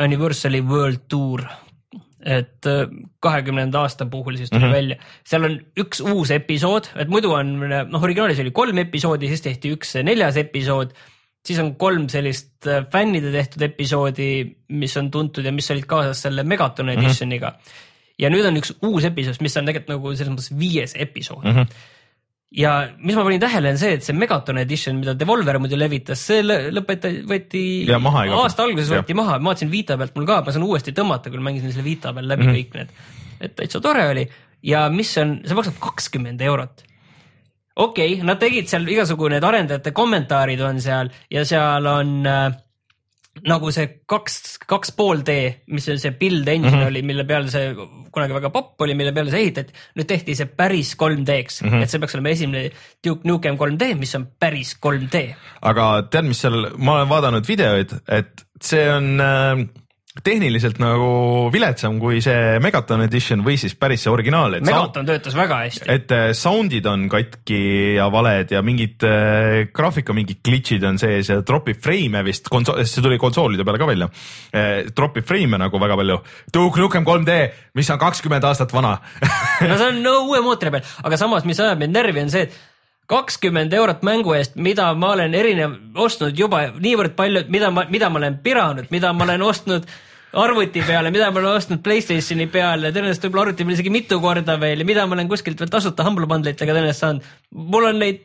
Anniversary 0.01 0.63
World 0.65 1.05
Tour. 1.11 1.45
et 2.21 2.65
kahekümnenda 3.21 3.79
aasta 3.81 4.05
puhul 4.09 4.35
siis 4.37 4.49
tuli 4.49 4.61
mm 4.61 4.67
-hmm. 4.67 4.73
välja, 4.73 4.97
seal 5.25 5.45
on 5.45 5.55
üks 5.77 6.01
uus 6.01 6.31
episood, 6.31 6.89
et 6.95 7.09
muidu 7.09 7.33
on 7.33 7.55
noh, 7.69 8.03
originaalis 8.03 8.41
oli 8.41 8.51
kolm 8.51 8.77
episoodi, 8.77 9.27
siis 9.27 9.41
tehti 9.41 9.73
üks 9.73 9.95
neljas 10.05 10.37
episood, 10.37 10.93
siis 11.45 11.59
on 11.59 11.75
kolm 11.75 12.09
sellist 12.09 12.67
äh, 12.69 12.83
fännide 12.91 13.31
tehtud 13.33 13.61
episoodi, 13.65 14.27
mis 14.69 14.97
on 14.97 15.11
tuntud 15.11 15.45
ja 15.45 15.51
mis 15.55 15.71
olid 15.73 15.87
kaasas 15.89 16.21
selle 16.27 16.43
Megaton 16.43 16.89
Editioniga 16.93 17.49
mm. 17.49 17.55
-hmm. 17.55 17.87
ja 18.19 18.29
nüüd 18.29 18.45
on 18.45 18.57
üks 18.61 18.75
uus 18.81 19.07
episood, 19.09 19.41
mis 19.41 19.57
on 19.57 19.65
tegelikult 19.65 19.95
nagu 19.95 20.13
selles 20.15 20.33
mõttes 20.35 20.53
viies 20.59 20.93
episood 20.95 21.43
mm. 21.43 21.57
-hmm 21.57 21.89
ja 22.51 22.89
mis 22.99 23.15
ma 23.15 23.23
panin 23.23 23.39
tähele, 23.39 23.69
on 23.71 23.77
see, 23.79 23.93
et 23.95 24.03
see 24.03 24.15
Megaton 24.17 24.57
Edition, 24.59 24.97
mida 24.99 25.13
Devolver 25.19 25.55
muidu 25.63 25.77
levitas, 25.79 26.19
see 26.27 26.41
lõ- 26.43 26.67
lõpetati, 26.75 27.21
võeti 27.23 27.61
Ja 27.87 27.99
maha 27.99 28.25
aasta 28.41 28.65
alguses 28.67 28.91
võeti 28.91 29.15
maha, 29.15 29.37
ma 29.39 29.53
vaatasin 29.53 29.71
Vita 29.71 29.95
pealt 29.97 30.15
mul 30.15 30.27
ka, 30.27 30.41
ma 30.45 30.51
saan 30.51 30.65
uuesti 30.67 30.91
tõmmata, 30.91 31.31
kui 31.31 31.39
mängisin 31.39 31.71
selle 31.71 31.85
Vita 31.87 32.11
peal 32.13 32.27
läbi 32.27 32.43
mm 32.43 32.49
Mhm. 32.49 32.57
-hmm. 32.57 32.65
kõik 32.67 32.73
need. 32.75 32.89
et 33.41 33.55
täitsa 33.55 33.79
tore 33.81 34.03
oli 34.09 34.27
ja 34.63 34.89
mis 34.89 35.17
on, 35.17 35.39
see 35.45 35.55
maksab 35.55 35.79
kakskümmend 35.79 36.41
eurot. 36.41 36.83
Okei 37.75 38.13
okay,, 38.15 38.25
nad 38.27 38.39
tegid 38.41 38.67
seal 38.71 38.87
igasugu 38.87 39.29
need 39.31 39.43
arendajate 39.47 39.93
kommentaarid 39.95 40.61
on 40.65 40.81
seal 40.83 41.11
ja 41.31 41.45
seal 41.47 41.87
on 41.87 42.19
äh, 42.27 42.51
nagu 43.47 43.71
see 43.71 43.87
kaks, 44.09 44.59
kaks 44.67 44.91
pool 44.95 45.21
D, 45.25 45.37
mis 45.71 45.87
on 45.89 45.99
see 46.01 46.11
build 46.19 46.47
engine 46.51 46.73
mm. 46.73 46.81
-hmm. 46.81 46.91
oli, 46.91 47.01
mille 47.01 47.23
peal 47.25 47.47
see 47.49 47.71
kunagi 48.11 48.35
väga 48.35 48.49
popp 48.51 48.81
oli, 48.83 48.95
mille 48.95 49.13
peale 49.15 49.31
see 49.31 49.45
ehitati. 49.47 49.73
nüüd 49.95 50.07
tehti 50.07 50.35
see 50.35 50.45
päris 50.45 50.95
3D-ks 50.99 51.61
mm. 51.61 51.69
-hmm. 51.69 51.83
et 51.83 51.89
see 51.89 51.99
peaks 51.99 52.15
olema 52.15 52.33
esimene 52.35 52.71
Duke 53.03 53.27
Nukem 53.27 53.55
3D, 53.57 53.95
mis 53.95 54.15
on 54.15 54.27
päris 54.39 54.75
3D. 54.85 55.23
aga 55.61 55.87
tead, 56.11 56.27
mis 56.27 56.41
seal, 56.43 56.73
ma 56.77 56.99
olen 56.99 57.09
vaadanud 57.09 57.47
videoid, 57.47 57.95
et 58.07 58.45
see 58.61 58.83
on 58.91 59.15
äh, 59.19 59.63
tehniliselt 60.19 60.79
nagu 60.81 61.47
viletsam 61.53 61.95
kui 62.01 62.19
see 62.23 62.57
Megaton 62.63 63.05
Edition 63.05 63.45
või 63.45 63.55
siis 63.59 63.77
päris 63.79 64.03
see 64.03 64.11
originaal, 64.11 64.57
Megaton 64.59 65.07
töötas 65.07 65.37
väga 65.37 65.59
hästi. 65.63 65.87
et 65.93 66.11
äh, 66.11 66.23
sound'id 66.35 66.87
on 66.91 67.05
katki 67.11 67.61
ja 67.95 68.09
valed 68.11 68.51
ja 68.51 68.59
mingid 68.65 69.05
äh, 69.07 69.69
graafika 69.71 70.15
mingid 70.15 70.41
glitch'id 70.43 70.83
on 70.87 70.99
sees 70.99 71.31
ja 71.31 71.39
tropib 71.47 71.79
frame'e 71.83 72.25
vist, 72.27 72.51
see 72.51 73.05
tuli 73.05 73.19
konsoolide 73.21 73.63
peale 73.67 73.79
ka 73.79 73.87
välja 73.87 74.09
äh,. 74.51 74.91
tropib 74.95 75.27
frame'e 75.27 75.61
nagu 75.61 75.79
väga 75.79 75.99
palju. 76.01 76.19
Duke 76.51 76.83
Nukem 76.83 77.07
3D, 77.07 77.37
mis 77.79 77.93
on 77.95 78.01
kakskümmend 78.01 78.49
aastat 78.51 78.75
vana 78.75 78.97
no 79.63 79.77
see 79.77 79.87
on 79.87 80.03
no, 80.03 80.17
uue 80.29 80.43
mootori 80.43 80.75
peal, 80.75 80.91
aga 81.07 81.23
samas, 81.23 81.47
mis 81.47 81.63
ajab 81.63 81.79
mind 81.79 81.95
närvi, 81.95 82.27
on 82.27 82.35
see, 82.35 82.49
et 82.49 82.70
kakskümmend 83.11 83.73
eurot 83.75 84.05
mängu 84.07 84.35
eest, 84.37 84.55
mida 84.55 84.87
ma 84.95 85.11
olen 85.15 85.35
erinev, 85.35 85.75
ostnud 85.99 86.37
juba 86.37 86.69
niivõrd 86.77 87.17
palju, 87.17 87.43
mida 87.51 87.71
ma, 87.73 87.85
mida 87.91 88.09
ma 88.09 88.21
olen 88.21 88.39
piranud, 88.43 88.87
mida 88.93 89.11
ma 89.13 89.27
olen 89.27 89.43
ostnud 89.43 89.89
arvuti 90.41 90.83
peale, 90.87 91.11
mida 91.11 91.27
ma 91.31 91.41
olen 91.41 91.57
ostnud 91.59 91.83
Playstationi 91.83 92.47
peale, 92.51 92.93
tõenäoliselt 92.95 93.27
võib-olla 93.27 93.49
arvuti 93.49 93.67
peal 93.67 93.75
isegi 93.75 93.91
mitu 93.91 94.21
korda 94.23 94.55
veel 94.61 94.83
ja 94.83 94.87
mida 94.87 95.05
ma 95.05 95.17
olen 95.17 95.31
kuskilt 95.31 95.59
veel 95.59 95.73
tasuta 95.73 96.07
Humble 96.07 96.29
Bundle 96.31 96.55
itega 96.55 96.75
tõenäoliselt 96.77 97.03
saanud. 97.03 97.29
mul 97.51 97.89
on 97.89 97.99
neid 97.99 98.23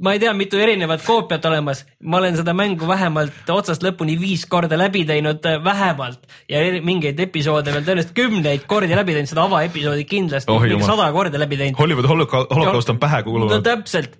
ma 0.00 0.14
ei 0.14 0.20
tea, 0.22 0.32
mitu 0.36 0.58
erinevat 0.60 1.02
koopiat 1.04 1.44
olemas, 1.50 1.84
ma 2.02 2.18
olen 2.20 2.38
seda 2.38 2.54
mängu 2.56 2.88
vähemalt 2.88 3.50
otsast 3.52 3.84
lõpuni 3.84 4.16
viis 4.20 4.46
korda 4.48 4.78
läbi 4.80 5.04
teinud, 5.08 5.44
vähemalt. 5.64 6.24
ja 6.48 6.62
mingeid 6.84 7.20
episoode 7.20 7.72
veel 7.74 7.84
tõenäoliselt 7.84 8.16
kümneid 8.16 8.66
kordi 8.70 8.96
läbi 8.96 9.16
teinud, 9.16 9.30
seda 9.30 9.44
avaepisoodi 9.48 10.06
kindlasti 10.08 10.52
Oh 10.52 10.64
sada 10.86 11.10
korda 11.12 11.38
läbi 11.38 11.60
teinud. 11.60 11.78
Hollywood 11.78 12.08
holoka- 12.08 12.46
holokaust 12.50 12.90
on 12.90 12.98
pähe 12.98 13.20
no 13.20 13.28
kulunud. 13.28 13.62
täpselt, 13.64 14.16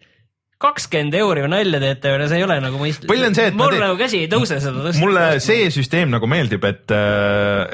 kakskümmend 0.61 1.15
euri 1.17 1.45
nalja 1.49 1.79
teete 1.81 2.11
see 2.29 2.37
ei 2.37 2.45
ole 2.45 2.59
nagu 2.61 2.77
mõistlik. 2.81 3.09
Põhiline 3.09 3.31
on 3.31 3.37
see, 3.39 3.47
et 3.49 3.57
mul 3.57 3.77
nagu 3.81 3.97
käsi 3.97 4.19
ei 4.25 4.29
tõuse 4.29 4.59
seda 4.61 4.83
tõsta. 4.85 5.01
mulle 5.01 5.23
see 5.41 5.71
süsteem 5.73 6.11
nagu 6.13 6.29
meeldib, 6.29 6.65
et, 6.69 6.93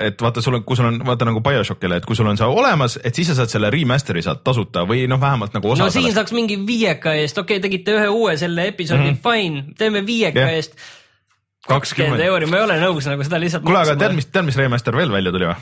et 0.06 0.22
vaata, 0.22 0.42
sul 0.44 0.60
on, 0.60 0.62
kui 0.66 0.78
sul 0.78 0.86
on 0.92 1.00
vaata 1.06 1.26
nagu 1.26 1.42
BioShockile, 1.42 1.98
et 1.98 2.06
kui 2.06 2.18
sul 2.18 2.30
on 2.30 2.38
see 2.38 2.46
olemas, 2.46 2.94
et 3.02 3.18
siis 3.18 3.32
sa 3.32 3.38
saad 3.40 3.50
selle 3.50 3.72
remaster'i 3.74 4.22
saad 4.22 4.44
tasuta 4.46 4.84
või 4.86 5.08
noh, 5.10 5.18
vähemalt 5.22 5.56
nagu 5.58 5.72
osa 5.72 5.82
no 5.82 5.90
siin 5.90 6.06
sellest. 6.06 6.20
saaks 6.20 6.36
mingi 6.36 6.60
viieka 6.68 7.16
eest, 7.18 7.42
okei 7.42 7.58
okay,, 7.58 7.64
tegite 7.66 7.96
ühe 7.98 8.06
uue 8.12 8.36
selle 8.38 8.68
episoodi 8.70 9.10
mm, 9.10 9.16
-hmm. 9.16 9.24
fine, 9.24 9.74
teeme 9.82 10.04
viieka 10.06 10.44
yeah. 10.44 10.54
eest. 10.60 10.78
kakskümmend 11.66 12.22
euri, 12.28 12.46
ma 12.46 12.60
ei 12.60 12.68
ole 12.68 12.78
nõus 12.84 13.10
nagu 13.10 13.26
seda 13.26 13.42
lihtsalt. 13.42 13.66
kuule, 13.66 13.82
aga 13.82 13.98
tead, 13.98 14.14
mis, 14.14 14.30
tead, 14.30 14.46
mis 14.46 14.62
remaster 14.62 14.94
veel 14.94 15.10
välja 15.10 15.34
tuli 15.34 15.50
või 15.50 15.58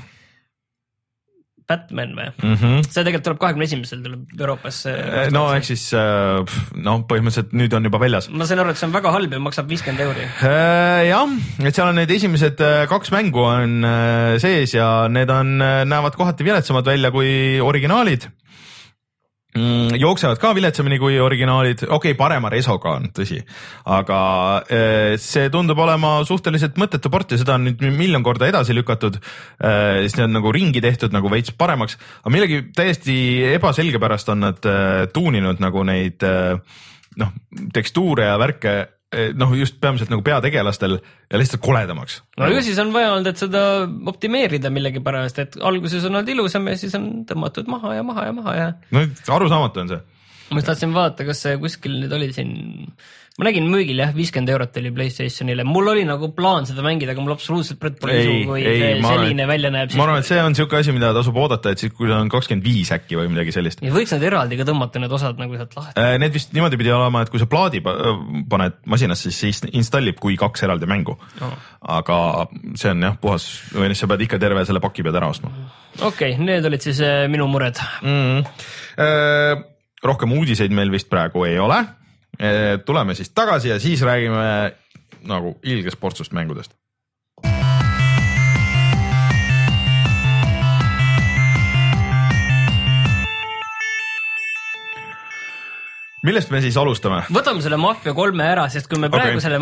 Batman 1.68 2.12
või? 2.16 2.28
mm? 2.30 2.54
-hmm. 2.54 2.84
see 2.86 3.00
tegelikult 3.00 3.26
tuleb 3.28 3.40
kahekümne 3.42 3.68
esimesel 3.68 4.02
tuleb 4.04 4.36
Euroopasse. 4.38 4.94
no 5.34 5.46
ehk 5.56 5.68
siis 5.68 5.86
noh, 5.94 7.02
põhimõtteliselt 7.08 7.56
nüüd 7.56 7.74
on 7.76 7.88
juba 7.88 8.00
väljas. 8.02 8.28
ma 8.30 8.48
sain 8.48 8.62
aru, 8.62 8.74
et 8.74 8.80
see 8.80 8.88
on 8.88 8.94
väga 8.96 9.14
halb 9.14 9.36
ja 9.36 9.42
maksab 9.42 9.68
viiskümmend 9.72 10.04
euri. 10.04 10.28
jah, 11.10 11.36
et 11.64 11.74
seal 11.74 11.90
on 11.90 12.00
need 12.00 12.14
esimesed 12.14 12.64
kaks 12.90 13.12
mängu 13.14 13.44
on 13.48 13.90
sees 14.42 14.76
ja 14.76 15.08
need 15.08 15.30
on, 15.32 15.56
näevad 15.88 16.16
kohati 16.18 16.46
viletsamad 16.46 16.86
välja 16.88 17.12
kui 17.14 17.60
originaalid 17.64 18.28
mm,. 19.56 19.96
jooksevad 20.00 20.40
ka 20.42 20.52
viletsamini 20.56 20.98
kui 21.02 21.18
originaalid, 21.20 21.84
okei 21.86 22.14
okay,, 22.14 22.18
parema 22.18 22.50
resoga 22.52 22.96
on, 22.98 23.08
tõsi, 23.16 23.40
aga 23.96 24.20
äh, 24.62 25.14
see 25.20 25.50
tundub 25.54 25.80
olema 25.84 26.16
suhteliselt 26.28 26.78
mõttetu 26.80 27.12
port 27.12 27.34
ja 27.34 27.40
seda 27.40 27.58
on 27.58 27.68
nüüd 27.70 27.84
miljon 27.94 28.24
korda 28.26 28.48
edasi 28.50 28.76
lükatud. 28.76 29.20
see 29.58 30.24
on 30.24 30.32
nagu 30.34 30.50
ringi 30.52 30.80
tehtud 30.82 31.12
nagu 31.14 31.30
veits 31.30 31.54
paremaks, 31.56 31.98
aga 32.22 32.32
millegi 32.34 32.62
täiesti 32.74 33.16
ebaselge 33.54 34.00
pärast 34.02 34.28
on 34.34 34.44
nad 34.44 34.66
äh, 34.68 35.06
tuuninud 35.14 35.62
nagu 35.62 35.84
neid 35.86 36.24
noh, 37.20 37.32
tekstuure 37.74 38.28
ja 38.28 38.36
värke 38.40 38.74
eh, 38.74 38.93
noh, 39.38 39.52
just 39.58 39.78
peamiselt 39.82 40.12
nagu 40.12 40.24
peategelastel 40.26 40.98
ja 40.98 41.40
lihtsalt 41.40 41.62
koledamaks. 41.64 42.20
no 42.40 42.48
ju 42.52 42.62
siis 42.64 42.78
on 42.82 42.92
vaja 42.94 43.12
olnud, 43.14 43.30
et 43.30 43.40
seda 43.40 43.62
optimeerida 44.10 44.72
millegipärast, 44.74 45.38
et 45.44 45.58
alguses 45.62 46.04
on 46.04 46.14
olnud 46.14 46.34
ilusam 46.34 46.68
ja 46.70 46.76
siis 46.80 46.94
on 46.98 47.10
tõmmatud 47.28 47.70
maha 47.70 47.94
ja 47.98 48.06
maha 48.06 48.26
ja 48.28 48.34
maha 48.36 48.56
ja 48.58 48.72
no 48.94 49.06
arusaamatu 49.36 49.84
on 49.84 49.94
see. 49.94 50.02
Ma 50.50 50.60
just 50.60 50.68
tahtsin 50.72 50.94
vaadata, 50.94 51.26
kas 51.28 51.44
see 51.46 51.58
kuskil 51.62 51.94
nüüd 52.02 52.12
oli 52.12 52.28
siin, 52.36 52.50
ma 53.38 53.46
nägin 53.48 53.64
müügil 53.66 53.98
jah, 53.98 54.12
viiskümmend 54.14 54.50
eurot 54.52 54.76
oli 54.78 54.90
Playstationile, 54.94 55.64
mul 55.66 55.88
oli 55.90 56.04
nagu 56.06 56.28
plaan 56.36 56.68
seda 56.68 56.84
mängida, 56.86 57.14
aga 57.14 57.24
mul 57.24 57.34
absoluutselt 57.34 57.80
pole 57.80 58.12
Ei, 58.14 58.26
isu, 58.28 58.44
kui 58.50 58.60
ei, 58.62 59.00
ma 59.02 59.08
arvan, 59.10 59.24
selline 59.24 59.46
välja 59.50 59.70
näeb. 59.74 59.94
ma 59.98 60.04
arvan, 60.06 60.20
et 60.22 60.28
see 60.28 60.38
on 60.44 60.54
siuke 60.54 60.78
asi, 60.78 60.94
mida 60.94 61.10
tasub 61.16 61.40
oodata, 61.42 61.72
et 61.74 61.82
siis, 61.82 61.94
kui 61.96 62.10
ta 62.10 62.20
on 62.22 62.30
kakskümmend 62.30 62.66
viis 62.68 62.92
äkki 62.94 63.18
või 63.18 63.32
midagi 63.32 63.56
sellist. 63.56 63.82
ja 63.82 63.94
võiks 63.94 64.14
need 64.14 64.28
eraldi 64.30 64.60
ka 64.60 64.68
tõmmata, 64.68 65.02
need 65.02 65.16
osad 65.18 65.40
nagu 65.42 65.58
sealt 65.58 65.74
lahti. 65.80 66.06
Need 66.22 66.36
vist 66.36 66.54
niimoodi 66.54 66.78
pidi 66.84 66.94
olema, 66.94 67.24
et 67.24 67.32
kui 67.32 67.42
sa 67.42 67.48
plaadi 67.50 67.82
pa- 67.84 67.96
paned 68.54 68.78
masinasse, 68.94 69.32
siis 69.34 69.64
installib 69.72 70.20
kui 70.22 70.38
kaks 70.40 70.66
eraldi 70.68 70.86
mängu 70.90 71.16
Oh. 71.42 71.50
aga 71.98 72.16
see 72.78 72.90
on 72.92 73.02
jah, 73.02 73.16
puhas 73.20 73.44
või 73.74 73.90
noh, 73.90 73.98
sa 73.98 74.06
pead 74.10 74.22
ikka 74.28 74.38
terve 74.42 74.62
selle 74.66 74.80
paki 74.82 75.02
pead 75.06 75.16
ära 75.18 75.28
ostma 75.34 75.50
okei 76.00 76.34
okay,, 76.34 76.38
need 76.42 76.64
olid 76.66 76.82
siis 76.82 77.00
äh, 77.04 77.24
minu 77.30 77.46
mured. 77.50 77.78
mm.. 78.02 78.44
Rohkem 80.04 80.32
uudiseid 80.32 80.72
meil 80.74 80.92
vist 80.92 81.08
praegu 81.08 81.44
ei 81.44 81.58
ole. 81.58 81.84
tuleme 82.84 83.14
siis 83.14 83.30
tagasi 83.30 83.68
ja 83.68 83.80
siis 83.80 84.02
räägime 84.02 84.72
nagu 85.28 85.58
ilgest 85.62 86.00
portsust 86.00 86.32
mängudest. 86.32 86.74
Millest 96.24 96.52
me 96.52 96.60
siis 96.64 96.76
alustame? 96.80 97.20
võtame 97.34 97.62
selle 97.64 97.78
Mafia 97.80 98.14
kolme 98.16 98.46
ära, 98.48 98.64
sest 98.72 98.88
kui 98.90 99.00
me 99.00 99.10
praegu 99.12 99.38
okay. 99.38 99.44
selle 99.44 99.60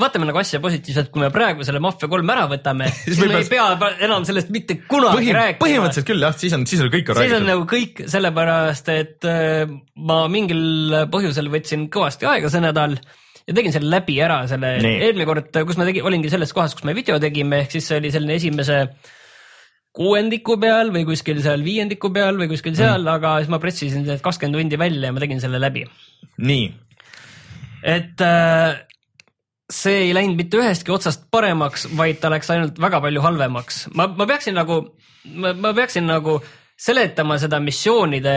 vaatame 0.00 0.28
nagu 0.28 0.40
asja 0.42 0.60
positiivselt, 0.62 1.12
kui 1.14 1.22
me 1.24 1.30
praegu 1.34 1.66
selle 1.66 1.82
Mafia 1.82 2.10
kolme 2.12 2.34
ära 2.34 2.48
võtame, 2.50 2.90
siis 3.06 3.22
me 3.22 3.30
me 3.32 3.40
ei 3.42 3.48
pea 3.50 3.94
enam 4.08 4.26
sellest 4.28 4.52
mitte 4.54 4.80
kunagi 4.82 5.20
Põhi, 5.20 5.32
rääkima. 5.38 5.62
põhimõtteliselt 5.62 6.10
küll 6.10 6.26
jah, 6.26 6.36
siis 6.38 6.58
on, 6.58 6.66
siis 6.68 6.84
on 6.84 6.92
kõik 6.92 7.12
on 7.12 7.20
siis 7.20 7.26
on 7.26 7.34
räägitud. 7.38 7.50
nagu 7.52 7.66
kõik 7.70 8.04
sellepärast, 8.16 8.92
et 8.94 9.30
äh, 9.30 9.64
ma 10.10 10.22
mingil 10.32 11.02
põhjusel 11.12 11.50
võtsin 11.52 11.88
kõvasti 11.92 12.28
aega 12.30 12.52
see 12.52 12.64
nädal 12.64 12.98
ja 13.46 13.56
tegin 13.56 13.74
selle 13.74 13.90
läbi 13.92 14.18
ära, 14.22 14.42
selle 14.50 14.76
eelmine 14.82 15.26
kord, 15.28 15.50
kus 15.66 15.78
ma 15.78 15.86
tegin, 15.88 16.06
olingi 16.06 16.30
selles 16.32 16.54
kohas, 16.54 16.76
kus 16.78 16.86
me 16.88 16.94
video 16.98 17.18
tegime, 17.22 17.64
ehk 17.64 17.76
siis 17.76 17.90
see 17.90 18.02
oli 18.02 18.12
selline 18.14 18.38
esimese 18.38 18.84
kuuendiku 19.92 20.56
peal 20.60 20.92
või 20.94 21.04
kuskil 21.08 21.42
seal 21.44 21.64
viiendiku 21.64 22.12
peal 22.14 22.38
või 22.40 22.48
kuskil 22.52 22.76
seal 22.78 23.02
mm., 23.02 23.12
aga 23.16 23.34
siis 23.42 23.52
ma 23.52 23.60
pressisin 23.62 24.06
need 24.06 24.22
kakskümmend 24.24 24.58
tundi 24.58 24.80
välja 24.80 25.10
ja 25.10 25.14
ma 25.14 25.22
tegin 25.22 25.42
selle 25.42 25.60
läbi. 25.60 25.84
nii, 26.40 26.70
et 27.92 28.24
äh, 28.24 28.80
see 29.72 30.08
ei 30.08 30.16
läinud 30.16 30.38
mitte 30.38 30.60
ühestki 30.60 30.94
otsast 30.94 31.28
paremaks, 31.32 31.86
vaid 31.96 32.20
ta 32.22 32.32
läks 32.32 32.50
ainult 32.54 32.80
väga 32.80 33.02
palju 33.04 33.24
halvemaks. 33.24 33.84
ma, 33.96 34.08
ma 34.08 34.28
peaksin 34.28 34.56
nagu, 34.56 34.80
ma 35.36 35.74
peaksin 35.76 36.08
nagu 36.08 36.40
seletama 36.80 37.38
seda 37.38 37.60
missioonide 37.62 38.36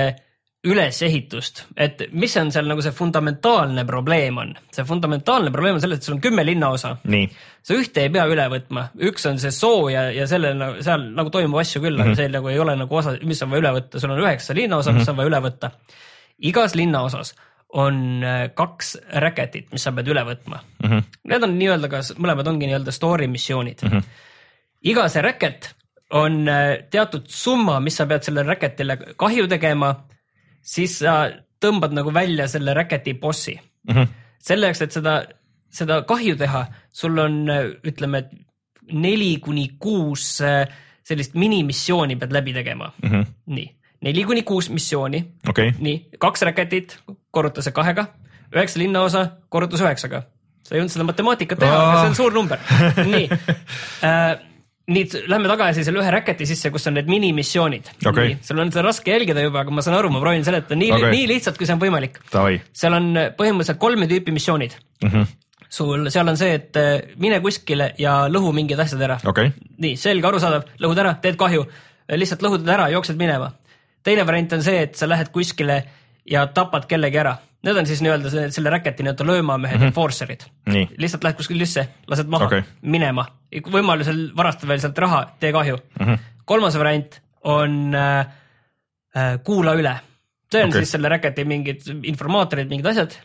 ülesehitust, 0.66 1.64
et 1.78 2.04
mis 2.18 2.34
on 2.42 2.50
seal 2.54 2.68
nagu 2.70 2.82
see 2.84 2.94
fundamentaalne 2.96 3.86
probleem 3.88 4.38
on. 4.42 4.54
see 4.74 4.86
fundamentaalne 4.88 5.52
probleem 5.54 5.78
on 5.78 5.84
selles, 5.84 6.02
et 6.02 6.08
sul 6.08 6.18
on 6.18 6.22
kümme 6.24 6.46
linnaosa, 6.46 6.96
sa 7.66 7.78
ühte 7.78 8.06
ei 8.06 8.12
pea 8.14 8.26
üle 8.32 8.48
võtma, 8.52 8.88
üks 9.10 9.28
on 9.30 9.40
see 9.42 9.54
soo 9.54 9.90
ja, 9.94 10.08
ja 10.14 10.28
selle, 10.30 10.54
seal 10.86 11.10
nagu 11.18 11.34
toimub 11.34 11.62
asju 11.62 11.84
küll 11.84 11.98
mm, 11.98 12.02
-hmm. 12.02 12.16
aga 12.16 12.22
see 12.22 12.34
nagu 12.34 12.52
ei 12.52 12.60
ole 12.60 12.76
nagu 12.82 13.02
osa, 13.02 13.16
mis 13.24 13.42
on 13.46 13.54
vaja 13.54 13.64
üle 13.64 13.74
võtta, 13.80 14.02
sul 14.02 14.16
on 14.16 14.24
üheksa 14.26 14.58
linnaosa 14.58 14.92
mm, 14.92 14.96
-hmm. 14.96 15.00
mis 15.00 15.10
on 15.14 15.18
vaja 15.22 15.34
üle 15.34 15.42
võtta. 15.50 15.72
igas 16.40 16.76
linnaosas 16.76 17.36
on 17.76 18.24
äh, 18.24 18.50
kaks 18.54 18.98
räketit, 19.22 19.72
mis 19.72 19.84
sa 19.84 19.92
pead 19.92 20.08
üle 20.08 20.24
võtma 20.26 20.60
mm. 20.84 20.90
-hmm. 20.90 21.04
Need 21.24 21.44
on 21.44 21.58
nii-öelda, 21.60 21.90
kas 21.90 22.14
mõlemad 22.18 22.48
ongi 22.48 22.70
nii-öelda 22.70 22.92
story 22.92 23.28
missioonid 23.28 23.82
mm. 23.84 23.90
-hmm. 23.90 24.04
iga 24.82 25.10
see 25.10 25.22
räket 25.22 25.76
on 26.10 26.48
äh, 26.50 26.86
teatud 26.90 27.26
summa, 27.28 27.80
mis 27.80 27.98
sa 27.98 28.06
pead 28.06 28.24
sellele 28.24 28.54
räketile 28.54 28.98
kahju 29.18 29.48
tegema, 29.48 29.96
siis 30.66 31.00
sa 31.00 31.16
tõmbad 31.62 31.94
nagu 31.96 32.14
välja 32.14 32.48
selle 32.52 32.74
räketi 32.74 33.14
bossi 33.14 33.56
mm. 33.58 33.94
-hmm. 33.94 34.08
selleks, 34.40 34.82
et 34.82 34.92
seda, 34.96 35.16
seda 35.70 36.02
kahju 36.08 36.36
teha, 36.40 36.66
sul 36.94 37.18
on, 37.22 37.46
ütleme, 37.86 38.24
et 38.26 38.92
neli 38.92 39.38
kuni 39.42 39.70
kuus 39.80 40.42
äh, 40.42 40.68
sellist 41.06 41.34
minimissiooni 41.38 42.18
pead 42.22 42.34
läbi 42.34 42.54
tegema 42.54 42.92
mm. 43.04 43.10
-hmm. 43.10 43.26
nii, 43.46 43.68
neli 44.02 44.24
kuni 44.24 44.44
kuus 44.44 44.70
missiooni 44.70 45.26
okay., 45.50 45.74
nii, 45.80 46.10
kaks 46.20 46.42
raketit, 46.42 46.98
korruta 47.32 47.62
see 47.62 47.72
kahega, 47.72 48.08
üheksa 48.56 48.80
linnaosa, 48.80 49.28
korruta 49.50 49.78
see 49.78 49.88
üheksaga. 49.88 50.24
sa 50.66 50.76
ei 50.76 50.80
jõudnud 50.80 50.94
seda 50.94 51.06
matemaatikat 51.06 51.60
teha, 51.62 51.78
aga 51.78 52.02
see 52.02 52.10
on 52.10 52.16
suur 52.16 52.34
number. 52.34 52.60
nii 53.06 53.30
äh,, 54.10 54.38
nii, 54.92 55.06
lähme 55.32 55.50
tagasi 55.50 55.86
selle 55.86 56.02
ühe 56.02 56.12
raketi 56.14 56.46
sisse, 56.50 56.70
kus 56.74 56.86
on 56.90 56.98
need 57.00 57.10
minimissioonid 57.10 57.90
Okei. 58.12 58.36
sul 58.46 58.62
on 58.62 58.72
seda 58.74 58.86
raske 58.86 59.14
jälgida 59.14 59.42
juba, 59.46 59.64
aga 59.64 59.74
ma 59.74 59.84
saan 59.86 59.98
aru, 59.98 60.12
ma 60.14 60.22
proovin 60.22 60.46
seletada 60.46 60.78
nii 60.78 60.92
okay., 60.94 61.14
nii 61.16 61.26
lihtsalt, 61.34 61.58
kui 61.58 61.70
see 61.70 61.76
on 61.78 61.82
võimalik. 61.82 62.20
seal 62.30 62.98
on 62.98 63.10
põhimõtteliselt 63.40 63.82
kolme 63.82 64.10
tüüpi 64.12 64.36
missioonid 64.36 64.78
mm. 64.78 65.10
-hmm. 65.10 65.34
sul, 65.80 66.10
seal 66.14 66.30
on 66.30 66.38
see, 66.38 66.54
et 66.60 66.78
äh, 66.82 67.18
mine 67.22 67.42
kuskile 67.42 67.94
ja 68.02 68.18
lõhu 68.32 68.54
mingid 68.54 68.80
asjad 68.80 69.02
ära 69.08 69.20
okay., 69.26 69.52
nii 69.82 69.98
selge, 69.98 70.28
arusaadav, 70.30 70.70
lõhud 70.86 71.02
ära, 71.02 71.16
teed 71.22 71.40
kahju, 71.42 71.66
lihtsalt 72.14 72.46
lõhud 72.46 72.70
ära, 72.70 72.90
jooksed 72.94 73.18
minema. 73.18 73.52
teine 74.04 74.26
variant 74.28 74.54
on 74.54 74.64
see, 74.64 74.86
et 74.86 74.96
sa 74.96 75.10
lähed 75.10 75.34
kuskile 75.34 75.84
ja 76.30 76.48
tapad 76.48 76.86
kellegi 76.90 77.18
ära. 77.18 77.38
Need 77.66 77.78
on 77.82 77.88
siis 77.90 78.02
nii-öelda 78.06 78.30
selle 78.54 78.70
räketi 78.70 79.04
nii-öelda 79.04 79.26
löömamehed 79.26 79.80
mm 79.80 79.82
-hmm., 79.82 79.88
enforcer'id. 79.88 80.46
lihtsalt 80.98 81.24
lähed 81.24 81.36
kuskile 81.36 81.66
üldse, 81.66 81.88
lased 82.08 82.30
maha 82.30 82.46
okay., 82.46 82.62
minema, 82.82 83.26
võimalusel 83.52 84.30
varasta 84.38 84.68
veel 84.70 84.82
sealt 84.84 85.00
raha, 85.00 85.22
tee 85.40 85.52
kahju 85.56 85.78
mm. 85.78 86.06
-hmm. 86.06 86.28
kolmas 86.46 86.78
variant 86.80 87.20
on 87.46 87.96
äh, 87.96 88.26
äh, 89.16 89.40
kuula 89.44 89.76
üle. 89.76 89.96
see 90.52 90.64
on 90.64 90.70
okay. 90.70 90.84
siis 90.86 90.96
selle 90.96 91.10
räketi 91.10 91.44
mingid 91.46 91.84
informaatorid, 92.04 92.70
mingid 92.70 92.86
asjad. 92.86 93.16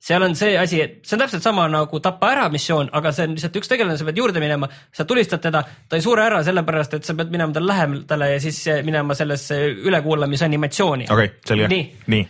seal 0.00 0.22
on 0.22 0.34
see 0.38 0.58
asi, 0.58 0.80
et 0.80 0.98
see 1.02 1.16
on 1.16 1.24
täpselt 1.24 1.42
sama 1.42 1.66
nagu 1.68 2.00
tapa 2.00 2.30
ära 2.32 2.48
missioon, 2.48 2.90
aga 2.92 3.12
see 3.12 3.26
on 3.26 3.34
lihtsalt 3.34 3.56
üks 3.60 3.68
tegelane, 3.68 3.98
sa 3.98 4.06
pead 4.06 4.18
juurde 4.18 4.40
minema, 4.40 4.68
sa 4.94 5.04
tulistad 5.04 5.42
teda, 5.42 5.64
ta 5.88 5.98
ei 5.98 6.02
sure 6.02 6.22
ära 6.22 6.42
sellepärast, 6.46 6.94
et 6.94 7.04
sa 7.04 7.14
pead 7.18 7.32
minema 7.34 7.52
talle 7.52 7.72
lähemale 7.72 8.32
ja 8.32 8.40
siis 8.40 8.60
äh, 8.68 8.82
minema 8.86 9.14
sellesse 9.18 9.58
ülekuulamise 9.90 10.46
animatsiooni 10.46 11.10
okei 11.10 11.32
okay,, 11.32 11.40
selge 11.50 11.70
nii, 11.74 11.86
nii., 12.14 12.28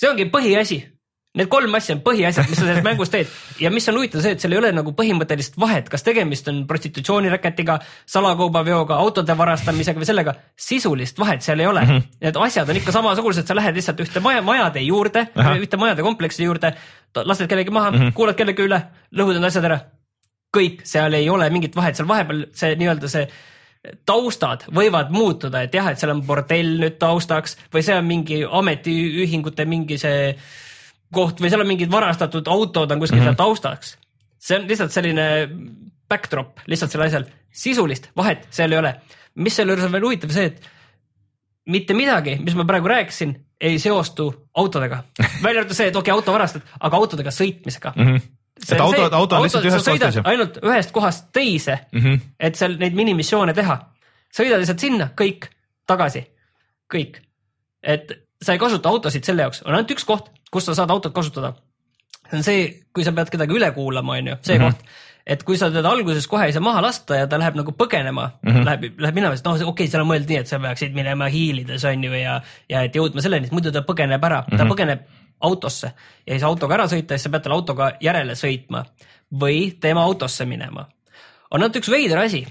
see 0.00 0.10
ongi 0.10 0.26
põhiasi. 0.32 0.80
Need 1.38 1.46
kolm 1.46 1.74
asja 1.78 1.94
on 1.94 2.00
põhiasjad, 2.02 2.48
mis 2.50 2.58
sa 2.58 2.64
selles 2.64 2.82
mängus 2.82 3.12
teed 3.12 3.28
ja 3.62 3.70
mis 3.70 3.84
on 3.86 3.94
huvitav 4.00 4.22
see, 4.24 4.32
et 4.34 4.42
seal 4.42 4.56
ei 4.56 4.58
ole 4.58 4.72
nagu 4.74 4.90
põhimõttelist 4.98 5.54
vahet, 5.62 5.86
kas 5.86 6.02
tegemist 6.02 6.48
on 6.50 6.64
prostitutsiooniräketiga, 6.66 7.76
salakaubaveoga, 8.10 8.96
autode 8.98 9.36
varastamisega 9.38 10.02
või 10.02 10.08
sellega. 10.08 10.34
sisulist 10.58 11.20
vahet 11.22 11.46
seal 11.46 11.62
ei 11.62 11.68
ole 11.70 11.84
mm, 11.84 11.92
-hmm. 11.92 12.18
need 12.26 12.40
asjad 12.46 12.72
on 12.72 12.80
ikka 12.80 12.92
samasugused, 12.96 13.46
sa 13.46 13.54
lähed 13.54 13.78
lihtsalt 13.78 14.02
ühte 14.02 14.20
maja, 14.20 14.42
majade 14.42 14.82
juurde, 14.82 15.28
ühte 15.36 15.78
majade 15.78 16.02
kompleksi 16.02 16.44
juurde, 16.44 16.72
lased 17.14 17.46
kellegi 17.46 17.70
maha 17.70 17.90
mm, 17.90 17.98
-hmm. 17.98 18.12
kuulad 18.12 18.34
kellegi 18.34 18.66
üle, 18.66 18.82
lõhud 19.14 19.38
need 19.38 19.46
asjad 19.46 19.70
ära. 19.70 19.80
kõik, 20.56 20.80
seal 20.82 21.14
ei 21.14 21.30
ole 21.30 21.46
mingit 21.50 21.76
vahet, 21.76 21.94
seal 21.94 22.08
vahepeal 22.08 22.46
see 22.52 22.74
nii-öelda 22.74 23.08
see 23.08 23.28
taustad 24.06 24.66
võivad 24.74 25.12
muutuda, 25.14 25.62
et 25.62 25.74
jah, 25.74 25.86
et 25.92 25.98
seal 25.98 26.10
on 26.10 26.24
bordell 26.26 26.80
nüüd 26.82 26.98
taustaks 26.98 27.56
või 27.72 27.84
see 27.86 27.94
on 27.94 28.04
mingi 28.04 28.42
ametiühingute 28.44 29.64
mingi 29.64 29.98
see 29.98 30.34
koht 31.14 31.40
või 31.42 31.50
seal 31.52 31.64
on 31.64 31.70
mingid 31.70 31.90
varastatud 31.92 32.48
autod 32.48 32.90
on 32.90 33.02
kuskil 33.02 33.18
mm 33.18 33.26
-hmm. 33.26 33.36
seal 33.36 33.38
taustaks. 33.38 33.96
see 34.38 34.58
on 34.58 34.68
lihtsalt 34.68 34.92
selline 34.92 35.26
backdrop 36.08 36.60
lihtsalt 36.66 36.90
sellel 36.90 37.08
asjal, 37.08 37.24
sisulist 37.50 38.10
vahet 38.16 38.46
seal 38.50 38.72
ei 38.72 38.78
ole. 38.78 38.94
mis 39.34 39.56
selle 39.56 39.72
juures 39.72 39.86
on 39.86 39.92
veel 39.92 40.04
huvitav, 40.04 40.30
see, 40.34 40.50
et 40.50 40.68
mitte 41.70 41.94
midagi, 41.94 42.36
mis 42.42 42.54
ma 42.58 42.64
praegu 42.66 42.88
rääkisin, 42.88 43.34
ei 43.60 43.78
seostu 43.78 44.26
autodega. 44.54 45.04
välja 45.44 45.60
arvatud 45.60 45.76
see, 45.76 45.86
et 45.88 45.96
okei 45.96 46.10
okay,, 46.10 46.18
auto 46.18 46.32
varastad, 46.32 46.62
aga 46.80 46.96
autodega 46.96 47.30
sõitmisega 47.30 47.94
mm. 47.96 48.12
-hmm 48.12 48.28
See 48.60 48.76
et 48.76 48.80
auto, 48.80 49.16
auto 49.16 49.36
on 49.36 49.42
lihtsalt 49.46 49.64
ühest 49.64 49.86
kohast 49.86 50.02
teise. 50.02 50.22
ainult 50.28 50.58
ühest 50.60 50.90
kohast 50.92 51.28
teise 51.32 51.78
mm, 51.92 52.00
-hmm. 52.00 52.18
et 52.40 52.58
seal 52.58 52.76
neid 52.76 52.96
minimissioone 52.98 53.54
teha. 53.56 53.78
sõida 54.36 54.58
lihtsalt 54.60 54.82
sinna, 54.84 55.08
kõik, 55.16 55.48
tagasi, 55.86 56.26
kõik. 56.92 57.22
et 57.82 58.12
sa 58.42 58.52
ei 58.52 58.58
kasuta 58.58 58.88
autosid 58.88 59.24
selle 59.24 59.46
jaoks, 59.46 59.62
on 59.64 59.74
ainult 59.74 59.94
üks 59.96 60.04
koht, 60.04 60.28
kus 60.50 60.66
sa 60.66 60.74
saad 60.74 60.90
autot 60.90 61.14
kasutada. 61.14 61.54
see 62.30 62.36
on 62.38 62.42
see, 62.42 62.66
kui 62.94 63.04
sa 63.04 63.12
pead 63.12 63.30
kedagi 63.30 63.54
üle 63.54 63.70
kuulama, 63.74 64.18
on 64.18 64.26
ju, 64.26 64.36
see 64.42 64.58
mm 64.58 64.64
-hmm. 64.64 64.72
koht 64.72 64.84
et 65.26 65.42
kui 65.46 65.58
sa 65.58 65.68
teda 65.70 65.90
alguses 65.90 66.26
kohe 66.26 66.46
ei 66.48 66.52
saa 66.52 66.64
maha 66.64 66.82
lasta 66.82 67.20
ja 67.20 67.26
ta 67.30 67.38
läheb 67.38 67.58
nagu 67.58 67.72
põgenema 67.76 68.30
mm, 68.42 68.50
-hmm. 68.50 68.64
läheb, 68.64 69.00
läheb 69.04 69.14
minema, 69.14 69.36
sest 69.36 69.46
noh, 69.46 69.54
okei 69.54 69.68
okay,, 69.72 69.88
seal 69.88 70.02
on 70.02 70.10
mõeldud 70.10 70.32
nii, 70.32 70.40
et 70.42 70.48
sa 70.50 70.58
peaksid 70.58 70.94
minema 70.96 71.28
hiilides 71.28 71.84
on 71.84 72.04
ju 72.04 72.12
ja, 72.12 72.40
ja 72.68 72.82
et 72.82 72.96
jõudma 72.96 73.22
selleni, 73.22 73.46
et 73.46 73.52
muidu 73.52 73.72
ta 73.72 73.84
põgeneb 73.86 74.24
ära 74.24 74.40
mm, 74.40 74.46
-hmm. 74.46 74.58
ta 74.58 74.64
mhm. 74.64 74.72
põgeneb 74.72 75.00
autosse 75.40 75.92
ja 76.26 76.34
ei 76.34 76.40
saa 76.40 76.48
autoga 76.48 76.74
ära 76.74 76.86
sõita, 76.88 77.16
siis 77.16 77.28
sa 77.28 77.30
pead 77.30 77.44
talle 77.44 77.56
autoga 77.56 77.92
järele 78.00 78.34
sõitma 78.34 78.84
või 79.42 79.76
tema 79.80 80.02
autosse 80.02 80.44
minema. 80.44 80.88
on 81.50 81.62
ainult 81.62 81.76
üks 81.76 81.90
veider 81.90 82.18
asi, 82.18 82.46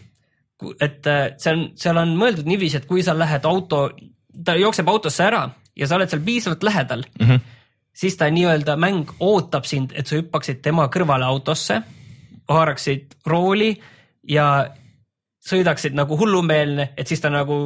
et 0.82 1.08
äh, 1.08 1.34
see 1.38 1.54
on, 1.54 1.70
seal 1.76 1.98
on 1.98 2.16
mõeldud 2.18 2.46
niiviisi, 2.46 2.78
et 2.78 2.86
kui 2.86 3.04
sa 3.04 3.18
lähed 3.18 3.46
auto, 3.46 3.90
ta 4.46 4.56
jookseb 4.56 4.88
autosse 4.88 5.24
ära 5.24 5.50
ja 5.76 5.88
sa 5.88 5.96
oled 5.96 6.10
seal 6.10 6.22
piisavalt 6.26 6.64
lähedal 6.64 7.04
mm, 7.20 7.28
-hmm. 7.28 7.40
Siis 8.00 8.18
ta 8.18 8.30
nii-öelda 8.32 8.78
mäng 8.80 9.12
ootab 9.20 9.68
sind, 9.68 9.94
et 9.98 10.08
sa 10.08 10.20
hüppaksid 10.20 10.62
tema 10.64 10.88
kõrvale 10.94 11.28
autosse, 11.28 11.82
haaraksid 12.50 13.20
rooli 13.30 13.74
ja 14.30 14.46
sõidaksid 15.50 15.96
nagu 15.98 16.18
hullumeelne, 16.20 16.92
et 16.98 17.10
siis 17.10 17.22
ta 17.24 17.32
nagu, 17.34 17.58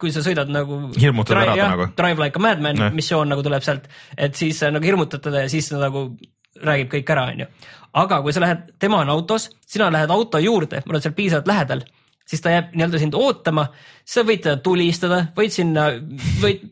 kui 0.00 0.12
sa 0.14 0.24
sõidad 0.24 0.50
nagu. 0.52 0.82
hirmutad 1.00 1.42
ära 1.42 1.56
ta 1.56 1.68
nagu. 1.74 1.88
Drive 1.96 2.24
like 2.24 2.40
a 2.40 2.44
madman 2.44 2.78
nee. 2.78 2.96
missioon 2.96 3.30
nagu 3.32 3.44
tuleb 3.44 3.64
sealt, 3.66 3.88
et 4.16 4.36
siis 4.38 4.60
sa 4.60 4.72
nagu 4.72 4.86
hirmutad 4.86 5.22
teda 5.24 5.44
ja 5.44 5.52
siis 5.52 5.70
ta 5.72 5.80
nagu 5.82 6.08
räägib 6.60 6.90
kõik 6.92 7.12
ära, 7.14 7.28
onju. 7.32 7.46
aga 8.00 8.20
kui 8.24 8.32
sa 8.34 8.42
lähed, 8.42 8.68
tema 8.82 9.00
on 9.04 9.12
autos, 9.12 9.50
sina 9.66 9.90
lähed 9.92 10.10
auto 10.10 10.40
juurde, 10.42 10.82
oled 10.88 11.04
seal 11.04 11.16
piisavalt 11.16 11.48
lähedal 11.50 11.84
siis 12.30 12.42
ta 12.44 12.52
jääb 12.54 12.74
nii-öelda 12.76 13.00
sind 13.02 13.16
ootama, 13.18 13.66
sa 14.06 14.22
võid 14.26 14.44
teda 14.44 14.60
tulistada, 14.62 15.24
võid 15.36 15.54
sinna, 15.54 15.88
võid, 16.42 16.62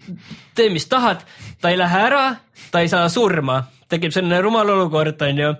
tee 0.56 0.70
mis 0.70 0.86
tahad, 0.90 1.24
ta 1.62 1.72
ei 1.72 1.80
lähe 1.80 2.02
ära, 2.11 2.24
ta 2.72 2.84
ei 2.84 2.90
saa 2.92 3.09
surma, 3.12 3.64
tekib 3.90 4.14
selline 4.14 4.40
rumal 4.44 4.70
olukord, 4.76 5.20
on 5.26 5.42
ju 5.44 5.52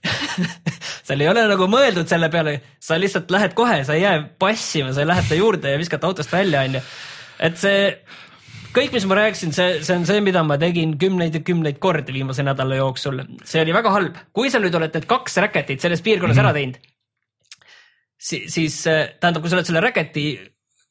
seal 1.06 1.20
ei 1.20 1.28
ole 1.28 1.44
nagu 1.50 1.66
mõeldud 1.68 2.08
selle 2.08 2.30
peale, 2.32 2.56
sa 2.80 2.96
lihtsalt 3.00 3.32
lähed 3.34 3.56
kohe, 3.58 3.82
sa 3.84 3.96
ei 3.98 4.06
jää 4.06 4.22
passima, 4.40 4.94
sa 4.96 5.04
lähed 5.06 5.28
ta 5.28 5.38
juurde 5.38 5.74
ja 5.74 5.80
viskad 5.80 6.04
autost 6.08 6.32
välja, 6.32 6.62
on 6.64 6.78
ju. 6.78 6.84
et 7.48 7.58
see 7.60 7.82
kõik, 8.76 8.94
mis 8.94 9.06
ma 9.10 9.18
rääkisin, 9.18 9.52
see, 9.56 9.80
see 9.84 9.98
on 9.98 10.06
see, 10.08 10.22
mida 10.24 10.44
ma 10.46 10.56
tegin 10.60 10.94
kümneid 11.00 11.36
ja 11.36 11.42
kümneid 11.44 11.82
kordi 11.82 12.14
viimase 12.14 12.46
nädala 12.46 12.78
jooksul. 12.78 13.24
see 13.44 13.64
oli 13.64 13.74
väga 13.76 13.92
halb. 13.96 14.22
kui 14.32 14.52
sa 14.52 14.62
nüüd 14.62 14.78
oled 14.78 14.94
need 14.94 15.10
kaks 15.10 15.36
räketit 15.44 15.82
selles 15.82 16.02
piirkonnas 16.06 16.36
mm 16.36 16.40
-hmm. 16.40 16.48
ära 16.48 16.56
teinud, 16.56 16.89
siis, 18.20 18.48
siis 18.54 18.80
äh, 18.90 19.04
tähendab, 19.20 19.44
kui 19.44 19.52
sa 19.52 19.58
oled 19.58 19.68
selle 19.68 19.84
Racketi 19.84 20.26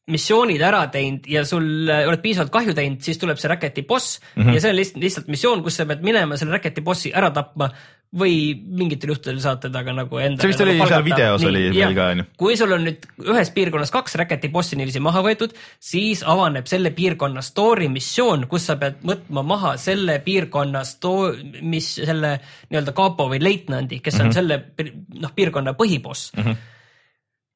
missioonid 0.09 0.63
ära 0.65 0.81
teinud 0.93 1.29
ja 1.29 1.45
sul 1.47 1.89
äh, 1.89 2.07
oled 2.09 2.23
piisavalt 2.23 2.53
kahju 2.53 2.75
teinud, 2.77 3.03
siis 3.05 3.21
tuleb 3.21 3.39
see 3.39 3.51
Racketi 3.51 3.85
boss 3.87 4.19
mm 4.19 4.43
-hmm. 4.43 4.57
ja 4.57 4.61
see 4.63 4.73
on 4.73 4.79
lihtsalt, 4.79 5.03
lihtsalt 5.03 5.31
missioon, 5.35 5.63
kus 5.63 5.79
sa 5.79 5.85
pead 5.85 6.03
minema 6.05 6.37
selle 6.37 6.57
Racketi 6.57 6.81
bossi 6.81 7.13
ära 7.13 7.31
tapma 7.35 7.69
või 8.09 8.55
mingitel 8.57 9.11
juhtudel 9.11 9.37
saad 9.37 9.59
teda 9.61 9.83
ka 9.85 9.93
nagu 9.93 10.17
enda. 10.17 10.41
see 10.41 10.49
vist 10.49 10.59
nagu 10.63 10.71
oli 10.71 10.87
seal 10.89 11.03
videos 11.05 11.43
Nii, 11.43 11.49
oli 11.49 11.61
meil 11.75 11.93
ka 11.93 12.07
onju. 12.13 12.23
kui 12.41 12.57
sul 12.57 12.71
on 12.73 12.87
nüüd 12.87 13.05
ühes 13.21 13.51
piirkonnas 13.53 13.93
kaks 13.93 14.17
Racketi 14.17 14.49
bossi 14.49 14.79
niiviisi 14.79 14.99
maha 14.99 15.21
võetud, 15.21 15.53
siis 15.79 16.23
avaneb 16.25 16.65
selle 16.65 16.89
piirkonna 16.89 17.41
story 17.45 17.87
missioon, 17.93 18.47
kus 18.49 18.65
sa 18.65 18.79
pead 18.81 18.97
võtma 19.05 19.45
maha 19.45 19.75
selle 19.77 20.17
piirkonna 20.25 20.81
sto-, 20.83 21.35
mis 21.61 21.93
selle 21.99 22.39
nii-öelda 22.71 22.97
kapo 22.97 23.29
või 23.29 23.43
leitnandi, 23.43 23.99
kes 24.01 24.17
mm 24.17 24.19
-hmm. 24.19 24.25
on 24.25 24.33
selle 24.33 25.21
noh, 25.21 25.35
piirkonna 25.35 25.77
põhiboss 25.77 26.33
mm. 26.33 26.43
-hmm 26.43 26.75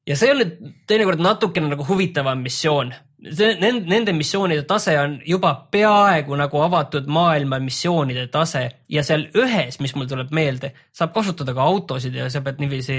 ja 0.08 0.16
see 0.18 0.32
on 0.32 0.40
nüüd 0.42 0.54
teinekord 0.90 1.22
natukene 1.24 1.70
nagu 1.72 1.86
huvitavam 1.88 2.42
missioon. 2.44 2.92
see, 3.24 3.54
nende, 3.60 3.86
nende 3.88 4.12
missioonide 4.16 4.66
tase 4.68 4.96
on 5.00 5.16
juba 5.26 5.54
peaaegu 5.72 6.36
nagu 6.36 6.60
avatud 6.66 7.08
maailma 7.08 7.60
missioonide 7.64 8.26
tase 8.32 8.66
ja 8.88 9.04
seal 9.06 9.26
ühes, 9.32 9.80
mis 9.80 9.94
mul 9.96 10.10
tuleb 10.10 10.34
meelde, 10.36 10.74
saab 10.92 11.14
kasutada 11.14 11.54
ka 11.56 11.64
autosid 11.64 12.16
ja 12.20 12.28
sa 12.30 12.44
pead 12.44 12.60
niiviisi 12.60 12.98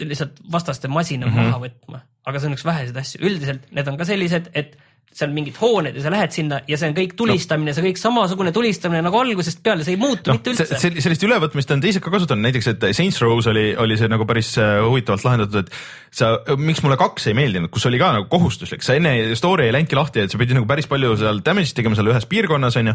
lihtsalt 0.00 0.40
vastaste 0.52 0.88
masina 0.88 1.26
mm 1.26 1.32
-hmm. 1.32 1.52
maha 1.52 1.60
võtma. 1.66 2.00
aga 2.24 2.40
see 2.40 2.48
on 2.48 2.56
üks 2.56 2.64
väheseid 2.64 2.96
asju, 2.96 3.20
üldiselt 3.20 3.68
need 3.70 3.88
on 3.88 3.98
ka 4.00 4.04
sellised, 4.08 4.50
et 4.54 4.78
seal 5.14 5.30
mingid 5.34 5.58
hooned 5.60 5.94
ja 5.94 6.02
sa 6.02 6.10
lähed 6.10 6.34
sinna 6.34 6.60
ja 6.66 6.78
see 6.78 6.90
on 6.90 6.96
kõik 6.96 7.12
tulistamine 7.18 7.70
no., 7.70 7.76
see 7.76 7.86
kõik 7.86 8.00
samasugune 8.00 8.50
tulistamine 8.54 9.02
nagu 9.04 9.18
algusest 9.20 9.60
peale, 9.62 9.86
see 9.86 9.94
ei 9.94 10.00
muutu 10.00 10.32
no, 10.32 10.38
mitte 10.38 10.54
üldse. 10.54 10.80
sellist 10.82 11.26
ülevõtmist 11.26 11.70
on 11.70 11.82
teised 11.84 12.02
ka 12.02 12.10
kasutanud, 12.14 12.42
näiteks 12.48 12.72
et 12.72 12.86
Saints 12.98 13.20
Row's 13.22 13.46
oli, 13.50 13.68
oli 13.78 13.98
see 14.00 14.10
nagu 14.10 14.26
päris 14.26 14.50
äh, 14.58 14.80
huvitavalt 14.82 15.26
lahendatud, 15.26 15.62
et 15.62 16.14
sa, 16.14 16.32
miks 16.58 16.82
mulle 16.84 16.98
kaks 16.98 17.28
ei 17.30 17.36
meeldinud, 17.38 17.70
kus 17.74 17.86
oli 17.86 17.98
ka 18.02 18.10
nagu 18.16 18.26
kohustuslik, 18.30 18.82
sa 18.86 18.96
enne 18.98 19.34
story 19.38 19.68
ei 19.68 19.74
läinudki 19.74 19.98
lahti, 19.98 20.24
et 20.24 20.34
sa 20.34 20.40
pidid 20.40 20.58
nagu 20.58 20.66
päris 20.70 20.90
palju 20.90 21.14
seal 21.20 21.40
damage'it 21.46 21.78
tegema 21.78 21.98
seal 21.98 22.10
ühes 22.10 22.26
piirkonnas 22.30 22.78
onju. 22.80 22.94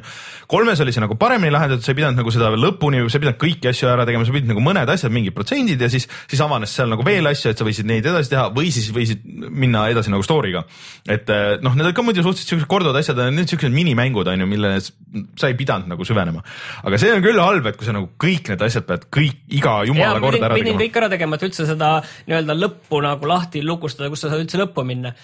kolmes 0.52 0.84
oli 0.84 0.96
see 0.96 1.04
nagu 1.04 1.16
paremini 1.20 1.56
lahendatud, 1.56 1.84
sa 1.88 1.94
ei 1.94 2.00
pidanud 2.02 2.20
nagu 2.20 2.36
seda 2.36 2.52
lõpuni, 2.56 3.02
sa 3.08 3.20
ei 3.20 3.26
pidanud 3.26 3.40
kõiki 3.42 3.72
asju 3.72 3.92
ära 3.92 4.08
tegema, 4.08 4.28
sa 4.28 4.36
pidid 4.36 4.52
nagu 4.52 4.64
mõned 4.64 4.92
asjad, 4.92 5.16
mingid 5.16 5.36
protsendid 5.36 5.84
ja 5.84 5.92
siis, 5.92 6.08
siis 6.28 6.44
avanes 6.44 6.76
seal 6.76 6.92
nagu 6.92 7.06
veel 7.08 7.32
asju, 7.32 7.52
et 7.52 7.60
sa 7.60 7.68
võisid 7.68 7.88
neid 7.90 8.08
edasi 8.08 8.36
teha 8.36 8.48
või 8.56 8.72
siis 8.76 8.92
võisid 8.96 9.24
minna 9.50 9.88
edasi 9.92 10.12
nagu 10.12 10.24
story'ga. 10.26 10.64
et 11.08 11.32
äh, 11.32 11.58
noh, 11.64 11.76
need 11.76 11.90
olid 11.90 12.00
ka 12.00 12.09
muidu 12.10 12.26
suhteliselt 12.26 12.54
siuksed 12.54 12.70
korduvad 12.72 13.00
asjad, 13.00 13.22
need 13.36 13.52
siuksed 13.52 13.74
minimängud 13.74 14.30
on 14.34 14.44
ju, 14.44 14.50
millele 14.50 14.82
sa 14.82 15.50
ei 15.50 15.58
pidanud 15.60 15.90
nagu 15.94 16.08
süvenema. 16.08 16.44
aga 16.84 17.02
see 17.02 17.14
on 17.16 17.26
küll 17.26 17.42
halb, 17.42 17.70
et 17.72 17.80
kui 17.80 17.88
sa 17.88 17.96
nagu 17.96 18.12
kõik 18.22 18.54
need 18.54 18.66
asjad 18.70 18.88
pead 18.90 19.10
kõik 19.14 19.44
iga 19.62 19.80
jumala 19.90 20.18
ja, 20.18 20.24
korda 20.26 20.48
ära 20.50 20.58
tegema. 20.60 20.82
kõik 20.84 21.04
ära 21.04 21.12
tegema, 21.16 21.40
et 21.40 21.50
üldse 21.50 21.68
seda 21.70 21.94
nii-öelda 22.28 22.58
lõppu 22.58 23.04
nagu 23.06 23.30
lahti 23.30 23.64
lukustada, 23.66 24.12
kus 24.12 24.26
sa 24.26 24.34
saad 24.34 24.44
üldse 24.44 24.60
lõppu 24.62 24.86
minna 24.88 25.16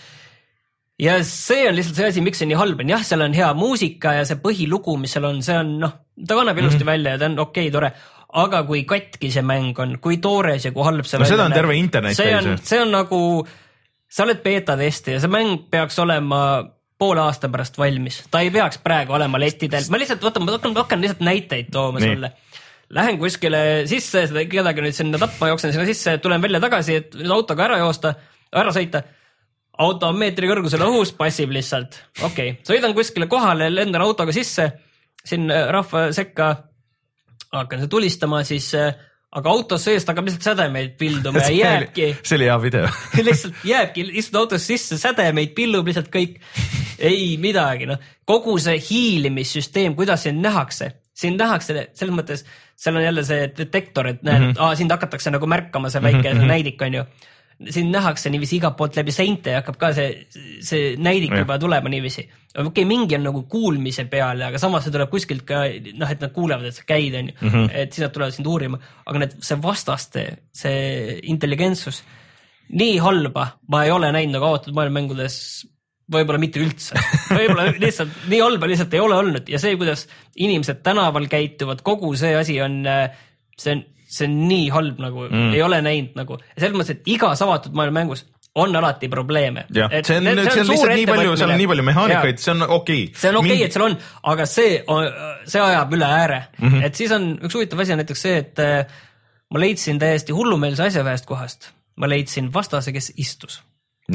ja 1.02 1.20
see 1.28 1.66
on 1.68 1.76
lihtsalt 1.76 2.00
see 2.00 2.10
asi, 2.14 2.24
miks 2.24 2.40
see 2.40 2.50
nii 2.50 2.60
halb 2.60 2.82
on, 2.84 2.92
jah, 2.94 3.04
seal 3.04 3.26
on 3.26 3.36
hea 3.36 3.52
muusika 3.58 4.16
ja 4.20 4.28
see 4.28 4.40
põhilugu, 4.44 4.96
mis 5.02 5.16
seal 5.16 5.28
on, 5.28 5.42
see 5.46 5.58
on 5.60 5.76
noh, 5.82 5.96
ta 6.16 6.38
kannab 6.38 6.60
ilusti 6.62 6.80
mm 6.80 6.84
-hmm. 6.84 6.94
välja 6.94 7.16
ja 7.16 7.20
ta 7.20 7.32
on 7.32 7.40
okei 7.40 7.68
okay,, 7.68 7.74
tore 7.74 7.92
aga 8.36 8.64
kui 8.68 8.84
katki 8.88 9.32
see 9.32 9.44
mäng 9.46 9.78
on, 9.80 9.98
kui 10.04 10.18
toores 10.24 10.66
ja 10.68 10.72
kui 10.76 10.86
halb 10.88 11.08
see 11.08 11.20
no 11.20 11.28
seda 11.30 11.48
on 11.48 11.56
terve 11.56 11.76
internet 11.80 12.18
see 12.18 12.34
on, 12.36 12.58
see 12.64 12.82
on 12.82 12.92
nagu, 12.96 13.20
sa 14.08 14.24
oled 14.24 14.42
beeta 14.44 14.78
testija, 14.80 15.20
see 15.24 15.32
mäng 15.32 15.68
peaks 15.72 16.00
olema 16.04 16.42
poole 16.98 17.22
aasta 17.26 17.50
pärast 17.52 17.78
valmis, 17.78 18.22
ta 18.32 18.42
ei 18.44 18.52
peaks 18.54 18.80
praegu 18.84 19.16
olema 19.18 19.40
lettidel, 19.42 19.84
ma 19.92 20.00
lihtsalt 20.00 20.24
vaata, 20.24 20.44
ma 20.44 20.56
hakkan, 20.56 20.76
hakkan 20.78 21.02
lihtsalt 21.04 21.24
näiteid 21.28 21.72
tooma 21.72 22.00
Nii. 22.00 22.14
sulle. 22.14 22.32
Lähen 22.96 23.18
kuskile 23.18 23.60
sisse, 23.90 24.28
kedagi 24.50 24.84
nüüd 24.86 24.96
sinna 24.96 25.20
tapma, 25.20 25.50
jooksen 25.52 25.74
sinna 25.74 25.88
sisse, 25.90 26.18
tulen 26.24 26.44
välja 26.44 26.62
tagasi, 26.64 27.00
et 27.02 27.16
autoga 27.34 27.66
ära 27.66 27.80
joosta, 27.82 28.14
ära 28.54 28.72
sõita. 28.76 29.02
auto 29.78 30.08
on 30.08 30.16
meetri 30.16 30.48
kõrgusel 30.48 30.86
õhus, 30.86 31.12
passib 31.18 31.52
lihtsalt, 31.52 31.98
okei 32.22 32.54
okay., 32.54 32.62
sõidan 32.68 32.94
kuskile 32.96 33.28
kohale, 33.28 33.68
lendan 33.74 34.06
autoga 34.06 34.32
sisse, 34.32 34.70
sinna 35.26 35.66
rahva 35.74 36.12
sekka, 36.16 36.54
hakkan 37.52 37.82
seda 37.82 37.92
tulistama, 37.92 38.44
siis 38.48 38.70
äh, 38.78 38.94
aga 39.36 39.52
autos 39.52 39.84
seest 39.84 40.08
hakkab 40.10 40.30
lihtsalt 40.30 40.48
sädemeid 40.48 40.96
pilduma 41.00 41.44
ja 41.44 41.52
jääbki. 41.64 42.10
see 42.22 42.38
oli 42.38 42.48
hea 42.48 42.58
video 42.62 42.90
lihtsalt 43.28 43.68
jääbki, 43.68 44.08
istud 44.22 44.40
autos 44.40 44.68
sisse, 44.68 45.00
sädemeid 45.02 45.56
pillub 45.58 45.88
lihtsalt 45.90 46.12
kõik. 46.14 46.40
Ei 47.00 47.38
midagi, 47.42 47.86
noh, 47.90 48.00
kogu 48.26 48.58
see 48.62 48.80
hiilimissüsteem, 48.90 49.96
kuidas 49.96 50.24
sind 50.28 50.42
nähakse, 50.44 50.92
sind 51.16 51.40
nähakse 51.40 51.88
selles 51.94 52.16
mõttes, 52.16 52.44
seal 52.76 52.98
on 53.00 53.06
jälle 53.06 53.24
see 53.28 53.48
detektor, 53.58 54.08
et 54.08 54.24
näed 54.24 54.42
mm, 54.42 54.52
-hmm. 54.52 54.62
aa, 54.64 54.76
sind 54.76 54.92
hakatakse 54.92 55.32
nagu 55.32 55.48
märkama, 55.48 55.90
see 55.90 56.02
väike 56.02 56.34
mm 56.34 56.40
-hmm. 56.40 56.54
näidik 56.54 56.82
on 56.82 56.94
ju 56.94 57.06
sind 57.72 57.94
nähakse 57.94 58.30
niiviisi 58.30 58.58
igalt 58.60 58.76
poolt 58.78 58.98
läbi 59.00 59.14
seinte 59.16 59.54
ja 59.54 59.62
hakkab 59.62 59.78
ka 59.80 59.92
see, 59.96 60.26
see 60.66 60.96
näidik 61.00 61.32
Jah. 61.32 61.46
juba 61.46 61.58
tulema 61.60 61.90
niiviisi. 61.90 62.26
okei 62.56 62.68
okay,, 62.68 62.86
mingi 62.86 63.16
on 63.16 63.24
nagu 63.24 63.44
kuulmise 63.52 64.06
peal, 64.12 64.42
aga 64.42 64.60
samas 64.60 64.84
see 64.84 64.92
tuleb 64.92 65.10
kuskilt 65.12 65.46
ka 65.48 65.64
noh, 66.00 66.12
et 66.12 66.22
nad 66.22 66.34
kuulevad, 66.36 66.66
et 66.68 66.76
sa 66.76 66.84
käid, 66.88 67.16
onju, 67.16 67.34
Mhm. 67.42 67.70
et 67.72 67.94
siis 67.94 68.04
nad 68.04 68.14
tulevad 68.14 68.34
sind 68.34 68.48
uurima, 68.48 68.80
aga 69.06 69.20
need, 69.20 69.38
see 69.40 69.58
vastaste, 69.62 70.26
see 70.52 71.20
intelligentsus, 71.24 72.04
nii 72.70 72.98
halba 72.98 73.48
ma 73.70 73.84
ei 73.86 73.92
ole 73.92 74.12
näinud 74.12 74.36
nagu 74.36 74.46
avatud 74.46 74.76
maailma 74.76 75.00
mängudes 75.00 75.66
võib-olla 76.12 76.42
mitte 76.42 76.62
üldse, 76.62 77.00
võib-olla 77.32 77.72
lihtsalt 77.82 78.30
nii 78.30 78.44
halba 78.44 78.70
lihtsalt 78.70 78.94
ei 78.94 79.02
ole 79.02 79.18
olnud 79.18 79.50
ja 79.50 79.62
see, 79.62 79.76
kuidas 79.80 80.06
inimesed 80.36 80.84
tänaval 80.86 81.28
käituvad, 81.32 81.82
kogu 81.86 82.14
see 82.20 82.36
asi 82.38 82.60
on, 82.62 82.84
see 83.58 83.76
on, 83.78 83.84
see 84.06 84.30
on 84.30 84.38
nii 84.52 84.70
halb 84.74 85.02
nagu 85.02 85.26
mm., 85.28 85.56
ei 85.58 85.64
ole 85.66 85.82
näinud 85.86 86.18
nagu, 86.20 86.40
selles 86.58 86.78
mõttes, 86.78 87.00
et 87.00 87.12
igas 87.16 87.42
avatud 87.46 87.78
maailma 87.78 88.04
mängus 88.04 88.26
on 88.56 88.76
alati 88.76 89.10
probleeme. 89.12 89.66
see 89.74 89.84
on, 89.84 89.92
see 90.06 90.18
on 90.18 90.30
lihtsalt 90.40 90.94
nii 90.94 91.08
palju, 91.10 91.36
seal 91.40 91.52
on 91.52 91.60
nii 91.60 91.70
palju 91.72 91.86
mehaanikaid, 91.90 92.40
see 92.40 92.54
on 92.54 92.64
okei 92.68 93.02
okay.. 93.04 93.22
see 93.22 93.32
on 93.32 93.40
okei 93.42 93.58
okay,, 93.58 93.66
et 93.68 93.76
seal 93.76 93.86
on, 93.90 93.98
aga 94.32 94.48
see, 94.50 94.78
see 95.52 95.64
ajab 95.66 95.96
üle 95.98 96.08
ääre 96.08 96.40
mm, 96.46 96.70
-hmm. 96.70 96.86
et 96.88 97.02
siis 97.02 97.12
on 97.16 97.28
üks 97.42 97.58
huvitav 97.58 97.84
asi 97.84 97.96
on 97.96 98.04
näiteks 98.04 98.26
see, 98.28 98.38
et 98.46 98.64
äh, 98.64 99.00
ma 99.52 99.64
leidsin 99.66 100.00
täiesti 100.00 100.36
hullumeelse 100.38 100.88
asja 100.88 101.04
ühest 101.04 101.28
kohast, 101.28 101.72
ma 102.00 102.10
leidsin 102.10 102.54
vastase, 102.54 102.96
kes 102.96 103.12
istus 103.18 103.60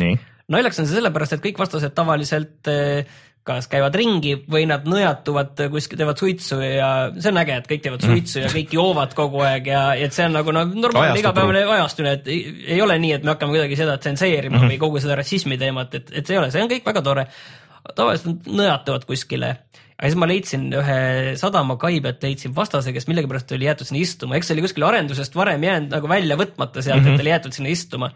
nii, 0.00 0.16
naljakas 0.50 0.82
on 0.82 0.88
see 0.88 0.98
sellepärast, 0.98 1.36
et 1.36 1.44
kõik 1.44 1.60
vastased 1.60 1.94
tavaliselt 1.96 2.70
eh, 2.72 3.18
kas 3.46 3.70
käivad 3.72 3.94
ringi 3.96 4.34
või 4.52 4.66
nad 4.68 4.84
nõjatuvad 4.88 5.62
kuskil, 5.72 5.98
teevad 5.98 6.20
suitsu 6.20 6.58
ja 6.60 6.90
see 7.16 7.30
on 7.32 7.40
äge, 7.40 7.56
et 7.62 7.70
kõik 7.70 7.84
teevad 7.86 8.04
suitsu 8.04 8.42
ja 8.42 8.50
kõik 8.52 8.74
joovad 8.76 9.14
kogu 9.16 9.40
aeg 9.46 9.70
ja, 9.72 9.84
et 9.96 10.14
see 10.14 10.26
on 10.28 10.36
nagu 10.36 10.52
no 10.54 10.66
normaalne 10.68 11.16
igapäevane 11.22 11.64
ajastune, 11.78 12.12
et 12.18 12.28
ei, 12.30 12.42
ei 12.76 12.82
ole 12.84 12.98
nii, 13.00 13.14
et 13.16 13.24
me 13.24 13.32
hakkame 13.32 13.56
kuidagi 13.56 13.80
seda 13.80 13.96
tsenseerima 13.96 14.56
mm 14.56 14.60
-hmm. 14.62 14.74
või 14.74 14.82
kogu 14.82 15.00
seda 15.00 15.16
rassismi 15.18 15.58
teemat, 15.60 15.96
et, 15.96 16.12
et 16.12 16.26
see 16.26 16.36
ei 16.36 16.42
ole, 16.42 16.52
see 16.52 16.62
on 16.62 16.70
kõik 16.70 16.86
väga 16.92 17.02
tore. 17.02 17.26
tavaliselt 17.96 18.26
nad 18.26 18.56
nõjatuvad 18.60 19.06
kuskile 19.08 19.56
aga 20.00 20.08
siis 20.08 20.16
ma 20.16 20.26
leidsin 20.28 20.66
ühe 20.72 21.00
sadamakai 21.36 22.00
pealt 22.00 22.22
leidsin 22.24 22.54
vastase, 22.56 22.92
kes 22.92 23.08
millegipärast 23.08 23.52
oli 23.52 23.68
jäetud 23.68 23.88
sinna 23.88 24.00
istuma, 24.00 24.36
eks 24.36 24.48
see 24.48 24.56
oli 24.56 24.64
kuskil 24.64 24.86
arendusest 24.88 25.34
varem 25.36 25.64
jäänud 25.64 25.92
nagu 25.92 26.08
välja 26.08 26.36
võtmata 26.40 26.80
sealt 26.80 27.02
mm, 27.02 27.06
-hmm. 27.06 27.14
et 27.14 27.20
oli 27.20 27.32
jäetud 27.34 27.56
sinna 27.56 27.72
istuma. 27.72 28.10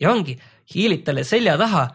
Ja 0.00 0.10
ongi, 0.12 0.38
hiilid 0.74 1.04
talle 1.04 1.24
selja 1.24 1.58
taha 1.60 1.88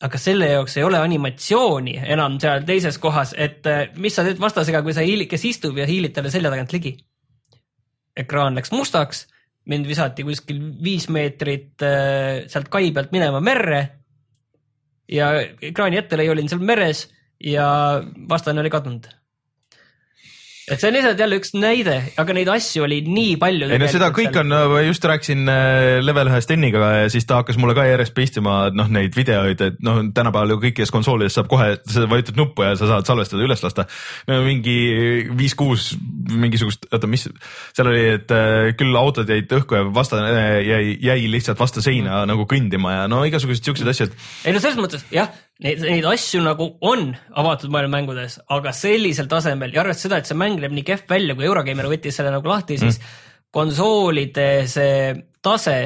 aga 0.00 0.20
selle 0.20 0.48
jaoks 0.54 0.78
ei 0.78 0.84
ole 0.86 1.00
animatsiooni 1.00 1.98
enam 2.14 2.38
seal 2.40 2.64
teises 2.68 2.96
kohas, 3.02 3.34
et 3.36 3.66
äh, 3.68 3.82
mis 4.00 4.16
sa 4.16 4.24
teed 4.24 4.40
vastasega, 4.40 4.82
kui 4.84 4.96
sa 4.96 5.04
hiilid, 5.04 5.28
kes 5.30 5.44
istub 5.50 5.76
ja 5.80 5.88
hiilid 5.88 6.14
talle 6.16 6.32
selja 6.32 6.52
tagant 6.52 6.72
ligi. 6.72 6.96
ekraan 8.16 8.56
läks 8.56 8.72
mustaks, 8.72 9.26
mind 9.70 9.86
visati 9.88 10.24
kuskil 10.26 10.60
viis 10.82 11.08
meetrit 11.12 11.84
äh, 11.84 12.48
sealt 12.48 12.72
kai 12.72 12.90
pealt 12.96 13.12
minema 13.12 13.40
merre. 13.44 13.82
ja 15.10 15.32
ekraani 15.42 16.00
ettelõi 16.00 16.28
olin 16.32 16.48
seal 16.48 16.64
meres 16.64 17.08
ja 17.44 18.00
vastane 18.28 18.60
oli 18.60 18.72
kadunud. 18.72 19.08
Et 20.70 20.78
see 20.80 20.90
on 20.90 20.96
lihtsalt 20.96 21.20
jälle 21.20 21.38
üks 21.40 21.52
näide, 21.56 21.96
aga 22.20 22.34
neid 22.36 22.50
asju 22.52 22.84
oli 22.86 23.00
nii 23.06 23.34
palju. 23.42 23.70
ei 23.70 23.80
no 23.82 23.88
seda 23.90 24.10
kõik 24.14 24.36
on, 24.40 24.54
just 24.86 25.04
rääkisin 25.10 25.50
äh, 25.50 25.98
level 26.04 26.30
ühe 26.30 26.40
Steniga 26.44 26.92
ja 27.02 27.10
siis 27.12 27.26
ta 27.28 27.40
hakkas 27.40 27.58
mulle 27.60 27.74
ka 27.78 27.86
järjest 27.88 28.14
pistima 28.16 28.56
noh, 28.74 28.90
neid 28.92 29.16
videoid, 29.16 29.64
et 29.66 29.80
noh, 29.84 30.02
tänapäeval 30.14 30.54
ju 30.54 30.60
kõikides 30.66 30.94
konsoolides 30.94 31.36
saab 31.38 31.50
kohe, 31.50 31.72
sa 31.90 32.06
vajutad 32.10 32.38
nuppu 32.38 32.66
ja 32.66 32.76
sa 32.78 32.88
saad 32.92 33.08
salvestada, 33.10 33.44
üles 33.46 33.64
lasta. 33.64 33.86
no 34.30 34.40
mingi 34.46 34.76
viis-kuus 35.36 35.90
mingisugust, 36.30 36.86
oota, 36.92 37.10
mis 37.10 37.26
seal 37.26 37.90
oli, 37.90 38.06
et 38.14 38.34
äh, 38.34 38.70
küll 38.78 38.96
autod 38.98 39.30
jäid 39.30 39.50
õhku 39.60 39.78
ja 39.78 39.84
vastane 39.94 40.30
äh, 40.30 40.56
jäi, 40.66 40.96
jäi 41.10 41.20
lihtsalt 41.32 41.60
vastu 41.60 41.82
seina 41.84 42.22
mm. 42.22 42.32
nagu 42.32 42.46
kõndima 42.50 42.94
ja 43.00 43.06
no 43.10 43.22
igasugused 43.28 43.66
siuksed 43.66 43.90
asjad. 43.90 44.14
ei 44.46 44.54
no 44.54 44.62
selles 44.62 44.78
mõttes 44.80 45.06
jah, 45.14 45.32
neid, 45.64 45.84
neid 45.84 46.08
asju 46.08 46.42
nagu 46.44 46.66
on 46.86 47.10
avatud 47.42 47.72
maailma 47.72 47.98
mängudes, 47.98 48.38
aga 48.52 48.72
sellisel 48.76 49.28
tasemel. 49.30 49.74
Ja 49.74 49.84
arvestades 49.84 50.08
seda, 50.08 50.20
et 50.20 50.30
see 50.30 50.38
mäng 50.38 50.60
näeb 50.60 50.74
nii 50.76 50.86
kehv 50.86 51.06
välja, 51.10 51.36
kui 51.38 51.48
Eurogeimer 51.48 51.88
võttis 51.90 52.18
selle 52.18 52.32
nagu 52.34 52.50
lahti, 52.50 52.78
siis 52.80 53.00
mm. 53.00 53.16
konsoolide 53.54 54.50
see 54.70 55.14
tase 55.44 55.78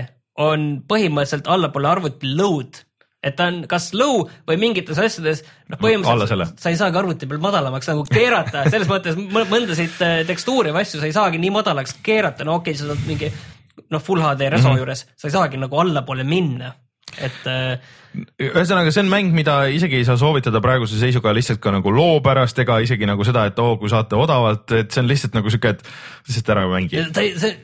on 0.43 0.83
põhimõtteliselt 0.91 1.49
allapoole 1.51 1.91
arvuti 1.93 2.35
load 2.35 2.83
et 3.25 3.37
ta 3.39 3.49
on 3.49 3.63
kas 3.69 3.89
low 3.97 4.25
või 4.49 4.59
mingites 4.61 4.99
asjades, 5.01 5.43
noh 5.73 5.81
põhimõtteliselt 5.81 6.61
sa 6.61 6.73
ei 6.73 6.79
saagi 6.79 7.01
arvuti 7.01 7.29
peal 7.31 7.41
madalamaks 7.43 7.89
nagu 7.89 8.05
keerata, 8.11 8.67
selles 8.73 8.91
mõttes 8.91 9.17
mõ- 9.17 9.47
mõndasid 9.51 10.03
äh, 10.05 10.17
tekstuure 10.29 10.75
või 10.75 10.85
asju 10.85 11.01
sa 11.01 11.09
ei 11.09 11.17
saagi 11.17 11.41
nii 11.41 11.53
madalaks 11.55 11.97
keerata, 12.05 12.45
no 12.45 12.59
okei 12.61 12.75
okay,, 12.75 12.81
sa 12.83 12.91
saad 12.91 13.09
mingi 13.09 13.31
noh, 13.33 14.03
full 14.03 14.21
HD 14.21 14.51
reso 14.53 14.69
mm 14.69 14.75
-hmm. 14.75 14.83
juures, 14.83 15.07
sa 15.17 15.29
ei 15.29 15.37
saagi 15.39 15.61
nagu 15.61 15.81
allapoole 15.81 16.27
minna, 16.29 16.75
et 17.19 17.47
äh, 17.51 17.79
ühesõnaga, 18.43 18.93
see 18.95 19.03
on 19.03 19.11
mäng, 19.11 19.33
mida 19.35 19.57
isegi 19.75 19.99
ei 19.99 20.07
saa 20.07 20.17
soovitada 20.19 20.61
praeguse 20.65 20.99
seisuga 20.99 21.33
lihtsalt 21.35 21.61
ka 21.63 21.73
nagu 21.75 21.93
loo 21.95 22.21
pärast 22.25 22.59
ega 22.63 22.79
isegi 22.85 23.09
nagu 23.09 23.27
seda, 23.27 23.47
et 23.51 23.59
oo, 23.63 23.77
kui 23.81 23.91
saate 23.93 24.19
odavalt, 24.19 24.71
et 24.79 24.95
see 24.95 25.03
on 25.03 25.11
lihtsalt 25.11 25.39
nagu 25.39 25.53
sihuke, 25.53 25.75
et 25.75 25.83
lihtsalt 26.29 26.53
ära 26.55 26.67
mängi 26.71 27.03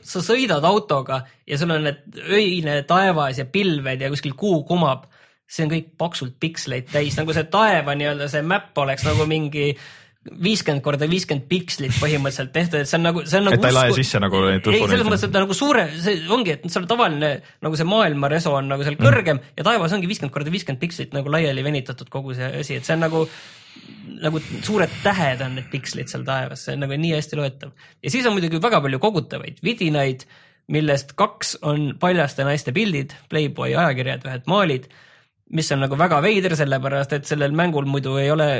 sa 0.07 0.23
sõidad 0.25 0.65
autoga 0.67 1.21
ja 1.47 1.59
sul 1.59 1.73
on 1.75 1.87
need 1.87 2.21
öine 2.27 2.81
taevas 2.89 3.41
ja 3.41 3.47
pilved 3.47 4.03
ja 4.03 4.11
kuskil 4.11 4.35
kuu 4.39 4.63
kumab. 4.67 5.07
see 5.51 5.65
on 5.65 5.71
kõik 5.73 5.89
paksult 5.99 6.37
piksleid 6.39 6.87
täis, 6.91 7.17
nagu 7.19 7.33
see 7.35 7.43
taeva 7.51 7.95
nii-öelda 7.95 8.29
see 8.31 8.43
map 8.47 8.77
oleks 8.77 9.03
nagu 9.03 9.25
mingi 9.27 9.73
viiskümmend 10.21 10.83
korda 10.85 11.07
viiskümmend 11.09 11.47
pikslit 11.49 11.95
põhimõtteliselt 11.97 12.51
tehtud, 12.53 12.83
et 12.83 12.89
see 12.89 12.99
on 12.99 13.07
nagu, 13.07 13.23
see 13.25 13.39
on 13.39 13.47
nagu. 13.49 13.57
Et 13.57 13.63
ta 13.63 13.71
ei 13.71 13.77
lae 13.77 13.95
sisse 13.97 14.19
nagu 14.21 14.41
ei, 14.51 14.59
selles 14.61 15.07
mõttes, 15.07 15.23
et 15.25 15.33
ta 15.33 15.41
nagu 15.41 15.55
suure, 15.57 15.87
see 16.03 16.19
ongi, 16.29 16.57
et 16.57 16.67
seal 16.69 16.85
tavaline 16.89 17.31
nagu 17.65 17.79
see 17.79 17.87
maailma 17.89 18.29
reso 18.29 18.53
on 18.53 18.69
nagu 18.69 18.85
seal 18.85 18.99
kõrgem 18.99 19.39
mm. 19.39 19.55
ja 19.57 19.65
taevas 19.65 19.95
ongi 19.97 20.09
viiskümmend 20.11 20.35
korda 20.35 20.53
viiskümmend 20.53 20.81
pikslit 20.83 21.15
nagu 21.17 21.31
laiali 21.33 21.65
venitatud 21.65 22.11
kogu 22.13 22.35
see 22.37 22.51
asi, 22.61 22.77
et 22.77 22.85
see 22.85 22.93
on 22.99 23.01
nagu 23.07 23.23
nagu 24.21 24.41
suured 24.61 24.93
tähed 25.01 25.41
on 25.41 25.55
need 25.57 25.71
pikslid 25.71 26.11
seal 26.11 26.25
taevas, 26.27 26.67
see 26.67 26.75
on 26.77 26.83
nagu 26.85 26.97
nii 27.01 27.15
hästi 27.15 27.39
loetav. 27.39 27.71
ja 28.03 28.13
siis 28.13 28.27
on 28.29 28.35
muidugi 28.35 28.61
väga 28.61 28.81
palju 28.83 28.99
kogutavaid 29.01 29.57
vidinaid, 29.65 30.27
millest 30.71 31.15
kaks 31.17 31.55
on 31.65 31.95
paljaste 31.99 32.45
naiste 32.45 32.75
pildid, 32.75 33.15
Playboy 33.31 33.73
ajakirjad, 33.73 34.27
ühed 34.29 34.45
maalid, 34.51 34.85
mis 35.49 35.71
on 35.73 35.81
nagu 35.81 35.97
väga 35.97 36.21
veider, 36.21 36.53
sellepärast 36.59 37.17
et 37.17 37.25
sellel 37.27 37.57
mängul 37.57 37.89
muidu 37.89 38.19
ei 38.21 38.29
ole 38.31 38.51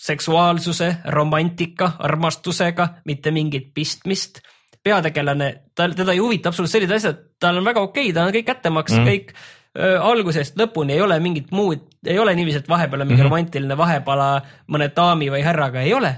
seksuaalsuse, 0.00 0.96
romantika, 1.14 1.92
armastusega 1.98 2.88
mitte 3.04 3.30
mingit 3.30 3.72
pistmist. 3.74 4.40
peategelane, 4.86 5.48
tal, 5.74 5.96
teda 5.98 6.12
ei 6.14 6.20
huvita 6.22 6.48
absoluutselt 6.48 6.76
sellised 6.76 6.94
asjad, 6.94 7.22
tal 7.42 7.56
on 7.58 7.64
väga 7.66 7.80
okei 7.82 8.04
okay,, 8.04 8.14
tal 8.14 8.28
on 8.28 8.34
kõik 8.36 8.46
kättemaks 8.46 8.92
mm., 8.94 9.08
kõik 9.08 9.32
öö, 9.74 9.96
algusest 9.98 10.54
lõpuni 10.60 10.94
ei 10.94 11.00
ole 11.02 11.16
mingit 11.20 11.50
muud, 11.50 11.88
ei 12.06 12.18
ole 12.22 12.34
niiviisi, 12.38 12.60
et 12.62 12.68
vahepeal 12.70 13.02
on 13.02 13.08
mingi 13.08 13.18
mm 13.18 13.26
-hmm. 13.26 13.32
romantiline 13.32 13.76
vahepala 13.76 14.28
mõne 14.70 14.88
daami 14.96 15.30
või 15.32 15.42
härraga, 15.42 15.82
ei 15.82 15.94
ole. 15.94 16.14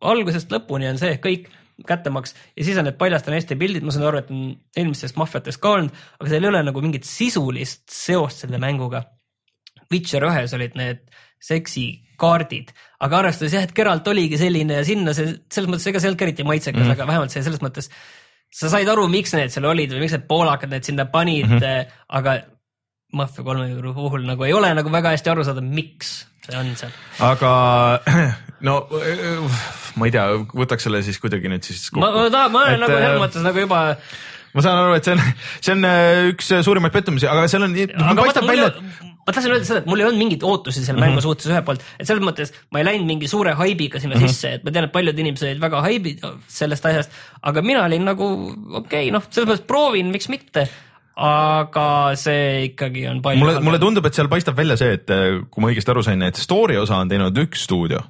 algusest 0.00 0.52
lõpuni 0.52 0.88
on 0.88 0.98
see 0.98 1.20
kõik 1.20 1.50
kättemaks 1.86 2.34
ja 2.56 2.64
siis 2.64 2.78
on 2.78 2.84
need 2.88 2.96
paljaste 2.96 3.30
naiste 3.30 3.56
pildid, 3.56 3.84
ma 3.84 3.92
saan 3.92 4.06
aru, 4.08 4.18
et 4.18 4.30
on 4.30 4.56
eelmistest 4.76 5.16
maffiatest 5.16 5.60
ka 5.60 5.70
olnud, 5.76 5.92
aga 6.20 6.30
seal 6.30 6.44
ei 6.44 6.48
ole 6.48 6.62
nagu 6.62 6.80
mingit 6.80 7.04
sisulist 7.04 7.84
seost 7.92 8.44
selle 8.44 8.58
mänguga. 8.58 9.02
Witcher 9.92 10.24
ühes 10.24 10.54
olid 10.56 10.74
need 10.74 11.04
seksikaardid, 12.16 12.72
aga 13.04 13.18
arvestades 13.20 13.54
jah, 13.54 13.66
et 13.66 13.74
Geralt 13.76 14.08
oligi 14.08 14.38
selline 14.40 14.80
ja 14.80 14.84
sinna 14.84 15.14
see 15.14 15.36
selles 15.52 15.70
mõttes 15.70 15.86
ega 15.86 16.00
see 16.00 16.08
ei 16.08 16.10
olnud 16.10 16.20
ka 16.20 16.26
eriti 16.26 16.46
maitsekas 16.46 16.80
mm, 16.80 16.86
-hmm. 16.86 16.96
aga 16.96 17.06
vähemalt 17.06 17.30
see 17.30 17.42
selles 17.44 17.62
mõttes 17.62 17.90
sa 18.50 18.70
said 18.70 18.88
aru, 18.88 19.08
miks 19.08 19.34
need 19.34 19.52
seal 19.52 19.66
olid 19.68 19.92
või 19.92 20.04
miks 20.04 20.16
need 20.16 20.28
poolakad 20.28 20.70
need 20.70 20.84
sinna 20.84 21.06
panid 21.06 21.46
mm, 21.46 21.58
-hmm. 21.58 21.96
aga 22.08 22.38
Mafia 23.12 23.44
kolme 23.44 23.92
puhul 23.94 24.26
nagu 24.26 24.44
ei 24.44 24.52
ole 24.52 24.72
nagu 24.74 24.90
väga 24.90 25.12
hästi 25.14 25.30
aru 25.30 25.44
saada, 25.44 25.60
miks 25.60 26.26
see 26.44 26.56
on 26.58 26.72
seal. 26.76 26.90
aga 27.20 28.00
no 28.66 28.86
ma 29.96 30.06
ei 30.06 30.12
tea, 30.12 30.26
võtaks 30.52 30.88
selle 30.88 31.02
siis 31.02 31.20
kuidagi 31.20 31.48
nüüd 31.48 31.64
siis 31.64 31.90
ma, 31.92 32.10
ma 32.10 32.30
tahan, 32.30 32.52
ma 32.52 32.64
olen 32.64 32.74
Et, 32.74 32.80
nagu 32.80 32.96
selles 32.96 33.14
äh, 33.14 33.20
mõttes 33.22 33.44
nagu 33.46 33.60
juba, 33.60 33.82
ma 34.54 34.64
saan 34.64 34.80
aru, 34.82 34.96
et 34.96 35.04
see 35.04 35.14
on, 35.14 35.22
see 35.60 35.76
on 35.76 35.84
äh, 35.84 36.22
üks 36.32 36.50
suurimaid 36.66 36.92
pettumusi, 36.92 37.28
aga 37.30 37.46
seal 37.48 37.68
on, 37.68 37.76
paistab 38.18 38.48
välja, 38.48 38.72
ma 39.26 39.34
tahtsin 39.34 39.52
öelda 39.52 39.66
seda, 39.66 39.82
et 39.82 39.88
mul 39.90 40.00
ei 40.00 40.06
olnud 40.06 40.22
mingeid 40.22 40.44
ootusi 40.46 40.84
selle 40.86 41.02
mängu 41.02 41.22
suhtes 41.24 41.50
ühelt 41.50 41.66
poolt, 41.66 41.84
et 41.98 42.08
selles 42.08 42.22
mõttes 42.24 42.52
ma 42.70 42.80
ei 42.80 42.86
läinud 42.86 43.08
mingi 43.08 43.30
suure 43.30 43.56
haibiga 43.58 44.00
sinna 44.02 44.20
sisse, 44.22 44.56
et 44.58 44.66
ma 44.66 44.74
tean, 44.74 44.86
et 44.86 44.94
paljud 44.94 45.22
inimesed 45.22 45.50
olid 45.50 45.62
väga 45.64 45.82
haibid 45.88 46.26
sellest 46.58 46.86
asjast, 46.90 47.16
aga 47.50 47.62
mina 47.66 47.84
olin 47.88 48.06
nagu 48.06 48.28
okei 48.30 49.08
okay,, 49.08 49.14
noh, 49.14 49.24
selles 49.26 49.50
mõttes 49.50 49.66
proovin, 49.66 50.12
miks 50.14 50.30
mitte. 50.32 50.68
aga 51.16 52.12
see 52.20 52.66
ikkagi 52.66 53.06
on 53.08 53.22
palju. 53.24 53.40
mulle, 53.40 53.60
mulle 53.64 53.80
tundub, 53.80 54.04
et 54.06 54.14
seal 54.14 54.28
paistab 54.28 54.58
välja 54.58 54.76
see, 54.76 54.98
et 54.98 55.10
kui 55.50 55.64
ma 55.64 55.72
õigesti 55.72 55.94
aru 55.94 56.04
sain, 56.04 56.22
et 56.26 56.36
story 56.36 56.76
osa 56.76 57.00
on 57.00 57.08
teinud 57.08 57.40
üks 57.40 57.64
stuudio, 57.64 58.02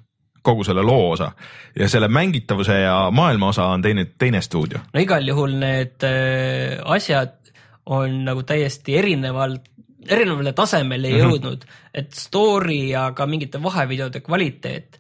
kogu 0.43 0.67
selle 0.67 0.83
loo 0.85 1.12
osa 1.14 1.31
ja 1.79 1.89
selle 1.89 2.11
mängitavuse 2.12 2.81
ja 2.83 2.97
maailma 3.14 3.55
osa 3.55 3.71
on 3.73 3.83
teinud 3.83 4.17
teine 4.19 4.43
stuudio. 4.43 4.83
no 4.93 5.01
igal 5.01 5.25
juhul 5.33 5.57
need 5.62 6.05
äh, 6.05 6.83
asjad 6.85 7.39
on 7.87 8.25
nagu 8.27 8.43
täiesti 8.43 8.97
erinevalt, 8.99 9.71
erinevale 10.12 10.52
tasemele 10.57 11.11
Mhm. 11.11 11.18
jõudnud, 11.22 11.66
et 11.94 12.12
story 12.14 12.88
ja 12.90 13.11
ka 13.16 13.26
mingite 13.26 13.62
vahevideode 13.62 14.20
kvaliteet 14.20 14.98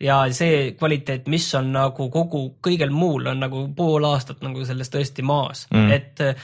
ja 0.00 0.24
see 0.34 0.72
kvaliteet, 0.72 1.28
mis 1.28 1.46
on 1.54 1.72
nagu 1.72 2.08
kogu 2.10 2.58
kõigel 2.62 2.90
muul 2.90 3.26
on 3.26 3.40
nagu 3.40 3.68
pool 3.76 4.04
aastat 4.04 4.42
nagu 4.42 4.64
sellest 4.64 4.94
tõesti 4.94 5.22
maas 5.22 5.66
mm., 5.70 5.90
et 5.90 6.20
äh, 6.20 6.34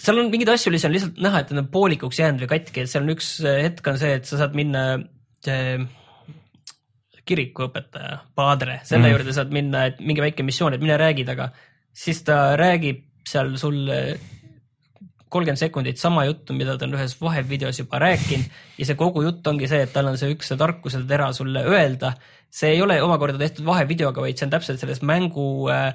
seal 0.00 0.20
on 0.20 0.30
mingeid 0.30 0.52
asju 0.54 0.72
lihtsalt, 0.72 0.94
lihtsalt 0.94 1.18
näha, 1.20 1.42
et 1.42 1.50
need 1.50 1.64
on 1.64 1.72
poolikuks 1.72 2.20
jäänud 2.20 2.44
või 2.44 2.52
katki, 2.54 2.84
et 2.84 2.90
seal 2.90 3.04
on 3.04 3.14
üks 3.16 3.34
hetk 3.42 3.90
on 3.90 3.98
see, 4.00 4.14
et 4.20 4.28
sa 4.28 4.40
saad 4.40 4.54
minna 4.56 4.84
see 5.44 5.78
kirikuõpetaja, 7.24 8.18
paadre, 8.36 8.78
selle 8.84 9.06
mm. 9.08 9.14
juurde 9.14 9.34
saad 9.36 9.52
minna, 9.54 9.86
et 9.88 10.00
mingi 10.04 10.20
väike 10.24 10.44
missioon, 10.44 10.76
et 10.76 10.82
mine 10.84 10.96
räägi 11.00 11.24
temaga. 11.24 11.50
siis 11.94 12.22
ta 12.26 12.56
räägib 12.60 13.04
seal 13.28 13.54
sulle 13.56 13.98
kolmkümmend 15.34 15.60
sekundit 15.60 16.00
sama 16.00 16.24
juttu, 16.28 16.56
mida 16.56 16.78
ta 16.78 16.86
on 16.88 16.96
ühes 16.96 17.16
vahevideos 17.20 17.82
juba 17.82 18.00
rääkinud 18.02 18.78
ja 18.78 18.88
see 18.88 18.98
kogu 18.98 19.26
jutt 19.26 19.46
ongi 19.50 19.68
see, 19.70 19.82
et 19.86 19.92
tal 19.94 20.08
on 20.12 20.18
see 20.20 20.32
üks 20.34 20.52
see 20.52 20.60
tarkuse 20.60 21.02
tera 21.10 21.32
sulle 21.36 21.66
öelda. 21.66 22.14
see 22.54 22.76
ei 22.76 22.82
ole 22.82 23.00
omakorda 23.02 23.38
tehtud 23.38 23.66
vahevideoga, 23.66 24.22
vaid 24.22 24.38
see 24.38 24.46
on 24.46 24.52
täpselt 24.54 24.82
selles 24.82 25.02
mängu 25.02 25.46
äh, 25.74 25.94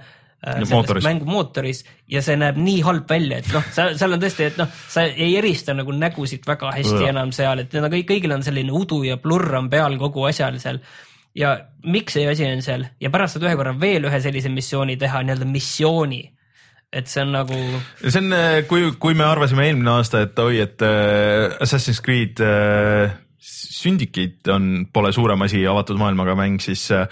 mootoris. 0.70 1.04
mängumootoris 1.04 1.84
ja 2.08 2.22
see 2.24 2.38
näeb 2.40 2.60
nii 2.60 2.80
halb 2.88 3.10
välja, 3.10 3.40
et 3.40 3.52
noh, 3.54 3.66
seal, 3.76 3.96
seal 4.00 4.16
on 4.16 4.24
tõesti, 4.24 4.48
et 4.52 4.60
noh, 4.60 4.72
sa 4.92 5.04
ei 5.10 5.34
erista 5.40 5.76
nagu 5.76 5.96
nägusid 5.96 6.48
väga 6.48 6.72
hästi 6.78 7.04
ja. 7.04 7.12
enam 7.14 7.32
seal, 7.36 7.64
et 7.64 7.76
need 7.76 7.88
on 7.88 7.94
kõik, 7.96 8.10
kõigil 8.14 8.36
on 8.36 8.44
selline 8.46 8.76
udu 8.76 9.04
ja 9.08 9.20
blurr 9.20 9.60
on 9.60 9.70
peal 9.72 9.98
kogu 10.00 10.28
asjal 10.30 10.60
seal 10.62 10.80
ja 11.38 11.54
miks 11.86 12.16
see 12.18 12.28
asi 12.30 12.48
on 12.48 12.64
seal 12.66 12.86
ja 13.02 13.12
pärast 13.14 13.38
saad 13.38 13.48
ühe 13.48 13.56
korra 13.60 13.76
veel 13.80 14.08
ühe 14.10 14.22
sellise 14.24 14.52
missiooni 14.54 14.98
teha, 15.00 15.24
nii-öelda 15.24 15.48
missiooni. 15.50 16.22
Et 16.94 17.08
see 17.10 17.22
on 17.22 17.34
nagu. 17.36 17.56
see 18.02 18.22
on, 18.22 18.34
äh, 18.34 18.60
kui, 18.70 18.92
kui 19.00 19.18
me 19.18 19.28
arvasime 19.28 19.68
eelmine 19.70 19.98
aasta, 20.00 20.26
et 20.26 20.40
oi, 20.42 20.62
et 20.66 20.86
äh, 20.86 21.58
Assassin's 21.62 22.02
Creed 22.06 22.42
äh, 22.42 23.18
Syndicate 23.80 24.52
on, 24.52 24.88
pole 24.92 25.12
suurem 25.16 25.40
asi 25.46 25.62
avatud 25.70 25.96
maailmaga 26.00 26.34
mäng, 26.36 26.58
siis. 26.60 26.82
Äh, 26.92 27.06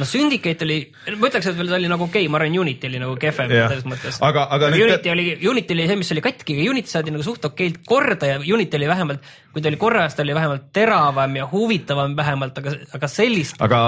no 0.00 0.06
Syndicate 0.08 0.66
oli, 0.66 0.78
ma 1.14 1.28
ütleks, 1.28 1.46
et 1.46 1.58
veel 1.58 1.70
ta 1.70 1.76
oli 1.78 1.90
nagu 1.90 2.08
okei 2.08 2.24
okay,, 2.24 2.32
ma 2.32 2.40
arvan, 2.40 2.56
Unity 2.64 2.88
oli 2.90 3.02
nagu 3.02 3.14
kehvem 3.20 3.52
selles 3.54 3.84
mõttes. 3.86 4.18
aga, 4.26 4.48
aga. 4.56 4.72
Unity 4.74 5.12
oli, 5.12 5.26
Unity 5.52 5.76
oli 5.76 5.86
see, 5.90 6.00
mis 6.00 6.10
oli 6.16 6.24
katki, 6.24 6.56
aga 6.58 6.72
Unity 6.72 6.94
saadi 6.94 7.14
nagu 7.14 7.26
suht 7.26 7.46
okeilt 7.46 7.78
korda 7.86 8.32
ja 8.32 8.40
Unity 8.40 8.80
oli 8.80 8.90
vähemalt, 8.90 9.30
kui 9.52 9.62
ta 9.62 9.70
oli 9.70 9.78
korras, 9.80 10.16
ta 10.18 10.24
oli 10.26 10.34
vähemalt 10.34 10.66
teravam 10.74 11.38
ja 11.38 11.46
huvitavam 11.52 12.16
vähemalt, 12.18 12.58
aga, 12.64 12.74
aga 12.98 13.12
sellist. 13.12 13.60
aga 13.62 13.84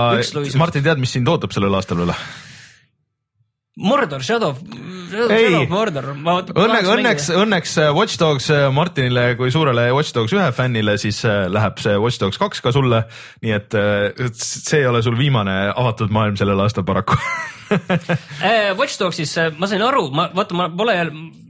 Martin, 0.60 0.86
tead, 0.86 1.02
mis 1.02 1.18
sind 1.18 1.32
ootab 1.32 1.56
sellel 1.56 1.74
aastal 1.80 2.04
veel? 2.04 2.14
Mordor, 3.78 4.20
Shadow, 4.20 4.56
Shadow 5.10 5.62
of 5.62 5.68
Mordor. 5.70 6.08
Õnne, 6.10 6.80
õnneks, 6.90 7.28
õnneks 7.38 7.76
äh, 7.78 7.92
Watch 7.94 8.18
Dogs 8.18 8.48
äh, 8.50 8.66
Martinile 8.74 9.36
kui 9.38 9.52
suurele 9.54 9.86
Watch 9.94 10.10
Dogs 10.16 10.34
ühe 10.34 10.48
fännile, 10.56 10.96
siis 10.98 11.22
äh, 11.22 11.44
läheb 11.46 11.78
see 11.78 11.94
Watch 12.02 12.18
Dogs 12.18 12.40
kaks 12.40 12.64
ka 12.64 12.74
sulle. 12.74 13.04
nii 13.44 13.54
et 13.54 13.78
see 14.34 14.82
ei 14.82 14.88
ole 14.90 15.04
sul 15.06 15.14
viimane 15.18 15.54
avatud 15.70 16.10
maailm 16.10 16.36
sellel 16.40 16.60
aastal 16.66 16.84
paraku 16.88 17.14
Watch 18.80 18.98
Dogsis 18.98 19.36
ma 19.56 19.70
sain 19.70 19.86
aru, 19.86 20.08
ma 20.10 20.26
vaata, 20.34 20.58
ma 20.58 20.66
pole, 20.74 20.98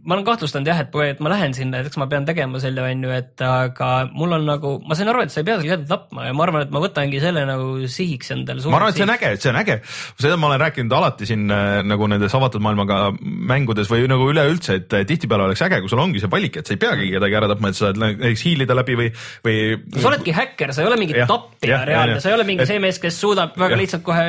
ma 0.00 0.16
olen 0.16 0.24
kahtlustanud 0.24 0.68
jah, 0.70 0.80
et, 0.80 0.94
et 1.10 1.18
ma 1.20 1.32
lähen 1.32 1.52
sinna, 1.56 1.80
et 1.80 1.90
eks 1.90 1.98
ma 2.00 2.06
pean 2.08 2.24
tegema 2.28 2.60
selle, 2.62 2.82
on 2.86 3.04
ju, 3.04 3.10
et 3.12 3.44
aga 3.44 3.88
mul 4.16 4.32
on 4.36 4.46
nagu, 4.48 4.72
ma 4.88 4.96
sain 4.96 5.10
aru, 5.12 5.24
et 5.26 5.32
sa 5.32 5.42
ei 5.42 5.48
pea 5.48 5.58
seal 5.58 5.74
kedagi 5.74 5.88
tapma 5.90 6.28
ja 6.28 6.36
ma 6.36 6.46
arvan, 6.46 6.64
et 6.64 6.72
ma 6.72 6.80
võtangi 6.82 7.20
selle 7.22 7.42
nagu 7.48 7.74
sihiks 7.90 8.32
endale. 8.32 8.64
ma 8.72 8.80
arvan, 8.80 8.94
et 8.94 9.00
see 9.00 9.04
on 9.04 9.12
äge, 9.12 9.32
see 9.42 9.52
on 9.52 9.58
äge. 9.60 9.76
seda 10.16 10.38
ma 10.40 10.48
olen 10.48 10.62
rääkinud 10.64 10.96
alati 10.96 11.28
siin 11.28 11.44
nagu 11.50 12.08
nendes 12.10 12.36
avatud 12.38 12.64
maailmaga 12.64 13.00
mängudes 13.20 13.90
või 13.92 14.08
nagu 14.10 14.30
üleüldse, 14.32 14.78
et 14.80 14.96
tihtipeale 15.10 15.50
oleks 15.50 15.64
äge, 15.66 15.82
kui 15.84 15.92
sul 15.92 16.00
ongi 16.00 16.22
see 16.22 16.32
valik, 16.32 16.56
et 16.62 16.70
sa 16.70 16.76
ei 16.76 16.80
peagi 16.80 17.10
kedagi 17.16 17.38
ära 17.42 17.52
tapma, 17.52 17.72
et 17.72 17.78
sa 17.78 17.90
saad 17.90 18.00
näiteks 18.00 18.46
hiilida 18.48 18.78
läbi 18.78 18.96
või, 19.02 19.10
või. 19.44 19.58
sa 19.98 20.08
oledki 20.14 20.34
häkker, 20.36 20.74
sa 20.76 20.84
ei 20.84 20.90
ole 20.90 21.00
mingi 21.00 21.28
tappija 21.28 21.82
reaalne, 21.88 22.18
sa 22.24 22.32
ei 22.32 22.38
ole 22.38 22.48
mingi 22.48 22.64
et, 22.64 22.72
see 22.72 22.80
mees, 22.80 23.02
kes 23.02 23.20
suudab 23.20 23.52
väga 23.60 23.76
ja. 23.76 23.82
lihtsalt 23.84 24.06
kohe 24.06 24.26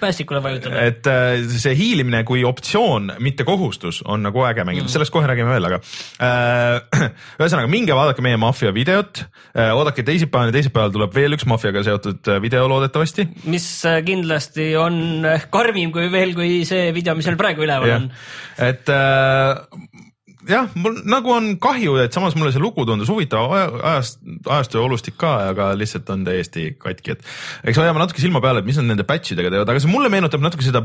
päästikule 0.00 0.44
vajutada. 0.44 0.84
et 0.84 1.08
äh, 1.08 1.40
see 1.56 1.72
hiilimine 1.78 2.20
kui 2.28 2.44
optsioon, 2.44 3.14
mitte 3.24 3.48
kohustus, 3.48 4.02
on 4.04 4.26
nagu 4.28 4.44
äge 4.44 4.68
mängida 4.68 4.84
mm., 4.84 5.05
sellest 5.06 5.14
kohe 5.14 5.28
räägime 5.30 5.54
veel, 5.54 5.68
aga 5.68 5.78
äh, 6.20 7.10
ühesõnaga 7.40 7.70
minge 7.70 7.94
vaadake 7.96 8.24
meie 8.24 8.38
maffia 8.40 8.72
videot 8.74 9.22
äh,, 9.54 9.72
oodake 9.76 10.04
teisipäevani, 10.06 10.54
teisipäeval 10.54 10.94
tuleb 10.94 11.14
veel 11.14 11.36
üks 11.36 11.46
maffiaga 11.48 11.84
seotud 11.86 12.32
äh, 12.32 12.40
video 12.42 12.66
loodetavasti. 12.70 13.28
mis 13.52 13.68
äh, 13.88 14.00
kindlasti 14.06 14.72
on 14.80 15.26
karmim 15.52 15.94
kui 15.94 16.10
veel, 16.12 16.34
kui 16.36 16.64
see 16.68 16.90
video, 16.96 17.16
mis 17.18 17.28
meil 17.30 17.40
praegu 17.40 17.66
üleval 17.66 17.96
on 18.00 18.10
et 18.62 18.88
äh, 18.88 19.95
jah, 20.48 20.70
mul 20.78 21.00
nagu 21.08 21.32
on 21.34 21.48
kahju, 21.62 21.96
et 22.02 22.14
samas 22.14 22.36
mulle 22.38 22.52
see 22.54 22.62
lugu 22.62 22.84
tundus 22.88 23.10
huvitav. 23.12 23.52
Ajast, 23.52 24.20
ajastu 24.44 24.78
ja 24.78 24.84
olustik 24.86 25.16
ka, 25.20 25.32
aga 25.52 25.68
lihtsalt 25.78 26.10
on 26.14 26.24
täiesti 26.26 26.68
katki, 26.80 27.16
et 27.16 27.70
eks 27.70 27.80
hoiame 27.80 28.00
natuke 28.02 28.22
silma 28.22 28.42
peal, 28.44 28.60
et 28.60 28.68
mis 28.68 28.78
nad 28.80 28.88
nende 28.90 29.06
patch 29.08 29.34
idega 29.34 29.52
teevad, 29.52 29.72
aga 29.72 29.82
see 29.82 29.92
mulle 29.92 30.10
meenutab 30.12 30.44
natuke 30.44 30.66
seda, 30.66 30.82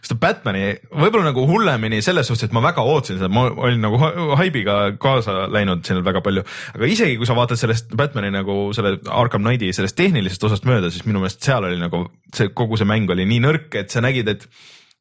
seda 0.00 0.18
Batman'i. 0.22 0.74
Võib-olla 0.92 1.30
nagu 1.30 1.46
hullemini 1.50 2.02
selles 2.04 2.30
suhtes, 2.30 2.48
et 2.48 2.56
ma 2.56 2.64
väga 2.64 2.84
ootasin 2.84 3.20
seda, 3.20 3.30
ma 3.32 3.46
olin 3.52 3.82
nagu 3.84 4.00
haibiga 4.40 4.78
kaasa 5.00 5.46
läinud 5.52 5.84
siin 5.86 6.04
väga 6.06 6.24
palju, 6.24 6.44
aga 6.74 6.90
isegi 6.90 7.18
kui 7.20 7.28
sa 7.28 7.38
vaatad 7.38 7.60
sellest 7.60 7.94
Batman'i 7.96 8.32
nagu 8.34 8.68
selle 8.76 8.96
Arkham 9.12 9.44
Knighti 9.46 9.72
sellest 9.76 9.98
tehnilisest 9.98 10.48
osast 10.50 10.68
mööda, 10.68 10.92
siis 10.92 11.06
minu 11.08 11.22
meelest 11.22 11.44
seal 11.44 11.66
oli 11.66 11.80
nagu 11.80 12.06
see 12.34 12.50
kogu 12.56 12.78
see 12.80 12.88
mäng 12.88 13.10
oli 13.12 13.26
nii 13.28 13.42
nõrk, 13.44 13.68
et 13.78 13.94
sa 13.94 14.02
nägid, 14.04 14.30
et 14.34 14.48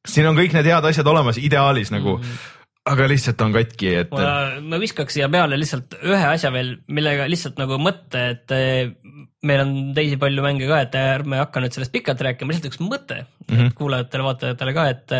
siin 0.07 0.27
on 0.27 0.37
kõik 0.37 0.55
need 0.55 0.67
head 0.67 0.85
asjad 0.89 1.07
olemas 1.07 1.39
ideaalis 1.39 1.91
nagu 1.93 2.17
mm, 2.17 2.23
-hmm. 2.23 2.62
Aga 2.91 3.07
lihtsalt 3.07 3.41
on 3.45 3.53
katki, 3.55 3.93
et. 4.01 4.13
ma 4.67 4.79
viskaks 4.81 5.15
siia 5.15 5.29
peale 5.31 5.57
lihtsalt 5.59 5.95
ühe 6.01 6.27
asja 6.33 6.51
veel, 6.53 6.75
millega 6.91 7.29
lihtsalt 7.31 7.61
nagu 7.61 7.79
mõte, 7.79 8.25
et 8.35 8.53
eh, 8.55 8.91
meil 9.47 9.63
on 9.63 9.73
teisi 9.95 10.19
palju 10.19 10.43
mänge 10.43 10.67
ka, 10.67 10.83
et 10.83 10.99
ärme 10.99 11.39
hakka 11.39 11.63
nüüd 11.63 11.75
sellest 11.75 11.93
pikalt 11.95 12.23
rääkima, 12.27 12.51
lihtsalt 12.51 12.71
üks 12.73 12.83
mõte 12.83 13.23
mm 13.23 13.55
-hmm. 13.55 13.75
kuulajatele-vaatajatele 13.79 14.75
ka, 14.75 14.87
et 14.91 15.17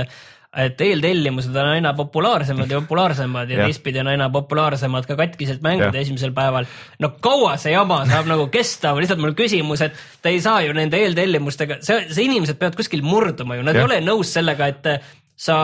et 0.54 0.82
eeltellimused 0.86 1.56
on 1.58 1.68
aina 1.72 1.96
populaarsemad 1.98 2.70
ja 2.70 2.78
populaarsemad 2.84 3.50
ja 3.50 3.64
teistpidi 3.66 4.00
on 4.04 4.12
aina 4.12 4.28
populaarsemad 4.30 5.08
ka 5.10 5.16
katkised 5.18 5.64
mängud 5.66 5.96
esimesel 5.98 6.32
päeval. 6.32 6.68
no 7.00 7.10
kaua 7.26 7.56
see 7.58 7.74
jama 7.74 8.04
saab 8.06 8.30
nagu 8.30 8.46
kesta, 8.54 8.94
lihtsalt 9.00 9.24
mul 9.24 9.34
küsimus, 9.34 9.82
et 9.82 9.98
te 10.22 10.30
ei 10.30 10.42
saa 10.42 10.62
ju 10.62 10.76
nende 10.78 11.00
eeltellimustega, 11.00 11.80
see, 11.82 12.06
see 12.10 12.28
inimesed 12.30 12.60
peavad 12.62 12.78
kuskil 12.78 13.02
murduma 13.02 13.58
ju, 13.58 13.66
nad 13.66 13.76
ja. 13.76 13.82
ei 13.82 13.90
ole 13.90 14.00
nõus 14.06 14.36
sellega, 14.38 14.68
et 14.68 14.92
sa 15.34 15.58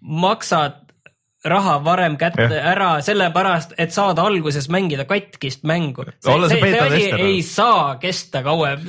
maksad 0.00 0.81
raha 1.44 1.78
varem 1.84 2.16
kätte 2.20 2.46
ja. 2.46 2.60
ära 2.72 2.90
sellepärast, 3.02 3.74
et 3.80 3.94
saada 3.94 4.24
alguses 4.26 4.68
mängida 4.70 5.06
katkist 5.08 5.64
mängu. 5.66 6.04
see, 6.22 6.48
see, 6.48 6.60
see 6.60 6.80
asi 6.80 7.22
ei 7.22 7.40
saa 7.46 7.96
kesta 8.02 8.42
kauem, 8.46 8.84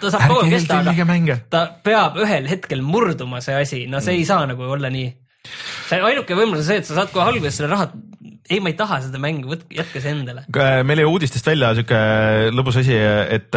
ta 0.00 0.10
saab 0.12 0.26
kauem 0.34 0.50
kesta, 0.52 0.82
aga 0.82 1.38
ta 1.50 1.62
peab 1.84 2.18
ühel 2.20 2.48
hetkel 2.50 2.84
murduma, 2.84 3.40
see 3.44 3.56
asi, 3.56 3.84
no 3.86 4.02
see 4.04 4.16
mm. 4.16 4.20
ei 4.20 4.28
saa 4.28 4.50
nagu 4.50 4.68
olla 4.76 4.92
nii. 4.92 5.08
see 5.88 6.02
ainuke 6.10 6.36
võimalus 6.36 6.66
on 6.66 6.70
see, 6.70 6.82
et 6.82 6.90
sa 6.90 7.00
saad 7.00 7.14
kohe 7.14 7.30
alguses 7.32 7.60
selle 7.60 7.72
raha 7.72 7.88
ei, 8.46 8.60
ma 8.60 8.70
ei 8.70 8.76
taha 8.78 9.00
seda 9.06 9.20
mängu, 9.22 9.50
võtke, 9.54 9.72
jätke 9.80 10.02
see 10.02 10.12
endale. 10.12 10.44
meil 10.86 11.02
jäi 11.02 11.08
uudistest 11.08 11.48
välja 11.48 11.72
sihuke 11.78 12.02
lõbus 12.52 12.82
asi, 12.82 12.98
et 13.32 13.56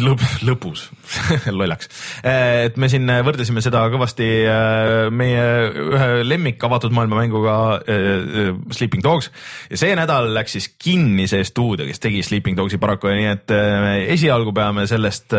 lõb, 0.00 0.24
lõbus 0.48 0.88
lollaks. 1.58 1.88
et 2.26 2.76
me 2.80 2.88
siin 2.90 3.08
võrdlesime 3.26 3.62
seda 3.64 3.82
kõvasti 3.92 4.28
äh, 4.46 5.08
meie 5.14 5.44
ühe 5.70 6.08
lemmik 6.26 6.62
avatud 6.66 6.94
maailma 6.94 7.20
mänguga 7.22 7.56
äh, 7.80 8.52
Sleeping 8.74 9.02
Dogs 9.04 9.30
ja 9.70 9.80
see 9.80 9.96
nädal 9.98 10.30
läks 10.34 10.56
siis 10.56 10.70
kinni 10.80 11.26
see 11.30 11.44
stuudio, 11.46 11.86
kes 11.88 12.02
tegi 12.02 12.22
Sleeping 12.26 12.58
Dogsi 12.58 12.80
paraku, 12.82 13.10
nii 13.14 13.30
et 13.32 13.54
äh, 13.54 13.88
esialgu 14.16 14.54
peame 14.56 14.86
sellest, 14.90 15.34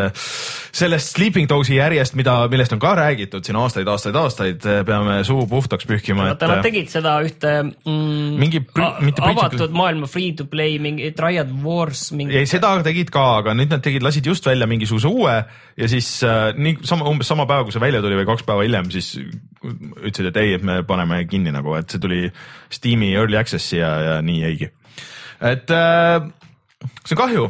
sellest 0.76 1.15
Sleeping 1.15 1.49
Dogsi 1.49 1.78
järjest, 1.80 2.17
mida, 2.19 2.38
millest 2.51 2.76
on 2.76 2.82
ka 2.84 2.93
räägitud 2.99 3.47
siin 3.47 3.59
aastaid, 3.61 3.88
aastaid, 3.91 4.17
aastaid, 4.19 4.67
peame 4.88 5.22
suu 5.28 5.45
puhtaks 5.49 5.88
pühkima. 5.89 6.32
vaata, 6.32 6.51
nad 6.51 6.65
tegid 6.65 6.91
seda 6.91 7.17
ühte 7.26 7.55
mm, 7.63 8.38
mingi 8.41 8.63
avatud 8.76 9.74
maailma 9.76 10.09
free 10.11 10.36
to 10.38 10.47
play, 10.51 10.78
mingi 10.82 11.13
Triad 11.15 11.51
Wars 11.63 12.09
mingi. 12.15 12.41
ei, 12.41 12.49
seda 12.49 12.74
tegid 12.86 13.11
ka, 13.13 13.26
aga 13.41 13.55
nüüd 13.57 13.72
nad 13.72 13.84
tegid 13.84 14.03
lasid 14.05 14.28
just 14.28 14.45
välja 14.47 14.67
mingisuguse 14.69 15.11
uue 15.11 15.36
ja 15.78 15.88
siis 15.91 16.09
äh, 16.28 16.51
nii 16.57 16.82
sama, 16.88 17.07
umbes 17.09 17.30
sama 17.32 17.47
päeva, 17.49 17.66
kui 17.66 17.76
see 17.76 17.84
välja 17.84 18.01
tuli 18.03 18.20
või 18.20 18.28
kaks 18.30 18.45
päeva 18.47 18.66
hiljem, 18.66 18.91
siis 18.93 19.14
ütlesid, 19.62 20.32
et 20.32 20.41
ei, 20.41 20.53
et 20.57 20.68
me 20.68 20.82
paneme 20.88 21.24
kinni 21.30 21.53
nagu, 21.53 21.76
et 21.80 21.89
see 21.91 22.01
tuli 22.01 22.28
Steam'i 22.74 23.14
early 23.16 23.39
access'i 23.39 23.80
ja, 23.82 23.95
ja 24.07 24.20
nii 24.26 24.43
jäigi. 24.43 24.72
et 25.53 25.74
äh, 25.76 26.30
see 27.05 27.18
on 27.18 27.24
kahju 27.24 27.49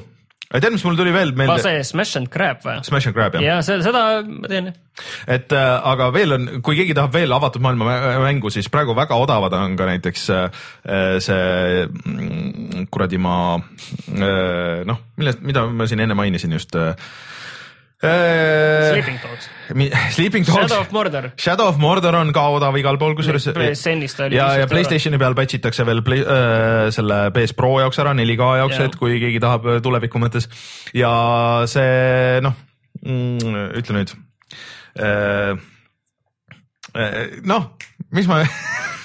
tead, 0.52 0.74
mis 0.76 0.84
mul 0.84 0.98
tuli 1.00 1.14
veel 1.16 1.32
meelde? 1.38 1.64
see 1.64 1.84
Smash 1.88 2.20
and 2.20 2.30
Grab 2.32 2.64
või? 2.66 2.78
Smash 2.84 3.08
and 3.08 3.16
Grab 3.16 3.36
jah. 3.38 3.44
ja 3.46 3.58
see, 3.66 3.80
seda 3.86 4.04
ma 4.28 4.52
teen 4.52 4.70
jah. 4.72 4.78
et 5.38 5.56
äh, 5.56 5.72
aga 5.94 6.10
veel 6.16 6.36
on, 6.36 6.48
kui 6.66 6.76
keegi 6.80 6.96
tahab 6.98 7.16
veel 7.16 7.32
avatud 7.36 7.64
maailma 7.64 7.98
mängu, 8.26 8.52
siis 8.54 8.68
praegu 8.74 8.96
väga 8.98 9.18
odavad 9.22 9.56
on 9.60 9.78
ka 9.80 9.88
näiteks 9.88 10.28
äh, 10.36 10.64
see 11.24 11.86
mm, 11.88 12.88
kuradi 12.92 13.22
ma 13.22 13.36
äh, 13.58 14.82
noh, 14.88 15.04
millest, 15.22 15.44
mida 15.48 15.66
ma 15.72 15.88
siin 15.88 16.04
enne 16.04 16.18
mainisin 16.20 16.60
just 16.60 16.76
äh, 16.76 16.96
Sleeping 18.02 19.20
Dogs. 19.22 19.50
Sleeping 20.16 20.46
Dogs. 20.46 20.58
Shadow 20.58 20.80
of 20.82 20.90
Mordor. 20.90 21.32
Shadow 21.38 21.68
of 21.70 21.78
Mordor 21.78 22.16
on 22.18 22.34
ka 22.34 22.48
odav 22.50 22.78
igal 22.80 22.98
pool, 22.98 23.14
kusjuures. 23.18 23.46
ja, 24.34 24.48
ja 24.58 24.68
Playstationi 24.70 25.20
peal 25.22 25.38
patch 25.38 25.60
itakse 25.60 25.86
veel 25.86 26.02
play, 26.06 26.24
äh, 26.26 26.90
selle 26.96 27.20
PS 27.36 27.54
Pro 27.58 27.76
jaoks 27.84 28.02
ära, 28.02 28.16
4K 28.18 28.50
jaoks, 28.64 28.82
et 28.88 28.98
kui 28.98 29.20
keegi 29.22 29.42
tahab 29.44 29.70
äh, 29.70 29.80
tuleviku 29.86 30.22
mõttes. 30.24 30.50
ja 30.98 31.14
see 31.70 32.42
noh 32.42 32.58
mm,, 33.06 33.70
ütle 33.78 34.00
nüüd 34.00 34.16
äh,. 34.98 35.54
äh 36.98 37.40
noh, 37.46 37.72
mis 38.18 38.28
ma 38.28 38.42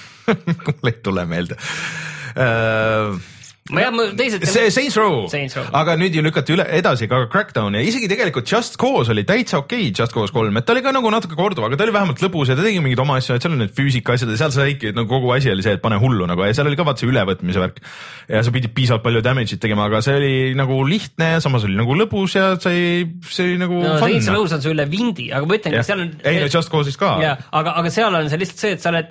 mul 0.32 0.90
ei 0.90 1.00
tule 1.04 1.28
meelde 1.28 1.60
äh, 2.32 3.12
ma 3.74 3.82
jah, 3.82 3.94
teised. 4.18 4.44
see 4.46 4.70
Saints 4.70 4.96
Row 4.98 5.26
Saints 5.30 5.56
Row., 5.58 5.66
aga 5.74 5.96
nüüd 5.98 6.14
ju 6.14 6.22
lükati 6.22 6.54
üle 6.54 6.66
edasi 6.78 7.08
ka 7.10 7.24
Crackdown 7.32 7.74
ja 7.74 7.82
isegi 7.82 8.08
tegelikult 8.10 8.46
Just 8.50 8.78
Cause 8.80 9.10
oli 9.14 9.24
täitsa 9.26 9.58
okei 9.62 9.88
okay,, 9.88 9.94
Just 9.96 10.14
Cause 10.14 10.34
kolm, 10.34 10.56
et 10.60 10.66
ta 10.66 10.74
oli 10.76 10.84
ka 10.84 10.92
nagu 10.94 11.10
natuke 11.12 11.38
korduv, 11.38 11.66
aga 11.66 11.78
ta 11.78 11.86
oli 11.86 11.94
vähemalt 11.96 12.22
lõbus 12.22 12.52
ja 12.52 12.58
ta 12.58 12.66
tegi 12.66 12.82
mingeid 12.84 13.02
oma 13.02 13.18
asju, 13.20 13.36
et 13.36 13.46
seal 13.46 13.56
on 13.56 13.62
need 13.64 13.74
füüsika 13.76 14.14
asjad 14.14 14.32
ja 14.32 14.38
seal 14.44 14.54
saigi 14.54 14.94
nagu 14.96 15.10
kogu 15.10 15.34
asi 15.34 15.52
oli 15.52 15.66
see, 15.66 15.76
et 15.78 15.82
pane 15.82 15.98
hullu 16.02 16.28
nagu 16.30 16.46
ja 16.46 16.54
seal 16.56 16.70
oli 16.70 16.78
ka 16.78 16.86
vaata 16.86 17.02
see 17.02 17.10
ülevõtmise 17.10 17.62
värk. 17.64 17.82
ja 18.30 18.42
sa 18.46 18.54
pidid 18.54 18.74
piisavalt 18.76 19.06
palju 19.06 19.24
damage'it 19.26 19.62
tegema, 19.62 19.90
aga 19.90 20.02
see 20.06 20.18
oli 20.20 20.34
nagu 20.58 20.80
lihtne 20.86 21.32
ja 21.36 21.44
samas 21.44 21.66
oli 21.66 21.78
nagu 21.78 21.98
lõbus 21.98 22.38
ja 22.38 22.48
sai, 22.62 23.06
see 23.26 23.50
oli 23.50 23.62
nagu 23.66 23.80
no 23.82 23.96
fun. 23.98 24.12
Saints 24.14 24.30
Row's 24.30 24.54
on 24.54 24.62
see 24.62 24.74
üle 24.76 24.86
vindi, 24.90 25.30
aga 25.34 25.48
ma 25.48 25.58
ütlengi, 25.58 25.86
seal 25.86 26.06
on. 26.06 26.12
ei 26.22 26.42
no 26.42 26.50
Just 26.52 26.70
Cause'is 26.72 27.00
ka. 27.00 27.16
aga, 27.18 27.80
aga 27.82 27.94
seal 27.94 28.14
on 28.14 28.30
see 28.30 28.44
lihtsalt 28.44 28.62
see, 28.62 28.76
et 28.78 28.84
sa 28.84 28.94
oled 28.94 29.10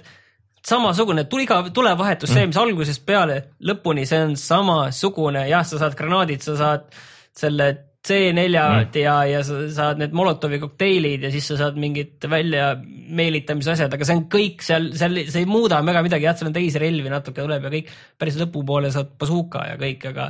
samasugune, 0.65 1.27
tuli 1.29 1.45
iga 1.45 1.59
tulevahetus, 1.73 2.31
see, 2.33 2.45
mis 2.49 2.57
algusest 2.57 3.03
peale 3.05 3.41
lõpuni, 3.65 4.05
see 4.09 4.21
on 4.25 4.37
samasugune, 4.39 5.45
jah, 5.51 5.65
sa 5.67 5.81
saad 5.81 5.97
granaadid, 5.97 6.41
sa 6.45 6.55
saad 6.57 6.87
selle 7.35 7.69
C4-d 8.05 8.93
mm. 8.93 9.01
ja, 9.01 9.15
ja 9.29 9.41
sa 9.45 9.63
saad 9.73 10.01
need 10.01 10.13
Molotovi 10.15 10.59
kokteilid 10.61 11.25
ja 11.25 11.31
siis 11.33 11.47
sa 11.49 11.57
saad 11.63 11.77
mingid 11.81 12.27
välja 12.29 12.73
meelitamise 12.77 13.73
asjad, 13.73 13.93
aga 13.93 14.07
see 14.07 14.17
on 14.19 14.25
kõik 14.31 14.65
seal, 14.65 14.91
seal, 14.97 15.17
see 15.25 15.41
ei 15.41 15.49
muuda 15.49 15.81
väga 15.85 16.03
midagi, 16.05 16.27
jah, 16.27 16.37
seal 16.37 16.51
on 16.51 16.57
teisi 16.57 16.81
relvi 16.81 17.13
natuke 17.13 17.41
tuleb 17.41 17.65
ja 17.65 17.73
kõik, 17.73 17.89
päris 18.21 18.37
lõpupoole 18.41 18.93
saad 18.93 19.15
bazooka 19.21 19.65
ja 19.71 19.79
kõik, 19.81 20.05
aga 20.11 20.29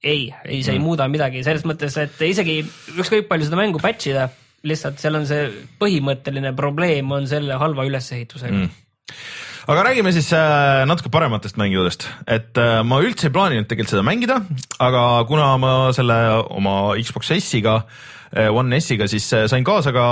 ei, 0.00 0.28
ei, 0.44 0.60
see 0.64 0.76
ei 0.76 0.82
muuda 0.82 1.08
midagi 1.12 1.44
selles 1.46 1.64
mõttes, 1.68 1.96
et 2.00 2.20
isegi 2.28 2.60
ükskõik 2.96 3.28
palju 3.30 3.48
seda 3.48 3.60
mängu 3.60 3.80
patch 3.82 4.12
ida, 4.12 4.28
lihtsalt 4.68 5.00
seal 5.00 5.16
on 5.20 5.28
see 5.28 5.48
põhimõtteline 5.80 6.52
probleem 6.56 7.12
on 7.16 7.28
selle 7.28 7.56
halva 7.60 7.88
ülesehitusega 7.88 8.56
mm.. 8.56 8.74
Aga 9.70 9.84
räägime 9.86 10.12
siis 10.14 10.30
äh, 10.34 10.82
natuke 10.90 11.12
parematest 11.14 11.58
mängudest, 11.60 12.08
et 12.26 12.58
äh, 12.58 12.80
ma 12.86 13.00
üldse 13.04 13.28
ei 13.28 13.34
plaaninud 13.34 13.68
tegelikult 13.70 13.94
seda 13.94 14.06
mängida, 14.06 14.40
aga 14.82 15.04
kuna 15.30 15.50
ma 15.62 15.74
selle 15.96 16.16
oma 16.50 16.96
Xbox 16.98 17.34
S-iga, 17.38 17.82
One 18.30 18.78
S-iga, 18.78 19.08
siis 19.10 19.24
äh, 19.34 19.48
sain 19.50 19.66
kaasa 19.66 19.90
ka 19.94 20.06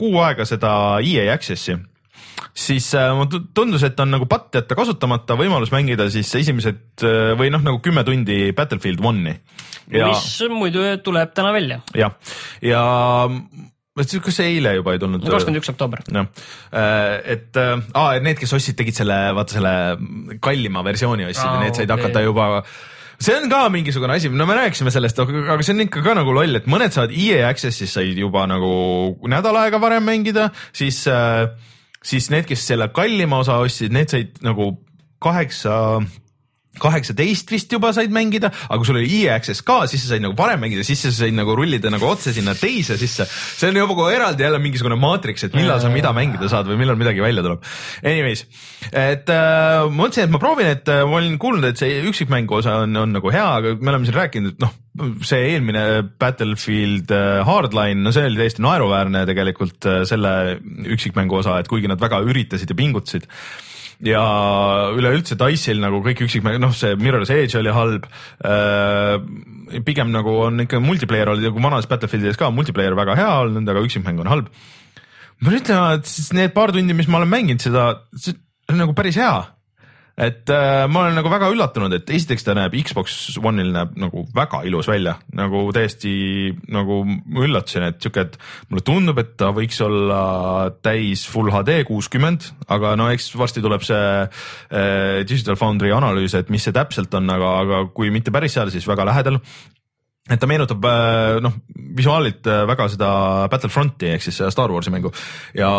kuu 0.00 0.18
aega 0.20 0.44
seda 0.48 0.72
EA 1.00 1.30
Access'i 1.32 1.78
siis 2.54 2.94
äh, 2.94 3.10
tundus, 3.54 3.82
et 3.82 4.00
on 4.00 4.12
nagu 4.14 4.26
patt 4.30 4.54
jätta 4.54 4.76
kasutamata 4.78 5.36
võimalus 5.38 5.72
mängida 5.74 6.06
siis 6.12 6.30
esimesed 6.38 7.04
äh, 7.04 7.32
või 7.38 7.50
noh, 7.52 7.62
nagu 7.64 7.80
kümme 7.84 8.04
tundi 8.06 8.52
Battlefield 8.56 9.02
One'i. 9.04 9.34
ja, 9.92 10.08
mis 10.12 10.28
muidu 10.52 10.84
tuleb 11.04 11.34
täna 11.34 11.52
välja, 11.54 11.80
jah, 11.98 12.14
ja 12.62 12.82
ütlesin, 13.28 13.73
kas 13.94 14.38
see 14.38 14.48
eile 14.56 14.74
juba 14.78 14.94
ei 14.94 15.02
tulnud? 15.02 15.22
kakskümmend 15.22 15.60
üks 15.60 15.70
oktoober. 15.74 16.02
jah, 16.10 16.26
et 17.34 17.60
äh, 17.60 17.76
aa, 17.94 18.18
need, 18.24 18.40
kes 18.40 18.56
ostsid, 18.56 18.78
tegid 18.80 18.98
selle, 18.98 19.20
vaata 19.36 19.58
selle 19.58 19.74
kallima 20.42 20.82
versiooni 20.86 21.28
ostsid 21.28 21.46
ja 21.46 21.62
need 21.62 21.78
said 21.78 21.94
hakata 21.94 22.24
juba 22.26 22.48
see 23.22 23.36
on 23.38 23.46
ka 23.52 23.68
mingisugune 23.72 24.16
asi, 24.16 24.30
no 24.34 24.46
me 24.50 24.56
rääkisime 24.58 24.90
sellest, 24.94 25.20
aga 25.22 25.60
see 25.62 25.76
on 25.76 25.84
ikka 25.86 26.02
ka 26.04 26.16
nagu 26.18 26.34
loll, 26.34 26.58
et 26.58 26.66
mõned 26.70 26.94
saavad 26.94 27.14
EA 27.14 27.46
Access'is 27.52 27.94
said 27.94 28.18
juba 28.18 28.46
nagu 28.50 28.72
nädal 29.30 29.58
aega 29.62 29.80
varem 29.82 30.04
mängida, 30.08 30.50
siis, 30.74 31.04
siis 32.02 32.30
need, 32.34 32.48
kes 32.50 32.66
selle 32.72 32.90
kallima 32.94 33.40
osa 33.44 33.60
ostsid, 33.62 33.94
need 33.94 34.10
said 34.10 34.42
nagu 34.44 34.72
kaheksa 35.24 35.76
kaheksateist 36.80 37.50
vist 37.52 37.72
juba 37.72 37.92
said 37.94 38.12
mängida, 38.14 38.50
aga 38.50 38.78
kui 38.80 38.88
sul 38.88 38.98
oli 39.00 39.10
EA 39.20 39.38
Access 39.38 39.64
ka, 39.66 39.84
siis 39.90 40.04
sa 40.04 40.14
said 40.14 40.24
nagu 40.24 40.36
varem 40.38 40.62
mängida, 40.62 40.84
siis 40.86 41.04
sa 41.04 41.12
said 41.14 41.36
nagu 41.36 41.56
rullida 41.56 41.92
nagu 41.92 42.08
otse 42.08 42.34
sinna 42.34 42.56
teise 42.58 42.98
sisse. 43.00 43.26
see 43.28 43.70
on 43.70 43.78
juba 43.78 43.96
kohe 43.98 44.14
eraldi 44.16 44.46
jälle 44.46 44.60
mingisugune 44.62 44.98
maatriks, 45.00 45.46
et 45.46 45.56
millal 45.56 45.82
sa 45.82 45.92
mida 45.92 46.12
mängida 46.16 46.48
saad 46.50 46.68
või 46.70 46.80
millal 46.82 46.98
midagi 47.00 47.22
välja 47.24 47.44
tuleb. 47.46 47.64
Anyways, 48.04 48.46
et 48.90 49.30
äh, 49.30 49.84
ma 49.88 50.04
mõtlesin, 50.04 50.28
et 50.28 50.34
ma 50.34 50.40
proovin, 50.42 50.70
et 50.74 50.90
äh, 50.92 51.04
ma 51.08 51.20
olin 51.20 51.36
kuulnud, 51.40 51.68
et 51.68 51.80
see 51.80 52.00
üksikmängu 52.10 52.60
osa 52.60 52.80
on, 52.84 52.96
on 53.00 53.14
nagu 53.18 53.34
hea, 53.34 53.46
aga 53.60 53.76
me 53.78 53.94
oleme 53.94 54.08
siin 54.08 54.18
rääkinud, 54.18 54.56
et 54.56 54.64
noh, 54.64 54.74
see 55.26 55.50
eelmine 55.52 55.84
Battlefield 56.20 57.10
äh, 57.14 57.42
Hardline, 57.46 58.02
no 58.04 58.14
see 58.14 58.26
oli 58.28 58.40
täiesti 58.40 58.64
naeruväärne 58.64 59.24
tegelikult 59.30 59.90
äh, 59.90 60.02
selle 60.08 60.58
üksikmängu 60.94 61.40
osa, 61.40 61.60
et 61.60 61.70
kuigi 61.70 61.90
nad 61.90 62.02
väga 62.02 62.22
üritasid 62.26 62.70
ja 62.70 62.78
pingutasid 62.78 63.30
ja 64.02 64.24
üleüldse 64.96 65.36
Dice'il 65.38 65.82
nagu 65.82 66.00
kõik 66.04 66.24
üksikmäng, 66.26 66.58
noh, 66.62 66.74
see 66.76 66.96
Mirror's 67.00 67.32
Edge 67.34 67.58
oli 67.60 67.74
halb 67.74 68.08
äh,. 68.44 69.18
pigem 69.86 70.12
nagu 70.14 70.34
on 70.46 70.64
ikka 70.66 70.80
multiplayer 70.82 71.30
oli 71.32 71.46
nagu 71.48 71.62
vanas 71.62 71.88
Battlefieldides 71.90 72.40
ka 72.40 72.50
multiplayer 72.54 72.96
väga 72.98 73.16
hea 73.18 73.32
olnud, 73.44 73.68
aga 73.68 73.84
üksikmäng 73.86 74.20
on 74.24 74.32
halb. 74.32 74.50
ma 75.40 75.50
pean 75.50 75.60
ütlema, 75.60 75.94
et 75.98 76.08
siis 76.10 76.32
need 76.36 76.54
paar 76.56 76.72
tundi, 76.72 76.96
mis 76.96 77.08
ma 77.08 77.20
olen 77.20 77.32
mänginud 77.32 77.62
seda, 77.62 77.90
see 78.16 78.36
on 78.70 78.80
nagu 78.80 78.94
päris 78.96 79.18
hea 79.20 79.53
et 80.14 80.50
äh, 80.52 80.84
ma 80.86 81.02
olen 81.02 81.16
nagu 81.18 81.30
väga 81.30 81.48
üllatunud, 81.50 81.94
et 81.96 82.10
esiteks 82.14 82.46
ta 82.46 82.54
näeb 82.54 82.76
Xbox 82.86 83.34
One'il 83.42 83.72
näeb 83.74 83.96
nagu 83.98 84.22
väga 84.34 84.62
ilus 84.68 84.86
välja, 84.90 85.16
nagu 85.34 85.64
täiesti 85.74 86.14
nagu 86.74 87.00
ma 87.06 87.46
üllatasin, 87.46 87.88
et 87.88 87.98
sihuke, 88.02 88.28
et 88.28 88.38
mulle 88.70 88.84
tundub, 88.86 89.18
et 89.18 89.34
ta 89.40 89.50
võiks 89.56 89.80
olla 89.82 90.20
täis 90.86 91.26
full 91.26 91.50
HD 91.50 91.80
kuuskümmend, 91.88 92.46
aga 92.70 92.94
no 93.00 93.10
eks 93.10 93.32
varsti 93.38 93.64
tuleb 93.64 93.82
see 93.86 94.04
äh, 94.22 95.24
Digital 95.26 95.58
Foundry 95.58 95.90
analüüs, 95.96 96.38
et 96.38 96.52
mis 96.54 96.62
see 96.62 96.74
täpselt 96.74 97.14
on, 97.18 97.30
aga, 97.34 97.54
aga 97.64 97.86
kui 97.94 98.14
mitte 98.14 98.34
päris 98.34 98.54
seal, 98.54 98.70
siis 98.70 98.86
väga 98.86 99.08
lähedal. 99.10 99.42
Et 100.30 100.40
ta 100.40 100.48
meenutab 100.48 100.86
äh, 100.88 101.42
noh, 101.44 101.58
visuaalilt 101.96 102.48
äh, 102.50 102.62
väga 102.68 102.88
seda 102.92 103.10
Battlefronti 103.52 104.12
ehk 104.14 104.24
siis 104.24 104.38
seda 104.40 104.50
Star 104.54 104.72
Warsi 104.72 104.92
mängu. 104.94 105.12
Ja 105.56 105.70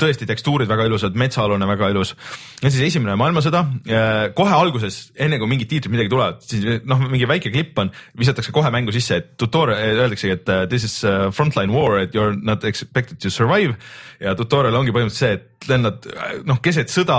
tõesti 0.00 0.28
tekstuurid 0.28 0.70
väga 0.70 0.86
ilusad, 0.88 1.16
metsaalune 1.18 1.68
väga 1.68 1.90
ilus. 1.94 2.14
ja 2.62 2.70
siis 2.70 2.86
esimene 2.90 3.16
maailmasõda, 3.20 3.64
kohe 4.36 4.54
alguses, 4.54 5.10
enne 5.18 5.38
kui 5.40 5.50
mingid 5.50 5.68
tiitrid 5.70 5.92
midagi 5.92 6.12
tulevad, 6.12 6.40
siis 6.46 6.84
noh, 6.88 7.02
mingi 7.10 7.28
väike 7.28 7.52
klipp 7.54 7.78
on, 7.82 7.90
visatakse 8.18 8.54
kohe 8.54 8.70
mängu 8.74 8.94
sisse, 8.94 9.20
et 9.20 9.34
tutorial, 9.40 10.00
öeldaksegi, 10.04 10.38
et 10.38 10.70
this 10.70 10.86
is 10.88 10.96
frontline 11.36 11.74
war, 11.74 12.00
you 12.06 12.22
are 12.22 12.36
not 12.36 12.64
expected 12.64 13.20
to 13.22 13.30
survive. 13.30 13.76
Ja 14.20 14.32
tutorial 14.38 14.76
ongi 14.78 14.94
põhimõtteliselt 14.94 15.20
see, 15.20 15.36
et 15.36 15.55
lennad 15.70 16.06
noh, 16.48 16.60
keset 16.62 16.92
sõda, 16.92 17.18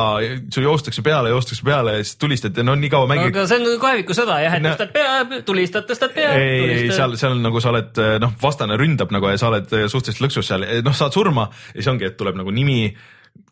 su 0.54 0.64
joostakse 0.64 1.04
peale, 1.06 1.32
joostakse 1.34 1.66
peale 1.68 1.98
ja 1.98 2.06
siis 2.06 2.18
tulistad 2.22 2.58
ja 2.58 2.66
no 2.66 2.76
nii 2.80 2.92
kaua 2.94 3.10
mängid 3.10 3.32
aga 3.34 3.48
see 3.50 3.60
on 3.62 3.82
kaevikusõda 3.82 4.40
jah, 4.44 4.58
et 4.58 4.66
No- 4.66 4.74
tõstad 4.74 4.94
pea, 4.96 5.42
tulistad, 5.48 5.86
tõstad 5.90 6.16
pea. 6.16 6.32
ei, 6.38 6.88
seal, 6.92 7.18
seal 7.20 7.38
nagu 7.42 7.62
sa 7.64 7.74
oled 7.74 8.02
noh, 8.24 8.34
vastane 8.42 8.78
ründab 8.80 9.14
nagu 9.16 9.30
ja 9.32 9.38
sa 9.40 9.52
oled 9.52 9.70
suhteliselt 9.90 10.26
lõksus 10.28 10.50
seal, 10.52 10.66
noh, 10.86 10.98
saad 10.98 11.16
surma 11.16 11.50
ja 11.52 11.80
siis 11.80 11.92
ongi, 11.94 12.10
et 12.10 12.18
tuleb 12.20 12.40
nagu 12.40 12.54
nimi. 12.54 12.82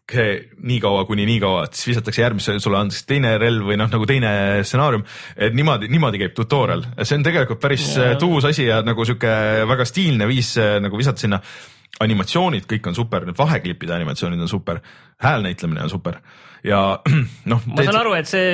nii 0.05 0.79
kaua 0.79 1.05
kuni 1.09 1.23
nii 1.25 1.39
kaua, 1.41 1.63
et 1.65 1.73
siis 1.73 1.87
visatakse 1.87 2.21
järgmisse, 2.21 2.59
sulle 2.61 2.77
antakse 2.77 3.07
teine 3.09 3.31
relv 3.41 3.65
või 3.71 3.77
noh, 3.81 3.89
nagu 3.89 4.05
teine 4.05 4.61
stsenaarium. 4.61 5.01
et 5.35 5.53
niimoodi, 5.53 5.89
niimoodi 5.89 6.21
käib 6.21 6.35
tutorial, 6.37 6.83
see 7.01 7.17
on 7.17 7.23
tegelikult 7.25 7.59
päris 7.59 7.87
yeah. 7.97 8.13
tuus 8.21 8.45
asi 8.45 8.67
ja 8.67 8.83
nagu 8.85 9.05
sihuke 9.05 9.31
väga 9.65 9.85
stiilne 9.85 10.27
viis 10.29 10.55
nagu 10.81 10.97
visata 10.97 11.25
sinna. 11.25 11.41
Animatsioonid 12.03 12.67
kõik 12.69 12.89
on 12.91 12.97
super, 12.97 13.27
need 13.27 13.37
vaheklipide 13.39 13.95
animatsioonid 13.95 14.41
on 14.41 14.51
super, 14.51 14.81
häälnäitlemine 15.23 15.85
on 15.85 15.93
super 15.93 16.19
ja 16.65 16.79
noh. 17.51 17.61
ma 17.69 17.85
saan 17.85 17.99
aru, 17.99 18.13
et 18.17 18.29
see, 18.29 18.45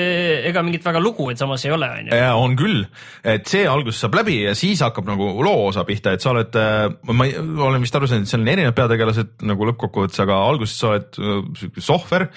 ega 0.50 0.64
mingit 0.66 0.84
väga 0.86 1.02
lugu, 1.04 1.30
et 1.32 1.40
samas 1.40 1.64
ei 1.66 1.74
ole, 1.74 1.88
onju. 2.02 2.16
ja 2.18 2.34
on 2.40 2.56
küll, 2.60 2.84
et 3.24 3.48
see 3.50 3.64
alguses 3.70 4.02
saab 4.04 4.18
läbi 4.20 4.42
ja 4.44 4.56
siis 4.58 4.84
hakkab 4.84 5.08
nagu 5.08 5.32
loo 5.46 5.70
osa 5.70 5.86
pihta, 5.88 6.16
et 6.16 6.24
sa 6.24 6.34
oled, 6.34 6.58
ma 7.12 7.28
ei, 7.28 7.36
olen 7.40 7.84
vist 7.84 7.96
aru 7.98 8.10
saanud, 8.12 8.28
et 8.28 8.34
seal 8.34 8.44
on 8.44 8.52
erinevad 8.52 8.78
peategelased 8.78 9.46
nagu 9.48 9.70
lõppkokkuvõttes, 9.72 10.22
aga 10.26 10.40
alguses 10.50 10.78
sa 10.82 10.94
oled 10.94 11.20
äh, 11.22 11.38
sihuke 11.62 11.86
sohver. 11.86 12.28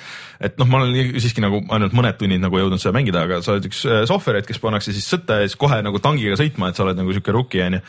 et 0.44 0.59
noh, 0.61 0.70
ma 0.70 0.82
olen 0.82 1.14
siiski 1.22 1.44
nagu 1.44 1.64
ainult 1.74 1.96
mõned 1.96 2.20
tunnid 2.20 2.44
nagu 2.44 2.61
jõudnud 2.61 2.82
seda 2.82 2.94
mängida, 2.96 3.26
aga 3.26 3.40
sa 3.44 3.57
oled 3.57 3.70
üks 3.70 3.84
äh, 3.88 4.05
sohver, 4.11 4.38
et 4.40 4.50
kes 4.50 4.62
pannakse 4.62 4.94
siis 4.94 5.09
sõtta 5.11 5.42
ja 5.42 5.48
siis 5.48 5.59
kohe 5.61 5.80
nagu 5.84 6.02
tangiga 6.02 6.38
sõitma, 6.38 6.70
et 6.70 6.78
sa 6.78 6.86
oled 6.86 7.00
nagu 7.00 7.14
sihuke 7.14 7.34
rookie 7.34 7.66
onju. 7.66 7.82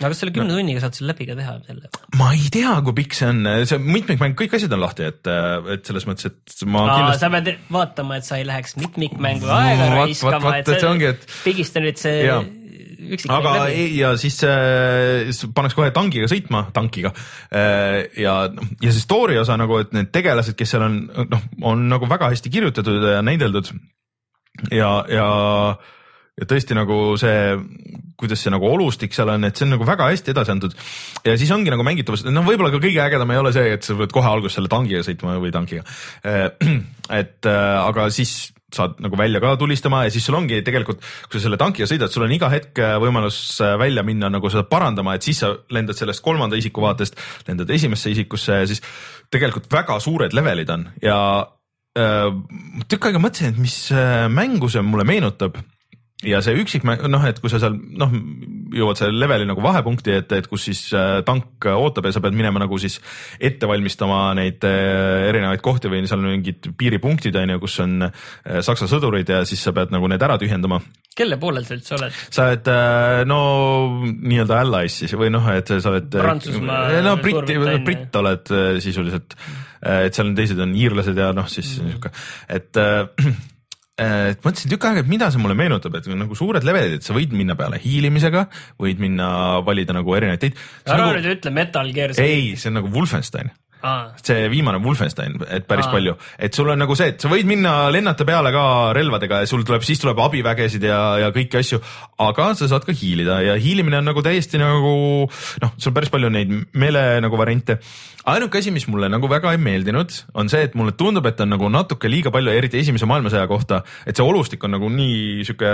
Aga 0.00 0.16
selle 0.16 0.34
kümne 0.34 0.56
tunniga 0.56 0.82
saad 0.82 0.98
selle 0.98 1.12
läbi 1.12 1.28
ka 1.28 1.36
teha 1.38 1.54
selle? 1.68 1.92
ma 2.18 2.32
ei 2.34 2.48
tea, 2.54 2.74
kui 2.86 2.96
pikk 3.02 3.16
see 3.18 3.30
on, 3.30 3.44
see 3.68 3.78
mitmikmäng, 3.84 4.34
kõik 4.38 4.56
asjad 4.58 4.74
on 4.76 4.82
lahti, 4.82 5.06
et, 5.12 5.30
et 5.76 5.86
selles 5.92 6.08
mõttes, 6.10 6.32
et 6.32 6.66
ma 6.66 6.88
kindlasti 6.90 7.26
sa 7.26 7.32
pead 7.36 7.54
vaatama, 7.78 8.18
et 8.18 8.28
sa 8.28 8.40
ei 8.40 8.48
läheks 8.48 8.76
mitmikmängu 8.82 9.50
aega 9.60 9.88
raiskama, 9.98 10.58
et 10.60 10.74
et 10.74 10.90
ongi, 10.90 11.14
et- 11.14 11.32
pigista 11.46 11.82
nüüd 11.84 12.00
see 12.00 12.20
üksikmäng 13.04 13.38
aga 13.38 13.54
läbi. 13.64 13.86
ja 13.98 14.12
siis 14.20 14.38
äh, 14.48 15.30
pannakse 15.54 15.78
kohe 15.78 15.90
tankiga 15.94 16.28
sõitma, 16.30 16.64
tankiga. 16.76 17.12
Äh, 17.52 18.04
ja, 18.20 18.36
ja 18.82 18.92
see 18.94 19.02
story 19.02 19.38
osa 19.40 19.58
nagu, 19.60 19.78
et 19.82 19.92
need 19.96 20.12
tegelased, 20.14 20.56
kes 20.58 20.74
seal 20.74 20.86
on, 20.86 21.00
noh, 21.30 21.44
on 21.72 21.84
nagu 21.90 22.08
väga 22.10 22.30
hästi 22.32 22.52
kirjutatud 22.54 23.04
ja 23.14 23.20
näideldud. 23.24 23.72
Ja, 24.70 24.90
ja, 25.10 25.28
ja 26.40 26.48
tõesti 26.50 26.74
nagu 26.74 26.96
see, 27.20 27.54
kuidas 28.18 28.42
see 28.42 28.52
nagu 28.54 28.66
olustik 28.66 29.14
seal 29.14 29.30
on, 29.34 29.46
et 29.46 29.58
see 29.58 29.66
on 29.68 29.74
nagu 29.76 29.86
väga 29.86 30.08
hästi 30.10 30.34
edasi 30.34 30.54
antud. 30.54 30.74
Ja 31.26 31.36
siis 31.38 31.52
ongi 31.54 31.72
nagu 31.72 31.86
mängitavus, 31.86 32.24
noh, 32.26 32.46
võib-olla 32.46 32.72
ka 32.74 32.82
kõige 32.82 33.02
ägedam 33.04 33.30
ei 33.34 33.40
ole 33.42 33.54
see, 33.54 33.76
et 33.76 33.86
sa 33.86 33.96
pead 33.98 34.14
kohe 34.14 34.30
alguses 34.30 34.58
selle 34.58 34.72
tangiga 34.72 35.04
sõitma 35.06 35.38
või 35.42 35.54
tankiga. 35.54 35.86
et 37.20 37.50
äh, 37.50 37.78
aga 37.84 38.08
siis 38.14 38.34
saad 38.74 38.98
nagu 39.02 39.18
välja 39.18 39.38
ka 39.42 39.54
tulistama 39.60 40.04
ja 40.06 40.12
siis 40.12 40.24
sul 40.26 40.36
ongi 40.38 40.58
tegelikult, 40.66 41.02
kui 41.28 41.38
sa 41.38 41.46
selle 41.46 41.58
tankiga 41.60 41.86
sõidad, 41.86 42.10
sul 42.10 42.26
on 42.26 42.34
iga 42.34 42.50
hetk 42.52 42.80
äh, 42.82 42.96
võimalus 43.02 43.38
äh, 43.62 43.76
välja 43.80 44.02
minna 44.06 44.30
nagu 44.32 44.50
seda 44.50 44.66
parandama, 44.66 45.14
et 45.14 45.26
siis 45.26 45.42
sa 45.44 45.52
lendad 45.74 45.98
sellest 45.98 46.24
kolmanda 46.24 46.58
isiku 46.58 46.82
vaatest, 46.84 47.18
lendad 47.48 47.70
esimesse 47.70 48.10
isikusse 48.10 48.62
ja 48.64 48.70
siis 48.70 48.82
tegelikult 49.30 49.70
väga 49.70 50.00
suured 50.02 50.34
levelid 50.34 50.74
on. 50.74 50.88
Ja 51.04 51.18
äh, 51.98 52.26
tükk 52.90 53.10
aega 53.10 53.22
mõtlesin, 53.22 53.54
et 53.54 53.62
mis 53.62 53.78
äh, 53.94 54.26
mängu 54.32 54.72
see 54.72 54.82
mulle 54.82 55.06
meenutab 55.08 55.62
ja 56.28 56.40
see 56.44 56.56
üksikmäng, 56.60 57.04
noh, 57.10 57.24
et 57.28 57.38
kui 57.42 57.52
sa 57.52 57.60
seal 57.62 57.76
noh, 57.76 58.12
jõuad 58.74 58.98
selle 58.98 59.18
leveli 59.18 59.46
nagu 59.48 59.62
vahepunkti, 59.64 60.16
et, 60.20 60.32
et 60.36 60.48
kus 60.50 60.66
siis 60.68 60.80
äh, 60.96 61.20
tank 61.26 61.66
ootab 61.74 62.08
ja 62.08 62.14
sa 62.14 62.22
pead 62.24 62.36
minema 62.36 62.62
nagu 62.62 62.78
siis 62.80 62.98
ette 63.38 63.68
valmistama 63.70 64.26
neid 64.38 64.64
äh, 64.68 65.28
erinevaid 65.30 65.62
kohti 65.64 65.92
või 65.92 66.04
seal 66.10 66.24
mingid 66.24 66.72
piiripunktid 66.78 67.36
on 67.40 67.54
ju, 67.54 67.62
kus 67.62 67.78
on 67.84 68.08
äh, 68.08 68.60
saksa 68.64 68.88
sõdurid 68.90 69.30
ja 69.30 69.42
siis 69.48 69.62
sa 69.64 69.74
pead 69.76 69.94
nagu 69.94 70.10
need 70.10 70.24
ära 70.24 70.38
tühjendama 70.40 70.80
kelle 71.14 71.38
poolel 71.38 71.66
sa 71.66 71.76
üldse 71.76 71.94
oled? 71.98 72.20
sa 72.34 72.48
oled 72.48 72.70
no 73.30 73.40
nii-öelda 74.02 74.60
allies 74.64 74.98
siis 75.04 75.14
või 75.18 75.30
noh, 75.30 75.46
et 75.54 75.70
sa 75.70 75.92
oled. 75.92 76.08
Prantsusmaa. 76.10 77.02
no 77.06 77.16
britt, 77.22 77.52
britt 77.86 78.18
oled 78.18 78.54
sisuliselt, 78.82 79.36
et 79.78 80.16
seal 80.16 80.32
on 80.32 80.36
teised 80.38 80.58
on 80.58 80.74
iirlased 80.74 81.18
ja 81.18 81.30
noh, 81.36 81.46
siis 81.50 81.76
mm. 81.78 81.92
sihuke, 81.92 82.14
et 82.50 82.82
et 84.00 84.40
mõtlesin 84.42 84.72
tükk 84.72 84.88
aega, 84.88 85.04
et 85.04 85.10
mida 85.10 85.30
see 85.30 85.42
mulle 85.42 85.56
meenutab, 85.58 85.94
et 85.98 86.08
nagu 86.18 86.38
suured 86.38 86.64
levelid, 86.66 86.98
et 86.98 87.06
sa 87.06 87.14
võid 87.14 87.34
minna 87.36 87.54
peale 87.58 87.78
hiilimisega, 87.82 88.46
võid 88.82 89.02
minna 89.02 89.28
valida 89.66 89.94
nagu 89.94 90.16
erinevaid 90.18 90.42
teid. 90.42 90.64
ära 90.86 91.04
nagu, 91.04 91.20
nüüd 91.20 91.36
ütle 91.36 91.54
Metal 91.54 91.92
Gear. 91.94 92.16
ei, 92.18 92.54
see 92.58 92.72
on 92.72 92.80
nagu 92.80 92.90
Wolfenstein 92.94 93.52
see 94.24 94.48
viimane 94.52 94.80
Wolfenstein, 94.82 95.36
et 95.52 95.66
päris 95.68 95.88
Aa. 95.88 95.94
palju, 95.94 96.14
et 96.38 96.56
sul 96.56 96.70
on 96.72 96.80
nagu 96.80 96.96
see, 96.98 97.12
et 97.12 97.20
sa 97.20 97.30
võid 97.32 97.48
minna 97.48 97.74
lennata 97.92 98.26
peale 98.28 98.52
ka 98.54 98.64
relvadega 98.96 99.42
ja 99.42 99.50
sul 99.50 99.64
tuleb, 99.66 99.84
siis 99.86 100.00
tuleb 100.02 100.20
abivägesid 100.24 100.86
ja, 100.88 101.00
ja 101.20 101.30
kõiki 101.34 101.60
asju, 101.60 101.80
aga 102.24 102.50
sa 102.58 102.70
saad 102.70 102.86
ka 102.86 102.94
hiilida 102.96 103.40
ja 103.44 103.58
hiilimine 103.60 104.00
on 104.00 104.10
nagu 104.12 104.24
täiesti 104.24 104.60
nagu 104.60 104.94
noh, 105.28 105.76
sul 105.76 105.94
päris 105.96 106.12
palju 106.12 106.32
neid 106.32 106.52
meele 106.72 107.04
nagu 107.24 107.40
variante. 107.40 107.78
Ainuke 108.24 108.56
asi, 108.62 108.72
mis 108.72 108.86
mulle 108.88 109.10
nagu 109.12 109.28
väga 109.28 109.50
ei 109.52 109.60
meeldinud, 109.60 110.14
on 110.40 110.48
see, 110.48 110.62
et 110.64 110.76
mulle 110.78 110.94
tundub, 110.96 111.26
et 111.28 111.40
on 111.44 111.50
nagu 111.52 111.68
natuke 111.68 112.08
liiga 112.08 112.32
palju, 112.32 112.54
eriti 112.56 112.80
esimese 112.80 113.04
maailmasõja 113.10 113.44
kohta, 113.50 113.82
et 114.08 114.16
see 114.16 114.24
olustik 114.24 114.64
on 114.64 114.72
nagu 114.78 114.88
nii 114.88 115.44
sihuke 115.44 115.72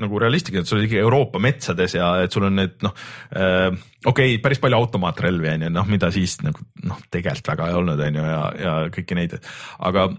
nagu 0.00 0.22
realistlik, 0.22 0.62
et 0.62 0.70
sul 0.70 0.80
on 0.80 0.86
ikkagi 0.86 1.02
Euroopa 1.02 1.42
metsades 1.42 1.98
ja 1.98 2.14
et 2.24 2.32
sul 2.32 2.48
on 2.48 2.56
need 2.56 2.78
noh 2.86 2.96
äh,, 3.36 3.68
okei 4.06 4.34
okay,, 4.34 4.40
päris 4.42 4.62
palju 4.62 4.78
automaatrelvi 4.80 5.52
on 5.52 5.66
ju, 5.66 5.72
noh, 5.74 5.88
mida 5.92 6.08
siis 6.14 6.38
nagu 6.44 6.64
noh, 6.88 7.00
tegelikult 7.12 7.49
väga 7.50 7.68
ei 7.68 7.78
olnud, 7.82 8.02
on 8.08 8.18
ju, 8.20 8.26
ja, 8.32 8.42
ja 8.64 8.74
kõiki 8.94 9.18
neid, 9.18 9.38
aga 9.78 10.10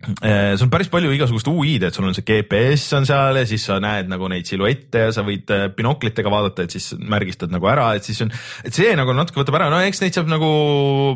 Äh, 0.00 0.56
sul 0.56 0.64
on 0.64 0.70
päris 0.72 0.88
palju 0.88 1.10
igasugust 1.12 1.48
UI-d, 1.50 1.90
et 1.90 1.96
sul 1.96 2.06
on 2.08 2.14
see 2.16 2.24
GPS 2.24 2.86
on 2.96 3.04
seal 3.04 3.36
ja 3.36 3.42
siis 3.44 3.66
sa 3.68 3.76
näed 3.84 4.08
nagu 4.08 4.30
neid 4.32 4.48
siluette 4.48 5.02
ja 5.02 5.10
sa 5.12 5.20
võid 5.26 5.52
äh, 5.52 5.66
binoklitega 5.76 6.32
vaadata, 6.32 6.64
et 6.64 6.72
siis 6.72 6.94
märgistad 6.96 7.52
nagu 7.52 7.68
ära, 7.68 7.90
et 7.98 8.08
siis 8.08 8.22
on, 8.24 8.32
et 8.64 8.72
see 8.72 8.94
nagu 8.96 9.12
natuke 9.12 9.42
võtab 9.42 9.58
ära, 9.58 9.68
no 9.68 9.82
eks 9.84 10.00
neid 10.00 10.16
saab 10.16 10.32
nagu 10.32 10.48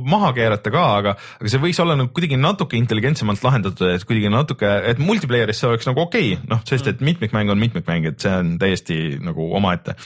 maha 0.05 0.35
keerata 0.37 0.75
ka, 0.75 0.85
aga, 0.99 1.17
aga 1.41 1.55
see 1.55 1.63
võiks 1.65 1.81
olla 1.81 1.97
nagu 1.97 2.13
kuidagi 2.13 2.37
natuke 2.37 2.77
intelligentsemalt 2.77 3.49
lahendatud, 3.49 3.89
et 3.89 4.05
kuidagi 4.05 4.35
natuke, 4.37 4.77
et 4.93 5.01
multiplayer'is 5.01 5.65
see 5.65 5.73
oleks 5.73 5.89
nagu 5.89 6.05
okei. 6.05 6.35
Okay,, 6.37 6.53
noh, 6.53 6.61
sest 6.69 6.93
et 6.93 7.01
mitmikmäng 7.01 7.57
on 7.57 7.65
mitmikmäng, 7.65 8.13
et 8.13 8.21
see 8.21 8.37
on 8.37 8.59
täiesti 8.61 9.01
nagu 9.25 9.49
omaette 9.57 9.97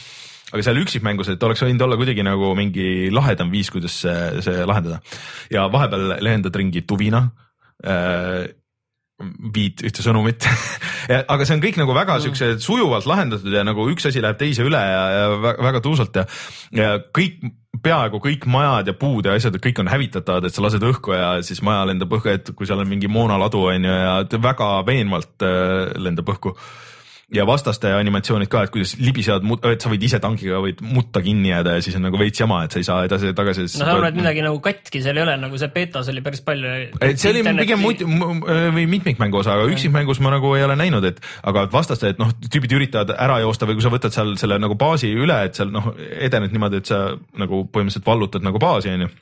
aga 0.52 0.64
seal 0.64 0.80
üksikmängus, 0.80 1.32
et 1.32 1.42
oleks 1.44 1.64
võinud 1.64 1.84
olla 1.84 1.98
kuidagi 2.00 2.24
nagu 2.26 2.54
mingi 2.56 3.10
lahedam 3.12 3.50
viis, 3.52 3.72
kuidas 3.72 4.00
see, 4.04 4.16
see 4.44 4.64
lahendada. 4.68 5.02
Ja 5.52 5.66
vahepeal 5.72 6.16
lendad 6.24 6.56
ringi 6.56 6.84
tuvina 6.88 7.26
äh, 7.84 8.48
viid 9.54 9.82
ühte 9.86 10.04
sõnumit. 10.04 10.46
Aga 11.32 11.46
see 11.46 11.56
on 11.56 11.62
kõik 11.62 11.78
nagu 11.80 11.94
väga 11.96 12.16
mm. 12.18 12.24
siukse 12.26 12.50
sujuvalt 12.62 13.08
lahendatud 13.08 13.54
ja 13.54 13.64
nagu 13.66 13.86
üks 13.90 14.06
asi 14.08 14.22
läheb 14.22 14.38
teise 14.40 14.66
üle 14.66 14.80
ja, 14.80 15.04
ja 15.14 15.54
väga, 15.58 15.80
tuusalt 15.84 16.18
ja, 16.20 16.24
ja 16.76 16.90
kõik 17.14 17.40
peaaegu 17.82 18.20
kõik 18.22 18.46
majad 18.50 18.90
ja 18.90 18.94
puud 18.98 19.26
ja 19.26 19.36
asjad, 19.38 19.56
kõik 19.62 19.80
on 19.82 19.90
hävitatavad, 19.90 20.48
et 20.48 20.54
sa 20.54 20.64
lased 20.64 20.82
õhku 20.84 21.14
ja 21.14 21.30
siis 21.46 21.62
maja 21.66 21.86
lendab 21.90 22.12
õhku, 22.14 22.30
et 22.32 22.50
kui 22.56 22.66
seal 22.68 22.82
on 22.82 22.90
mingi 22.90 23.10
moonaladu 23.10 23.64
on 23.70 23.88
ju 23.88 23.96
ja 23.96 24.42
väga 24.48 24.70
veenvalt 24.86 25.46
äh, 25.46 25.96
lendab 25.98 26.30
õhku 26.34 26.54
ja 27.34 27.44
vastaste 27.44 27.90
animatsioonid 27.92 28.48
ka, 28.48 28.62
et 28.64 28.72
kuidas 28.72 28.94
libisevad, 29.02 29.44
et 29.68 29.84
sa 29.84 29.90
võid 29.92 30.04
ise 30.06 30.20
tankiga 30.22 30.62
võid 30.64 30.80
mutta 30.80 31.20
kinni 31.24 31.50
jääda 31.50 31.74
ja 31.76 31.84
siis 31.84 31.98
on 31.98 32.06
nagu 32.06 32.20
veits 32.20 32.40
jama, 32.40 32.62
et 32.64 32.72
sa 32.72 32.80
ei 32.80 32.86
saa 32.88 33.02
edasi-tagasi. 33.04 33.66
no 33.66 33.84
sa 33.84 33.90
arvad, 33.92 34.16
et 34.16 34.20
midagi 34.22 34.44
nagu 34.46 34.60
katki 34.64 35.02
seal 35.04 35.20
ei 35.20 35.26
ole, 35.26 35.36
nagu 35.42 35.60
see 35.60 35.68
betas 35.74 36.08
oli 36.08 36.24
päris 36.24 36.40
palju. 36.46 36.72
et 37.04 37.20
see 37.20 37.34
oli 37.34 37.44
pigem 37.60 37.84
mut- 37.84 38.04
või 38.08 38.86
mitmikmängu 38.96 39.42
osa, 39.42 39.58
aga 39.58 39.68
üksikmängus 39.74 40.22
ma 40.24 40.32
nagu 40.38 40.54
ei 40.56 40.64
ole 40.64 40.78
näinud, 40.80 41.04
et 41.04 41.20
aga 41.44 41.66
vastaste, 41.72 42.14
et 42.14 42.22
noh, 42.22 42.32
tüübid 42.48 42.72
üritavad 42.80 43.12
ära 43.18 43.42
joosta 43.44 43.68
või 43.68 43.76
kui 43.76 43.84
sa 43.84 43.92
võtad 43.92 44.16
seal 44.16 44.36
selle 44.40 44.56
nagu 44.62 44.78
baasi 44.80 45.12
üle, 45.12 45.42
et 45.44 45.60
seal 45.60 45.72
noh, 45.74 45.92
edened 45.98 46.56
niimoodi, 46.56 46.80
et 46.80 46.88
sa 46.88 47.10
nagu 47.36 47.66
põhimõtteliselt 47.68 48.08
vallutad 48.08 48.46
nagu 48.46 48.62
baasi 48.62 48.96
onju 48.96 49.12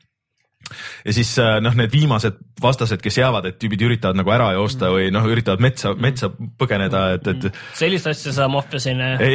ja 1.05 1.15
siis 1.15 1.33
äh, 1.43 1.59
noh, 1.65 1.75
need 1.79 1.93
viimased 1.93 2.39
vastased, 2.63 3.03
kes 3.05 3.19
jäävad, 3.21 3.51
et 3.51 3.59
tüübid 3.61 3.83
üritavad 3.85 4.17
nagu 4.17 4.33
ära 4.33 4.49
joosta 4.57 4.89
või 4.95 5.11
noh, 5.13 5.25
üritavad 5.29 5.61
metsa, 5.63 5.93
metsa 6.01 6.31
põgeneda, 6.33 7.03
et, 7.19 7.29
et. 7.33 7.59
sellist 7.77 8.09
asja 8.09 8.33
sa 8.33 8.49
maffias 8.53 8.89
ei 8.89 8.97
näe. 9.01 9.31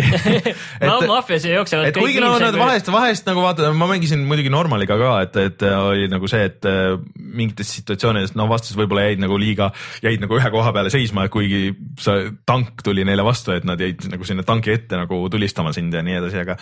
no 0.82 0.98
maffias 1.10 1.46
jooksevad 1.46 1.92
kõik. 1.92 2.02
kuigi 2.02 2.24
no 2.24 2.34
nad 2.42 2.58
vahest, 2.58 2.90
vahest 2.94 3.30
nagu 3.30 3.44
vaata, 3.46 3.70
ma 3.78 3.90
mängisin 3.92 4.26
muidugi 4.28 4.54
normaliga 4.54 4.98
ka, 5.02 5.12
et, 5.28 5.42
et 5.46 5.66
oli 5.70 6.08
nagu 6.12 6.30
see, 6.32 6.48
et 6.50 6.70
äh, 6.70 6.96
mingites 7.16 7.76
situatsioonides 7.78 8.34
no 8.40 8.48
vastased 8.52 8.80
võib-olla 8.80 9.06
jäid 9.10 9.22
nagu 9.22 9.38
liiga, 9.42 9.70
jäid 10.06 10.24
nagu 10.24 10.40
ühe 10.40 10.54
koha 10.54 10.74
peale 10.76 10.94
seisma, 10.94 11.28
kuigi 11.34 11.76
see 12.02 12.32
tank 12.50 12.82
tuli 12.86 13.06
neile 13.08 13.26
vastu, 13.28 13.54
et 13.54 13.68
nad 13.68 13.82
jäid 13.82 14.10
nagu 14.12 14.26
sinna 14.28 14.46
tanki 14.48 14.74
ette 14.74 14.98
nagu 14.98 15.22
tulistama 15.32 15.76
sind 15.76 15.94
ja 15.94 16.02
nii 16.06 16.18
edasi, 16.24 16.42
aga 16.42 16.58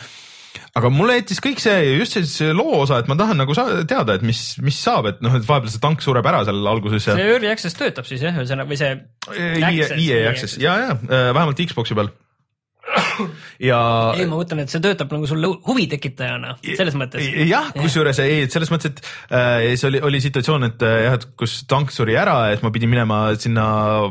aga 0.79 0.91
mulle 0.93 1.19
jättis 1.19 1.41
kõik 1.43 1.61
see 1.63 1.97
just 1.97 2.17
see 2.31 2.53
loo 2.55 2.81
osa, 2.83 3.01
et 3.01 3.09
ma 3.11 3.17
tahan 3.19 3.39
nagu 3.41 3.55
teada, 3.55 4.15
et 4.15 4.25
mis, 4.25 4.41
mis 4.63 4.79
saab, 4.79 5.11
et 5.11 5.21
noh, 5.25 5.35
et 5.37 5.45
vahepeal 5.47 5.73
see 5.73 5.83
tank 5.83 6.03
sureb 6.05 6.25
ära 6.29 6.43
seal 6.47 6.71
alguses. 6.71 7.05
see 7.09 7.27
early 7.27 7.51
access 7.51 7.77
töötab 7.77 8.07
siis 8.09 8.23
jah, 8.25 8.35
ühesõnaga 8.37 8.69
või 8.69 8.79
see. 8.79 8.95
EA 9.35 10.23
access 10.31 10.57
ja, 10.61 10.77
ja 10.85 10.95
äh, 10.97 11.29
vähemalt 11.35 11.61
Xbox'i 11.69 11.97
peal 11.97 12.11
ja. 13.69 13.79
ei, 14.17 14.25
ma 14.29 14.37
mõtlen, 14.39 14.63
et 14.63 14.71
see 14.71 14.81
töötab 14.83 15.11
nagu 15.13 15.27
sulle 15.29 15.49
huvi 15.67 15.85
tekitajana, 15.91 16.55
selles 16.65 16.97
mõttes. 16.99 17.25
jah, 17.49 17.69
kusjuures 17.75 18.21
ei, 18.23 18.47
selles 18.51 18.71
mõttes, 18.73 18.93
et 18.93 19.35
äh, 19.35 19.69
see 19.79 19.89
oli, 19.91 20.01
oli 20.09 20.21
situatsioon, 20.23 20.67
et 20.69 20.85
äh, 20.85 20.95
jah, 21.05 21.17
et 21.19 21.27
kus 21.39 21.59
tank 21.69 21.93
suri 21.93 22.17
ära, 22.19 22.37
et 22.53 22.63
ma 22.65 22.71
pidin 22.75 22.91
minema 22.91 23.21
sinna 23.39 23.65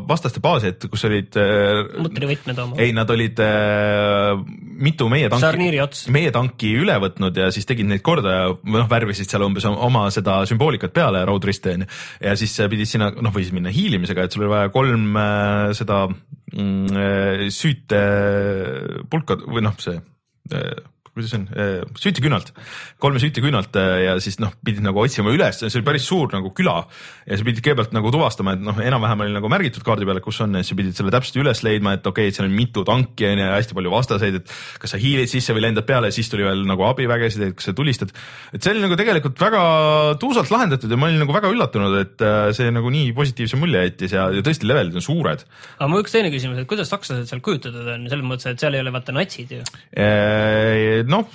vastaste 0.09 0.43
baasi, 0.43 0.73
et 0.73 0.89
kus 0.91 1.05
olid 1.09 1.39
äh,. 1.39 1.83
mutrivõtmed 2.05 2.63
oma. 2.65 2.79
ei, 2.81 2.93
nad 2.95 3.09
olid 3.13 3.41
äh, 3.43 4.33
mitu 4.89 5.09
meie 5.11 5.31
tanki, 5.33 5.71
meie 6.15 6.33
tanki 6.35 6.73
üle 6.79 6.97
võtnud 7.03 7.37
ja 7.43 7.49
siis 7.55 7.67
tegid 7.69 7.89
neid 7.89 8.03
korda 8.05 8.35
ja 8.35 8.47
noh, 8.53 8.89
värvisid 8.89 9.29
seal 9.29 9.45
umbes 9.47 9.67
oma 9.69 10.07
seda 10.13 10.41
sümboolikat 10.49 10.95
peale, 10.95 11.23
raudristi 11.27 11.75
onju. 11.75 11.89
ja 12.23 12.35
siis 12.39 12.55
pidid 12.71 12.89
sinna, 12.89 13.11
noh, 13.17 13.33
võisid 13.35 13.55
minna 13.55 13.73
hiilimisega, 13.73 14.25
et 14.25 14.35
sul 14.35 14.45
oli 14.45 14.53
vaja 14.53 14.73
kolm 14.73 15.17
äh, 15.19 15.71
seda 15.77 16.05
äh, 16.07 16.38
süüte 17.53 17.99
pulka 19.09 19.37
või 19.45 19.65
noh, 19.65 19.75
see 19.81 19.99
kuidas 21.15 21.31
see 21.33 21.39
on, 21.41 21.47
äh, 21.53 21.81
süütiküünalt, 21.99 22.51
kolme 23.01 23.21
süütiküünalt 23.21 23.75
äh, 23.79 23.95
ja 24.05 24.15
siis 24.23 24.39
noh, 24.41 24.53
pidid 24.65 24.83
nagu 24.85 25.01
otsima 25.01 25.33
üles, 25.33 25.61
see 25.61 25.79
oli 25.79 25.87
päris 25.87 26.07
suur 26.09 26.31
nagu 26.33 26.51
küla 26.55 26.83
ja 27.25 27.37
sa 27.39 27.45
pidid 27.45 27.63
kõigepealt 27.63 27.93
nagu 27.95 28.11
tuvastama, 28.13 28.55
et 28.57 28.63
noh, 28.63 28.77
enam-vähem 28.83 29.25
oli 29.25 29.35
nagu 29.35 29.51
märgitud 29.51 29.85
kaardi 29.85 30.07
peal, 30.07 30.19
et 30.21 30.25
kus 30.25 30.39
on 30.45 30.57
ja 30.57 30.63
siis 30.63 30.73
sa 30.73 30.79
pidid 30.79 30.97
selle 30.97 31.13
täpselt 31.13 31.39
üles 31.41 31.63
leidma, 31.65 31.95
et 31.97 32.05
okei 32.05 32.27
okay,, 32.27 32.33
et 32.33 32.39
seal 32.39 32.49
on 32.49 32.55
mitu 32.55 32.83
tanki 32.87 33.27
on 33.29 33.41
ju 33.41 33.47
ja 33.47 33.57
hästi 33.57 33.77
palju 33.77 33.93
vastaseid, 33.93 34.39
et 34.41 34.53
kas 34.81 34.93
sa 34.95 35.01
hiilid 35.01 35.31
sisse 35.31 35.55
või 35.55 35.65
lendad 35.67 35.87
peale 35.89 36.11
ja 36.11 36.15
siis 36.15 36.29
tuli 36.31 36.45
veel 36.47 36.63
nagu 36.69 36.85
abivägesid, 36.87 37.45
et 37.49 37.57
kas 37.59 37.69
sa 37.71 37.75
tulistad. 37.77 38.13
et 38.53 38.63
see 38.63 38.75
oli 38.75 38.83
nagu 38.85 38.97
tegelikult 38.99 39.39
väga 39.41 39.63
tuusalt 40.21 40.51
lahendatud 40.53 40.91
ja 40.91 40.99
ma 40.99 41.09
olin 41.09 41.23
nagu 41.23 41.35
väga 41.35 41.51
üllatunud, 41.53 41.97
et 42.03 42.25
äh, 42.25 42.51
see 42.57 42.69
nagu 42.73 42.91
nii 42.93 43.11
positiivse 43.17 43.59
mulje 43.59 43.85
jättis 43.87 44.15
ja, 44.15 44.29
ja 44.33 44.45
tõesti 44.45 44.69
levelid 44.69 44.97
on 44.99 45.05
suured. 45.05 45.45
aga 45.77 45.89
mul 45.91 46.05
üks 46.05 46.15
teine 46.15 46.31
küsimus, 46.33 46.61
et 46.61 46.69
kuidas 46.69 46.91
sakslased 46.91 47.29
seal 47.29 47.43
kujutatud 47.45 47.87
on, 47.95 48.07
selles 48.11 48.25
mõttes, 48.25 48.49
et 48.49 48.61
seal 48.61 48.77
ei 48.77 48.83
ole 48.83 48.93
vaata 48.95 49.15
natsid 49.15 49.55
ju 49.57 49.63
noh, 51.07 51.27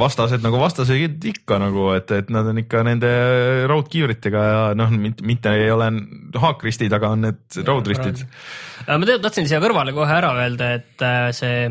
vastased 0.00 0.44
nagu 0.44 0.60
vastased 0.60 1.24
ikka 1.30 1.58
nagu, 1.62 1.90
et, 1.96 2.10
et 2.16 2.30
nad 2.32 2.46
on 2.48 2.60
ikka 2.62 2.84
nende 2.86 3.10
raudkiivritega 3.70 4.44
ja 4.48 4.62
noh, 4.78 4.94
mitte 4.98 5.52
ei 5.56 5.70
ole 5.74 5.90
haakristid, 6.38 6.94
aga 6.94 7.12
on 7.16 7.26
need 7.26 7.58
raudristid. 7.66 8.24
ma 8.88 9.10
tahtsin 9.10 9.50
siia 9.50 9.60
kõrvale 9.64 9.92
kohe 9.96 10.16
ära 10.16 10.32
öelda, 10.44 10.72
et 10.78 11.04
äh, 11.04 11.28
see 11.36 11.68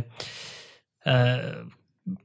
äh, 1.07 1.41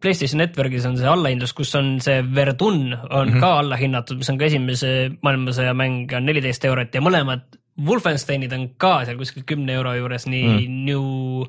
PlayStation 0.03 0.39
Networkis 0.39 0.85
on 0.87 0.97
see 0.99 1.09
allahindlus, 1.09 1.55
kus 1.59 1.73
on 1.79 1.97
see 2.05 2.21
Verdun 2.23 2.93
on 2.93 3.29
mm 3.29 3.35
-hmm. 3.35 3.41
ka 3.41 3.59
allahinnatud, 3.65 4.21
mis 4.21 4.31
on 4.31 4.39
ka 4.39 4.47
esimese 4.47 5.11
maailmasõja 5.23 5.75
mäng, 5.75 6.13
on 6.17 6.27
neliteist 6.27 6.65
eurot 6.65 6.95
ja 6.95 7.03
mõlemad 7.03 7.59
Wolfensteinid 7.81 8.53
on 8.53 8.67
ka 8.77 9.05
seal 9.09 9.17
kuskil 9.17 9.47
kümne 9.49 9.73
euro 9.73 9.95
juures, 9.97 10.27
nii 10.29 10.49
mm. 10.69 10.83
New 10.85 11.47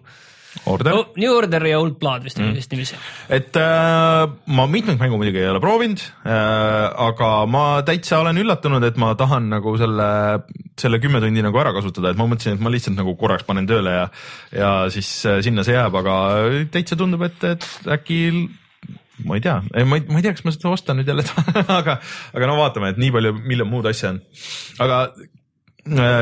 Order 0.69 0.93
oh,. 0.93 1.05
New 1.17 1.33
Order 1.33 1.65
ja 1.67 1.79
Old 1.81 1.97
Blood 2.01 2.25
vist 2.27 2.39
mm. 2.39 2.53
vist 2.57 2.71
niiviisi. 2.73 2.97
et 3.33 3.57
äh, 3.59 4.23
ma 4.57 4.65
mitmeid 4.69 5.01
mängu 5.01 5.17
muidugi 5.19 5.41
ei 5.41 5.49
ole 5.49 5.61
proovinud 5.63 6.01
äh,, 6.03 6.87
aga 7.07 7.31
ma 7.49 7.65
täitsa 7.85 8.21
olen 8.23 8.41
üllatunud, 8.43 8.85
et 8.87 8.99
ma 9.01 9.13
tahan 9.19 9.49
nagu 9.53 9.75
selle, 9.81 10.07
selle 10.79 11.01
kümme 11.03 11.21
tundi 11.23 11.43
nagu 11.45 11.61
ära 11.61 11.73
kasutada, 11.75 12.13
et 12.13 12.19
ma 12.19 12.27
mõtlesin, 12.29 12.57
et 12.57 12.63
ma 12.63 12.73
lihtsalt 12.73 12.97
nagu 12.99 13.15
korraks 13.19 13.47
panen 13.47 13.69
tööle 13.69 13.95
ja, 13.95 14.09
ja 14.55 14.73
siis 14.93 15.09
äh, 15.29 15.41
sinna 15.45 15.65
see 15.65 15.77
jääb, 15.77 15.97
aga 16.03 16.17
täitsa 16.73 16.99
tundub, 16.99 17.25
et, 17.27 17.47
et 17.55 17.93
äkki 17.97 18.19
ma 19.23 19.37
ei 19.39 19.43
tea, 19.43 19.59
ma 19.89 19.99
ei, 19.99 20.05
ma 20.05 20.19
ei 20.19 20.25
tea, 20.25 20.35
kas 20.37 20.45
ma 20.45 20.53
seda 20.53 20.73
ostan 20.73 21.01
nüüd 21.01 21.09
jälle 21.09 21.25
aga, 21.79 21.97
aga 22.33 22.49
no 22.49 22.59
vaatame, 22.61 22.93
et 22.93 23.01
nii 23.01 23.13
palju, 23.15 23.35
miljon 23.41 23.69
muud 23.69 23.89
asja 23.89 24.13
on. 24.13 24.21
aga 24.83 25.03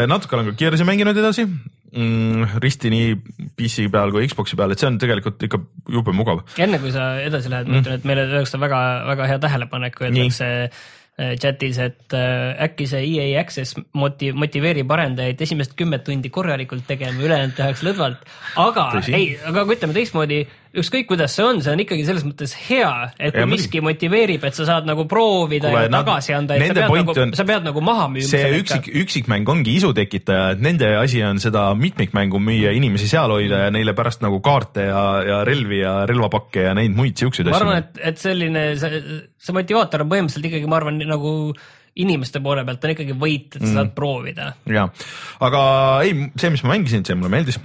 natuke 0.10 0.38
olen 0.38 0.52
ka 0.52 0.58
Gears'i 0.58 0.88
mänginud 0.88 1.20
edasi 1.20 1.46
mm, 1.92 2.56
risti 2.64 2.92
nii 2.94 3.12
PC 3.58 3.90
peal 3.94 4.14
kui 4.14 4.28
Xbox'i 4.30 4.58
peal, 4.60 4.74
et 4.74 4.82
see 4.82 4.90
on 4.90 4.98
tegelikult 5.02 5.44
ikka 5.48 5.60
jube 5.92 6.16
mugav. 6.16 6.44
enne 6.62 6.80
kui 6.82 6.94
sa 6.94 7.14
edasi 7.24 7.52
lähed 7.52 7.70
mm., 7.70 7.76
ma 7.76 7.84
ütlen, 7.84 8.00
et 8.00 8.10
meile 8.10 8.26
öeldakse 8.28 8.62
väga-väga 8.62 9.30
hea 9.32 9.44
tähelepanek, 9.46 10.02
öeldakse 10.06 10.50
äh, 10.70 11.36
chatis, 11.42 11.82
et 11.84 12.18
äh, 12.18 12.56
äkki 12.68 12.88
see 12.90 13.04
EA 13.12 13.42
Access 13.44 13.78
moti-, 13.98 14.34
motiveerib 14.36 14.92
arendajaid 14.96 15.44
esimest 15.48 15.76
kümmet 15.80 16.06
tundi 16.08 16.32
korralikult 16.34 16.88
tegema, 16.90 17.20
ülejäänud 17.22 17.58
tehakse 17.60 17.90
lõdvalt. 17.90 18.26
aga 18.62 18.90
Tõsi. 18.98 19.16
ei, 19.18 19.32
aga 19.52 19.66
kui 19.68 19.80
ütleme 19.80 19.98
teistmoodi 19.98 20.44
ükskõik 20.72 21.10
kuidas 21.10 21.34
see 21.36 21.44
on, 21.44 21.60
see 21.64 21.74
on 21.74 21.82
ikkagi 21.84 22.04
selles 22.08 22.24
mõttes 22.24 22.54
hea, 22.70 22.92
et 23.20 23.36
ja, 23.36 23.44
miski 23.50 23.82
motiveerib, 23.84 24.44
et 24.48 24.56
sa 24.56 24.68
saad 24.70 24.88
nagu 24.88 25.04
proovida 25.10 25.68
Kule, 25.68 25.82
ja 25.88 25.92
tagasi 25.92 26.36
anda, 26.36 26.56
et 26.56 26.72
sa 26.72 26.78
pead, 26.78 26.94
nagu, 26.94 27.16
on, 27.26 27.34
sa 27.36 27.46
pead 27.50 27.68
nagu 27.68 27.84
maha 27.84 28.06
müüma. 28.14 28.30
see 28.30 28.62
üksik, 28.62 28.88
üksikmäng 29.02 29.52
ongi 29.52 29.76
isu 29.80 29.92
tekitaja, 29.98 30.54
et 30.56 30.64
nende 30.64 30.94
asi 31.00 31.20
on 31.28 31.42
seda 31.44 31.66
mitmikmängu 31.76 32.40
müüa, 32.40 32.72
inimesi 32.78 33.10
seal 33.12 33.36
hoida 33.36 33.66
ja 33.66 33.74
neile 33.76 33.96
pärast 33.98 34.24
nagu 34.24 34.40
kaarte 34.46 34.88
ja, 34.88 35.04
ja 35.28 35.42
relvi 35.48 35.82
ja 35.82 35.98
relvapakke 36.10 36.70
ja 36.70 36.78
neid 36.78 36.96
muid 36.96 37.20
siukseid 37.20 37.52
asju. 37.52 37.58
ma 37.58 37.62
arvan, 37.66 37.84
et, 37.84 38.02
et 38.14 38.24
selline, 38.24 38.66
see, 38.80 39.04
see 39.42 39.58
motivaator 39.58 40.06
on 40.06 40.14
põhimõtteliselt 40.16 40.50
ikkagi, 40.54 40.72
ma 40.72 40.80
arvan, 40.80 41.04
nagu 41.04 41.36
inimeste 42.00 42.40
poole 42.40 42.64
pealt 42.64 42.88
on 42.88 42.96
ikkagi 42.96 43.20
võit, 43.20 43.52
et 43.58 43.60
sa 43.60 43.68
mm. 43.68 43.76
saad 43.76 43.94
proovida. 44.00 44.54
ja, 44.72 44.88
aga 45.44 45.62
ei, 46.08 46.16
see, 46.40 46.56
mis 46.56 46.64
ma 46.64 46.78
mängisin, 46.78 47.04
see 47.04 47.20
mulle 47.20 47.36
meeldis 47.36 47.60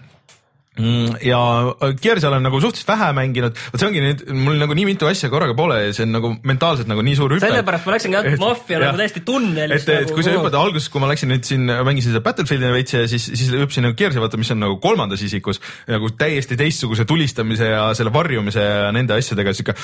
ja 0.77 1.41
äh, 1.81 1.95
Gears'i 2.03 2.27
olen 2.29 2.45
nagu 2.45 2.61
suhteliselt 2.61 2.91
vähe 2.91 3.09
mänginud, 3.16 3.57
vot 3.72 3.81
see 3.81 3.89
ongi 3.89 4.03
nüüd, 4.05 4.24
mul 4.37 4.59
nagu 4.61 4.77
nii 4.77 4.85
mitu 4.91 5.09
asja 5.09 5.31
korraga 5.33 5.57
pole 5.57 5.79
ja 5.87 5.95
see 5.97 6.05
on 6.05 6.12
nagu 6.18 6.33
mentaalselt 6.47 6.91
nagu 6.91 7.05
nii 7.07 7.16
suur 7.16 7.33
hüpe. 7.33 7.47
sellepärast 7.47 7.89
ma 7.89 7.95
läksingi 7.95 8.18
ainult 8.20 8.43
Mafia 8.43 8.81
nagu 8.83 9.01
täiesti 9.01 9.22
tunnelis. 9.24 9.87
et, 9.87 9.89
et 9.89 10.05
nagu, 10.05 10.18
kui 10.18 10.27
sa 10.27 10.35
hüppad 10.37 10.59
alguses, 10.61 10.89
kui 10.93 11.01
ma 11.01 11.09
läksin 11.09 11.33
nüüd 11.33 11.49
siin, 11.49 11.64
mängisin 11.89 12.12
seda 12.12 12.22
Battlefieldi 12.27 12.72
veits 12.74 12.97
ja 12.97 13.05
siis, 13.09 13.29
siis 13.33 13.55
hüppasin 13.55 13.89
nagu 13.89 13.97
Gears'i 13.97 14.20
vaata, 14.20 14.41
mis 14.41 14.53
on 14.53 14.61
nagu 14.66 14.77
kolmandas 14.83 15.24
isikus 15.24 15.62
nagu 15.89 16.12
täiesti 16.18 16.61
teistsuguse 16.61 17.09
tulistamise 17.09 17.70
ja 17.72 17.89
selle 17.97 18.12
varjumise 18.12 18.66
ja 18.66 18.93
nende 18.93 19.16
asjadega 19.16 19.57
sihuke, 19.57 19.77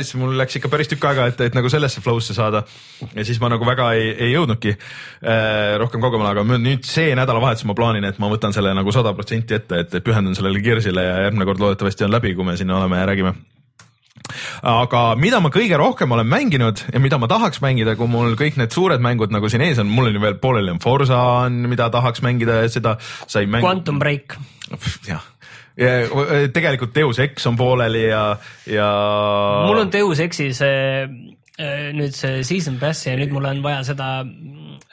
siis 0.00 0.14
mul 0.20 0.32
läks 0.40 0.56
ikka 0.62 0.72
päris 0.72 0.88
tükk 0.88 1.10
aega, 1.10 1.28
et, 1.28 1.44
et 1.50 1.56
nagu 1.58 1.68
sellesse 1.72 2.00
flow'sse 2.04 2.36
saada. 2.36 2.64
ja 3.14 3.24
siis 3.24 3.40
ma 3.40 3.52
nagu 3.52 3.68
väga 3.68 3.92
ei, 3.98 4.10
ei 4.16 4.32
jõudnudki 4.32 4.72
äh, 4.72 5.76
rohkem 5.80 6.00
kaugemale, 6.00 6.32
aga 6.32 6.44
nüüd 6.56 6.88
see 6.88 7.12
nädalavahetus 7.18 7.68
ma 7.68 7.76
plaanin, 7.76 8.08
et 8.08 8.20
ma 8.22 8.32
võtan 8.32 8.56
selle 8.56 8.72
nagu 8.76 8.92
sada 8.94 9.12
protsenti 9.16 9.56
ette, 9.56 9.84
et 9.84 9.89
et 9.98 10.04
pühendun 10.06 10.36
sellele 10.38 10.62
Gearsile 10.64 11.04
ja 11.06 11.16
järgmine 11.26 11.48
kord 11.48 11.62
loodetavasti 11.62 12.06
on 12.06 12.14
läbi, 12.14 12.34
kui 12.38 12.46
me 12.46 12.56
siin 12.60 12.70
oleme 12.70 13.00
ja 13.00 13.08
räägime 13.10 13.34
aga 14.66 15.02
mida 15.18 15.40
ma 15.42 15.50
kõige 15.52 15.78
rohkem 15.80 16.12
olen 16.14 16.28
mänginud 16.28 16.84
ja 16.92 17.00
mida 17.02 17.18
ma 17.18 17.28
tahaks 17.30 17.62
mängida, 17.64 17.96
kui 17.98 18.10
mul 18.10 18.36
kõik 18.38 18.58
need 18.60 18.74
suured 18.74 19.02
mängud 19.02 19.32
nagu 19.34 19.50
siin 19.50 19.64
ees 19.64 19.80
on, 19.82 19.90
mul 19.90 20.10
on 20.10 20.18
ju 20.18 20.22
veel 20.22 20.38
pooleli 20.42 20.72
on 20.74 20.80
Forsa 20.82 21.18
on, 21.46 21.62
mida 21.70 21.90
tahaks 21.92 22.22
mängida 22.26 22.60
ja 22.62 22.70
seda 22.72 22.96
sai 23.00 23.46
mäng-. 23.46 23.64
Quantum 23.66 23.98
Break. 24.02 24.38
jah 25.08 25.24
ja 25.80 26.48
tegelikult 26.52 26.94
Deus 26.94 27.18
Ex 27.22 27.46
on 27.48 27.56
pooleli 27.56 28.02
ja, 28.08 28.24
ja. 28.68 28.88
mul 29.66 29.84
on 29.84 29.92
Deus 29.92 30.20
Exi 30.20 30.50
see 30.56 31.06
nüüd 31.96 32.16
see 32.16 32.42
season 32.46 32.78
pass 32.80 33.06
ja 33.06 33.16
nüüd 33.18 33.32
mul 33.34 33.48
on 33.48 33.62
vaja 33.64 33.84
seda 33.88 34.10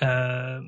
äh, 0.04 0.62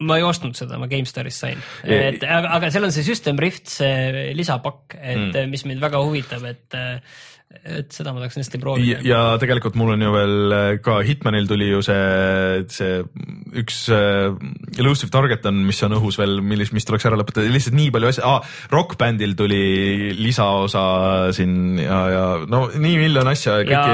ma 0.00 0.16
ei 0.20 0.24
ostnud 0.24 0.56
seda, 0.56 0.78
ma 0.80 0.88
GameStarist 0.90 1.44
sain, 1.44 1.60
et 1.84 2.22
aga, 2.24 2.54
aga 2.56 2.70
seal 2.72 2.88
on 2.88 2.94
see 2.94 3.04
System 3.06 3.40
Rift, 3.40 3.68
see 3.72 4.30
lisapakk, 4.36 4.96
et 4.96 5.26
mm. 5.26 5.50
mis 5.52 5.66
mind 5.68 5.82
väga 5.82 6.00
huvitab, 6.04 6.46
et 6.48 6.80
et 7.50 7.90
seda 7.92 8.12
ma 8.14 8.22
tahaks 8.22 8.38
hästi 8.38 8.58
proovida. 8.62 9.00
ja 9.04 9.20
tegelikult 9.42 9.74
mul 9.78 9.92
on 9.96 10.04
ju 10.04 10.10
veel 10.14 10.54
äh, 10.54 10.68
ka 10.84 11.00
Hitmanil 11.04 11.48
tuli 11.50 11.66
ju 11.72 11.80
see, 11.84 12.62
see 12.70 13.00
üks 13.60 13.82
uh, 13.92 14.38
elusive 14.78 15.10
target 15.12 15.44
on, 15.50 15.58
mis 15.66 15.80
on 15.82 15.96
õhus 15.98 16.16
veel, 16.20 16.38
millist, 16.46 16.72
mis 16.76 16.86
tuleks 16.86 17.08
ära 17.10 17.18
lõpetada, 17.18 17.50
lihtsalt 17.50 17.76
nii 17.76 17.90
palju 17.94 18.12
asju 18.12 18.24
ah,, 18.28 18.46
Rock 18.72 18.94
Bandil 19.00 19.34
tuli 19.38 20.14
lisaosa 20.14 20.84
siin 21.36 21.82
ja, 21.82 22.00
ja 22.14 22.24
no 22.46 22.62
nii 22.70 22.96
miljon 23.02 23.28
asja. 23.32 23.58
ja 23.66 23.84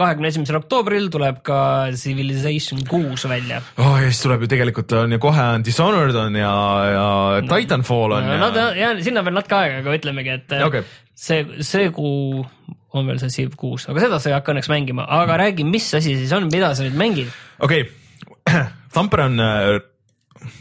kahekümne 0.00 0.32
esimesel 0.32 0.62
oktoobril 0.62 1.10
tuleb 1.12 1.44
ka 1.46 1.60
Civilization 2.00 2.82
kuus 2.88 3.28
välja. 3.28 3.62
oh 3.76 4.00
ja 4.00 4.08
siis 4.08 4.24
tuleb 4.24 4.46
ju 4.46 4.52
tegelikult 4.56 4.96
on 5.04 5.18
ju 5.18 5.22
kohe 5.22 5.48
on 5.58 5.68
Dishonored 5.68 6.16
on 6.16 6.40
ja, 6.40 6.56
ja 6.96 7.08
no, 7.44 7.54
Titanfall 7.54 8.18
on 8.18 8.26
no, 8.26 8.36
ja. 8.36 8.42
Nad 8.42 8.78
ja 8.80 8.94
sinna 9.04 9.22
veel 9.22 9.36
natuke 9.36 9.60
aega, 9.60 9.82
aga 9.84 9.98
ütlemegi, 10.00 10.38
et 10.40 10.60
okay. 10.64 10.88
see, 11.14 11.44
see 11.60 11.92
kuu 11.94 12.46
on 12.92 13.08
veel 13.08 13.20
see 13.22 13.32
Civ 13.32 13.56
kuus, 13.60 13.88
aga 13.90 14.04
seda 14.04 14.20
sa 14.20 14.30
ei 14.30 14.36
hakka 14.36 14.54
õnneks 14.54 14.70
mängima, 14.72 15.06
aga 15.20 15.38
räägi, 15.46 15.66
mis 15.68 15.88
asi 15.98 16.16
siis 16.18 16.32
on, 16.36 16.50
mida 16.52 16.74
sa 16.76 16.86
nüüd 16.86 16.98
mängid? 16.98 17.32
okei 17.58 17.86
okay., 17.86 18.68
Thumper 18.92 19.22
on 19.24 19.40
äh, 19.40 19.78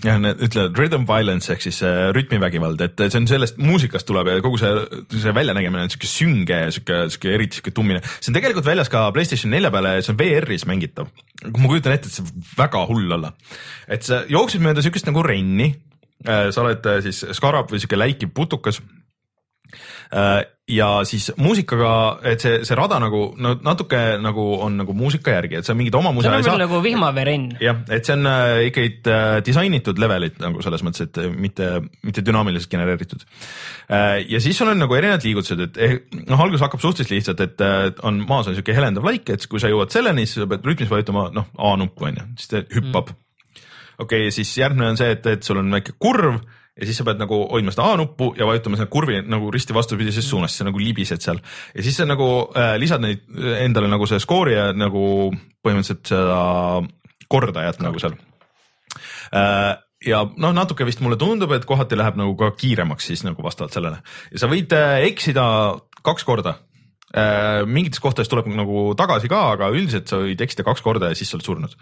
jah, 0.06 0.20
ütle 0.46 0.68
rhythm 0.78 1.06
violence 1.10 1.52
ehk 1.54 1.64
siis 1.64 1.82
äh, 1.86 2.10
rütmivägivald, 2.16 2.82
et 2.86 3.02
see 3.04 3.20
on 3.20 3.28
sellest 3.30 3.60
muusikast 3.62 4.08
tuleb 4.10 4.30
ja 4.30 4.44
kogu 4.44 4.60
see, 4.62 4.72
see 5.16 5.36
väljanägemine 5.36 5.86
on 5.86 5.92
sihuke 5.92 6.10
sünge 6.10 6.62
ja 6.66 6.72
sihuke, 6.74 7.02
sihuke 7.14 7.34
eriti 7.36 7.60
sihuke 7.60 7.74
tummine. 7.76 8.04
see 8.20 8.32
on 8.32 8.38
tegelikult 8.38 8.68
väljas 8.68 8.92
ka 8.94 9.08
Playstation 9.16 9.54
nelja 9.54 9.72
peale 9.74 9.98
ja 9.98 10.06
see 10.06 10.14
on 10.14 10.20
VR-is 10.22 10.68
mängitav. 10.70 11.12
ma 11.48 11.68
kujutan 11.68 11.96
ette, 11.96 12.12
et 12.12 12.18
see 12.18 12.28
võib 12.28 12.56
väga 12.62 12.86
hull 12.92 13.18
olla. 13.18 13.34
et 13.88 14.08
sa 14.08 14.24
jooksed 14.30 14.64
mööda 14.64 14.86
sihukest 14.86 15.10
nagu 15.10 15.26
renni, 15.26 15.72
äh, 16.28 16.50
sa 16.54 16.66
oled 16.66 16.92
siis 17.08 17.26
skarab 17.38 17.72
või 17.72 17.82
sihuke 17.82 18.00
läikiv 18.00 18.36
putukas 18.38 18.82
ja 20.72 20.88
siis 21.08 21.32
muusikaga, 21.42 21.92
et 22.32 22.44
see, 22.44 22.60
see 22.68 22.76
rada 22.78 22.98
nagu 23.02 23.22
no 23.42 23.54
natuke 23.66 24.00
nagu 24.22 24.44
on 24.64 24.78
nagu 24.82 24.94
muusika 24.98 25.34
järgi, 25.36 25.60
et 25.60 25.68
sa 25.68 25.76
mingit 25.78 25.96
oma 25.98 26.14
muusika 26.16 26.38
ei 26.40 26.46
saa. 26.46 26.58
nagu 26.60 26.82
vihmaverenn. 26.84 27.58
jah, 27.64 27.82
et 27.92 28.08
see 28.08 28.16
on 28.16 28.30
äh, 28.30 28.66
ikkagi 28.70 28.92
äh, 29.12 29.38
disainitud 29.46 30.00
levelid 30.02 30.40
nagu 30.44 30.64
selles 30.64 30.84
mõttes, 30.86 31.08
et 31.08 31.20
mitte, 31.36 31.72
mitte 32.08 32.24
dünaamiliselt 32.26 32.72
genereeritud. 32.72 33.26
ja 34.28 34.44
siis 34.44 34.58
sul 34.58 34.72
on 34.72 34.80
nagu 34.82 34.96
erinevad 34.96 35.26
liigutused, 35.28 35.66
et 35.68 35.82
eh, 35.82 35.98
noh, 36.30 36.46
algus 36.46 36.64
hakkab 36.64 36.84
suhteliselt 36.84 37.16
lihtsalt, 37.18 37.44
et 37.44 38.00
on 38.08 38.22
maas 38.28 38.48
on 38.48 38.56
siuke 38.58 38.76
helendav 38.76 39.06
laik, 39.08 39.28
et 39.34 39.48
kui 39.52 39.62
sa 39.62 39.72
jõuad 39.72 39.92
selleni, 39.94 40.28
siis 40.28 40.44
sa 40.44 40.50
pead 40.52 40.66
rütmis 40.68 40.92
vajutama 40.92 41.30
noh, 41.36 41.52
A 41.62 41.76
nuppu 41.78 42.08
on 42.08 42.18
ju, 42.18 42.24
siis 42.40 42.52
ta 42.52 42.64
hüppab 42.64 43.12
mm.. 43.12 43.62
okei 44.06 44.26
okay,, 44.28 44.34
siis 44.36 44.52
järgmine 44.58 44.94
on 44.94 45.00
see, 45.00 45.12
et, 45.18 45.28
et 45.36 45.44
sul 45.46 45.60
on 45.62 45.72
väike 45.74 45.98
kurv 46.00 46.40
ja 46.82 46.88
siis 46.90 46.98
sa 46.98 47.06
pead 47.08 47.22
nagu 47.22 47.38
hoidma 47.52 47.74
seda 47.74 47.92
A-nuppu 47.92 48.32
ja 48.40 48.48
vajutama 48.50 48.80
selle 48.80 48.92
kurvi 48.92 49.22
nagu 49.22 49.52
risti 49.54 49.76
vastupidises 49.78 50.28
suunas, 50.28 50.56
sa 50.58 50.66
nagu 50.68 50.82
libised 50.82 51.22
seal. 51.24 51.42
ja 51.76 51.86
siis 51.86 52.00
sa 52.02 52.08
nagu 52.10 52.32
äh, 52.58 52.74
lisad 52.82 53.04
neid 53.06 53.24
endale 53.62 53.92
nagu 53.92 54.10
see 54.10 54.20
skoori 54.24 54.58
ja 54.58 54.72
nagu 54.74 55.04
põhimõtteliselt 55.62 56.12
seda 56.14 56.42
kordajat 57.32 57.80
nagu 57.86 58.02
seal 58.02 58.18
äh, 59.38 59.78
ja 60.08 60.24
noh, 60.26 60.56
natuke 60.58 60.88
vist 60.88 61.04
mulle 61.06 61.20
tundub, 61.22 61.54
et 61.56 61.68
kohati 61.70 62.00
läheb 62.00 62.18
nagu 62.20 62.36
ka 62.40 62.52
kiiremaks 62.58 63.12
siis 63.12 63.24
nagu 63.28 63.46
vastavalt 63.46 63.78
sellele 63.78 64.02
ja 64.34 64.42
sa 64.42 64.50
võid 64.52 64.74
äh, 64.78 65.06
eksida 65.12 65.46
kaks 66.02 66.28
korda 66.28 66.58
äh,. 66.58 66.68
Mingites 67.68 68.00
kohtades 68.00 68.30
tuleb 68.32 68.48
nagu 68.56 68.92
tagasi 68.96 69.28
ka, 69.32 69.42
aga 69.58 69.68
üldiselt 69.76 70.08
sa 70.08 70.22
võid 70.22 70.40
eksida 70.46 70.64
kaks 70.64 70.84
korda 70.86 71.12
ja 71.12 71.18
siis 71.18 71.28
sa 71.32 71.36
oled 71.36 71.48
surnud. 71.48 71.74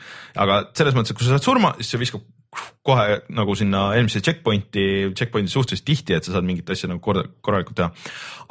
aga 0.41 0.63
selles 0.73 0.97
mõttes, 0.97 1.13
et 1.13 1.19
kui 1.19 1.27
sa 1.27 1.35
saad 1.35 1.45
surma, 1.45 1.75
siis 1.77 1.93
see 1.93 2.01
viskab 2.01 2.25
kohe 2.85 3.19
nagu 3.37 3.53
sinna 3.57 3.89
eelmisse 3.97 4.23
checkpoint'i, 4.25 4.85
checkpoint'i 5.17 5.51
suhteliselt 5.53 5.85
tihti, 5.85 6.15
et 6.17 6.25
sa 6.25 6.33
saad 6.33 6.47
mingit 6.47 6.69
asja 6.73 6.89
nagu 6.89 7.01
korda, 7.03 7.27
korralikult 7.45 7.77
teha. 7.77 7.91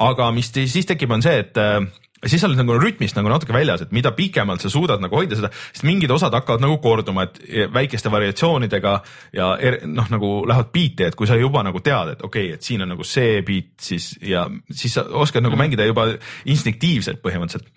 aga 0.05 0.29
mis 0.35 0.51
te, 0.55 0.63
siis 0.71 0.87
tekib, 0.87 1.11
on 1.11 1.25
see, 1.25 1.35
et 1.43 1.59
äh, 1.59 1.81
siis 2.25 2.41
sa 2.41 2.49
oled 2.49 2.59
nagu 2.59 2.75
rütmist 2.79 3.15
nagu 3.15 3.31
natuke 3.31 3.53
väljas, 3.55 3.85
et 3.85 3.93
mida 3.95 4.11
pikemalt 4.15 4.63
sa 4.63 4.71
suudad 4.71 5.01
nagu 5.03 5.15
hoida 5.15 5.37
seda, 5.39 5.51
sest 5.71 5.85
mingid 5.87 6.11
osad 6.11 6.35
hakkavad 6.35 6.63
nagu 6.63 6.79
korduma, 6.83 7.27
et 7.27 7.69
väikeste 7.73 8.11
variatsioonidega 8.11 8.95
ja 9.37 9.53
er, 9.55 9.79
noh, 9.87 10.09
nagu 10.11 10.33
lähevad 10.49 10.73
biiti, 10.75 11.07
et 11.07 11.15
kui 11.19 11.29
sa 11.29 11.37
juba 11.39 11.63
nagu 11.65 11.79
tead, 11.85 12.15
et 12.15 12.25
okei 12.25 12.49
okay,, 12.49 12.59
et 12.59 12.65
siin 12.65 12.83
on 12.83 12.93
nagu 12.95 13.07
see 13.07 13.39
beat, 13.47 13.71
siis 13.81 14.11
ja 14.25 14.47
siis 14.71 14.99
sa 14.99 15.05
oskad 15.07 15.43
nagu 15.43 15.55
mm 15.55 15.59
-hmm. 15.59 15.63
mängida 15.63 15.85
juba 15.87 16.07
instinktiivselt 16.45 17.23
põhimõtteliselt 17.23 17.71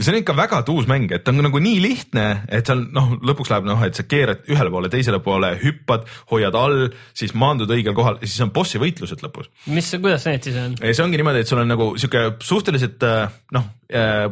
ja 0.00 0.06
see 0.06 0.14
on 0.14 0.20
ikka 0.22 0.34
väga 0.36 0.62
tuus 0.64 0.86
mäng, 0.88 1.10
et 1.12 1.24
ta 1.26 1.32
on 1.34 1.42
nagu 1.44 1.60
nii 1.60 1.80
lihtne, 1.84 2.24
et 2.48 2.68
seal 2.68 2.86
noh, 2.96 3.12
lõpuks 3.26 3.50
läheb 3.52 3.66
noh, 3.68 3.82
et 3.84 3.98
sa 3.98 4.06
keerad 4.08 4.48
ühele 4.48 4.72
poole, 4.72 4.88
teisele 4.92 5.20
poole, 5.24 5.50
hüppad, 5.60 6.06
hoiad 6.32 6.56
all, 6.56 6.86
siis 7.16 7.34
maandud 7.36 7.70
õigel 7.76 7.96
kohal 7.96 8.16
ja 8.22 8.30
siis 8.30 8.40
on 8.46 8.54
bossi 8.54 8.80
võitlused 8.80 9.20
lõpus. 9.26 9.50
mis, 9.68 9.92
kuidas 10.00 10.24
need 10.30 10.48
siis 10.48 10.56
on? 10.62 10.78
see 10.80 11.04
ongi 11.04 11.20
niimoodi, 11.20 11.44
et 11.44 11.52
sul 11.52 11.60
on 11.60 11.68
nagu 11.68 11.92
sihuke 12.00 12.24
suhteliselt 12.48 13.04
äh, 13.04 13.36
noh, 13.56 13.68
äh, 13.92 14.24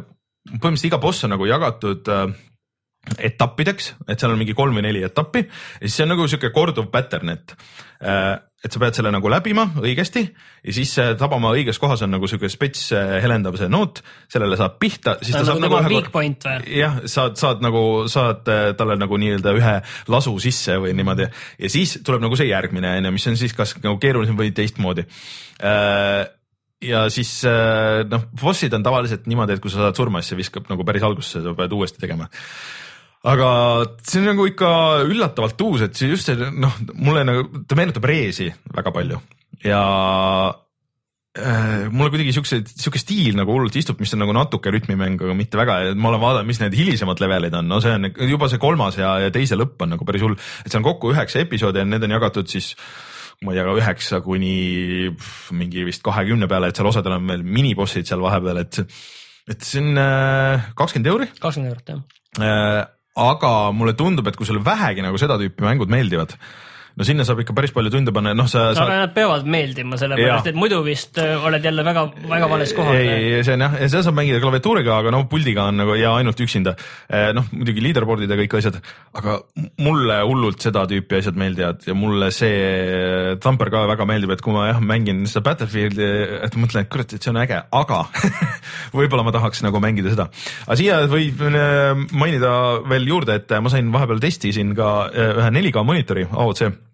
põhimõtteliselt 0.49 0.89
iga 0.89 1.01
boss 1.05 1.27
on 1.27 1.35
nagu 1.35 1.49
jagatud 1.49 2.09
äh, 2.15 2.25
etappideks, 3.29 3.93
et 4.09 4.17
seal 4.17 4.33
on 4.33 4.41
mingi 4.41 4.57
kolm 4.57 4.73
või 4.73 4.87
neli 4.89 5.05
etappi 5.05 5.45
ja 5.45 5.85
siis 5.85 5.99
see 5.99 6.07
on 6.07 6.15
nagu 6.15 6.25
sihuke 6.25 6.49
korduv 6.55 6.89
pattern, 6.93 7.37
et 7.37 7.53
et 8.59 8.73
sa 8.73 8.81
pead 8.81 8.97
selle 8.97 9.11
nagu 9.13 9.29
läbima 9.31 9.65
õigesti 9.79 10.23
ja 10.27 10.73
siis 10.75 10.91
tabama 11.19 11.53
õiges 11.55 11.79
kohas 11.79 12.03
on 12.03 12.11
nagu 12.11 12.27
sihuke 12.27 12.49
spets 12.51 12.89
helendav 12.93 13.55
see 13.59 13.69
noot, 13.71 14.01
sellele 14.31 14.57
saab 14.59 14.75
pihta. 14.81 15.15
ta 15.15 15.43
on 15.43 15.47
nagu 15.47 15.63
tema 15.63 15.81
nagu 15.85 15.93
weak 15.93 16.09
point 16.11 16.47
või? 16.47 16.79
jah, 16.79 16.99
saad, 17.09 17.37
saad 17.39 17.63
nagu, 17.63 17.83
saad 18.11 18.49
äh, 18.51 18.65
talle 18.79 18.97
nagu 18.99 19.19
nii-öelda 19.21 19.53
ühe 19.57 19.75
lasu 20.11 20.35
sisse 20.43 20.79
või 20.81 20.95
niimoodi 20.97 21.29
ja 21.29 21.71
siis 21.71 21.99
tuleb 22.05 22.25
nagu 22.25 22.39
see 22.39 22.49
järgmine 22.49 22.97
on 22.97 23.09
ju, 23.09 23.13
mis 23.15 23.29
on 23.31 23.39
siis 23.39 23.55
kas 23.57 23.77
nagu 23.83 23.95
keerulisem 24.01 24.37
või 24.39 24.51
teistmoodi 24.55 25.05
äh, 25.63 26.27
ja 26.83 27.05
siis 27.13 27.31
äh, 27.47 28.03
noh, 28.09 28.27
bossid 28.39 28.75
on 28.75 28.83
tavaliselt 28.85 29.27
niimoodi, 29.29 29.55
et 29.55 29.63
kui 29.63 29.71
sa 29.71 29.85
saad 29.85 29.99
surma, 29.99 30.23
siis 30.23 30.33
see 30.33 30.43
viskab 30.43 30.69
nagu 30.71 30.85
päris 30.87 31.05
algusesse, 31.07 31.43
sa 31.43 31.55
pead 31.57 31.75
uuesti 31.75 32.01
tegema 32.01 32.29
aga 33.27 33.49
see 34.05 34.21
on 34.21 34.31
nagu 34.31 34.47
ikka 34.47 34.71
üllatavalt 35.09 35.61
uus, 35.65 35.83
et 35.83 35.99
see 35.99 36.09
just 36.11 36.29
see 36.29 36.49
noh, 36.55 36.79
mulle 36.95 37.25
nagu, 37.27 37.63
ta 37.67 37.75
meenutab 37.79 38.07
Reesi 38.07 38.47
väga 38.75 38.93
palju. 38.95 39.19
Ja 39.65 39.81
äh, 41.35 41.89
mulle 41.91 42.13
kuidagi 42.13 42.31
siukse, 42.35 42.61
siuke 42.69 43.01
stiil 43.01 43.35
nagu 43.39 43.51
hullult 43.51 43.75
istub, 43.75 43.99
mis 43.99 44.15
on 44.15 44.23
nagu 44.23 44.35
natuke 44.35 44.71
rütmimäng, 44.71 45.19
aga 45.19 45.35
mitte 45.35 45.59
väga. 45.59 45.81
Ma 45.99 46.13
olen 46.13 46.23
vaadanud, 46.23 46.47
mis 46.47 46.61
need 46.63 46.77
hilisemad 46.79 47.19
levelid 47.19 47.59
on, 47.59 47.67
no 47.67 47.81
see 47.83 47.91
on 47.97 48.07
juba 48.29 48.47
see 48.51 48.61
kolmas 48.61 48.99
ja, 49.01 49.17
ja 49.25 49.33
teise 49.35 49.59
lõpp 49.59 49.83
on 49.83 49.97
nagu 49.97 50.07
päris 50.07 50.23
hull, 50.23 50.39
et 50.63 50.71
see 50.71 50.79
on 50.79 50.87
kokku 50.87 51.11
üheksa 51.11 51.43
episoodi 51.43 51.83
ja 51.83 51.87
need 51.87 52.07
on 52.07 52.15
jagatud 52.15 52.51
siis 52.51 52.75
ma 53.43 53.53
ei 53.53 53.59
tea, 53.59 53.73
üheksa 53.79 54.19
kuni 54.23 55.09
mingi 55.55 55.83
vist 55.87 56.03
kahekümne 56.03 56.47
peale, 56.51 56.71
et 56.71 56.79
seal 56.79 56.89
osadel 56.89 57.15
on 57.15 57.27
veel 57.31 57.43
minibossid 57.43 58.07
seal 58.07 58.23
vahepeal, 58.23 58.63
et 58.63 58.81
et 59.49 59.65
see 59.65 59.83
on 59.83 59.99
äh, 59.99 60.71
kakskümmend 60.77 61.11
euri? 61.11 61.27
Kakskümmend 61.39 61.73
eurot 61.73 61.93
jah. 61.93 62.95
Aga 63.19 63.71
mulle 63.75 63.95
tundub, 63.99 64.27
et 64.29 64.37
kui 64.39 64.47
sulle 64.47 64.63
vähegi 64.63 65.03
nagu 65.03 65.19
seda 65.19 65.35
tüüpi 65.41 65.65
mängud 65.65 65.91
meeldivad, 65.91 66.37
no 66.99 67.07
sinna 67.07 67.23
saab 67.27 67.39
ikka 67.43 67.55
päris 67.55 67.71
palju 67.75 67.91
tunde 67.93 68.11
panna, 68.15 68.33
noh 68.35 68.47
sa, 68.51 68.69
sa. 68.75 68.83
aga 68.83 68.97
nad 69.05 69.13
peavad 69.15 69.45
meeldima, 69.47 69.97
sellepärast 69.99 70.49
et 70.51 70.57
muidu 70.59 70.81
vist 70.83 71.17
äh, 71.21 71.37
oled 71.47 71.63
jälle 71.63 71.85
väga, 71.87 72.03
väga 72.27 72.49
vales 72.51 72.73
kohas. 72.75 72.99
ei, 72.99 73.39
see 73.47 73.55
on 73.55 73.63
jah, 73.63 73.77
seda 73.85 74.01
saab 74.03 74.17
mängida 74.17 74.41
klaviatuuriga, 74.43 74.97
aga 74.99 75.13
noh, 75.15 75.23
puldiga 75.31 75.69
on 75.71 75.79
nagu 75.79 75.95
ja 75.99 76.11
ainult 76.19 76.39
üksinda. 76.43 76.75
noh, 77.35 77.47
muidugi 77.55 77.83
leaderboard'id 77.85 78.33
ja 78.33 78.37
kõik 78.41 78.57
asjad, 78.59 78.79
aga 79.15 79.37
mulle 79.85 80.19
hullult 80.27 80.59
seda 80.65 80.83
tüüpi 80.89 81.21
asjad 81.21 81.39
meeldivad 81.39 81.87
ja 81.87 81.95
mulle 81.95 82.29
see 82.35 83.37
Thumper 83.39 83.71
ka 83.71 83.85
väga 83.93 84.07
meeldib, 84.09 84.35
et 84.35 84.43
kui 84.43 84.55
ma 84.55 84.67
jah 84.73 84.83
mängin 84.83 85.23
seda 85.29 85.45
Battlefieldi, 85.47 86.09
et 86.49 86.59
mõtlen, 86.59 86.83
et 86.83 86.91
kurat, 86.91 87.15
et 87.15 87.23
see 87.23 87.31
on 87.31 87.39
äge, 87.39 87.61
aga 87.63 88.01
võib-olla 88.97 89.23
ma 89.27 89.35
tahaks 89.35 89.63
nagu 89.63 89.79
mängida 89.83 90.11
seda. 90.11 90.27
aga 90.67 90.79
siia 90.81 90.99
võib 91.11 91.47
äh, 91.47 92.03
mainida 92.11 92.53
veel 92.91 93.07
juurde, 93.13 93.39
et 93.39 93.57
ma 93.63 93.71
sain 93.71 93.87
vahepeal 93.95 94.19
testisin 94.27 94.75
ka 94.77 94.91
äh, 95.07 95.33
ühe 95.39 95.55
4K 95.61 95.87
monitori 95.87 96.27
AOC 96.27 96.67
Äh, 96.69 96.88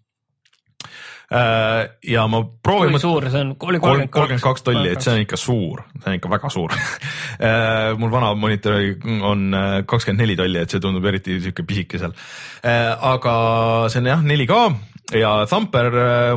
ja 1.32 2.26
ma 2.30 2.42
proovin. 2.64 2.94
kui 2.94 3.02
suur 3.02 3.26
see 3.34 3.42
on? 3.42 3.54
oli 3.68 3.80
kolmkümmend 3.82 4.44
kaks 4.44 4.66
tolli, 4.66 4.92
et 4.94 5.02
see 5.02 5.16
on 5.16 5.24
ikka 5.24 5.40
suur, 5.42 5.82
see 5.98 6.12
on 6.12 6.18
ikka 6.20 6.32
väga 6.36 6.52
suur 6.54 6.76
äh, 6.76 7.96
mul 7.98 8.14
vana 8.14 8.34
monitor 8.38 8.78
on 9.26 9.48
äh, 9.58 9.78
kakskümmend 9.90 10.22
neli 10.22 10.38
tolli, 10.38 10.62
et 10.62 10.70
see 10.70 10.84
tundub 10.84 11.06
eriti 11.10 11.40
sihuke 11.42 11.66
pisike 11.66 12.02
seal. 12.02 12.14
aga 12.66 13.36
see 13.90 14.04
on 14.04 14.12
jah 14.14 14.22
4K 14.22 14.62
ja 15.22 15.34
Thumper 15.50 15.92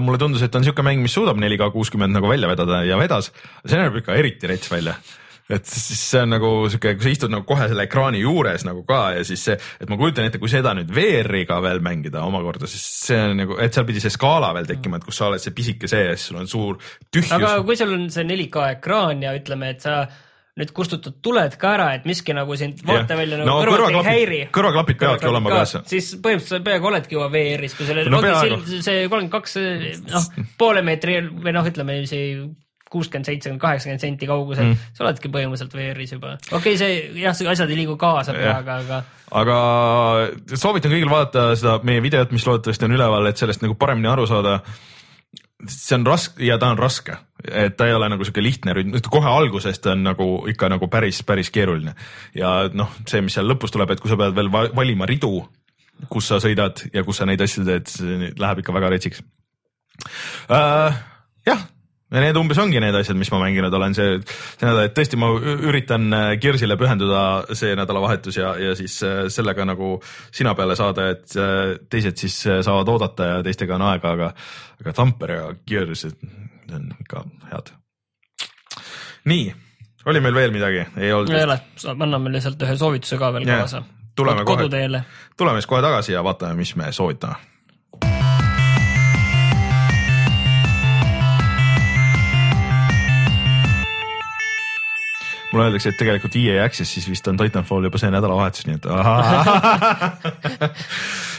mulle 0.05 0.21
tundus, 0.21 0.43
et 0.45 0.57
on 0.57 0.65
sihuke 0.65 0.85
mäng, 0.87 1.05
mis 1.05 1.15
suudab 1.17 1.37
4K 1.41 1.71
kuuskümmend 1.77 2.17
nagu 2.17 2.29
välja 2.31 2.49
vedada 2.51 2.83
ja 2.89 2.99
vedas. 3.01 3.33
see 3.65 3.81
näeb 3.81 4.01
ikka 4.01 4.17
eriti 4.17 4.49
rets 4.49 4.73
välja 4.73 4.97
et 5.49 5.65
siis 5.69 6.01
see 6.11 6.21
on 6.23 6.35
nagu 6.35 6.51
sihuke, 6.69 6.93
kui 6.99 7.07
sa 7.07 7.13
istud 7.15 7.33
nagu 7.33 7.47
kohe 7.49 7.69
selle 7.71 7.87
ekraani 7.89 8.21
juures 8.21 8.67
nagu 8.69 8.85
ka 8.89 9.01
ja 9.17 9.25
siis 9.27 9.47
see, 9.49 9.57
et 9.81 9.89
ma 9.89 9.97
kujutan 10.01 10.29
ette, 10.29 10.41
kui 10.43 10.53
seda 10.53 10.75
nüüd 10.77 10.93
VR-iga 10.95 11.59
veel 11.65 11.81
mängida 11.85 12.23
omakorda, 12.29 12.69
siis 12.69 12.85
see 13.09 13.19
on 13.31 13.41
nagu, 13.43 13.59
et 13.65 13.75
seal 13.75 13.89
pidi 13.89 14.05
see 14.05 14.13
skaala 14.13 14.53
veel 14.57 14.69
tekkima, 14.69 15.01
et 15.01 15.09
kus 15.09 15.21
sa 15.21 15.31
oled 15.31 15.43
see 15.43 15.57
pisike 15.57 15.91
sees, 15.91 16.29
sul 16.29 16.43
on 16.43 16.51
suur 16.51 16.77
tühjus. 17.09 17.33
aga 17.39 17.59
kui 17.65 17.81
sul 17.81 17.97
on 17.97 18.09
see 18.13 18.29
4K 18.29 18.73
ekraan 18.77 19.25
ja 19.25 19.33
ütleme, 19.39 19.73
et 19.73 19.89
sa 19.89 20.03
nüüd 20.59 20.73
kustutad 20.75 21.21
tuled 21.23 21.55
ka 21.61 21.73
ära, 21.77 21.89
et 21.97 22.07
miski 22.09 22.35
nagu 22.35 22.57
sind 22.59 22.81
vaatevälja 22.87 23.41
nagu 23.41 23.49
no, 23.49 23.59
kõrvalt 23.63 23.99
ei 24.03 24.07
häiri. 24.09 24.41
kõrvaklapid 24.55 25.01
peavadki 25.01 25.31
olema 25.31 25.53
kaasa. 25.55 25.85
siis 25.89 26.13
põhimõtteliselt 26.19 26.59
sa 26.59 26.65
peaaegu 26.67 26.91
oledki 26.91 27.17
juba 27.17 27.29
VR-is, 27.33 27.77
kui 27.79 27.87
sellel 27.89 28.11
no, 28.13 28.21
see 28.67 29.05
kolmkümmend 29.07 29.33
kaks, 29.33 29.61
noh 30.11 30.33
poole 30.59 30.83
meetri 30.85 31.21
või 31.31 31.55
noh, 31.55 31.69
ütleme 31.73 32.03
see 32.11 32.33
kuuskümmend, 32.93 33.29
seitsekümmend, 33.29 33.61
kaheksakümmend 33.63 34.03
senti 34.03 34.29
kaugusel 34.29 34.69
mm., 34.71 34.93
sa 34.97 35.05
oledki 35.05 35.31
põhimõtteliselt 35.33 35.77
VR-is 35.77 36.13
juba. 36.17 36.35
okei 36.51 36.75
okay,, 36.75 36.77
see 36.81 37.23
jah, 37.23 37.37
asjad 37.53 37.73
ei 37.73 37.81
liigu 37.83 37.97
kaasa 38.01 38.35
praegu, 38.37 38.75
aga. 38.75 39.01
aga 39.43 39.59
soovitan 40.55 40.95
kõigil 40.95 41.13
vaadata 41.13 41.49
seda 41.59 41.79
meie 41.89 42.03
videot, 42.05 42.33
mis 42.35 42.47
loodetavasti 42.49 42.89
on 42.89 42.97
üleval, 42.97 43.29
et 43.31 43.41
sellest 43.41 43.65
nagu 43.65 43.77
paremini 43.81 44.11
aru 44.13 44.27
saada. 44.31 44.61
see 45.67 45.97
on 45.99 46.07
raske 46.07 46.45
ja 46.45 46.59
ta 46.59 46.73
on 46.73 46.79
raske, 46.79 47.17
et 47.45 47.77
ta 47.77 47.89
ei 47.89 47.95
ole 47.95 48.09
nagu 48.09 48.25
sihuke 48.25 48.43
lihtne 48.43 48.75
rütm, 48.79 48.99
kohe 49.11 49.31
algusest 49.31 49.87
on 49.93 50.05
nagu 50.07 50.29
ikka 50.49 50.69
nagu 50.73 50.89
päris, 50.89 51.23
päris 51.23 51.51
keeruline. 51.51 51.95
ja 52.35 52.69
noh, 52.73 52.93
see, 53.07 53.21
mis 53.21 53.37
seal 53.37 53.49
lõpus 53.51 53.75
tuleb, 53.75 53.91
et 53.91 54.01
kui 54.01 54.11
sa 54.11 54.21
pead 54.21 54.37
veel 54.37 54.53
valima 54.53 55.07
ridu, 55.07 55.43
kus 56.09 56.31
sa 56.31 56.39
sõidad 56.41 56.87
ja 56.95 57.03
kus 57.05 57.21
sa 57.21 57.27
neid 57.27 57.43
asju 57.43 57.67
teed, 57.67 57.91
see 57.91 58.31
läheb 58.39 58.63
ikka 58.63 58.73
väga 58.73 58.95
retsiks 58.95 59.25
uh,. 60.49 60.95
jah 61.47 61.67
ja 62.11 62.23
need 62.23 62.39
umbes 62.41 62.59
ongi 62.63 62.81
need 62.83 62.97
asjad, 62.97 63.19
mis 63.21 63.31
ma 63.33 63.41
mänginud 63.43 63.75
olen, 63.75 63.95
see, 63.97 64.17
see 64.25 64.65
nädal, 64.67 64.87
et 64.89 64.95
tõesti, 64.97 65.19
ma 65.21 65.29
üritan 65.69 66.09
äh, 66.17 66.29
Gearsile 66.41 66.79
pühenduda 66.81 67.23
see 67.59 67.75
nädalavahetus 67.79 68.39
ja, 68.41 68.55
ja 68.61 68.75
siis 68.79 68.97
äh, 69.07 69.21
sellega 69.33 69.67
nagu 69.69 69.97
sina 70.35 70.55
peale 70.59 70.77
saada, 70.79 71.11
et 71.15 71.37
äh, 71.37 71.77
teised 71.91 72.21
siis 72.21 72.41
saavad 72.47 72.89
oodata 72.95 73.33
ja 73.33 73.43
teistega 73.47 73.77
on 73.77 73.85
aega, 73.91 74.15
aga, 74.17 74.31
aga 74.81 74.97
Thumper 74.97 75.35
ja 75.35 75.53
Gears, 75.69 76.07
need 76.09 76.79
on 76.81 76.89
ikka 77.05 77.25
head. 77.53 77.75
nii, 79.29 79.53
oli 80.09 80.25
meil 80.25 80.41
veel 80.41 80.57
midagi? 80.57 80.87
ei 80.97 81.13
olnud? 81.13 81.37
ei 81.37 81.45
ole, 81.45 81.61
anname 81.93 82.33
lihtsalt 82.39 82.65
ühe 82.65 82.81
soovituse 82.81 83.21
ka 83.21 83.33
veel 83.37 83.49
kaasa. 83.49 83.85
tuleme 84.17 84.49
kohe, 84.49 84.71
tuleme 85.37 85.61
siis 85.61 85.71
kohe 85.71 85.85
tagasi 85.85 86.17
ja 86.17 86.25
vaatame, 86.25 86.57
mis 86.63 86.77
me 86.81 86.93
soovitame 86.93 87.58
mulle 95.59 95.73
öeldakse, 95.73 95.91
et 95.91 95.99
tegelikult 95.99 96.37
EA 96.39 96.63
Access'is 96.65 97.09
vist 97.11 97.27
on 97.31 97.39
Titanfall 97.41 97.89
juba 97.89 97.99
see 98.01 98.11
nädalavahetus, 98.15 98.67
nii 98.69 98.77
et 98.79 98.87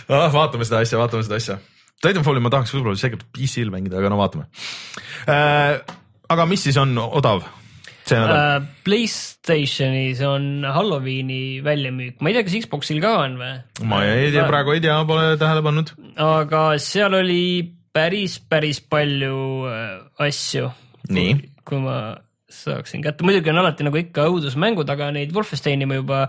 ah, 0.10 0.28
vaatame 0.34 0.68
seda 0.68 0.84
asja, 0.84 1.00
vaatame 1.00 1.24
seda 1.26 1.40
asja. 1.40 1.56
Titanfalli 2.04 2.44
ma 2.44 2.52
tahaks 2.52 2.74
võib-olla 2.76 3.00
seekord 3.00 3.24
PC-l 3.36 3.72
mängida, 3.74 4.00
aga 4.00 4.12
no 4.12 4.20
vaatame 4.20 4.44
äh,. 5.32 5.80
aga 6.30 6.44
mis 6.50 6.62
siis 6.68 6.78
on 6.80 6.94
odav? 7.00 7.48
see 8.10 8.20
nädal 8.20 8.38
uh,? 8.38 8.70
Playstationis 8.88 10.22
on 10.26 10.44
Halloweeni 10.68 11.60
väljamüük, 11.66 12.20
ma 12.20 12.32
ei 12.32 12.38
tea, 12.38 12.46
kas 12.48 12.60
Xboxil 12.66 13.00
ka 13.04 13.12
on 13.26 13.40
või? 13.42 13.54
ma 13.88 14.04
ei 14.08 14.32
tea, 14.36 14.46
praegu 14.50 14.76
ei 14.76 14.84
tea, 14.84 14.98
pole 15.10 15.36
tähele 15.42 15.64
pannud. 15.66 15.94
aga 16.28 16.64
seal 16.84 17.14
oli 17.20 17.44
päris, 17.96 18.40
päris 18.40 18.80
palju 18.82 19.38
äh, 19.70 20.26
asju. 20.30 20.72
nii? 21.12 21.38
kui 21.68 21.80
ma 21.84 22.00
saaksin 22.50 23.04
kätte, 23.06 23.26
muidugi 23.26 23.52
on 23.52 23.62
alati 23.62 23.86
nagu 23.86 24.00
ikka 24.00 24.26
õudusmängud, 24.32 24.90
aga 24.90 25.12
neid 25.16 25.34
Wolfensteini 25.36 25.88
ma 25.90 26.00
juba 26.00 26.24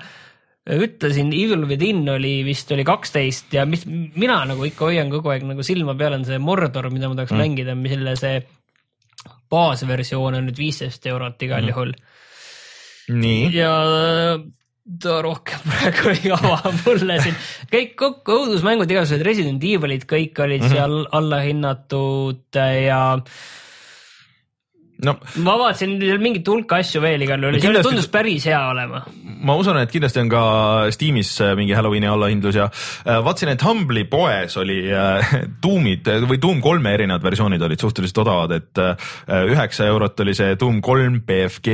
ütlesin, 0.70 1.32
Evil 1.32 1.64
Within 1.68 2.05
oli 2.12 2.40
vist 2.44 2.70
oli 2.74 2.84
kaksteist 2.86 3.55
ja 3.56 3.64
mis 3.66 3.86
mina 3.88 4.42
nagu 4.48 4.64
ikka 4.68 4.90
hoian 4.90 5.10
kogu 5.12 5.32
aeg 5.32 5.47
nagu 5.48 5.64
silma 5.66 5.97
peal 5.98 6.18
on 6.18 6.26
see 6.28 6.38
Mordor, 6.42 6.90
mida 6.92 7.09
ma 7.09 7.16
tahaks 7.18 7.32
mm. 7.32 7.42
mängida, 7.42 7.76
mille 7.78 8.14
see 8.20 8.42
baasversioon 9.51 10.38
on 10.38 10.48
nüüd 10.51 10.60
viisteist 10.60 11.09
eurot 11.10 11.40
igal 11.48 11.64
mm. 11.64 11.72
juhul. 11.72 11.94
ja 13.56 13.72
ta 15.01 15.16
rohkem 15.24 15.64
praegu 15.70 16.12
ei 16.12 16.34
ava 16.36 16.74
mulle 16.84 17.16
siin, 17.24 17.40
kõik 17.72 17.97
kokku 18.05 18.36
õudusmängud, 18.42 18.92
igasugused 18.92 19.24
Resident 19.26 19.64
Evilid, 19.64 20.05
kõik 20.10 20.36
olid 20.44 20.60
mm 20.60 20.68
-hmm. 20.68 20.76
seal 20.76 21.09
allahinnatud 21.16 22.60
ja 22.60 23.02
äh, 23.16 23.40
no 25.06 25.16
ma 25.44 25.56
vaatasin 25.60 25.97
mingit 26.20 26.48
hulka 26.51 26.81
asju 26.82 27.02
veel 27.02 27.24
igal 27.24 27.43
juhul, 27.43 27.59
see 27.60 27.85
tundus 27.85 28.09
päris 28.12 28.47
hea 28.48 28.60
olema. 28.70 29.02
ma 29.47 29.56
usun, 29.60 29.78
et 29.81 29.93
kindlasti 29.93 30.20
on 30.22 30.31
ka 30.32 30.43
Steamis 30.94 31.32
äh, 31.44 31.55
mingi 31.59 31.74
Halloweeni 31.77 32.09
allahindlus 32.10 32.59
ja 32.59 32.66
äh, 32.68 33.20
vaatasin, 33.24 33.52
et 33.55 33.64
Humble'i 33.64 34.06
poes 34.10 34.56
oli 34.60 34.81
äh, 34.93 35.32
Doom'id 35.62 36.09
või 36.28 36.40
Doom 36.43 36.60
kolme 36.64 36.93
erinevad 36.97 37.24
versioonid 37.24 37.62
olid 37.64 37.81
suhteliselt 37.81 38.20
odavad, 38.24 38.56
et 38.59 38.81
üheksa 39.51 39.86
eurot 39.90 40.20
oli 40.24 40.35
see 40.36 40.56
Doom 40.60 40.81
kolm 40.85 41.20
BFG 41.27 41.70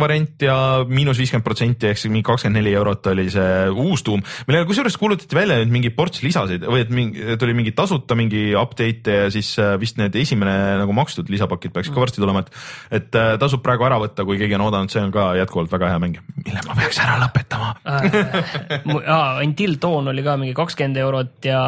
variant 0.00 0.44
ja 0.46 0.56
miinus 0.88 1.20
viiskümmend 1.20 1.46
protsenti 1.46 1.90
ehk 1.90 2.00
siis 2.00 2.12
mingi 2.12 2.26
kakskümmend 2.26 2.60
neli 2.60 2.74
eurot 2.78 3.10
oli 3.12 3.28
see 3.32 3.52
uus 3.72 4.04
Doom, 4.06 4.22
millele 4.48 4.68
kusjuures 4.68 4.96
kuulutati 5.00 5.36
välja 5.36 5.60
nüüd 5.60 5.74
mingi 5.74 5.92
ports 5.94 6.22
lisasid 6.24 6.64
või 6.68 6.84
et 6.84 6.92
mingi, 6.94 7.36
tuli 7.40 7.56
mingi 7.56 7.74
tasuta 7.76 8.16
mingi 8.18 8.52
update 8.58 9.18
ja 9.24 9.30
siis 9.32 9.54
vist 9.80 10.00
need 10.00 10.16
esimene 10.18 10.78
nagu 10.82 10.96
makstud 10.96 11.30
lisapakid 11.32 11.74
peaks 11.74 11.92
ka 11.92 12.02
varsti 12.02 12.22
tulema, 12.22 12.44
et 12.44 12.61
et 12.90 13.14
äh, 13.18 13.34
tasub 13.40 13.62
praegu 13.64 13.86
ära 13.88 13.98
võtta, 14.02 14.26
kui 14.28 14.38
keegi 14.40 14.56
on 14.58 14.66
oodanud, 14.68 14.92
see 14.92 15.02
on 15.04 15.12
ka 15.14 15.32
jätkuvalt 15.38 15.72
väga 15.72 15.92
hea 15.92 16.02
mäng, 16.02 16.20
mille 16.44 16.64
ma 16.66 16.76
peaks 16.78 17.00
ära 17.02 17.18
lõpetama 17.22 17.74
äh, 17.86 19.42
Until 19.44 19.78
Dawn 19.82 20.12
oli 20.12 20.24
ka 20.26 20.38
mingi 20.40 20.56
kakskümmend 20.56 21.02
eurot 21.02 21.50
ja 21.50 21.62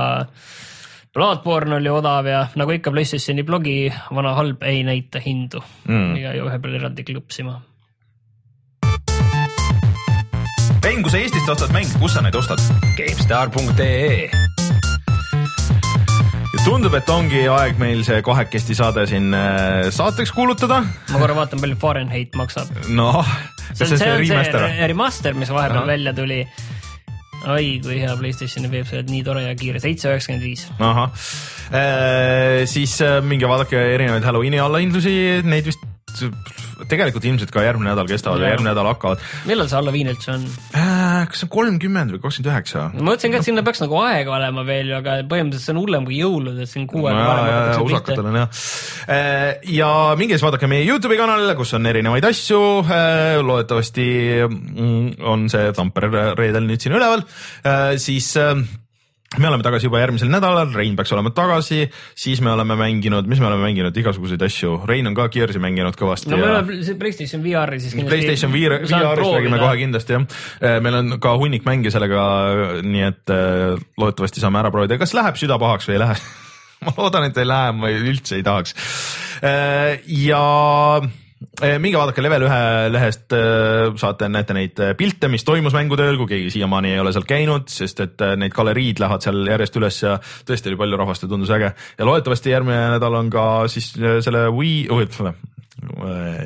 Bloodborne 1.14 1.76
oli 1.76 1.92
odav 1.94 2.26
ja 2.26 2.46
nagu 2.58 2.74
ikka 2.74 2.90
PlayStationi 2.90 3.44
blogi 3.46 3.76
vana 4.10 4.34
halb 4.34 4.64
ei 4.66 4.82
näita 4.86 5.22
hindu 5.22 5.62
mm. 5.86 6.16
ja 6.18 6.34
ühe 6.40 6.58
peal 6.58 6.80
eraldi 6.80 7.06
klõpsima. 7.06 7.60
Kui 11.04 11.12
sa 11.12 11.18
Eestist 11.20 11.48
ostad 11.52 11.72
mänge, 11.76 11.98
kus 12.00 12.14
sa 12.16 12.22
neid 12.24 12.36
ostad? 12.38 12.60
GameStar.ee 12.96 14.43
tundub, 16.64 16.94
et 16.96 17.10
ongi 17.12 17.42
aeg 17.50 17.80
meil 17.80 18.00
see 18.06 18.22
kahekesti 18.24 18.76
saade 18.78 19.04
siin 19.10 19.34
äh, 19.36 19.90
saateks 19.92 20.32
kuulutada. 20.34 20.80
ma 21.12 21.20
korra 21.20 21.36
vaatan, 21.36 21.60
palju 21.60 21.76
Fahrenheit 21.80 22.36
maksab. 22.38 22.70
noh, 22.96 23.20
see 23.72 23.84
on 23.84 23.92
see, 23.92 23.98
see 24.00 24.14
remaster, 24.22 24.64
remaster, 24.92 25.36
mis 25.36 25.52
vahepeal 25.52 25.86
välja 25.92 26.14
tuli. 26.16 26.40
oi 27.52 27.66
kui 27.84 27.98
hea 28.00 28.14
Playstationi 28.16 28.70
veeb, 28.72 28.88
see 28.88 29.02
on 29.02 29.10
nii 29.12 29.24
tore 29.26 29.44
ja 29.44 29.56
kiire, 29.60 29.82
seitse 29.82 30.08
üheksakümmend 30.08 30.46
viis. 30.46 30.64
ahah, 30.80 31.12
siis 32.70 32.96
äh, 33.04 33.18
minge 33.24 33.50
vaadake 33.50 33.80
erinevaid 33.98 34.24
Halloweeni 34.24 34.62
allahindlusi, 34.64 35.16
neid 35.44 35.68
vist 35.68 35.84
tegelikult 36.90 37.26
ilmselt 37.28 37.52
ka 37.54 37.64
järgmine 37.64 37.90
nädal 37.92 38.08
kestavad 38.10 38.42
ja 38.42 38.52
järgmine 38.52 38.70
nädal 38.72 38.88
hakkavad. 38.92 39.22
millal 39.48 39.70
see 39.70 39.78
Halloween 39.78 40.10
üldse 40.12 40.32
on? 40.34 40.46
Äh, 40.74 41.24
kas 41.30 41.42
see 41.42 41.48
on 41.48 41.52
kolmkümmend 41.54 42.14
või 42.14 42.22
kakskümmend 42.24 42.50
üheksa? 42.52 42.84
ma 42.94 43.06
mõtlesin 43.10 43.34
ka, 43.34 43.40
et 43.42 43.48
sinna 43.48 43.64
peaks 43.66 43.82
nagu 43.84 43.98
aega 44.02 44.36
olema 44.38 44.66
veel 44.68 44.92
ju, 44.92 44.98
aga 45.00 45.16
põhimõtteliselt 45.30 45.68
see 45.68 45.74
on 45.76 45.82
hullem 45.82 46.08
kui 46.08 46.20
jõulud, 46.20 46.60
et 46.64 46.70
siin 46.70 46.86
kuu 46.90 47.06
aega 47.06 47.18
no, 47.18 47.26
varem 47.30 47.48
hakatakse 47.48 47.88
usakatel 47.88 48.30
on 48.30 48.40
jah. 48.42 48.62
ja 49.78 49.90
minge 50.20 50.38
siis 50.38 50.46
vaadake 50.46 50.70
meie 50.70 50.86
Youtube'i 50.88 51.20
kanalile, 51.20 51.56
kus 51.58 51.74
on 51.78 51.90
erinevaid 51.90 52.28
asju. 52.30 52.62
loodetavasti 53.44 54.08
mm, 54.48 55.20
on 55.34 55.48
see 55.52 55.74
Tampere 55.74 56.32
reedel 56.38 56.66
nüüd 56.68 56.82
siin 56.82 56.96
üleval, 56.96 57.24
siis 58.00 58.34
me 59.38 59.48
oleme 59.48 59.64
tagasi 59.66 59.88
juba 59.88 60.00
järgmisel 60.02 60.30
nädalal, 60.32 60.70
Rein 60.74 60.96
peaks 60.98 61.12
olema 61.16 61.32
tagasi, 61.34 61.84
siis 62.18 62.42
me 62.44 62.52
oleme 62.52 62.76
mänginud, 62.78 63.28
mis 63.30 63.40
me 63.42 63.48
oleme 63.48 63.66
mänginud, 63.66 63.96
igasuguseid 63.96 64.42
asju, 64.46 64.76
Rein 64.88 65.10
on 65.10 65.16
ka 65.16 65.28
Gears'i 65.32 65.62
mänginud 65.62 65.98
kõvasti. 65.98 66.30
no 66.32 66.40
me 66.40 66.48
oleme 66.50 66.78
ja... 66.78 66.96
PlayStation 67.00 67.42
VR-i 67.44 67.80
siis. 67.82 67.96
PlayStation 67.98 68.54
VR, 68.54 68.78
VR-ist 68.84 69.34
räägime 69.34 69.60
kohe 69.62 69.74
kindlasti 69.82 70.16
jah. 70.16 70.28
Äh, 70.60 70.78
meil 70.84 71.00
on 71.00 71.18
ka 71.22 71.34
hunnik 71.40 71.66
mänge 71.68 71.92
sellega, 71.94 72.22
nii 72.84 73.04
et 73.08 73.34
äh, 73.34 73.74
loodetavasti 74.00 74.42
saame 74.42 74.62
ära 74.62 74.72
proovida, 74.74 75.00
kas 75.00 75.16
läheb 75.16 75.38
süda 75.40 75.58
pahaks 75.62 75.90
või 75.90 75.98
ei 75.98 76.04
lähe 76.06 76.18
ma 76.84 76.94
loodan, 76.98 77.28
et 77.28 77.38
ei 77.40 77.48
lähe, 77.48 77.74
ma 77.76 77.92
üldse 77.92 78.38
ei 78.38 78.46
tahaks. 78.46 78.74
Äh, 79.44 80.00
ja 80.24 80.44
minge 81.80 81.98
vaadake 81.98 82.24
level 82.24 82.46
ühe 82.46 82.60
lehest, 82.92 83.26
eh, 83.36 83.92
saate, 84.00 84.28
näete 84.32 84.56
neid 84.56 84.80
eh, 84.82 84.92
pilte, 84.98 85.30
mis 85.32 85.46
toimus 85.46 85.76
mängutööl, 85.76 86.18
kui 86.20 86.30
keegi 86.34 86.52
siiamaani 86.56 86.94
ei 86.94 87.02
ole 87.02 87.14
seal 87.14 87.26
käinud, 87.28 87.68
sest 87.72 88.04
et 88.04 88.26
neid 88.40 88.54
galeriid 88.54 89.02
lähevad 89.02 89.24
seal 89.24 89.42
järjest 89.52 89.80
üles 89.80 90.02
ja 90.02 90.18
tõesti 90.48 90.72
oli 90.72 90.80
palju 90.82 91.00
rahvast 91.00 91.26
ja 91.26 91.30
tundus 91.30 91.52
äge. 91.54 91.74
ja 91.98 92.08
loodetavasti 92.08 92.54
järgmine 92.54 92.94
nädal 92.96 93.20
on 93.20 93.32
ka 93.32 93.46
siis 93.72 93.92
selle 93.94 94.48
Wii, 94.54 94.86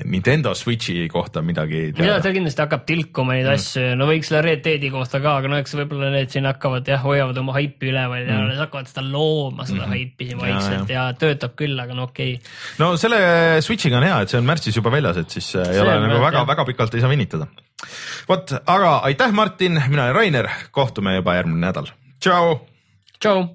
Nintendo 0.09 0.55
Switchi 0.55 1.09
kohta 1.12 1.43
midagi 1.44 1.93
teada? 1.93 2.06
ja 2.06 2.23
seal 2.23 2.35
kindlasti 2.36 2.62
hakkab 2.65 2.85
tilkuma 2.89 3.36
neid 3.36 3.47
mm. 3.47 3.59
asju, 3.59 3.85
no 3.98 4.09
võiks 4.09 4.31
selle 4.31 4.43
Red 4.47 4.62
Deadi 4.65 4.90
kohta 4.93 5.20
ka, 5.24 5.35
aga 5.40 5.51
no 5.52 5.59
eks 5.60 5.74
võib-olla 5.78 6.10
need 6.15 6.32
siin 6.32 6.48
hakkavad 6.48 6.89
jah, 6.89 7.02
hoiavad 7.05 7.40
oma 7.43 7.56
haipi 7.56 7.90
üleval 7.93 8.24
ja 8.24 8.39
mm. 8.39 8.55
hakkavad 8.62 8.90
seda 8.90 9.05
looma, 9.09 9.66
seda 9.69 9.85
mm. 9.85 9.94
haipi 9.97 10.31
siin 10.31 10.43
vaikselt 10.43 10.93
ja, 10.93 10.94
ja. 10.94 11.05
ja 11.10 11.19
töötab 11.20 11.59
küll, 11.59 11.77
aga 11.82 11.98
no 11.98 12.09
okei 12.09 12.39
okay.. 12.39 12.56
no 12.82 12.93
selle 13.01 13.20
Switchiga 13.65 14.01
on 14.01 14.09
hea, 14.09 14.23
et 14.24 14.35
see 14.35 14.40
on 14.40 14.48
märtsis 14.48 14.81
juba 14.81 14.94
väljas, 14.94 15.20
et 15.23 15.39
siis 15.39 15.52
äh, 15.56 15.69
ei 15.69 15.78
see 15.78 15.85
ole 15.85 15.98
nagu 16.06 16.23
väga-väga 16.24 16.66
pikalt 16.73 16.97
ei 16.97 17.05
saa 17.05 17.12
venitada. 17.12 17.51
vot, 18.31 18.56
aga 18.65 18.97
aitäh, 19.10 19.36
Martin, 19.36 19.82
mina 19.89 20.09
olen 20.09 20.19
Rainer, 20.23 20.51
kohtume 20.70 21.19
juba 21.19 21.39
järgmine 21.39 21.66
nädal. 21.66 21.93
tšau. 22.20 22.59
tšau 23.19 23.47